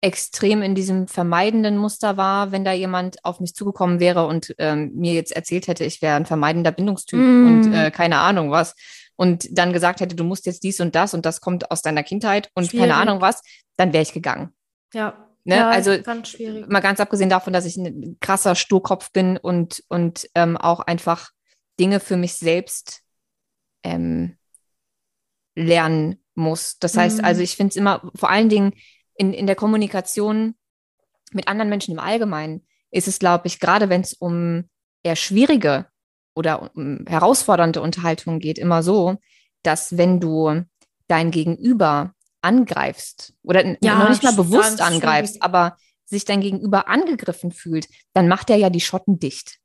extrem 0.00 0.62
in 0.62 0.74
diesem 0.74 1.08
vermeidenden 1.08 1.76
Muster 1.76 2.16
war, 2.16 2.52
wenn 2.52 2.64
da 2.64 2.72
jemand 2.72 3.24
auf 3.24 3.40
mich 3.40 3.54
zugekommen 3.54 3.98
wäre 3.98 4.26
und 4.26 4.54
ähm, 4.58 4.92
mir 4.94 5.12
jetzt 5.12 5.32
erzählt 5.32 5.66
hätte, 5.66 5.84
ich 5.84 6.02
wäre 6.02 6.14
ein 6.14 6.26
vermeidender 6.26 6.70
Bindungstyp 6.70 7.18
mm. 7.18 7.46
und 7.46 7.74
äh, 7.74 7.90
keine 7.90 8.18
Ahnung 8.18 8.50
was. 8.50 8.74
Und 9.16 9.48
dann 9.58 9.72
gesagt 9.72 10.00
hätte, 10.00 10.14
du 10.14 10.22
musst 10.22 10.46
jetzt 10.46 10.62
dies 10.62 10.80
und 10.80 10.94
das 10.94 11.14
und 11.14 11.26
das 11.26 11.40
kommt 11.40 11.72
aus 11.72 11.82
deiner 11.82 12.04
Kindheit 12.04 12.50
und 12.54 12.66
schwierig. 12.66 12.88
keine 12.88 12.94
Ahnung 12.94 13.20
was, 13.20 13.42
dann 13.76 13.92
wäre 13.92 14.02
ich 14.02 14.12
gegangen. 14.12 14.54
Ja. 14.94 15.27
Ne? 15.48 15.56
Ja, 15.56 15.70
also 15.70 15.98
ganz 16.02 16.36
mal 16.68 16.80
ganz 16.80 17.00
abgesehen 17.00 17.30
davon, 17.30 17.54
dass 17.54 17.64
ich 17.64 17.78
ein 17.78 18.18
krasser 18.20 18.54
Sturkopf 18.54 19.12
bin 19.12 19.38
und, 19.38 19.82
und 19.88 20.28
ähm, 20.34 20.58
auch 20.58 20.80
einfach 20.80 21.30
Dinge 21.80 22.00
für 22.00 22.18
mich 22.18 22.34
selbst 22.34 23.00
ähm, 23.82 24.36
lernen 25.54 26.22
muss. 26.34 26.78
Das 26.80 26.98
heißt, 26.98 27.22
mm. 27.22 27.24
also 27.24 27.40
ich 27.40 27.56
finde 27.56 27.70
es 27.70 27.76
immer, 27.76 28.10
vor 28.14 28.28
allen 28.28 28.50
Dingen, 28.50 28.74
in, 29.14 29.32
in 29.32 29.46
der 29.46 29.56
Kommunikation 29.56 30.54
mit 31.32 31.48
anderen 31.48 31.70
Menschen 31.70 31.92
im 31.92 31.98
Allgemeinen 31.98 32.66
ist 32.90 33.08
es, 33.08 33.18
glaube 33.18 33.46
ich, 33.46 33.58
gerade 33.58 33.88
wenn 33.88 34.02
es 34.02 34.12
um 34.12 34.68
eher 35.02 35.16
schwierige 35.16 35.86
oder 36.34 36.76
um 36.76 37.06
herausfordernde 37.08 37.80
Unterhaltungen 37.80 38.38
geht, 38.38 38.58
immer 38.58 38.82
so, 38.82 39.16
dass 39.62 39.96
wenn 39.96 40.20
du 40.20 40.62
dein 41.06 41.30
Gegenüber 41.30 42.12
angreifst 42.40 43.34
oder 43.42 43.64
ja, 43.82 43.98
noch 43.98 44.08
nicht 44.08 44.22
mal 44.22 44.32
bewusst 44.32 44.80
angreifst, 44.80 45.34
schwierig. 45.34 45.42
aber 45.42 45.76
sich 46.04 46.24
dein 46.24 46.40
Gegenüber 46.40 46.88
angegriffen 46.88 47.52
fühlt, 47.52 47.88
dann 48.14 48.28
macht 48.28 48.50
er 48.50 48.56
ja 48.56 48.70
die 48.70 48.80
Schotten 48.80 49.18
dicht. 49.18 49.58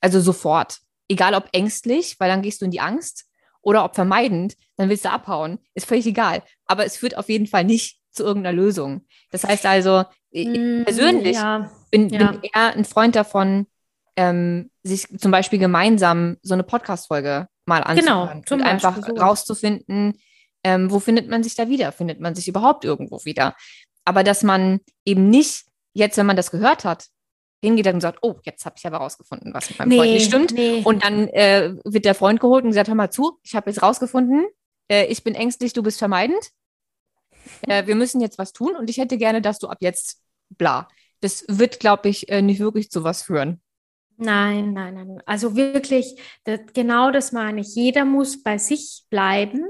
Also 0.00 0.20
sofort. 0.20 0.78
Egal 1.08 1.34
ob 1.34 1.48
ängstlich, 1.52 2.20
weil 2.20 2.28
dann 2.28 2.42
gehst 2.42 2.60
du 2.60 2.66
in 2.66 2.70
die 2.70 2.80
Angst, 2.80 3.28
oder 3.62 3.84
ob 3.84 3.94
vermeidend, 3.94 4.56
dann 4.76 4.88
willst 4.88 5.04
du 5.04 5.10
abhauen. 5.10 5.58
Ist 5.74 5.86
völlig 5.86 6.06
egal. 6.06 6.42
Aber 6.64 6.86
es 6.86 6.96
führt 6.96 7.16
auf 7.16 7.28
jeden 7.28 7.46
Fall 7.46 7.64
nicht 7.64 8.00
zu 8.10 8.24
irgendeiner 8.24 8.56
Lösung. 8.56 9.06
Das 9.30 9.44
heißt 9.44 9.66
also, 9.66 10.04
mm, 10.32 10.84
persönlich 10.84 11.36
ja, 11.36 11.70
bin, 11.90 12.08
ja. 12.08 12.32
bin 12.32 12.40
eher 12.42 12.74
ein 12.74 12.84
Freund 12.84 13.14
davon, 13.14 13.66
ähm, 14.16 14.70
sich 14.82 15.06
zum 15.18 15.30
Beispiel 15.30 15.58
gemeinsam 15.58 16.38
so 16.42 16.54
eine 16.54 16.62
Podcast-Folge 16.62 17.46
mal 17.66 17.82
anzuhören 17.82 18.42
genau, 18.42 18.54
und 18.54 18.62
einfach 18.62 18.96
so. 19.04 19.14
rauszufinden, 19.14 20.18
ähm, 20.68 20.90
wo 20.90 21.00
findet 21.00 21.28
man 21.28 21.42
sich 21.42 21.54
da 21.54 21.68
wieder? 21.68 21.92
Findet 21.92 22.20
man 22.20 22.34
sich 22.34 22.48
überhaupt 22.48 22.84
irgendwo 22.84 23.24
wieder? 23.24 23.56
Aber 24.04 24.24
dass 24.24 24.42
man 24.42 24.80
eben 25.04 25.30
nicht 25.30 25.64
jetzt, 25.92 26.16
wenn 26.16 26.26
man 26.26 26.36
das 26.36 26.50
gehört 26.50 26.84
hat, 26.84 27.06
hingeht 27.62 27.86
und 27.88 28.00
sagt, 28.00 28.18
oh, 28.22 28.36
jetzt 28.44 28.64
habe 28.64 28.76
ich 28.78 28.86
aber 28.86 28.98
rausgefunden, 28.98 29.52
was 29.52 29.68
mit 29.68 29.78
meinem 29.78 29.88
nee, 29.88 29.96
Freund 29.96 30.12
nicht 30.12 30.26
stimmt. 30.26 30.52
Nee. 30.52 30.82
Und 30.84 31.04
dann 31.04 31.28
äh, 31.28 31.74
wird 31.84 32.04
der 32.04 32.14
Freund 32.14 32.38
geholt 32.38 32.64
und 32.64 32.70
gesagt, 32.70 32.88
hör 32.88 32.94
mal 32.94 33.10
zu, 33.10 33.38
ich 33.42 33.54
habe 33.54 33.68
jetzt 33.70 33.82
rausgefunden, 33.82 34.46
äh, 34.88 35.06
ich 35.06 35.24
bin 35.24 35.34
ängstlich, 35.34 35.72
du 35.72 35.82
bist 35.82 35.98
vermeidend 35.98 36.52
äh, 37.62 37.86
wir 37.86 37.94
müssen 37.94 38.20
jetzt 38.20 38.38
was 38.38 38.52
tun 38.52 38.76
und 38.76 38.90
ich 38.90 38.98
hätte 38.98 39.18
gerne, 39.18 39.42
dass 39.42 39.58
du 39.58 39.68
ab 39.68 39.78
jetzt 39.80 40.22
bla. 40.50 40.88
Das 41.20 41.44
wird, 41.48 41.80
glaube 41.80 42.08
ich, 42.08 42.28
äh, 42.28 42.42
nicht 42.42 42.60
wirklich 42.60 42.90
zu 42.90 43.04
was 43.04 43.22
führen. 43.22 43.60
Nein, 44.20 44.72
nein, 44.72 44.94
nein. 44.94 45.22
Also 45.26 45.54
wirklich, 45.54 46.20
das, 46.42 46.60
genau 46.74 47.12
das 47.12 47.30
meine 47.30 47.60
ich. 47.60 47.74
Jeder 47.76 48.04
muss 48.04 48.42
bei 48.42 48.58
sich 48.58 49.04
bleiben 49.10 49.64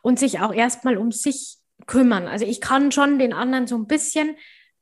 und 0.00 0.18
sich 0.18 0.40
auch 0.40 0.52
erstmal 0.52 0.96
um 0.96 1.12
sich 1.12 1.58
kümmern. 1.86 2.26
Also 2.26 2.46
ich 2.46 2.62
kann 2.62 2.90
schon 2.90 3.18
den 3.18 3.34
anderen 3.34 3.66
so 3.66 3.76
ein 3.76 3.86
bisschen, 3.86 4.34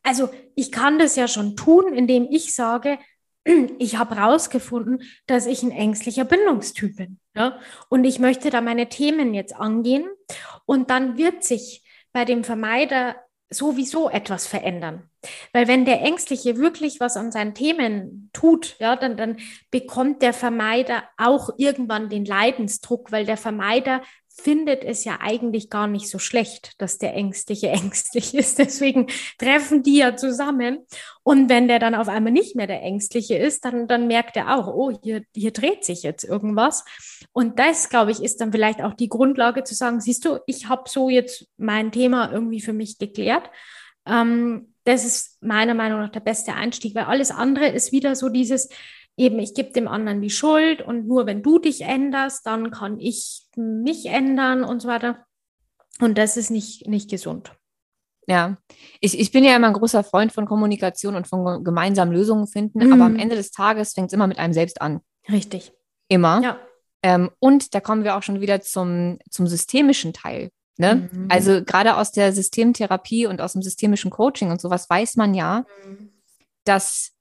also 0.05 0.31
ich 0.55 0.71
kann 0.71 1.01
das 1.01 1.17
ja 1.17 1.27
schon 1.27 1.57
tun, 1.57 1.93
indem 1.93 2.29
ich 2.31 2.55
sage, 2.55 2.99
ich 3.79 3.99
habe 3.99 4.15
herausgefunden, 4.15 5.03
dass 5.27 5.47
ich 5.47 5.65
ein 5.65 5.73
ängstlicher 5.73 6.25
Bindungstyp 6.25 6.97
bin. 6.97 7.19
Ja? 7.35 7.59
Und 7.89 8.05
ich 8.05 8.21
möchte 8.21 8.51
da 8.51 8.61
meine 8.61 8.89
Themen 8.89 9.35
jetzt 9.35 9.57
angehen. 9.57 10.09
Und 10.67 10.91
dann 10.91 11.19
wird 11.19 11.43
sich 11.43 11.83
bei 12.13 12.25
dem 12.25 12.45
Vermeider 12.45 13.17
sowieso 13.51 14.09
etwas 14.09 14.47
verändern. 14.47 15.03
Weil 15.53 15.69
wenn 15.69 15.85
der 15.85 16.01
Ängstliche 16.03 16.57
wirklich 16.57 17.01
was 17.01 17.17
an 17.17 17.33
seinen 17.33 17.55
Themen 17.55 18.31
tut, 18.33 18.77
ja, 18.79 18.97
dann, 18.97 19.17
dann 19.17 19.39
bekommt 19.71 20.23
der 20.23 20.33
Vermeider 20.33 21.03
auch 21.19 21.51
irgendwann 21.59 22.09
den 22.09 22.25
Leidensdruck, 22.25 23.13
weil 23.13 23.27
der 23.27 23.37
Vermeider 23.37 24.03
findet 24.43 24.85
es 24.85 25.05
ja 25.05 25.19
eigentlich 25.21 25.71
gar 25.71 25.87
nicht 25.87 26.09
so 26.09 26.19
schlecht, 26.19 26.73
dass 26.79 26.99
der 26.99 27.15
Ängstliche 27.15 27.69
ängstlich 27.71 28.35
ist. 28.35 28.59
Deswegen 28.59 29.07
treffen 29.39 29.83
die 29.83 29.99
ja 29.99 30.17
zusammen. 30.17 30.87
Und 31.23 31.49
wenn 31.49 31.69
der 31.69 31.79
dann 31.79 31.95
auf 31.95 32.09
einmal 32.09 32.33
nicht 32.33 32.57
mehr 32.57 32.67
der 32.67 32.83
Ängstliche 32.83 33.37
ist, 33.37 33.65
dann, 33.65 33.87
dann 33.87 34.07
merkt 34.07 34.37
er 34.37 34.57
auch, 34.57 34.67
oh, 34.67 34.91
hier, 35.03 35.23
hier 35.35 35.53
dreht 35.53 35.85
sich 35.85 36.03
jetzt 36.03 36.25
irgendwas. 36.25 36.85
Und 37.33 37.59
das, 37.59 37.89
glaube 37.89 38.11
ich, 38.11 38.23
ist 38.23 38.41
dann 38.41 38.53
vielleicht 38.53 38.83
auch 38.83 38.95
die 38.95 39.09
Grundlage 39.09 39.65
zu 39.65 39.75
sagen, 39.75 40.01
siehst 40.01 40.25
du, 40.25 40.39
ich 40.47 40.69
habe 40.69 40.89
so 40.89 41.09
jetzt 41.09 41.47
mein 41.57 41.93
Thema 41.93 42.33
irgendwie 42.33 42.61
für 42.61 42.73
mich 42.73 42.99
geklärt. 42.99 43.51
Ähm, 44.07 44.75
das 44.85 45.05
ist 45.05 45.43
meiner 45.43 45.75
Meinung 45.75 46.01
nach 46.01 46.09
der 46.09 46.21
beste 46.21 46.55
Einstieg, 46.55 46.95
weil 46.95 47.05
alles 47.05 47.31
andere 47.31 47.69
ist 47.69 47.93
wieder 47.93 48.17
so 48.17 48.29
dieses, 48.29 48.69
eben, 49.17 49.39
ich 49.39 49.55
gebe 49.55 49.73
dem 49.73 49.89
anderen 49.89 50.21
die 50.21 50.31
Schuld 50.31 50.83
und 50.83 51.07
nur 51.07 51.27
wenn 51.27 51.43
du 51.43 51.59
dich 51.59 51.83
änderst, 51.83 52.47
dann 52.47 52.71
kann 52.71 52.99
ich 52.99 53.47
mich 53.57 54.07
ändern 54.07 54.65
und 54.65 54.81
so 54.81 54.89
weiter. 54.89 55.25
Und 56.01 56.17
das 56.17 56.37
ist 56.37 56.51
nicht, 56.51 56.89
nicht 56.89 57.11
gesund. 57.11 57.53
Ja, 58.27 58.59
ich, 59.01 59.19
ich 59.19 59.33
bin 59.33 59.45
ja 59.45 59.57
immer 59.57 59.67
ein 59.67 59.73
großer 59.73 60.05
Freund 60.05 60.33
von 60.33 60.47
Kommunikation 60.47 61.17
und 61.17 61.27
von 61.27 61.65
gemeinsamen 61.65 62.13
Lösungen 62.13 62.47
finden, 62.47 62.87
mhm. 62.87 62.93
aber 62.93 63.05
am 63.05 63.17
Ende 63.17 63.35
des 63.35 63.51
Tages 63.51 63.93
fängt 63.93 64.09
es 64.09 64.13
immer 64.13 64.27
mit 64.27 64.39
einem 64.39 64.53
selbst 64.53 64.81
an. 64.81 65.01
Richtig. 65.29 65.73
Immer. 66.09 66.41
Ja. 66.43 66.59
Ähm, 67.03 67.31
und 67.39 67.75
da 67.75 67.81
kommen 67.81 68.05
wir 68.05 68.17
auch 68.17 68.23
schon 68.23 68.41
wieder 68.41 68.61
zum, 68.61 69.19
zum 69.31 69.47
systemischen 69.47 70.13
Teil. 70.13 70.51
Ne? 70.77 71.11
Mhm. 71.13 71.27
Also 71.29 71.63
gerade 71.65 71.97
aus 71.97 72.13
der 72.13 72.33
Systemtherapie 72.33 73.27
und 73.27 73.41
aus 73.41 73.55
dem 73.55 73.63
systemischen 73.63 74.11
Coaching 74.11 74.51
und 74.51 74.61
sowas 74.61 74.89
weiß 74.89 75.17
man 75.17 75.35
ja, 75.35 75.65
mhm. 75.87 76.11
dass 76.65 77.13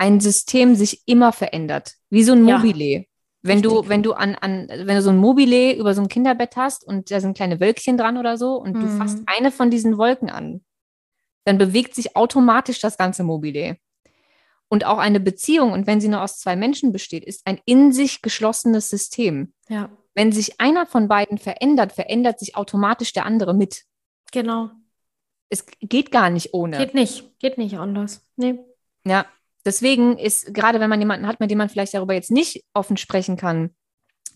ein 0.00 0.18
System 0.18 0.74
sich 0.74 1.02
immer 1.06 1.30
verändert, 1.30 1.96
wie 2.08 2.24
so 2.24 2.32
ein 2.32 2.42
Mobile. 2.42 2.84
Ja, 2.84 3.02
wenn 3.42 3.58
richtig. 3.58 3.72
du, 3.72 3.88
wenn 3.88 4.02
du 4.02 4.14
an, 4.14 4.34
an, 4.34 4.66
wenn 4.68 4.96
du 4.96 5.02
so 5.02 5.10
ein 5.10 5.18
Mobile 5.18 5.76
über 5.76 5.94
so 5.94 6.00
ein 6.00 6.08
Kinderbett 6.08 6.56
hast 6.56 6.86
und 6.86 7.10
da 7.10 7.20
sind 7.20 7.36
kleine 7.36 7.60
Wölkchen 7.60 7.98
dran 7.98 8.16
oder 8.16 8.38
so 8.38 8.56
und 8.56 8.76
mhm. 8.76 8.80
du 8.80 8.88
fasst 8.88 9.22
eine 9.26 9.52
von 9.52 9.70
diesen 9.70 9.98
Wolken 9.98 10.30
an, 10.30 10.64
dann 11.44 11.58
bewegt 11.58 11.94
sich 11.94 12.16
automatisch 12.16 12.80
das 12.80 12.96
ganze 12.96 13.24
Mobile. 13.24 13.76
Und 14.68 14.86
auch 14.86 14.98
eine 14.98 15.20
Beziehung, 15.20 15.72
und 15.72 15.86
wenn 15.86 16.00
sie 16.00 16.08
nur 16.08 16.22
aus 16.22 16.38
zwei 16.38 16.56
Menschen 16.56 16.92
besteht, 16.92 17.24
ist 17.24 17.46
ein 17.46 17.60
in 17.66 17.92
sich 17.92 18.22
geschlossenes 18.22 18.88
System. 18.88 19.52
Ja. 19.68 19.90
Wenn 20.14 20.32
sich 20.32 20.60
einer 20.60 20.86
von 20.86 21.08
beiden 21.08 21.36
verändert, 21.36 21.92
verändert 21.92 22.38
sich 22.38 22.56
automatisch 22.56 23.12
der 23.12 23.26
andere 23.26 23.52
mit. 23.52 23.82
Genau. 24.32 24.70
Es 25.50 25.66
geht 25.80 26.10
gar 26.10 26.30
nicht 26.30 26.54
ohne. 26.54 26.78
Geht 26.78 26.94
nicht, 26.94 27.38
geht 27.38 27.58
nicht 27.58 27.76
anders. 27.76 28.24
Nee. 28.36 28.60
Ja, 29.04 29.26
deswegen 29.64 30.18
ist, 30.18 30.52
gerade 30.54 30.80
wenn 30.80 30.90
man 30.90 31.00
jemanden 31.00 31.26
hat, 31.26 31.40
mit 31.40 31.50
dem 31.50 31.58
man 31.58 31.68
vielleicht 31.68 31.94
darüber 31.94 32.14
jetzt 32.14 32.30
nicht 32.30 32.64
offen 32.74 32.96
sprechen 32.96 33.36
kann, 33.36 33.74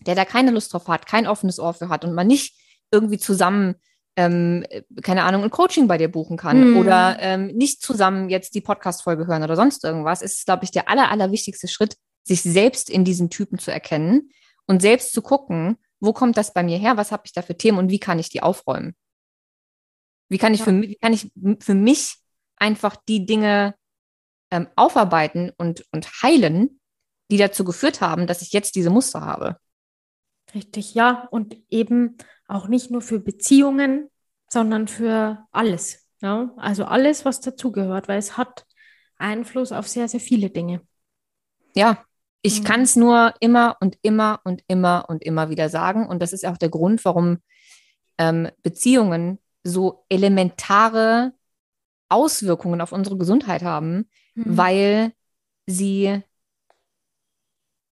der 0.05 0.15
da 0.15 0.25
keine 0.25 0.51
Lust 0.51 0.73
drauf 0.73 0.87
hat, 0.87 1.05
kein 1.07 1.27
offenes 1.27 1.59
Ohr 1.59 1.73
für 1.73 1.89
hat 1.89 2.03
und 2.05 2.13
man 2.13 2.27
nicht 2.27 2.57
irgendwie 2.91 3.17
zusammen, 3.17 3.75
ähm, 4.17 4.65
keine 5.01 5.23
Ahnung, 5.23 5.43
ein 5.43 5.49
Coaching 5.49 5.87
bei 5.87 5.97
dir 5.97 6.09
buchen 6.09 6.37
kann 6.37 6.71
Mhm. 6.71 6.77
oder 6.77 7.17
ähm, 7.19 7.47
nicht 7.47 7.81
zusammen 7.81 8.29
jetzt 8.29 8.55
die 8.55 8.61
Podcast-Folge 8.61 9.27
hören 9.27 9.43
oder 9.43 9.55
sonst 9.55 9.83
irgendwas, 9.83 10.21
ist 10.21 10.37
es, 10.39 10.45
glaube 10.45 10.63
ich, 10.63 10.71
der 10.71 10.89
aller, 10.89 11.09
allerwichtigste 11.11 11.67
Schritt, 11.67 11.97
sich 12.23 12.41
selbst 12.41 12.89
in 12.89 13.03
diesen 13.03 13.29
Typen 13.29 13.59
zu 13.59 13.71
erkennen 13.71 14.29
und 14.67 14.81
selbst 14.81 15.13
zu 15.13 15.21
gucken, 15.21 15.77
wo 15.99 16.13
kommt 16.13 16.37
das 16.37 16.53
bei 16.53 16.63
mir 16.63 16.77
her, 16.77 16.97
was 16.97 17.11
habe 17.11 17.23
ich 17.25 17.33
da 17.33 17.41
für 17.41 17.57
Themen 17.57 17.77
und 17.77 17.89
wie 17.89 17.99
kann 17.99 18.19
ich 18.19 18.29
die 18.29 18.41
aufräumen? 18.41 18.95
Wie 20.29 20.37
kann 20.37 20.53
ich, 20.53 20.59
Ja. 20.61 20.65
für, 20.65 20.81
wie 20.81 20.95
kann 20.95 21.13
ich 21.13 21.31
für 21.59 21.75
mich 21.75 22.15
einfach 22.57 22.95
die 23.07 23.25
Dinge 23.25 23.75
ähm, 24.55 24.67
aufarbeiten 24.75 25.51
und, 25.57 25.85
und 25.91 26.23
heilen, 26.23 26.79
die 27.29 27.37
dazu 27.37 27.65
geführt 27.65 27.99
haben, 27.99 28.25
dass 28.25 28.41
ich 28.41 28.53
jetzt 28.53 28.75
diese 28.75 28.89
Muster 28.89 29.21
habe? 29.21 29.57
Richtig, 30.53 30.93
ja. 30.93 31.27
Und 31.31 31.57
eben 31.69 32.17
auch 32.47 32.67
nicht 32.67 32.89
nur 32.91 33.01
für 33.01 33.19
Beziehungen, 33.19 34.09
sondern 34.49 34.87
für 34.87 35.45
alles. 35.51 36.07
Ja? 36.21 36.53
Also 36.57 36.85
alles, 36.85 37.25
was 37.25 37.41
dazugehört, 37.41 38.07
weil 38.07 38.19
es 38.19 38.37
hat 38.37 38.65
Einfluss 39.17 39.71
auf 39.71 39.87
sehr, 39.87 40.07
sehr 40.07 40.19
viele 40.19 40.49
Dinge. 40.49 40.81
Ja, 41.75 42.05
ich 42.41 42.61
Mhm. 42.61 42.63
kann 42.63 42.81
es 42.81 42.95
nur 42.95 43.33
immer 43.41 43.75
und 43.81 43.97
immer 44.01 44.39
und 44.45 44.63
immer 44.67 45.05
und 45.09 45.23
immer 45.23 45.49
wieder 45.49 45.67
sagen. 45.67 46.07
Und 46.07 46.21
das 46.21 46.31
ist 46.31 46.45
auch 46.45 46.57
der 46.57 46.69
Grund, 46.69 47.03
warum 47.03 47.39
ähm, 48.17 48.49
Beziehungen 48.61 49.39
so 49.63 50.05
elementare 50.09 51.33
Auswirkungen 52.09 52.81
auf 52.81 52.91
unsere 52.91 53.17
Gesundheit 53.17 53.63
haben, 53.63 54.09
Mhm. 54.35 54.57
weil 54.57 55.11
sie 55.67 56.21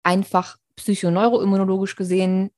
einfach 0.04 0.58
psychoneuroimmunologisch 0.76 1.96
gesehen 1.96 2.52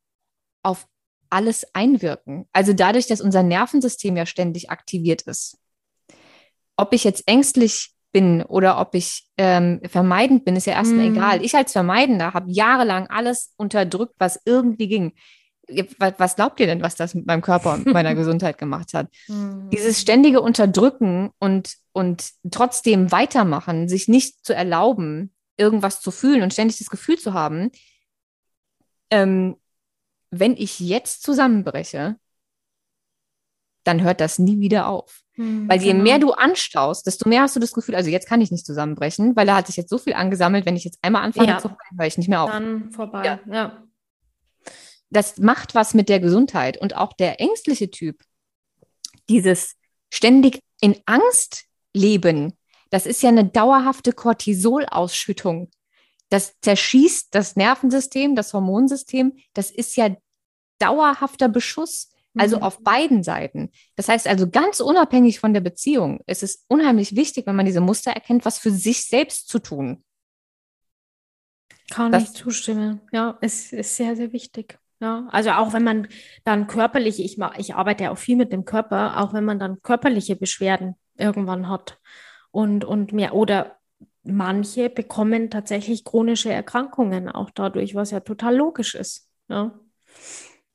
auf 0.63 0.88
alles 1.30 1.65
einwirken. 1.73 2.47
Also 2.53 2.73
dadurch, 2.73 3.07
dass 3.07 3.21
unser 3.21 3.43
Nervensystem 3.43 4.15
ja 4.15 4.25
ständig 4.25 4.69
aktiviert 4.69 5.23
ist. 5.23 5.57
Ob 6.77 6.93
ich 6.93 7.03
jetzt 7.03 7.27
ängstlich 7.27 7.93
bin 8.11 8.43
oder 8.43 8.80
ob 8.80 8.93
ich 8.95 9.27
ähm, 9.38 9.81
vermeidend 9.89 10.45
bin, 10.45 10.55
ist 10.55 10.67
ja 10.67 10.73
erstmal 10.73 11.09
Mhm. 11.09 11.15
egal. 11.15 11.43
Ich 11.43 11.55
als 11.55 11.71
Vermeidender 11.71 12.34
habe 12.34 12.51
jahrelang 12.51 13.07
alles 13.07 13.53
unterdrückt, 13.57 14.15
was 14.19 14.39
irgendwie 14.45 14.88
ging. 14.88 15.13
Was, 15.98 16.14
was 16.18 16.35
glaubt 16.35 16.60
ihr 16.60 16.65
denn, 16.68 16.81
was 16.81 16.95
das 16.95 17.15
mit 17.15 17.26
meinem 17.26 17.41
Körper 17.41 17.73
und 17.73 17.85
meiner 17.85 18.15
Gesundheit 18.15 18.57
gemacht 18.57 18.94
hat? 18.94 19.07
Mhm. 19.27 19.69
Dieses 19.72 19.99
ständige 20.02 20.41
Unterdrücken 20.41 21.31
und, 21.40 21.76
und 21.94 22.31
trotzdem 22.52 23.11
weitermachen, 23.11 23.88
sich 23.88 24.07
nicht 24.07 24.45
zu 24.45 24.53
erlauben, 24.53 25.34
irgendwas 25.57 26.02
zu 26.02 26.11
fühlen 26.11 26.41
und 26.41 26.52
ständig 26.53 26.80
das 26.80 26.90
Gefühl 26.90 27.18
zu 27.18 27.34
haben, 27.34 27.72
ähm, 29.10 29.56
wenn 30.31 30.57
ich 30.57 30.80
jetzt 30.80 31.23
zusammenbreche, 31.23 32.18
dann 33.84 34.02
hört 34.02 34.19
das 34.22 34.40
nie 34.40 34.60
wieder 34.60 34.88
auf. 34.88 35.22
Mhm, 35.35 35.69
Weil 35.69 35.81
je 35.81 35.91
genau. 35.91 36.03
mehr 36.03 36.19
du 36.19 36.31
anstaust, 36.31 37.06
desto 37.06 37.27
mehr 37.30 37.41
hast 37.41 37.56
du 37.56 37.60
das 37.60 37.73
Gefühl, 37.73 37.95
also 37.95 38.10
jetzt 38.10 38.27
kann 38.27 38.41
ich 38.41 38.52
nicht 38.52 38.65
zusammenbrechen, 38.65 39.35
weil 39.35 39.45
da 39.45 39.56
hat 39.57 39.68
sich 39.68 39.77
jetzt 39.77 39.90
so 39.90 39.98
viel 39.98 40.14
angesammelt, 40.14 40.65
wenn 40.65 40.76
ich 40.76 40.84
jetzt 40.85 40.99
einmal 41.02 41.23
anfange 41.23 41.49
Ja. 41.49 41.57
zu 41.60 41.69
heulen, 41.69 41.98
höre 41.98 42.07
ich 42.07 42.18
nicht 42.18 42.30
mehr 42.30 42.41
auf. 42.41 42.49
dann 42.52 42.91
vorbei. 42.91 43.26
Ja. 43.26 43.40
Ja. 43.53 43.84
Das 45.14 45.38
macht 45.38 45.76
was 45.76 45.94
mit 45.94 46.10
der 46.10 46.19
Gesundheit. 46.19 46.77
Und 46.77 46.95
auch 46.95 47.14
der 47.14 47.40
ängstliche 47.40 47.90
Typ, 47.91 48.23
dieses 49.30 49.76
ständig 50.11 50.60
in 50.81 50.99
Angst 51.06 51.65
leben, 51.94 52.53
das 52.90 53.06
ist 53.06 53.22
ja 53.23 53.30
eine 53.30 53.45
dauerhafte 53.45 54.11
Cortisolausschüttung. 54.14 55.72
Das 56.30 56.53
zerschießt 56.61 57.34
das 57.34 57.56
Nervensystem, 57.56 58.35
das 58.35 58.53
Hormonsystem. 58.53 59.38
Das 59.53 59.72
ist 59.72 59.95
ja 59.95 60.15
dauerhafter 60.80 61.48
Beschuss. 61.49 62.10
Also 62.35 62.57
Mhm. 62.57 62.64
auf 62.64 62.80
beiden 62.80 63.22
Seiten. 63.22 63.69
Das 63.95 64.10
heißt 64.10 64.27
also 64.27 64.49
ganz 64.49 64.80
unabhängig 64.80 65.40
von 65.40 65.53
der 65.53 65.61
Beziehung, 65.61 66.19
es 66.26 66.41
ist 66.41 66.65
unheimlich 66.68 67.15
wichtig, 67.15 67.45
wenn 67.45 67.56
man 67.56 67.68
diese 67.68 67.80
Muster 67.80 68.10
erkennt, 68.11 68.44
was 68.44 68.57
für 68.57 68.72
sich 68.72 69.06
selbst 69.06 69.48
zu 69.49 69.60
tun. 69.60 70.03
Kann 71.91 72.11
Das- 72.11 72.23
ich 72.23 72.31
zustimmen. 72.31 73.02
Ja, 73.11 73.38
es 73.41 73.72
ist 73.72 73.95
sehr, 73.98 74.15
sehr 74.15 74.34
wichtig. 74.34 74.80
Ja, 75.03 75.27
also 75.31 75.51
auch 75.51 75.73
wenn 75.73 75.84
man 75.84 76.07
dann 76.45 76.65
körperlich, 76.67 77.19
ich, 77.19 77.38
ich 77.57 77.75
arbeite 77.75 78.05
ja 78.05 78.11
auch 78.11 78.17
viel 78.17 78.38
mit 78.38 78.53
dem 78.53 78.63
Körper, 78.63 79.19
auch 79.19 79.34
wenn 79.34 79.43
man 79.43 79.59
dann 79.59 79.81
körperliche 79.81 80.38
Beschwerden 80.38 80.95
irgendwann 81.17 81.67
hat 81.67 81.99
und, 82.51 82.85
und 82.85 83.11
mehr, 83.11 83.34
oder 83.34 83.75
manche 84.23 84.89
bekommen 84.89 85.49
tatsächlich 85.49 86.05
chronische 86.05 86.53
Erkrankungen 86.53 87.27
auch 87.27 87.49
dadurch, 87.49 87.95
was 87.95 88.11
ja 88.11 88.21
total 88.21 88.55
logisch 88.55 88.95
ist. 88.95 89.27
Ja, 89.49 89.77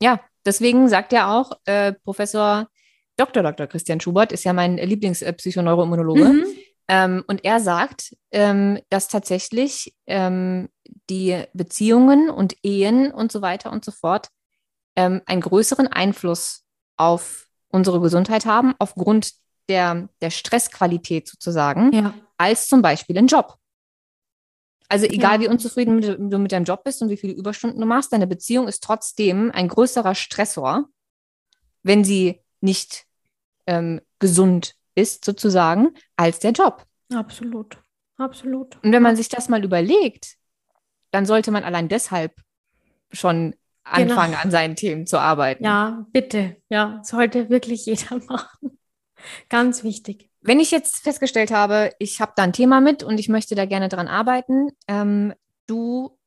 Ja, 0.02 0.20
deswegen 0.44 0.90
sagt 0.90 1.12
ja 1.12 1.34
auch 1.34 1.52
äh, 1.64 1.94
Professor 1.94 2.68
Dr. 3.16 3.42
Dr. 3.42 3.66
Christian 3.66 3.98
Schubert, 3.98 4.32
ist 4.32 4.44
ja 4.44 4.52
mein 4.52 4.76
Lieblingspsychoneuroimmunologe. 4.76 6.24
Mhm. 6.24 6.44
Ähm, 6.88 7.22
und 7.26 7.44
er 7.44 7.60
sagt, 7.60 8.16
ähm, 8.32 8.78
dass 8.88 9.08
tatsächlich 9.08 9.94
ähm, 10.06 10.68
die 11.10 11.44
Beziehungen 11.52 12.30
und 12.30 12.56
Ehen 12.62 13.12
und 13.12 13.30
so 13.30 13.42
weiter 13.42 13.70
und 13.72 13.84
so 13.84 13.92
fort 13.92 14.28
ähm, 14.96 15.20
einen 15.26 15.42
größeren 15.42 15.86
Einfluss 15.86 16.64
auf 16.96 17.46
unsere 17.68 18.00
Gesundheit 18.00 18.46
haben, 18.46 18.74
aufgrund 18.78 19.32
der, 19.68 20.08
der 20.22 20.30
Stressqualität 20.30 21.28
sozusagen, 21.28 21.92
Ja, 21.92 22.14
als 22.38 22.68
zum 22.68 22.80
Beispiel 22.80 23.18
ein 23.18 23.26
Job. 23.26 23.58
Also 24.88 25.04
egal, 25.04 25.34
Ja. 25.34 25.40
wie 25.40 25.48
unzufrieden 25.48 25.96
mit- 25.96 26.18
du 26.18 26.38
mit 26.38 26.52
deinem 26.52 26.64
Job 26.64 26.82
bist 26.84 27.02
und 27.02 27.10
wie 27.10 27.18
viele 27.18 27.34
Überstunden 27.34 27.78
du 27.78 27.86
machst, 27.86 28.10
deine 28.12 28.26
Beziehung 28.26 28.66
ist 28.68 28.82
trotzdem 28.82 29.50
ein 29.52 29.68
größerer 29.68 30.14
Stressor, 30.14 30.86
wenn 31.82 32.04
sie 32.04 32.40
nicht 32.62 33.04
ähm, 33.66 34.00
gesund 34.18 34.74
ist, 34.98 35.24
sozusagen, 35.24 35.94
als 36.16 36.38
der 36.40 36.52
Job. 36.52 36.84
absolut. 37.14 37.78
Absolut. 38.20 38.76
Und 38.82 38.92
wenn 38.92 39.02
man 39.02 39.14
sich 39.14 39.28
das 39.28 39.48
mal 39.48 39.62
überlegt, 39.64 40.34
dann 41.12 41.24
sollte 41.24 41.52
man 41.52 41.62
allein 41.62 41.88
deshalb 41.88 42.32
schon 43.12 43.54
anfangen, 43.84 44.32
Genau. 44.32 44.42
an 44.42 44.50
seinen 44.50 44.74
Themen 44.74 45.06
zu 45.06 45.18
arbeiten. 45.20 45.62
Ja, 45.64 46.04
bitte. 46.12 46.56
Ja, 46.68 47.00
sollte 47.04 47.48
wirklich 47.48 47.86
jeder 47.86 48.16
machen. 48.28 48.78
Ganz 49.48 49.84
wichtig. 49.84 50.28
Wenn 50.40 50.58
ich 50.58 50.72
jetzt 50.72 50.96
festgestellt 51.04 51.52
habe, 51.52 51.92
ich 52.00 52.20
habe 52.20 52.32
da 52.34 52.42
ein 52.42 52.52
Thema 52.52 52.80
mit 52.80 53.04
und 53.04 53.18
ich 53.20 53.28
möchte 53.28 53.54
da 53.54 53.66
gerne 53.66 53.88
dran 53.88 54.08
arbeiten, 54.08 54.70
ähm, 54.88 55.32
du 55.68 56.18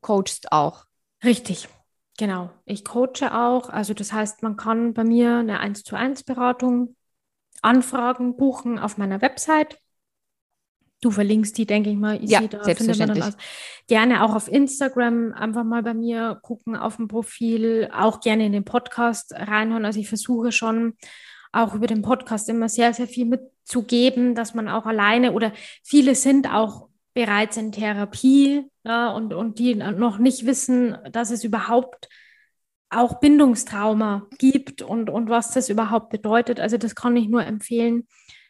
coachst 0.00 0.50
auch. 0.52 0.86
Richtig, 1.22 1.68
genau. 2.16 2.48
Ich 2.64 2.84
coache 2.86 3.30
auch. 3.32 3.68
Also 3.68 3.92
das 3.92 4.12
heißt, 4.14 4.42
man 4.42 4.56
kann 4.56 4.94
bei 4.94 5.04
mir 5.04 5.36
eine 5.36 5.60
1 5.60 5.82
zu 5.84 5.94
1 5.94 6.22
Beratung 6.24 6.96
anfragen, 7.62 8.36
buchen 8.36 8.78
auf 8.78 8.98
meiner 8.98 9.20
Website. 9.20 9.78
Du 11.00 11.12
verlinkst 11.12 11.56
die, 11.56 11.66
denke 11.66 11.90
ich 11.90 11.96
mal, 11.96 12.16
easy, 12.16 12.32
Ja, 12.32 12.40
da 12.40 12.62
findet 12.64 12.98
man 12.98 13.08
dann 13.08 13.16
selbstverständlich. 13.16 13.86
Gerne 13.86 14.24
auch 14.24 14.34
auf 14.34 14.48
Instagram 14.48 15.32
einfach 15.32 15.62
mal 15.62 15.82
bei 15.82 15.94
mir 15.94 16.40
gucken 16.42 16.74
auf 16.74 16.96
dem 16.96 17.06
Profil, 17.06 17.88
auch 17.94 18.20
gerne 18.20 18.46
in 18.46 18.52
den 18.52 18.64
Podcast 18.64 19.32
reinhören. 19.32 19.84
Also 19.84 20.00
ich 20.00 20.08
versuche 20.08 20.50
schon 20.50 20.94
auch 21.52 21.74
über 21.74 21.86
den 21.86 22.02
Podcast 22.02 22.48
immer 22.48 22.68
sehr, 22.68 22.92
sehr 22.94 23.06
viel 23.06 23.26
mitzugeben, 23.26 24.34
dass 24.34 24.54
man 24.54 24.68
auch 24.68 24.86
alleine 24.86 25.32
oder 25.32 25.52
viele 25.84 26.14
sind 26.14 26.52
auch 26.52 26.88
bereits 27.14 27.56
in 27.56 27.72
Therapie 27.72 28.64
ja, 28.84 29.10
und, 29.10 29.32
und 29.34 29.58
die 29.58 29.74
noch 29.74 30.18
nicht 30.18 30.46
wissen, 30.46 30.96
dass 31.10 31.30
es 31.30 31.44
überhaupt 31.44 32.08
auch 32.90 33.20
Bindungstrauma 33.20 34.26
gibt 34.38 34.82
und, 34.82 35.10
und 35.10 35.28
was 35.28 35.50
das 35.52 35.68
überhaupt 35.68 36.10
bedeutet. 36.10 36.60
Also 36.60 36.78
das 36.78 36.94
kann 36.94 37.16
ich 37.16 37.28
nur 37.28 37.44
empfehlen, 37.44 38.06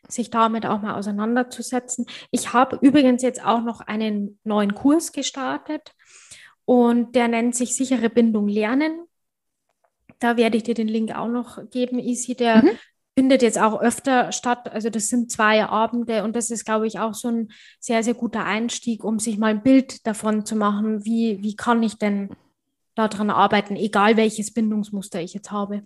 sich 0.08 0.30
damit 0.30 0.64
auch 0.64 0.80
mal 0.80 0.94
auseinanderzusetzen. 0.94 2.06
Ich 2.30 2.52
habe 2.52 2.78
übrigens 2.80 3.22
jetzt 3.22 3.44
auch 3.44 3.62
noch 3.62 3.80
einen 3.80 4.38
neuen 4.44 4.74
Kurs 4.74 5.12
gestartet 5.12 5.92
und 6.64 7.14
der 7.14 7.28
nennt 7.28 7.56
sich 7.56 7.74
sichere 7.76 8.10
Bindung 8.10 8.48
lernen. 8.48 9.00
Da 10.20 10.36
werde 10.36 10.56
ich 10.56 10.62
dir 10.64 10.74
den 10.74 10.88
Link 10.88 11.14
auch 11.14 11.28
noch 11.28 11.58
geben, 11.70 11.98
Isi. 11.98 12.34
Der 12.34 12.62
Mhm. 12.62 12.70
findet 13.16 13.42
jetzt 13.42 13.58
auch 13.58 13.80
öfter 13.80 14.32
statt. 14.32 14.70
Also 14.72 14.90
das 14.90 15.08
sind 15.08 15.30
zwei 15.30 15.64
Abende 15.64 16.22
und 16.24 16.36
das 16.36 16.50
ist, 16.50 16.64
glaube 16.64 16.86
ich, 16.86 16.98
auch 17.00 17.14
so 17.14 17.28
ein 17.28 17.48
sehr, 17.80 18.02
sehr 18.02 18.14
guter 18.14 18.44
Einstieg, 18.44 19.02
um 19.04 19.18
sich 19.18 19.38
mal 19.38 19.48
ein 19.48 19.62
Bild 19.62 20.06
davon 20.06 20.46
zu 20.46 20.54
machen, 20.56 21.04
wie, 21.04 21.38
wie 21.42 21.56
kann 21.56 21.82
ich 21.82 21.98
denn 21.98 22.30
daran 22.98 23.30
arbeiten, 23.30 23.76
egal 23.76 24.16
welches 24.16 24.52
Bindungsmuster 24.52 25.20
ich 25.20 25.34
jetzt 25.34 25.50
habe. 25.52 25.82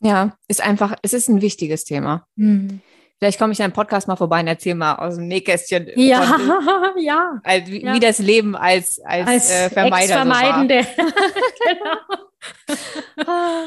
Ja, 0.00 0.36
ist 0.48 0.60
einfach, 0.64 0.94
es 1.02 1.12
ist 1.12 1.28
ein 1.28 1.40
wichtiges 1.42 1.84
Thema. 1.84 2.26
Vielleicht 2.36 3.38
komme 3.38 3.52
ich 3.52 3.60
in 3.60 3.64
einem 3.64 3.72
Podcast 3.72 4.08
mal 4.08 4.16
vorbei 4.16 4.40
und 4.40 4.48
erzähle 4.48 4.74
mal 4.74 4.96
aus 4.96 5.14
dem 5.14 5.28
Nähkästchen, 5.28 5.88
von, 5.92 6.02
Ja, 6.02 6.36
ja. 6.98 7.40
als, 7.44 7.70
wie, 7.70 7.84
Ja. 7.84 7.94
wie 7.94 8.00
das 8.00 8.18
Leben 8.18 8.56
als, 8.56 9.00
als, 9.04 9.28
Als 9.28 9.50
äh, 9.50 9.70
Vermeider 9.70 10.06
so. 10.06 10.12
Ex-Vermeidende. 10.28 10.86
genau. 11.64 13.26
Ah, 13.26 13.66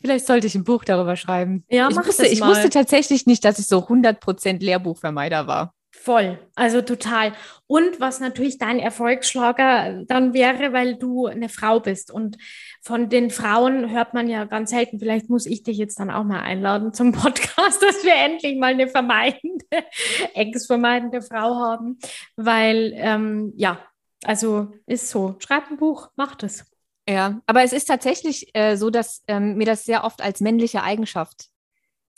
Vielleicht 0.00 0.26
sollte 0.26 0.46
ich 0.48 0.54
ein 0.54 0.64
Buch 0.64 0.84
darüber 0.84 1.16
schreiben. 1.16 1.64
Ja, 1.68 1.88
ich 1.88 1.94
mach 1.96 2.06
wusste, 2.06 2.26
ich 2.26 2.40
wusste 2.40 2.68
tatsächlich 2.68 3.26
nicht, 3.26 3.44
dass 3.44 3.58
ich 3.58 3.66
so 3.66 3.78
100% 3.78 4.58
Lehrbuchvermeider 4.62 5.46
war. 5.46 5.72
Voll, 6.02 6.38
also 6.54 6.82
total. 6.82 7.32
Und 7.66 8.00
was 8.00 8.20
natürlich 8.20 8.58
dein 8.58 8.78
Erfolgsschlager 8.78 10.04
dann 10.06 10.34
wäre, 10.34 10.72
weil 10.72 10.94
du 10.96 11.26
eine 11.26 11.48
Frau 11.48 11.80
bist. 11.80 12.12
Und 12.12 12.38
von 12.80 13.08
den 13.08 13.30
Frauen 13.30 13.90
hört 13.90 14.14
man 14.14 14.28
ja 14.28 14.44
ganz 14.44 14.70
selten, 14.70 15.00
vielleicht 15.00 15.28
muss 15.28 15.46
ich 15.46 15.64
dich 15.64 15.76
jetzt 15.78 15.98
dann 15.98 16.10
auch 16.10 16.22
mal 16.22 16.40
einladen 16.40 16.92
zum 16.92 17.10
Podcast, 17.12 17.82
dass 17.82 18.04
wir 18.04 18.14
endlich 18.14 18.56
mal 18.56 18.72
eine 18.72 18.86
vermeidende, 18.86 19.66
ex-vermeidende 20.34 21.22
Frau 21.22 21.56
haben. 21.56 21.98
Weil, 22.36 22.92
ähm, 22.94 23.52
ja, 23.56 23.80
also 24.24 24.72
ist 24.86 25.08
so. 25.08 25.34
Schreib 25.40 25.70
ein 25.70 25.76
Buch, 25.76 26.10
mach 26.14 26.36
das. 26.36 26.64
Ja, 27.08 27.40
aber 27.46 27.62
es 27.62 27.72
ist 27.72 27.86
tatsächlich 27.86 28.54
äh, 28.54 28.76
so, 28.76 28.90
dass 28.90 29.22
ähm, 29.28 29.56
mir 29.56 29.66
das 29.66 29.84
sehr 29.84 30.04
oft 30.04 30.20
als 30.22 30.40
männliche 30.40 30.82
Eigenschaft 30.82 31.48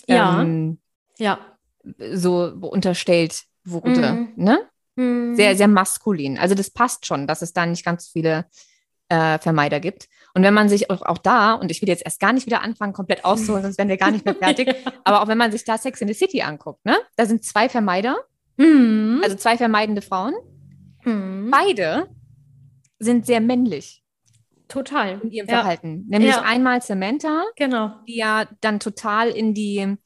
ja. 0.07 0.43
Ähm, 0.43 0.79
ja. 1.19 1.39
so 2.13 2.53
unterstellt 2.61 3.45
wurde. 3.71 4.13
Mhm. 4.13 4.33
Ne? 4.37 4.61
Mhm. 4.97 5.37
Sehr, 5.37 5.57
sehr 5.57 5.69
maskulin. 5.69 6.39
Also 6.39 6.55
das 6.55 6.71
passt 6.71 7.07
schon, 7.07 7.27
dass 7.27 7.43
es 7.43 7.53
da 7.53 7.67
nicht 7.67 7.85
ganz 7.85 8.09
viele 8.09 8.47
äh, 9.09 9.39
Vermeider 9.39 9.81
gibt. 9.81 10.09
Und 10.35 10.43
wenn 10.43 10.55
man 10.55 10.69
sich 10.69 10.91
auch, 10.91 11.03
auch, 11.03 11.19
da, 11.19 11.55
und 11.55 11.71
ich 11.71 11.81
will 11.81 11.89
jetzt 11.89 12.05
erst 12.05 12.21
gar 12.21 12.33
nicht 12.33 12.47
wieder 12.47 12.63
anfangen, 12.63 12.93
komplett 12.93 13.25
auszuholen, 13.25 13.63
sonst 13.63 13.79
werden 13.79 13.89
wir 13.89 13.97
gar 13.97 14.11
nicht 14.11 14.25
mehr 14.25 14.35
fertig, 14.41 14.75
aber 15.05 15.23
auch 15.23 15.29
wenn 15.29 15.39
man 15.39 15.51
sich 15.51 15.65
da 15.65 15.79
Sex 15.79 16.01
in 16.01 16.09
the 16.09 16.15
City 16.15 16.43
anguckt, 16.43 16.85
ne? 16.85 16.97
Da 17.17 17.27
sind 17.27 17.45
zwei 17.45 17.69
Vermeider, 17.69 18.19
mhm. 18.57 19.21
also 19.23 19.37
zwei 19.37 19.57
vermeidende 19.57 20.03
Frauen. 20.03 20.35
Mhm. 21.05 21.51
Beide 21.51 22.09
sind 22.99 23.27
sehr 23.27 23.41
männlich. 23.41 24.03
Total. 24.69 25.21
In 25.23 25.31
ihrem 25.31 25.49
ja. 25.49 25.55
Verhalten. 25.55 26.05
Nämlich 26.09 26.33
ja. 26.33 26.43
einmal 26.43 26.83
Samantha, 26.83 27.45
genau. 27.57 27.93
die 28.07 28.17
ja 28.17 28.47
dann 28.61 28.81
total 28.81 29.31
in 29.31 29.55
die 29.55 29.97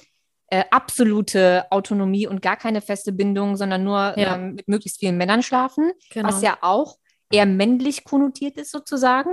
äh, 0.53 0.65
absolute 0.71 1.65
Autonomie 1.71 2.27
und 2.27 2.43
gar 2.43 2.59
keine 2.59 2.83
feste 2.83 3.11
Bindung, 3.11 3.57
sondern 3.57 3.85
nur 3.85 4.13
ja. 4.19 4.35
ähm, 4.35 4.57
mit 4.57 4.69
möglichst 4.69 5.01
vielen 5.01 5.17
Männern 5.17 5.43
schlafen, 5.43 5.93
genau. 6.11 6.29
was 6.29 6.43
ja 6.43 6.59
auch 6.61 6.99
eher 7.31 7.47
männlich 7.47 8.05
konnotiert 8.05 8.59
ist 8.59 8.71
sozusagen. 8.71 9.31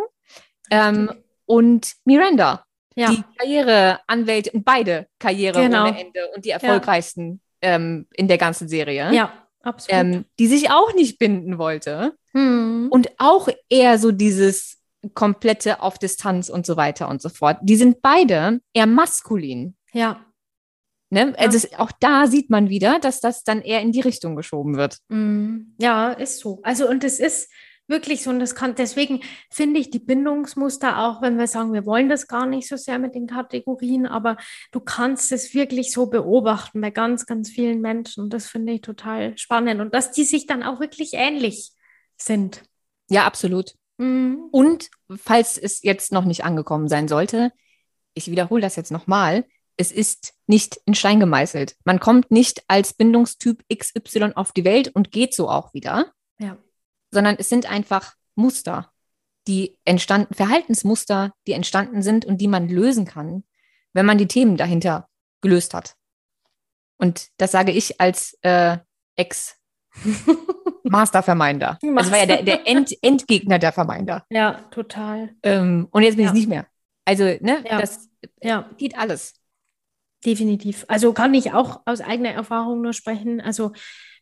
Ähm, 0.72 1.12
und 1.46 1.92
Miranda, 2.06 2.64
ja. 2.96 3.10
die 3.10 3.22
Karriereanwälte 3.38 4.52
und 4.52 4.64
beide 4.64 5.08
Karriere 5.20 5.64
genau. 5.64 5.90
ohne 5.90 6.00
Ende 6.00 6.22
und 6.34 6.46
die 6.46 6.52
erfolgreichsten 6.52 7.42
ja. 7.62 7.72
ähm, 7.72 8.08
in 8.14 8.30
der 8.30 8.38
ganzen 8.38 8.70
Serie. 8.70 9.14
Ja, 9.14 9.34
absolut. 9.62 10.02
Ähm, 10.02 10.26
die 10.40 10.48
sich 10.48 10.72
auch 10.72 10.94
nicht 10.94 11.20
binden 11.20 11.58
wollte. 11.58 12.14
Hm. 12.32 12.88
Und 12.92 13.12
auch 13.18 13.50
eher 13.68 14.00
so 14.00 14.14
dieses 14.14 14.78
komplette 15.16 15.82
auf 15.82 16.00
Distanz 16.00 16.48
und 16.48 16.66
so 16.66 16.78
weiter 16.78 17.10
und 17.10 17.22
so 17.22 17.28
fort. 17.28 17.58
Die 17.62 17.76
sind 17.76 18.02
beide 18.02 18.62
eher 18.74 18.88
maskulin. 18.88 19.76
Ja. 19.92 20.26
Ne? 21.10 21.34
Ja. 21.38 21.46
Also 21.46 21.68
auch 21.78 21.92
da 22.00 22.28
sieht 22.28 22.50
man 22.50 22.70
wieder, 22.70 23.00
dass 23.00 23.20
das 23.20 23.44
dann 23.44 23.62
eher 23.62 23.82
in 23.82 23.92
die 23.92 24.02
Richtung 24.02 24.36
geschoben 24.36 24.78
wird. 24.78 25.00
Mm, 25.10 25.74
ja, 25.80 26.12
ist 26.12 26.40
so. 26.40 26.60
Also 26.64 26.88
und 26.88 27.04
es 27.04 27.20
ist 27.20 27.50
wirklich 27.88 28.22
so 28.22 28.30
und 28.30 28.40
das 28.40 28.54
kann 28.54 28.76
deswegen 28.76 29.22
finde 29.50 29.80
ich 29.80 29.90
die 29.90 30.00
Bindungsmuster 30.00 31.00
auch, 31.00 31.22
wenn 31.24 31.40
wir 31.40 31.48
sagen, 31.48 31.74
wir 31.74 31.88
wollen 31.88 32.08
das 32.08 32.28
gar 32.28 32.46
nicht 32.46 32.68
so 32.68 32.78
sehr 32.78 33.00
mit 33.00 33.16
den 33.16 33.26
Kategorien, 33.26 34.06
aber 34.06 34.38
du 34.72 34.80
kannst 34.80 35.32
es 35.32 35.56
wirklich 35.56 35.92
so 35.92 36.06
beobachten 36.06 36.80
bei 36.80 36.92
ganz 36.92 37.26
ganz 37.26 37.50
vielen 37.50 37.82
Menschen 37.82 38.26
und 38.26 38.34
das 38.34 38.46
finde 38.46 38.74
ich 38.74 38.82
total 38.82 39.36
spannend 39.38 39.82
und 39.82 39.96
dass 39.96 40.12
die 40.12 40.24
sich 40.24 40.46
dann 40.46 40.62
auch 40.62 40.80
wirklich 40.80 41.14
ähnlich 41.14 41.72
sind. 42.18 42.62
Ja, 43.10 43.26
absolut. 43.26 43.74
Mhm. 43.98 44.48
Und 44.52 44.90
falls 45.18 45.58
es 45.58 45.82
jetzt 45.82 46.12
noch 46.12 46.26
nicht 46.26 46.44
angekommen 46.44 46.88
sein 46.88 47.08
sollte, 47.08 47.52
ich 48.14 48.30
wiederhole 48.30 48.62
das 48.62 48.76
jetzt 48.76 48.92
nochmal, 48.92 49.46
es 49.80 49.94
ist 49.94 50.34
nicht 50.46 50.82
in 50.86 50.94
Stein 50.94 51.22
gemeißelt. 51.22 51.78
Man 51.86 52.02
kommt 52.02 52.32
nicht 52.32 52.64
als 52.68 52.94
Bindungstyp 52.94 53.64
XY 53.74 54.34
auf 54.36 54.52
die 54.52 54.66
Welt 54.66 54.90
und 54.90 55.12
geht 55.12 55.34
so 55.34 55.50
auch 55.50 55.74
wieder. 55.74 56.12
Ja. 56.38 56.58
Sondern 57.12 57.38
es 57.40 57.48
sind 57.48 57.66
einfach 57.72 58.16
Muster, 58.36 58.92
die 59.48 59.78
entstanden, 59.86 60.34
Verhaltensmuster, 60.34 61.32
die 61.48 61.54
entstanden 61.54 62.02
sind 62.02 62.26
und 62.26 62.42
die 62.42 62.50
man 62.50 62.68
lösen 62.68 63.06
kann, 63.06 63.46
wenn 63.94 64.06
man 64.06 64.18
die 64.18 64.28
Themen 64.28 64.58
dahinter 64.58 65.08
gelöst 65.40 65.74
hat. 65.74 65.96
Und 66.98 67.30
das 67.38 67.52
sage 67.52 67.72
ich 67.72 68.02
als 68.02 68.38
äh, 68.42 68.78
Ex- 69.16 69.56
Mastervermeinder. 70.84 71.80
Master. 71.82 71.96
Das 71.96 72.12
war 72.12 72.20
ja 72.20 72.26
der, 72.26 72.44
der 72.44 72.68
End, 72.68 72.92
Endgegner 73.02 73.60
der 73.60 73.72
Vermeinder. 73.72 74.26
Ja, 74.30 74.60
total. 74.72 75.36
Ähm, 75.42 75.88
und 75.92 76.04
jetzt 76.04 76.18
bin 76.18 76.26
ja. 76.26 76.32
ich 76.32 76.38
nicht 76.38 76.50
mehr. 76.50 76.68
Also, 77.06 77.24
ne, 77.24 77.64
ja. 77.66 77.80
das 77.80 78.10
ja. 78.42 78.70
geht 78.78 78.98
alles. 78.98 79.39
Definitiv. 80.26 80.86
Also 80.88 81.14
kann 81.14 81.34
ich 81.34 81.54
auch 81.54 81.82
aus 81.86 82.02
eigener 82.02 82.32
Erfahrung 82.32 82.82
nur 82.82 82.94
sprechen. 82.94 83.40
Also 83.40 83.72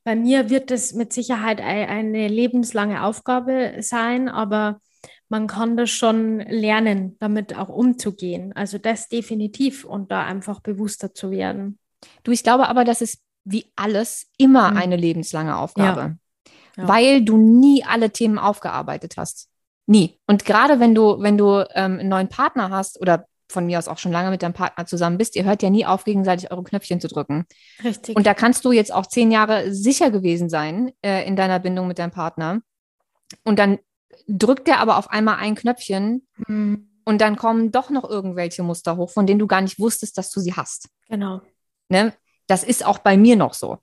bei 0.03 0.15
mir 0.15 0.49
wird 0.49 0.71
es 0.71 0.93
mit 0.93 1.11
Sicherheit 1.11 1.59
eine 1.59 2.27
lebenslange 2.27 3.03
Aufgabe 3.03 3.77
sein, 3.79 4.29
aber 4.29 4.79
man 5.29 5.47
kann 5.47 5.75
das 5.75 5.89
schon 5.89 6.39
lernen, 6.39 7.17
damit 7.19 7.57
auch 7.57 7.69
umzugehen. 7.69 8.53
Also 8.53 8.77
das 8.77 9.09
definitiv 9.09 9.83
und 9.83 10.11
da 10.11 10.23
einfach 10.23 10.61
bewusster 10.61 11.13
zu 11.13 11.31
werden. 11.31 11.79
Du, 12.23 12.31
ich 12.31 12.43
glaube 12.43 12.69
aber, 12.69 12.85
das 12.85 13.01
ist 13.01 13.21
wie 13.43 13.71
alles 13.75 14.27
immer 14.37 14.71
mhm. 14.71 14.77
eine 14.77 14.95
lebenslange 14.95 15.57
Aufgabe, 15.57 16.17
ja. 16.77 16.83
Ja. 16.83 16.87
weil 16.87 17.25
du 17.25 17.37
nie 17.37 17.83
alle 17.83 18.11
Themen 18.11 18.37
aufgearbeitet 18.37 19.15
hast. 19.17 19.49
Nie. 19.87 20.19
Und 20.27 20.45
gerade 20.45 20.79
wenn 20.79 20.93
du, 20.93 21.21
wenn 21.21 21.37
du 21.37 21.65
ähm, 21.73 21.99
einen 21.99 22.09
neuen 22.09 22.27
Partner 22.27 22.69
hast 22.69 22.99
oder 23.01 23.25
von 23.49 23.65
mir 23.65 23.79
aus 23.79 23.87
auch 23.87 23.97
schon 23.97 24.11
lange 24.11 24.29
mit 24.29 24.43
deinem 24.43 24.53
Partner 24.53 24.85
zusammen 24.85 25.17
bist, 25.17 25.35
ihr 25.35 25.45
hört 25.45 25.63
ja 25.63 25.69
nie 25.69 25.85
auf, 25.85 26.03
gegenseitig 26.03 26.51
eure 26.51 26.63
Knöpfchen 26.63 26.99
zu 26.99 27.07
drücken. 27.07 27.45
Richtig. 27.83 28.15
Und 28.15 28.27
da 28.27 28.33
kannst 28.33 28.65
du 28.65 28.71
jetzt 28.71 28.93
auch 28.93 29.05
zehn 29.05 29.31
Jahre 29.31 29.73
sicher 29.73 30.11
gewesen 30.11 30.49
sein 30.49 30.91
äh, 31.01 31.25
in 31.25 31.35
deiner 31.35 31.59
Bindung 31.59 31.87
mit 31.87 31.99
deinem 31.99 32.11
Partner. 32.11 32.61
Und 33.43 33.59
dann 33.59 33.79
drückt 34.27 34.67
er 34.67 34.79
aber 34.79 34.97
auf 34.97 35.09
einmal 35.09 35.37
ein 35.37 35.55
Knöpfchen 35.55 36.27
mhm. 36.47 36.89
und 37.05 37.21
dann 37.21 37.35
kommen 37.35 37.71
doch 37.71 37.89
noch 37.89 38.09
irgendwelche 38.09 38.63
Muster 38.63 38.97
hoch, 38.97 39.11
von 39.11 39.25
denen 39.25 39.39
du 39.39 39.47
gar 39.47 39.61
nicht 39.61 39.79
wusstest, 39.79 40.17
dass 40.17 40.31
du 40.31 40.39
sie 40.39 40.53
hast. 40.53 40.89
Genau. 41.09 41.41
Ne? 41.89 42.13
Das 42.47 42.63
ist 42.63 42.85
auch 42.85 42.99
bei 42.99 43.17
mir 43.17 43.35
noch 43.35 43.53
so. 43.53 43.77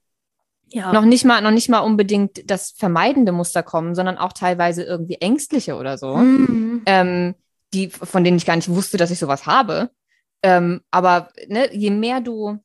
Ja. 0.69 0.91
Noch 0.91 1.05
nicht 1.05 1.25
mal, 1.25 1.41
noch 1.41 1.51
nicht 1.51 1.69
mal 1.69 1.79
unbedingt 1.79 2.49
das 2.49 2.71
vermeidende 2.71 3.31
Muster 3.31 3.63
kommen, 3.63 3.93
sondern 3.95 4.17
auch 4.17 4.33
teilweise 4.33 4.83
irgendwie 4.83 5.15
ängstliche 5.15 5.75
oder 5.75 5.97
so. 5.97 6.17
Mhm. 6.17 6.81
Ähm, 6.85 7.35
die, 7.75 7.89
von 7.89 8.23
denen 8.23 8.37
ich 8.37 8.45
gar 8.45 8.55
nicht 8.55 8.69
wusste, 8.69 8.97
dass 8.97 9.11
ich 9.11 9.19
sowas 9.19 9.45
habe. 9.45 9.91
Ähm, 10.41 10.81
aber 10.91 11.29
ne, 11.47 11.73
je 11.73 11.91
mehr 11.91 12.21
du, 12.21 12.59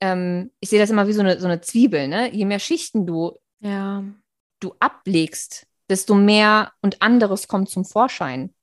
ähm, 0.00 0.50
ich 0.60 0.68
sehe 0.68 0.78
das 0.78 0.90
immer 0.90 1.08
wie 1.08 1.12
so 1.12 1.20
eine, 1.20 1.40
so 1.40 1.46
eine 1.46 1.60
Zwiebel, 1.60 2.08
ne? 2.08 2.32
je 2.32 2.44
mehr 2.44 2.58
Schichten 2.58 3.06
du, 3.06 3.38
ja. 3.60 4.04
du 4.60 4.74
ablegst, 4.80 5.66
desto 5.88 6.14
mehr 6.14 6.72
und 6.80 7.02
anderes 7.02 7.48
kommt 7.48 7.70
zum 7.70 7.84
Vorschein. 7.84 8.54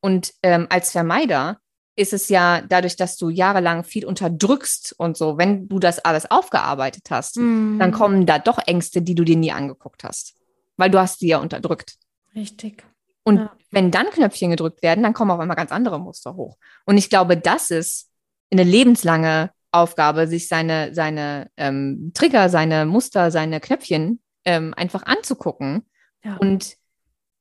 Und 0.00 0.34
ähm, 0.42 0.66
als 0.70 0.92
Vermeider 0.92 1.60
ist 1.96 2.12
es 2.12 2.28
ja 2.28 2.60
dadurch, 2.60 2.94
dass 2.94 3.16
du 3.16 3.28
jahrelang 3.28 3.82
viel 3.82 4.06
unterdrückst 4.06 4.94
und 4.98 5.16
so, 5.16 5.36
wenn 5.36 5.68
du 5.68 5.80
das 5.80 5.98
alles 5.98 6.30
aufgearbeitet 6.30 7.10
hast, 7.10 7.36
mm. 7.36 7.78
dann 7.80 7.90
kommen 7.90 8.24
da 8.24 8.38
doch 8.38 8.58
Ängste, 8.66 9.02
die 9.02 9.16
du 9.16 9.24
dir 9.24 9.36
nie 9.36 9.50
angeguckt 9.50 10.04
hast, 10.04 10.36
weil 10.76 10.90
du 10.90 11.00
hast 11.00 11.18
sie 11.18 11.28
ja 11.28 11.38
unterdrückt. 11.38 11.96
Richtig. 12.36 12.84
Und 13.28 13.36
ja. 13.36 13.52
wenn 13.70 13.90
dann 13.90 14.06
Knöpfchen 14.06 14.50
gedrückt 14.50 14.82
werden, 14.82 15.02
dann 15.02 15.12
kommen 15.12 15.30
auf 15.30 15.38
einmal 15.38 15.56
ganz 15.56 15.70
andere 15.70 16.00
Muster 16.00 16.34
hoch. 16.34 16.56
Und 16.86 16.96
ich 16.96 17.10
glaube, 17.10 17.36
das 17.36 17.70
ist 17.70 18.10
eine 18.50 18.64
lebenslange 18.64 19.50
Aufgabe, 19.70 20.26
sich 20.26 20.48
seine, 20.48 20.94
seine 20.94 21.50
ähm, 21.58 22.12
Trigger, 22.14 22.48
seine 22.48 22.86
Muster, 22.86 23.30
seine 23.30 23.60
Knöpfchen 23.60 24.22
ähm, 24.46 24.72
einfach 24.74 25.02
anzugucken 25.02 25.82
ja. 26.24 26.38
und, 26.38 26.78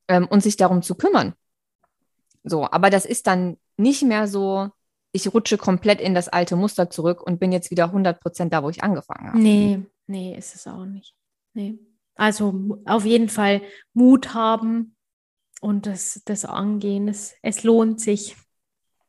ähm, 0.09 0.27
und 0.27 0.43
sich 0.43 0.57
darum 0.57 0.81
zu 0.81 0.95
kümmern. 0.95 1.35
So, 2.43 2.69
aber 2.69 2.89
das 2.89 3.05
ist 3.05 3.25
dann 3.25 3.55
nicht 3.77 4.03
mehr 4.03 4.27
so, 4.27 4.67
ich 5.13 5.33
rutsche 5.33 5.57
komplett 5.57 6.01
in 6.01 6.13
das 6.13 6.27
alte 6.27 6.57
Muster 6.57 6.89
zurück 6.89 7.21
und 7.21 7.39
bin 7.39 7.53
jetzt 7.53 7.71
wieder 7.71 7.85
100 7.85 8.19
Prozent 8.19 8.51
da, 8.51 8.61
wo 8.61 8.69
ich 8.69 8.83
angefangen 8.83 9.29
habe. 9.29 9.39
Nee, 9.39 9.79
nee, 10.05 10.35
ist 10.37 10.53
es 10.53 10.67
auch 10.67 10.83
nicht. 10.83 11.15
Nee. 11.53 11.79
Also 12.15 12.75
auf 12.85 13.05
jeden 13.05 13.29
Fall 13.29 13.61
Mut 13.93 14.33
haben, 14.33 14.96
und 15.61 15.85
das, 15.85 16.21
das 16.25 16.45
Angehen, 16.45 17.07
es, 17.07 17.35
es 17.41 17.63
lohnt 17.63 17.99
sich. 18.01 18.35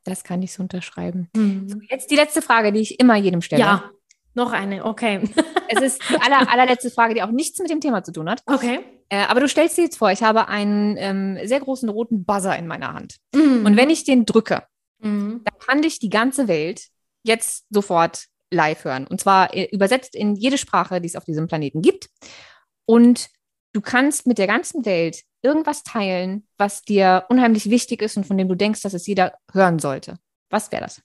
Das 0.05 0.25
kann 0.25 0.43
ich 0.43 0.53
so 0.53 0.62
unterschreiben. 0.62 1.29
Mhm. 1.37 1.69
So, 1.69 1.79
jetzt 1.91 2.11
die 2.11 2.16
letzte 2.16 2.43
Frage, 2.43 2.73
die 2.73 2.81
ich 2.81 2.99
immer 2.99 3.16
jedem 3.16 3.43
stelle. 3.43 3.61
Ja, 3.61 3.91
noch 4.35 4.53
eine, 4.53 4.85
okay. 4.85 5.20
es 5.69 5.83
ist 5.83 6.03
die 6.09 6.20
aller, 6.20 6.51
allerletzte 6.51 6.91
Frage, 6.91 7.15
die 7.15 7.23
auch 7.23 7.31
nichts 7.31 7.59
mit 7.59 7.70
dem 7.70 7.81
Thema 7.81 8.03
zu 8.03 8.12
tun 8.12 8.31
hat. 8.31 8.43
Okay. 8.47 8.81
Äh, 9.11 9.25
aber 9.25 9.41
du 9.41 9.49
stellst 9.49 9.77
dir 9.77 9.85
jetzt 9.85 9.99
vor, 9.99 10.11
ich 10.11 10.23
habe 10.23 10.49
einen 10.49 10.97
ähm, 10.97 11.39
sehr 11.45 11.61
großen 11.61 11.89
roten 11.89 12.25
Buzzer 12.25 12.57
in 12.57 12.66
meiner 12.66 12.95
Hand. 12.95 13.16
Mhm. 13.35 13.66
Und 13.66 13.77
wenn 13.77 13.91
ich 13.91 14.05
den 14.05 14.25
drücke, 14.25 14.62
mhm. 15.01 15.43
dann 15.45 15.59
kann 15.59 15.83
dich 15.83 15.99
die 15.99 16.11
ganze 16.11 16.49
Welt 16.49 16.89
jetzt 17.23 17.66
sofort 17.70 18.27
live 18.51 18.85
hören. 18.85 19.07
Und 19.07 19.20
zwar 19.20 19.55
äh, 19.55 19.69
übersetzt 19.70 20.15
in 20.15 20.37
jede 20.37 20.59
Sprache, 20.59 21.01
die 21.01 21.09
es 21.09 21.16
auf 21.16 21.25
diesem 21.25 21.49
Planeten 21.49 21.83
gibt. 21.83 22.09
Und 22.87 23.29
du 23.78 23.82
kannst 23.82 24.26
mit 24.26 24.38
der 24.38 24.48
ganzen 24.48 24.84
Welt 24.84 25.22
irgendwas 25.40 25.84
teilen, 25.84 26.48
was 26.56 26.82
dir 26.82 27.26
unheimlich 27.28 27.70
wichtig 27.70 28.02
ist 28.02 28.16
und 28.16 28.26
von 28.26 28.36
dem 28.36 28.48
du 28.48 28.56
denkst, 28.56 28.82
dass 28.82 28.92
es 28.92 29.06
jeder 29.06 29.34
hören 29.52 29.78
sollte. 29.78 30.18
Was 30.50 30.72
wäre 30.72 30.82
das? 30.82 31.00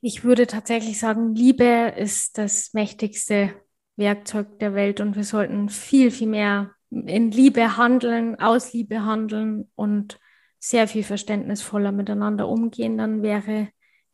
Ich 0.00 0.24
würde 0.24 0.46
tatsächlich 0.46 0.98
sagen, 0.98 1.34
Liebe 1.34 1.92
ist 1.94 2.38
das 2.38 2.72
mächtigste 2.72 3.54
Werkzeug 3.96 4.58
der 4.60 4.74
Welt 4.74 5.00
und 5.00 5.14
wir 5.14 5.24
sollten 5.24 5.68
viel, 5.68 6.10
viel 6.10 6.28
mehr 6.28 6.70
in 6.90 7.30
Liebe 7.30 7.76
handeln, 7.76 8.40
aus 8.40 8.72
Liebe 8.72 9.04
handeln 9.04 9.70
und 9.74 10.18
sehr 10.58 10.88
viel 10.88 11.04
verständnisvoller 11.04 11.92
miteinander 11.92 12.48
umgehen, 12.48 12.96
dann 12.96 13.22
wäre 13.22 13.68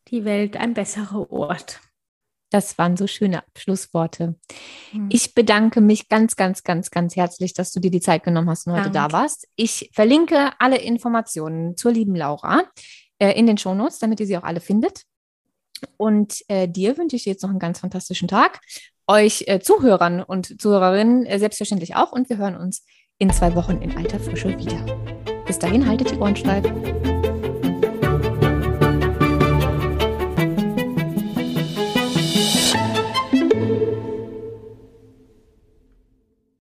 die 0.09 0.25
Welt 0.25 0.57
ein 0.57 0.73
besserer 0.73 1.31
Ort. 1.31 1.79
Das 2.51 2.77
waren 2.77 2.97
so 2.97 3.07
schöne 3.07 3.39
Abschlussworte. 3.39 4.35
Hm. 4.91 5.07
Ich 5.09 5.33
bedanke 5.33 5.81
mich 5.81 6.09
ganz, 6.09 6.35
ganz, 6.35 6.63
ganz, 6.63 6.91
ganz 6.91 7.15
herzlich, 7.15 7.53
dass 7.53 7.71
du 7.71 7.79
dir 7.79 7.89
die 7.89 8.01
Zeit 8.01 8.23
genommen 8.23 8.49
hast 8.49 8.67
und 8.67 8.73
heute 8.73 8.91
Danke. 8.91 9.13
da 9.13 9.17
warst. 9.17 9.47
Ich 9.55 9.89
verlinke 9.93 10.51
alle 10.59 10.77
Informationen 10.77 11.75
zur 11.77 11.93
lieben 11.93 12.15
Laura 12.15 12.63
äh, 13.17 13.31
in 13.31 13.47
den 13.47 13.57
Shownotes, 13.57 13.99
damit 13.99 14.19
ihr 14.19 14.27
sie 14.27 14.37
auch 14.37 14.43
alle 14.43 14.59
findet. 14.59 15.03
Und 15.97 16.43
äh, 16.47 16.67
dir 16.67 16.97
wünsche 16.97 17.15
ich 17.15 17.25
jetzt 17.25 17.41
noch 17.41 17.49
einen 17.49 17.59
ganz 17.59 17.79
fantastischen 17.79 18.27
Tag. 18.27 18.59
Euch 19.07 19.45
äh, 19.47 19.59
Zuhörern 19.59 20.21
und 20.21 20.61
Zuhörerinnen 20.61 21.25
äh, 21.25 21.39
selbstverständlich 21.39 21.95
auch. 21.95 22.11
Und 22.11 22.29
wir 22.29 22.37
hören 22.37 22.57
uns 22.57 22.85
in 23.17 23.31
zwei 23.31 23.55
Wochen 23.55 23.81
in 23.81 23.97
alter 23.97 24.19
Frische 24.19 24.57
wieder. 24.59 24.85
Bis 25.45 25.57
dahin 25.57 25.87
haltet 25.87 26.11
die 26.11 26.17
Ohren 26.17 26.35
steif. 26.35 26.63